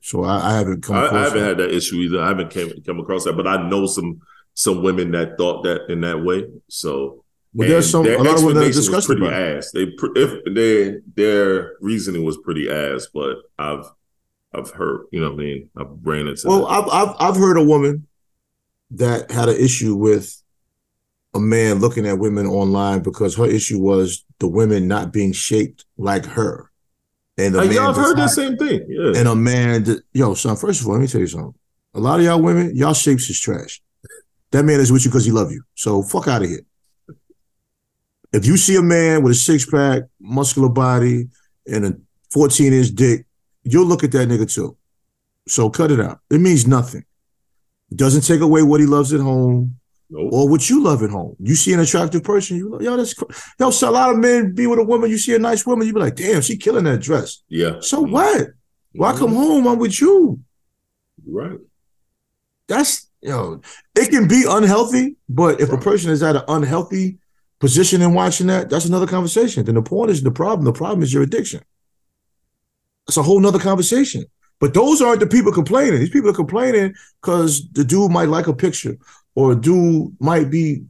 So 0.02 0.24
I, 0.24 0.52
I 0.52 0.58
haven't 0.58 0.82
come 0.84 0.96
I, 0.96 1.06
across 1.06 1.14
I 1.20 1.24
haven't 1.24 1.40
that. 1.42 1.48
had 1.48 1.58
that 1.58 1.76
issue 1.76 1.96
either. 1.98 2.22
I 2.22 2.28
haven't 2.30 2.50
came 2.52 2.72
come 2.86 3.00
across 3.00 3.26
that, 3.26 3.34
but 3.34 3.48
I 3.48 3.70
know 3.70 3.86
some 3.86 4.22
some 4.54 4.82
women 4.84 5.12
that 5.12 5.38
thought 5.38 5.64
that 5.64 5.90
in 5.90 6.02
that 6.02 6.24
way. 6.24 6.46
So 6.70 7.24
But 7.54 7.68
there's 7.68 7.90
some 7.90 8.06
a 8.06 8.18
lot 8.18 8.38
of 8.38 8.44
women 8.44 8.62
that 8.62 8.66
are 8.66 8.68
explanation 8.68 8.68
was 8.68 8.76
disgusted 8.76 9.18
pretty 9.18 9.34
ass. 9.34 9.72
They 9.72 9.88
if 10.16 10.54
their 10.54 11.02
their 11.16 11.74
reasoning 11.82 12.24
was 12.24 12.38
pretty 12.38 12.70
ass, 12.70 13.08
but 13.14 13.38
I've 13.58 13.86
I've 14.54 14.72
heard 14.72 15.06
you 15.12 15.20
know 15.22 15.32
what 15.32 15.42
I 15.42 15.44
mean 15.44 15.70
I've 15.78 15.88
ran 16.02 16.28
into 16.28 16.48
Well, 16.48 16.62
that. 16.62 16.72
I've, 16.72 16.90
I've 17.10 17.16
I've 17.20 17.36
heard 17.36 17.58
a 17.58 17.64
woman 17.64 18.08
that 18.92 19.30
had 19.32 19.50
an 19.50 19.56
issue 19.58 19.96
with 19.96 20.42
a 21.36 21.40
man 21.40 21.80
looking 21.80 22.08
at 22.08 22.18
women 22.18 22.48
online 22.48 23.02
because 23.02 23.36
her 23.38 23.46
issue 23.46 23.80
was 23.80 24.26
the 24.40 24.48
women 24.48 24.88
not 24.88 25.14
being 25.14 25.32
shaped 25.32 25.86
like 25.98 26.26
her, 26.26 26.72
and 27.38 27.54
the 27.54 27.60
man 27.62 27.72
y'all 27.72 27.94
have 27.94 27.96
heard 27.96 28.18
does 28.18 28.34
same 28.36 28.58
thing, 28.58 28.84
yeah. 28.90 29.20
and 29.20 29.28
a 29.28 29.36
man, 29.36 29.84
that- 29.84 30.04
yo, 30.14 30.34
son. 30.34 30.56
First 30.56 30.82
of 30.82 30.88
all, 30.88 30.94
let 30.94 31.02
me 31.02 31.08
tell 31.08 31.22
you 31.22 31.28
something. 31.28 31.54
A 31.94 32.00
lot 32.00 32.20
of 32.20 32.26
y'all 32.26 32.42
women, 32.42 32.76
y'all 32.76 32.94
shapes 32.96 33.30
is 33.30 33.40
trash. 33.40 33.82
That 34.52 34.64
man 34.64 34.80
is 34.80 34.92
with 34.92 35.06
you 35.06 35.12
because 35.12 35.26
he 35.26 35.32
love 35.32 35.52
you. 35.52 35.62
So 35.76 36.02
fuck 36.02 36.28
out 36.28 36.42
of 36.42 36.50
here. 36.50 36.62
If 38.34 38.46
you 38.46 38.58
see 38.58 38.76
a 38.76 38.82
man 38.82 39.22
with 39.24 39.34
a 39.34 39.36
six 39.36 39.66
pack, 39.66 40.04
muscular 40.20 40.70
body, 40.70 41.30
and 41.68 41.86
a 41.86 41.98
14 42.32 42.74
inch 42.74 42.90
dick, 42.96 43.26
you'll 43.64 43.86
look 43.86 44.04
at 44.04 44.12
that 44.14 44.28
nigga 44.28 44.52
too. 44.52 44.76
So 45.48 45.70
cut 45.70 45.92
it 45.92 46.00
out. 46.00 46.20
It 46.30 46.40
means 46.42 46.68
nothing. 46.68 47.06
It 47.92 47.98
doesn't 47.98 48.22
take 48.22 48.42
away 48.42 48.62
what 48.64 48.80
he 48.80 48.86
loves 48.86 49.14
at 49.14 49.20
home 49.20 49.76
Nope. 50.12 50.30
or 50.32 50.50
what 50.50 50.70
you 50.70 50.84
love 50.84 51.02
at 51.04 51.10
home. 51.10 51.36
You 51.40 51.56
see 51.56 51.74
an 51.74 51.80
attractive 51.80 52.24
person, 52.24 52.58
you 52.58 52.78
yo, 52.82 52.98
that's 52.98 53.14
cr- 53.14 53.32
yo. 53.60 53.72
So 53.72 53.90
a 53.90 53.92
lot 53.92 54.12
of 54.12 54.18
men 54.18 54.54
be 54.54 54.68
with 54.68 54.80
a 54.80 54.84
woman. 54.84 55.10
You 55.10 55.18
see 55.18 55.34
a 55.36 55.40
nice 55.40 55.66
woman, 55.66 55.88
you 55.88 55.94
be 55.94 56.00
like, 56.00 56.16
damn, 56.16 56.42
she 56.42 56.58
killing 56.58 56.84
that 56.86 57.00
dress. 57.02 57.42
yeah. 57.48 57.80
So 57.80 58.02
what? 58.02 58.50
When 58.94 59.10
I 59.14 59.18
come 59.18 59.32
Mhm. 59.32 59.36
home, 59.36 59.68
I'm 59.68 59.80
with 59.80 60.00
you. 60.02 60.40
Right. 61.28 61.60
That's 62.68 63.08
you 63.22 63.30
know, 63.30 63.62
it 63.96 64.10
can 64.12 64.28
be 64.30 64.46
unhealthy, 64.48 65.18
but 65.28 65.60
if 65.60 65.72
a 65.72 65.78
person 65.78 66.10
is 66.10 66.24
at 66.24 66.38
an 66.38 66.44
unhealthy 66.48 67.18
position 67.60 68.02
in 68.02 68.14
watching 68.14 68.48
that, 68.48 68.70
that's 68.70 68.86
another 68.86 69.08
conversation. 69.08 69.66
Then 69.66 69.76
the 69.76 69.82
point 69.82 70.10
is 70.12 70.24
the 70.24 70.32
problem. 70.32 70.64
The 70.64 70.72
problem 70.72 71.04
is 71.04 71.14
your 71.14 71.24
addiction. 71.24 71.62
That's 73.10 73.18
a 73.18 73.24
whole 73.24 73.40
nother 73.40 73.58
conversation. 73.58 74.24
But 74.60 74.76
those 74.76 75.02
aren't 75.02 75.20
the 75.20 75.26
people 75.26 75.52
complaining. 75.52 76.00
These 76.00 76.12
people 76.12 76.30
are 76.30 76.34
complaining 76.34 76.94
because 77.20 77.68
the 77.72 77.84
dude 77.84 78.12
might 78.12 78.30
like 78.30 78.46
a 78.46 78.54
picture, 78.54 78.98
or 79.34 79.54
a 79.54 79.56
dude 79.56 80.16
might 80.20 80.52
be, 80.52 80.84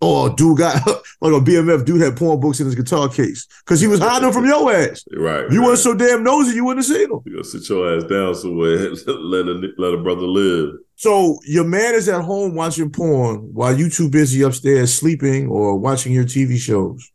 or 0.00 0.30
a 0.30 0.32
dude 0.36 0.58
got 0.58 0.76
like 1.20 1.32
a 1.32 1.40
BMF 1.44 1.84
dude 1.84 2.02
had 2.02 2.16
porn 2.16 2.38
books 2.38 2.60
in 2.60 2.66
his 2.66 2.76
guitar 2.76 3.08
case 3.08 3.48
because 3.64 3.80
he 3.80 3.88
was 3.88 3.98
hiding 3.98 4.22
them 4.22 4.32
from 4.32 4.44
your 4.44 4.72
ass. 4.72 5.04
Right. 5.12 5.50
You 5.50 5.58
right. 5.58 5.66
weren't 5.66 5.80
so 5.80 5.92
damn 5.92 6.22
nosy, 6.22 6.54
you 6.54 6.64
wouldn't 6.64 6.86
have 6.86 6.96
seen 6.96 7.08
them. 7.08 7.20
You 7.26 7.32
gotta 7.32 7.48
sit 7.48 7.68
your 7.68 7.96
ass 7.96 8.04
down 8.04 8.36
somewhere. 8.36 8.76
let 9.06 9.46
a 9.46 9.72
let 9.76 9.94
a 9.94 10.00
brother 10.00 10.22
live. 10.22 10.76
So 10.94 11.40
your 11.46 11.64
man 11.64 11.96
is 11.96 12.08
at 12.08 12.22
home 12.22 12.54
watching 12.54 12.92
porn 12.92 13.52
while 13.52 13.76
you 13.76 13.90
too 13.90 14.08
busy 14.08 14.42
upstairs 14.42 14.94
sleeping 14.94 15.48
or 15.48 15.76
watching 15.76 16.12
your 16.12 16.26
TV 16.26 16.58
shows. 16.58 17.10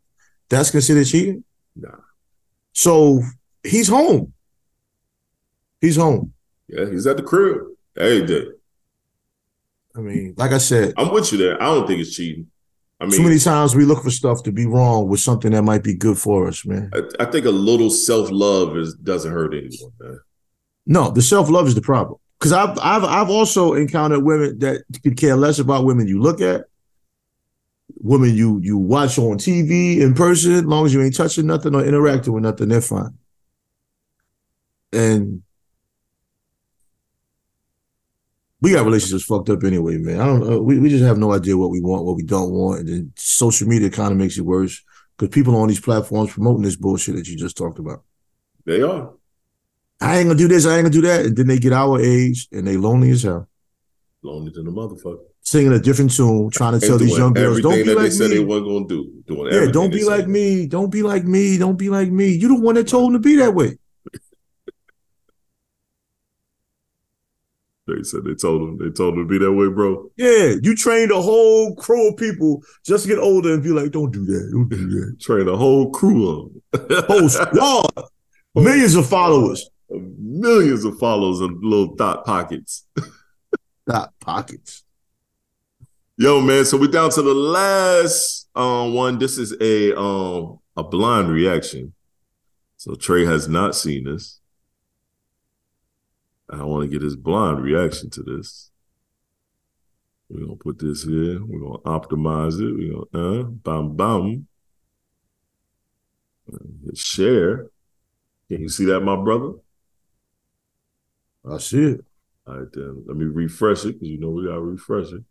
That's 0.50 0.70
considered 0.70 1.06
cheating. 1.06 1.44
Nah. 1.74 1.96
So 2.74 3.22
he's 3.62 3.88
home. 3.88 4.32
He's 5.80 5.96
home. 5.96 6.32
Yeah, 6.68 6.86
he's 6.86 7.06
at 7.06 7.16
the 7.16 7.22
crib 7.22 7.62
every 7.96 8.26
day. 8.26 8.46
I 9.94 10.00
mean, 10.00 10.34
like 10.36 10.52
I 10.52 10.58
said, 10.58 10.94
I'm 10.96 11.12
with 11.12 11.32
you 11.32 11.38
there. 11.38 11.62
I 11.62 11.66
don't 11.66 11.86
think 11.86 12.00
it's 12.00 12.14
cheating. 12.14 12.46
I 13.00 13.04
mean, 13.04 13.12
too 13.16 13.22
many 13.24 13.38
times 13.38 13.74
we 13.74 13.84
look 13.84 14.02
for 14.02 14.10
stuff 14.10 14.42
to 14.44 14.52
be 14.52 14.64
wrong 14.64 15.08
with 15.08 15.20
something 15.20 15.50
that 15.50 15.62
might 15.62 15.82
be 15.82 15.94
good 15.94 16.16
for 16.16 16.46
us, 16.46 16.64
man. 16.64 16.90
I, 16.94 17.24
I 17.24 17.30
think 17.30 17.46
a 17.46 17.50
little 17.50 17.90
self 17.90 18.30
love 18.30 18.76
is 18.76 18.94
doesn't 18.94 19.32
hurt 19.32 19.54
anyone, 19.54 19.92
man. 20.00 20.20
No, 20.86 21.10
the 21.10 21.20
self 21.20 21.50
love 21.50 21.66
is 21.66 21.74
the 21.74 21.82
problem. 21.82 22.18
Because 22.38 22.52
I've 22.52 22.78
I've 22.78 23.04
I've 23.04 23.30
also 23.30 23.74
encountered 23.74 24.22
women 24.22 24.58
that 24.60 24.84
could 25.02 25.16
care 25.16 25.36
less 25.36 25.58
about 25.58 25.84
women 25.84 26.08
you 26.08 26.20
look 26.20 26.40
at, 26.40 26.64
women 27.98 28.34
you 28.34 28.60
you 28.62 28.78
watch 28.78 29.18
on 29.18 29.36
TV 29.36 30.00
in 30.00 30.14
person, 30.14 30.52
as 30.52 30.64
long 30.64 30.86
as 30.86 30.94
you 30.94 31.02
ain't 31.02 31.16
touching 31.16 31.46
nothing 31.46 31.74
or 31.74 31.84
interacting 31.84 32.32
with 32.32 32.44
nothing, 32.44 32.68
they're 32.68 32.80
fine. 32.80 33.16
And 34.92 35.42
we 38.62 38.72
got 38.72 38.84
relationships 38.84 39.24
fucked 39.24 39.50
up 39.50 39.64
anyway, 39.64 39.96
man. 39.96 40.20
I 40.20 40.24
don't 40.24 40.48
know. 40.48 40.62
We, 40.62 40.78
we 40.78 40.88
just 40.88 41.02
have 41.02 41.18
no 41.18 41.32
idea 41.32 41.56
what 41.56 41.70
we 41.70 41.80
want, 41.80 42.04
what 42.04 42.16
we 42.16 42.22
don't 42.22 42.52
want. 42.52 42.80
And 42.80 42.88
then 42.88 43.12
social 43.16 43.66
media 43.66 43.90
kind 43.90 44.12
of 44.12 44.18
makes 44.18 44.38
it 44.38 44.42
worse 44.42 44.80
because 45.18 45.34
people 45.34 45.56
on 45.56 45.66
these 45.66 45.80
platforms 45.80 46.32
promoting 46.32 46.62
this 46.62 46.76
bullshit 46.76 47.16
that 47.16 47.26
you 47.26 47.36
just 47.36 47.56
talked 47.56 47.80
about. 47.80 48.04
They 48.64 48.80
are. 48.80 49.10
I 50.00 50.18
ain't 50.18 50.28
gonna 50.28 50.38
do 50.38 50.46
this, 50.46 50.64
I 50.64 50.76
ain't 50.76 50.84
gonna 50.84 50.90
do 50.90 51.00
that. 51.02 51.26
And 51.26 51.36
then 51.36 51.48
they 51.48 51.58
get 51.58 51.72
our 51.72 52.00
age 52.00 52.46
and 52.52 52.66
they 52.66 52.76
lonely 52.76 53.10
as 53.10 53.24
hell. 53.24 53.48
Lonely 54.22 54.52
than 54.54 54.66
the 54.66 54.70
motherfucker. 54.70 55.18
Singing 55.40 55.72
a 55.72 55.80
different 55.80 56.14
tune, 56.14 56.48
trying 56.50 56.78
to 56.78 56.86
tell 56.86 56.98
these 56.98 57.18
young 57.18 57.32
girls, 57.32 57.60
don't 57.60 57.84
be 57.84 57.94
like 57.94 58.12
said 58.12 58.30
they 58.30 58.38
me. 58.38 58.44
weren't 58.44 58.64
gonna 58.64 58.86
do. 58.86 59.22
Doing 59.26 59.52
yeah, 59.52 59.72
don't 59.72 59.90
be 59.90 60.04
like 60.04 60.28
me. 60.28 60.66
Don't 60.66 60.90
be 60.90 61.02
like 61.02 61.24
me. 61.24 61.58
Don't 61.58 61.76
be 61.76 61.88
like 61.88 62.10
me. 62.10 62.28
You 62.28 62.46
the 62.46 62.60
one 62.60 62.76
that 62.76 62.86
told 62.86 63.12
them 63.12 63.20
to 63.20 63.28
be 63.28 63.36
that 63.36 63.52
way. 63.52 63.76
They 67.86 68.02
said 68.04 68.20
they 68.24 68.34
told 68.34 68.60
them 68.62 68.78
they 68.78 68.92
told 68.92 69.14
them 69.16 69.24
to 69.24 69.28
be 69.28 69.38
that 69.38 69.52
way, 69.52 69.68
bro. 69.68 70.08
Yeah, 70.16 70.54
you 70.62 70.76
trained 70.76 71.10
a 71.10 71.20
whole 71.20 71.74
crew 71.74 72.08
of 72.10 72.16
people 72.16 72.62
just 72.84 73.04
to 73.04 73.08
get 73.08 73.18
older 73.18 73.52
and 73.52 73.62
be 73.62 73.70
like, 73.70 73.90
don't 73.90 74.12
do 74.12 74.24
that. 74.24 74.50
Don't 74.52 74.68
do 74.68 74.88
that. 75.00 75.16
Train 75.20 75.48
a 75.48 75.56
whole 75.56 75.90
crew 75.90 76.52
of 76.74 77.06
Whole 77.08 77.28
squad, 77.28 77.90
millions 78.54 78.94
of 78.94 79.08
followers. 79.08 79.68
millions 79.90 80.84
of 80.84 80.96
followers 80.98 81.40
and 81.40 81.62
little 81.62 81.96
thought 81.96 82.24
pockets. 82.24 82.86
Not 83.86 84.12
pockets. 84.20 84.84
Yo, 86.16 86.40
man. 86.40 86.64
So 86.64 86.76
we're 86.76 86.86
down 86.86 87.10
to 87.10 87.22
the 87.22 87.34
last 87.34 88.48
um, 88.54 88.94
one. 88.94 89.18
This 89.18 89.38
is 89.38 89.56
a 89.60 89.98
um 89.98 90.60
a 90.76 90.84
blind 90.84 91.30
reaction. 91.30 91.92
So 92.76 92.94
Tre 92.94 93.24
has 93.24 93.48
not 93.48 93.74
seen 93.74 94.04
this. 94.04 94.40
I 96.60 96.64
want 96.64 96.82
to 96.82 96.88
get 96.88 97.02
his 97.02 97.16
blind 97.16 97.62
reaction 97.62 98.10
to 98.10 98.22
this. 98.22 98.70
We're 100.28 100.44
gonna 100.44 100.56
put 100.56 100.78
this 100.78 101.04
here. 101.04 101.44
We're 101.44 101.60
gonna 101.60 101.78
optimize 101.78 102.60
it. 102.60 102.74
We're 102.74 103.04
gonna 103.12 103.40
uh 103.40 103.42
bam 103.44 103.96
bam. 103.96 104.46
Hit 106.84 106.96
share. 106.96 107.66
Can 108.48 108.62
you 108.62 108.68
see 108.68 108.84
that, 108.86 109.00
my 109.00 109.16
brother? 109.16 109.52
I 111.50 111.58
see 111.58 111.82
it. 111.82 112.04
All 112.46 112.58
right, 112.58 112.68
then 112.72 113.04
let 113.06 113.16
me 113.16 113.24
refresh 113.24 113.84
it 113.84 113.94
because 113.94 114.08
you 114.08 114.18
know 114.18 114.30
we 114.30 114.46
gotta 114.46 114.60
refresh 114.60 115.12
it. 115.12 115.22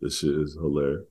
This 0.00 0.18
shit 0.18 0.34
is 0.34 0.54
hilarious. 0.54 1.06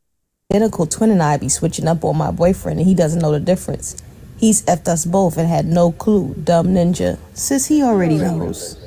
identical 0.51 0.85
twin 0.85 1.09
and 1.09 1.23
I 1.23 1.37
be 1.37 1.49
switching 1.49 1.87
up 1.87 2.03
on 2.03 2.17
my 2.17 2.31
boyfriend 2.31 2.79
and 2.79 2.87
he 2.87 2.93
doesn't 2.93 3.19
know 3.19 3.31
the 3.31 3.39
difference. 3.39 4.01
He's 4.37 4.61
effed 4.63 4.87
us 4.87 5.05
both 5.05 5.37
and 5.37 5.47
had 5.47 5.65
no 5.65 5.91
clue, 5.91 6.35
dumb 6.43 6.67
ninja. 6.67 7.17
Sis, 7.33 7.67
he 7.67 7.81
already 7.81 8.17
knows. 8.17 8.77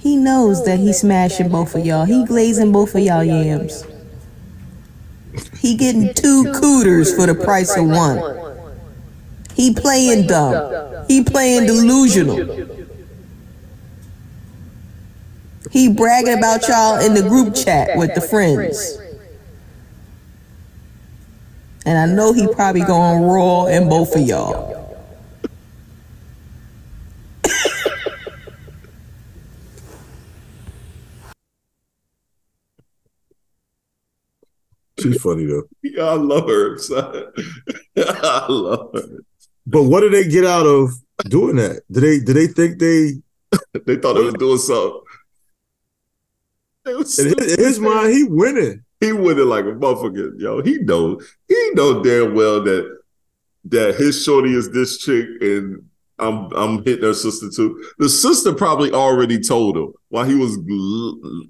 He 0.00 0.16
knows 0.16 0.64
that 0.64 0.78
he 0.78 0.92
smashing 0.92 1.48
both 1.48 1.74
of 1.74 1.84
y'all. 1.84 2.04
He 2.04 2.24
glazing 2.24 2.72
both 2.72 2.94
of 2.94 3.00
y'all 3.00 3.24
yams. 3.24 3.84
He 5.58 5.76
getting 5.76 6.14
two 6.14 6.52
cooters 6.54 7.14
for 7.14 7.26
the 7.26 7.34
price 7.34 7.76
of 7.76 7.86
one. 7.86 8.20
He 9.54 9.72
playing 9.74 10.26
dumb. 10.26 11.06
He 11.08 11.24
playing 11.24 11.66
delusional. 11.66 12.66
He 15.70 15.92
bragging 15.92 16.38
about 16.38 16.68
y'all 16.68 16.98
in 17.04 17.14
the 17.14 17.22
group 17.22 17.54
chat 17.54 17.96
with 17.96 18.14
the 18.14 18.20
friends. 18.20 18.98
And 21.86 21.96
I 21.96 22.06
know 22.12 22.32
he 22.32 22.48
probably 22.48 22.80
going 22.82 23.22
raw 23.22 23.66
in 23.66 23.88
both 23.88 24.16
of 24.16 24.22
y'all. 24.22 24.74
She's 34.98 35.22
funny 35.22 35.44
though. 35.46 35.62
Yeah, 35.84 36.02
I 36.06 36.14
love 36.14 36.48
her. 36.48 36.76
son. 36.78 37.26
I 37.96 38.46
love 38.48 38.90
her. 38.92 39.20
But 39.64 39.84
what 39.84 40.00
did 40.00 40.12
they 40.12 40.26
get 40.28 40.44
out 40.44 40.66
of 40.66 40.90
doing 41.28 41.54
that? 41.56 41.82
Did 41.92 42.00
they 42.00 42.18
did 42.18 42.34
they 42.34 42.48
think 42.48 42.80
they 42.80 43.12
They 43.84 43.94
thought 43.96 44.14
they 44.14 44.24
was 44.24 44.34
doing 44.34 44.58
something. 44.58 45.02
In 46.86 46.96
his, 46.98 47.54
in 47.54 47.64
his 47.64 47.78
mind 47.78 48.12
he 48.12 48.24
winning? 48.24 48.84
He 49.00 49.12
winning 49.12 49.46
like 49.48 49.64
a 49.64 49.68
motherfucker. 49.68 50.32
Yo, 50.38 50.62
he 50.62 50.78
know 50.78 51.20
he 51.48 51.70
know 51.74 52.02
damn 52.02 52.34
well 52.34 52.62
that 52.62 52.98
that 53.66 53.94
his 53.96 54.22
shorty 54.22 54.54
is 54.54 54.70
this 54.70 54.98
chick 54.98 55.26
and 55.40 55.82
I'm 56.18 56.50
I'm 56.54 56.82
hitting 56.84 57.04
her 57.04 57.14
sister 57.14 57.50
too. 57.54 57.82
The 57.98 58.08
sister 58.08 58.54
probably 58.54 58.92
already 58.92 59.38
told 59.40 59.76
him 59.76 59.92
while 60.08 60.24
he 60.24 60.34
was 60.34 60.56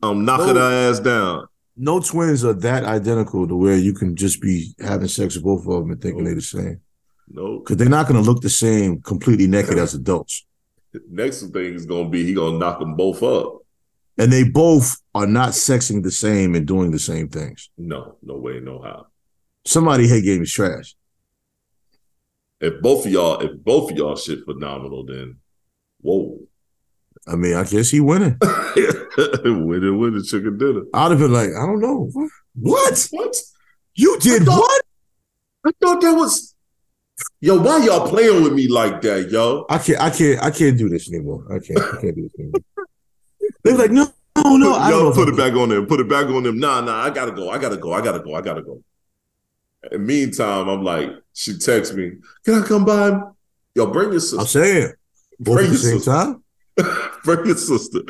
um 0.03 0.25
knocking 0.25 0.55
No. 0.55 0.61
her 0.61 0.91
ass 0.91 0.99
down. 1.01 1.47
No 1.77 2.01
twins 2.01 2.43
are 2.45 2.55
that 2.55 2.85
identical 2.85 3.47
to 3.47 3.55
where 3.55 3.77
you 3.77 3.93
can 3.93 4.17
just 4.17 4.41
be 4.41 4.75
having 4.81 5.09
sex 5.09 5.35
with 5.37 5.45
both 5.45 5.67
of 5.67 5.83
them 5.83 5.91
and 5.91 6.01
thinking 6.01 6.25
they're 6.25 6.35
the 6.35 6.41
same. 6.41 6.81
No, 7.29 7.59
Because 7.59 7.77
they're 7.77 7.89
not 7.89 8.09
going 8.09 8.23
to 8.23 8.29
look 8.29 8.41
the 8.41 8.49
same 8.49 9.03
completely 9.03 9.47
naked 9.47 9.77
as 9.79 9.93
adults. 9.95 10.47
next 11.11 11.43
thing 11.49 11.75
is 11.75 11.85
gonna 11.85 12.09
be 12.09 12.25
he 12.25 12.33
gonna 12.35 12.57
knock 12.59 12.79
them 12.81 12.97
both 12.97 13.23
up. 13.23 13.59
And 14.19 14.33
they 14.33 14.45
both 14.45 14.97
are 15.15 15.27
not 15.27 15.51
sexing 15.51 16.03
the 16.03 16.11
same 16.11 16.55
and 16.55 16.67
doing 16.67 16.91
the 16.91 16.99
same 16.99 17.29
things. 17.29 17.71
No, 17.77 18.17
no 18.23 18.37
way, 18.37 18.61
no 18.61 18.81
how. 18.81 19.07
Somebody 19.65 20.09
hate 20.09 20.25
game 20.25 20.43
is 20.43 20.53
trash. 20.53 20.95
If 22.61 22.81
both 22.81 23.05
of 23.05 23.13
y'all, 23.13 23.41
if 23.41 23.53
both 23.63 23.91
of 23.91 23.97
y'all 23.99 24.17
shit 24.17 24.45
phenomenal, 24.45 25.05
then 25.05 25.37
whoa. 26.01 26.39
I 27.27 27.37
mean, 27.37 27.55
I 27.55 27.65
guess 27.65 27.91
he 27.91 28.01
winning. 28.01 28.39
winning, 29.45 29.99
winning 29.99 30.25
chicken 30.25 30.57
dinner. 30.57 30.83
I'd 30.95 31.11
have 31.11 31.21
been 31.21 31.33
like, 31.33 31.51
I 31.51 31.67
don't 31.67 31.81
know. 31.81 32.11
What? 32.15 32.31
What? 32.55 33.09
What? 33.11 33.37
You 33.95 34.19
did 34.21 34.43
I 34.43 34.45
thought- 34.47 34.61
what? 34.61 34.83
I 35.67 35.71
thought 35.81 36.01
that 36.01 36.13
was 36.13 36.55
Yo, 37.41 37.61
why 37.61 37.79
y'all 37.85 38.09
playing 38.09 38.43
with 38.43 38.53
me 38.53 38.69
like 38.69 39.01
that, 39.01 39.31
yo? 39.31 39.65
I 39.71 39.79
can't, 39.79 40.01
I 40.01 40.11
can't, 40.11 40.43
I 40.43 40.51
can't 40.51 40.77
do 40.77 40.89
this 40.89 41.09
anymore. 41.13 41.45
I 41.51 41.59
can't, 41.59 41.79
I 41.81 42.01
can't 42.01 42.15
do 42.15 42.23
this 42.23 42.33
anymore. 42.39 42.61
They're 43.63 43.77
like, 43.77 43.91
no, 43.91 44.13
no, 44.37 44.57
no. 44.57 44.75
I 44.75 44.91
don't 44.91 45.07
Yo, 45.07 45.13
put 45.13 45.29
it 45.29 45.37
back 45.37 45.55
on 45.55 45.69
them. 45.69 45.87
Put 45.87 46.01
it 46.01 46.09
back 46.09 46.27
on 46.27 46.43
them. 46.43 46.59
Nah, 46.59 46.81
nah, 46.81 47.03
I 47.03 47.11
gotta 47.11 47.33
go. 47.33 47.51
I 47.51 47.59
gotta 47.59 47.77
go. 47.77 47.93
I 47.93 48.01
gotta 48.01 48.21
go. 48.21 48.35
I 48.35 48.41
gotta 48.41 48.63
go. 48.63 48.83
And 49.91 50.07
meantime, 50.07 50.69
I'm 50.69 50.83
like, 50.83 51.11
she 51.33 51.59
texts 51.59 51.95
me, 51.95 52.13
can 52.45 52.63
I 52.63 52.67
come 52.67 52.85
by? 52.85 53.21
Yo, 53.75 53.87
bring 53.87 54.11
your 54.13 54.21
sister." 54.21 54.41
I'm 54.41 54.47
saying, 54.47 54.93
Bring 55.41 55.67
your 55.67 55.75
sister. 55.77 56.37
bring 57.25 57.47
your 57.47 57.57
sister. 57.57 58.01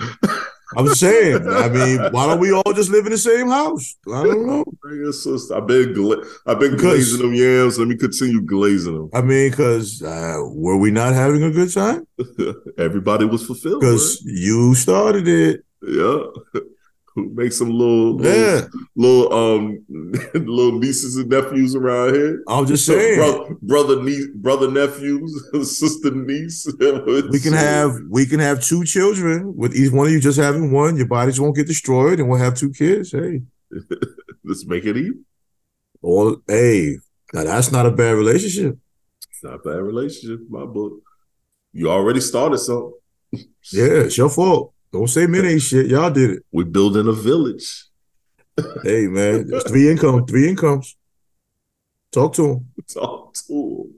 I'm 0.77 0.89
saying. 0.89 1.47
I 1.49 1.69
mean, 1.69 2.01
why 2.11 2.27
don't 2.27 2.41
we 2.41 2.53
all 2.53 2.73
just 2.73 2.91
live 2.91 3.07
in 3.07 3.12
the 3.12 3.19
same 3.19 3.49
house? 3.49 3.97
I 4.12 4.25
don't 4.25 4.47
know. 4.47 4.64
Bring 4.83 5.01
your 5.01 5.12
sister. 5.12 5.55
I've 5.55 5.67
been 5.67 5.93
gla- 5.93 6.25
I've 6.47 6.59
been 6.59 6.77
glazing 6.77 7.23
them 7.23 7.35
yams. 7.35 7.79
Let 7.79 7.89
me 7.89 7.97
continue 7.97 8.41
glazing 8.43 8.95
them. 8.95 9.11
I 9.14 9.21
mean, 9.23 9.51
because 9.51 10.03
uh, 10.03 10.39
were 10.41 10.77
we 10.77 10.91
not 10.91 11.14
having 11.14 11.43
a 11.43 11.51
good 11.51 11.73
time? 11.73 12.07
Everybody 12.79 13.27
was 13.27 13.47
fulfilled. 13.47 13.81
Because 13.81 14.23
you 14.25 14.75
started 14.75 15.29
it. 15.29 15.64
Yeah. 15.83 16.21
Make 17.17 17.53
some 17.53 17.71
little, 17.71 18.17
little, 18.17 18.41
Yeah, 18.61 18.67
little, 18.95 19.33
um, 19.33 19.85
little 20.35 20.79
nieces 20.79 21.17
and 21.17 21.29
nephews 21.31 21.75
around 21.75 22.14
here. 22.14 22.43
I'm 22.47 22.67
just 22.67 22.85
saying. 22.85 23.17
brother, 23.19 23.57
brother, 23.62 24.03
niece, 24.03 24.27
brother, 24.35 24.71
nephews, 24.71 25.31
sister, 25.79 26.11
niece. 26.11 26.67
We 27.31 27.41
can 27.41 27.55
have 27.55 27.97
we 28.11 28.27
can 28.27 28.41
have 28.41 28.62
two 28.62 28.85
children 28.85 29.57
with 29.57 29.75
each 29.75 29.91
one 29.93 30.07
of 30.09 30.12
you 30.12 30.21
just 30.21 30.39
having 30.39 30.73
one. 30.73 30.97
Your 30.97 31.07
bodies 31.09 31.41
won't 31.41 31.57
get 31.57 31.67
destroyed, 31.67 32.21
and 32.21 32.29
we'll 32.29 32.39
have 32.39 32.55
two 32.55 32.71
kids. 32.71 33.12
Hey, 33.12 33.43
Let's 34.45 34.67
make 34.67 34.85
it 34.85 34.97
even. 34.97 35.25
all 36.03 36.37
hey, 36.47 36.99
now 37.33 37.45
that's 37.45 37.73
not 37.73 37.87
a 37.87 37.91
bad 37.91 38.12
relationship. 38.12 38.79
It's 39.31 39.43
not 39.43 39.55
a 39.55 39.59
bad 39.59 39.81
relationship, 39.83 40.41
my 40.49 40.64
book. 40.67 41.01
You 41.73 41.91
already 41.91 42.21
started 42.21 42.59
something. 42.59 42.93
Yeah, 43.73 44.05
it's 44.07 44.17
your 44.17 44.31
fault. 44.31 44.73
Don't 44.97 45.09
say 45.09 45.27
men 45.27 45.45
ain't 45.45 45.61
shit. 45.61 45.89
Y'all 45.89 46.11
did 46.11 46.31
it. 46.31 46.43
We're 46.51 46.65
building 46.65 47.07
a 47.07 47.13
village. 47.13 47.85
Hey 48.83 49.07
man, 49.07 49.47
it's 49.53 49.69
three 49.69 49.91
income, 49.91 50.25
three 50.25 50.49
incomes. 50.49 50.97
Talk 52.11 52.33
to 52.37 52.49
him. 52.49 52.69
Talk 52.89 53.35
to 53.35 53.93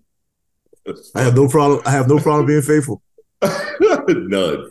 him. 0.84 0.96
I 1.14 1.22
have 1.22 1.36
no 1.36 1.48
problem. 1.48 1.82
I 1.86 1.92
have 1.92 2.08
no 2.08 2.18
problem 2.18 2.46
being 2.46 2.62
faithful. 2.62 3.00
None. 3.42 4.70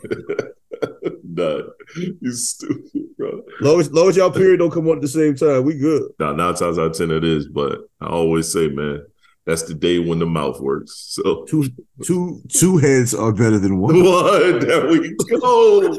None. 1.24 1.62
You 1.96 2.32
stupid, 2.32 3.16
bro. 3.16 3.40
Long 3.62 3.80
as, 3.80 3.90
long 3.90 4.10
as 4.10 4.16
y'all 4.18 4.30
period 4.30 4.58
don't 4.58 4.70
come 4.70 4.86
on 4.88 4.96
at 4.96 5.00
the 5.00 5.08
same 5.08 5.34
time, 5.34 5.64
we 5.64 5.78
good. 5.78 6.12
Now, 6.20 6.32
nine 6.32 6.54
times 6.56 6.78
out 6.78 6.90
of 6.90 6.98
ten, 6.98 7.10
it 7.10 7.24
is, 7.24 7.48
but 7.48 7.88
I 8.02 8.08
always 8.08 8.52
say, 8.52 8.68
man, 8.68 9.02
that's 9.48 9.62
the 9.62 9.72
day 9.72 9.98
when 9.98 10.18
the 10.18 10.26
mouth 10.26 10.60
works. 10.60 10.92
So, 11.08 11.46
Two 11.46 11.70
two 12.04 12.42
two 12.50 12.76
heads 12.76 13.14
are 13.14 13.32
better 13.32 13.58
than 13.58 13.78
one. 13.78 13.94
one, 14.04 14.58
there 14.58 14.86
we 14.88 15.14
go. 15.40 15.94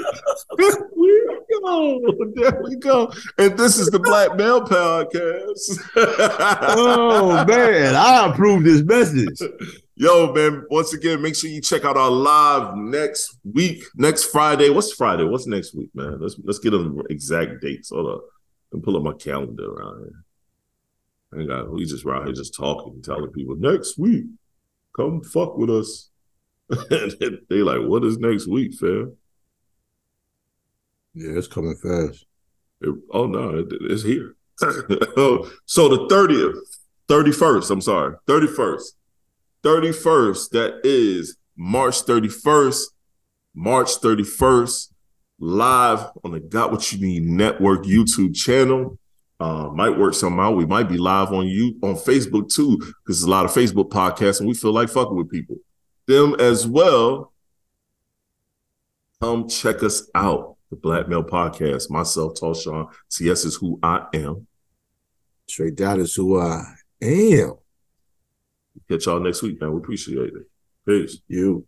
There 0.56 0.88
we 0.95 1.20
go. 1.60 2.00
There 2.36 2.62
we 2.64 2.76
go. 2.76 3.12
And 3.39 3.58
this 3.58 3.80
is 3.80 3.88
the 3.88 3.97
Black 3.97 4.36
Male 4.36 4.62
Podcast. 4.62 5.80
Oh 5.95 7.43
man, 7.45 7.95
I 7.95 8.30
approve 8.30 8.66
this 8.66 8.84
message. 8.84 9.41
Yo, 9.95 10.32
man, 10.32 10.64
once 10.70 10.93
again, 10.93 11.20
make 11.20 11.36
sure 11.36 11.50
you 11.50 11.60
check 11.60 11.86
out 11.86 11.97
our 11.97 12.12
live 12.12 12.76
next 12.78 13.36
week, 13.52 13.84
next 13.95 14.26
Friday. 14.26 14.70
What's 14.70 14.93
Friday? 14.93 15.24
What's 15.24 15.47
next 15.47 15.74
week, 15.74 15.89
man? 15.95 16.20
Let's 16.22 16.36
let's 16.43 16.60
get 16.60 16.70
them 16.70 17.02
exact 17.10 17.62
dates. 17.62 17.89
Hold 17.89 18.12
up. 18.12 18.22
And 18.74 18.84
pull 18.84 18.95
up 18.95 19.02
my 19.02 19.14
calendar 19.14 19.72
around 19.72 20.04
here. 20.04 20.24
I 21.34 21.40
ain't 21.40 21.50
got 21.50 21.72
we 21.72 21.86
just 21.86 22.06
around 22.06 22.26
here 22.26 22.34
just 22.34 22.56
talking, 22.56 23.02
telling 23.02 23.32
people 23.32 23.56
next 23.56 23.98
week, 23.98 24.26
come 24.96 25.22
fuck 25.24 25.58
with 25.58 25.70
us. 25.70 26.10
and 26.70 27.40
they 27.50 27.58
like, 27.58 27.82
what 27.82 28.04
is 28.04 28.18
next 28.18 28.48
week, 28.48 28.74
fam? 28.76 29.16
Yeah, 31.14 31.38
it's 31.38 31.48
coming 31.48 31.76
fast. 31.76 32.26
It- 32.82 32.96
oh 33.12 33.26
no, 33.26 33.60
it, 33.60 33.68
it's 33.82 34.04
here. 34.04 34.36
oh, 34.62 35.50
so 35.66 35.88
the 35.88 36.08
30th, 36.08 36.58
31st, 37.08 37.72
I'm 37.72 37.82
sorry, 37.82 38.16
31st. 38.28 38.84
31st, 39.64 40.50
that 40.51 40.82
is 40.84 41.38
March 41.58 42.06
31st, 42.06 42.84
March 43.56 43.89
31st, 44.00 44.93
live 45.39 46.08
on 46.24 46.32
the 46.32 46.39
Got 46.39 46.72
What 46.72 46.92
You 46.92 47.00
Need 47.06 47.24
Network 47.24 47.84
YouTube 47.84 48.36
channel. 48.36 48.99
Uh, 49.39 49.70
might 49.74 49.97
work 49.97 50.13
somehow. 50.13 50.49
out. 50.49 50.57
We 50.57 50.66
might 50.66 50.89
be 50.89 50.97
live 50.97 51.32
on 51.32 51.47
you 51.47 51.78
on 51.82 51.95
Facebook 51.95 52.53
too, 52.53 52.78
because 52.78 52.93
there's 53.05 53.24
a 53.24 53.29
lot 53.29 53.45
of 53.45 53.51
Facebook 53.51 53.89
podcasts, 53.89 54.39
and 54.39 54.49
we 54.49 54.53
feel 54.53 54.74
like 54.74 54.89
fucking 54.89 55.16
with 55.16 55.32
people. 55.32 55.57
Them 56.07 56.36
as 56.39 56.67
well. 56.67 57.32
Come 59.21 59.47
check 59.47 59.83
us 59.83 60.09
out. 60.16 60.57
The 60.70 60.75
Black 60.75 61.07
Male 61.07 61.24
Podcast. 61.24 61.89
Myself, 61.89 62.36
TallShon. 62.36 62.91
TS 63.09 63.45
is 63.45 63.55
who 63.55 63.79
I 63.82 64.05
am. 64.13 64.45
Straight 65.47 65.75
down 65.75 65.99
is 65.99 66.13
who 66.13 66.39
I 66.39 66.63
am. 67.01 67.55
Catch 68.87 69.05
y'all 69.05 69.20
next 69.20 69.41
week, 69.41 69.59
man. 69.59 69.71
We 69.71 69.78
appreciate 69.78 70.33
it. 70.33 70.47
Peace. 70.86 71.20
You. 71.28 71.66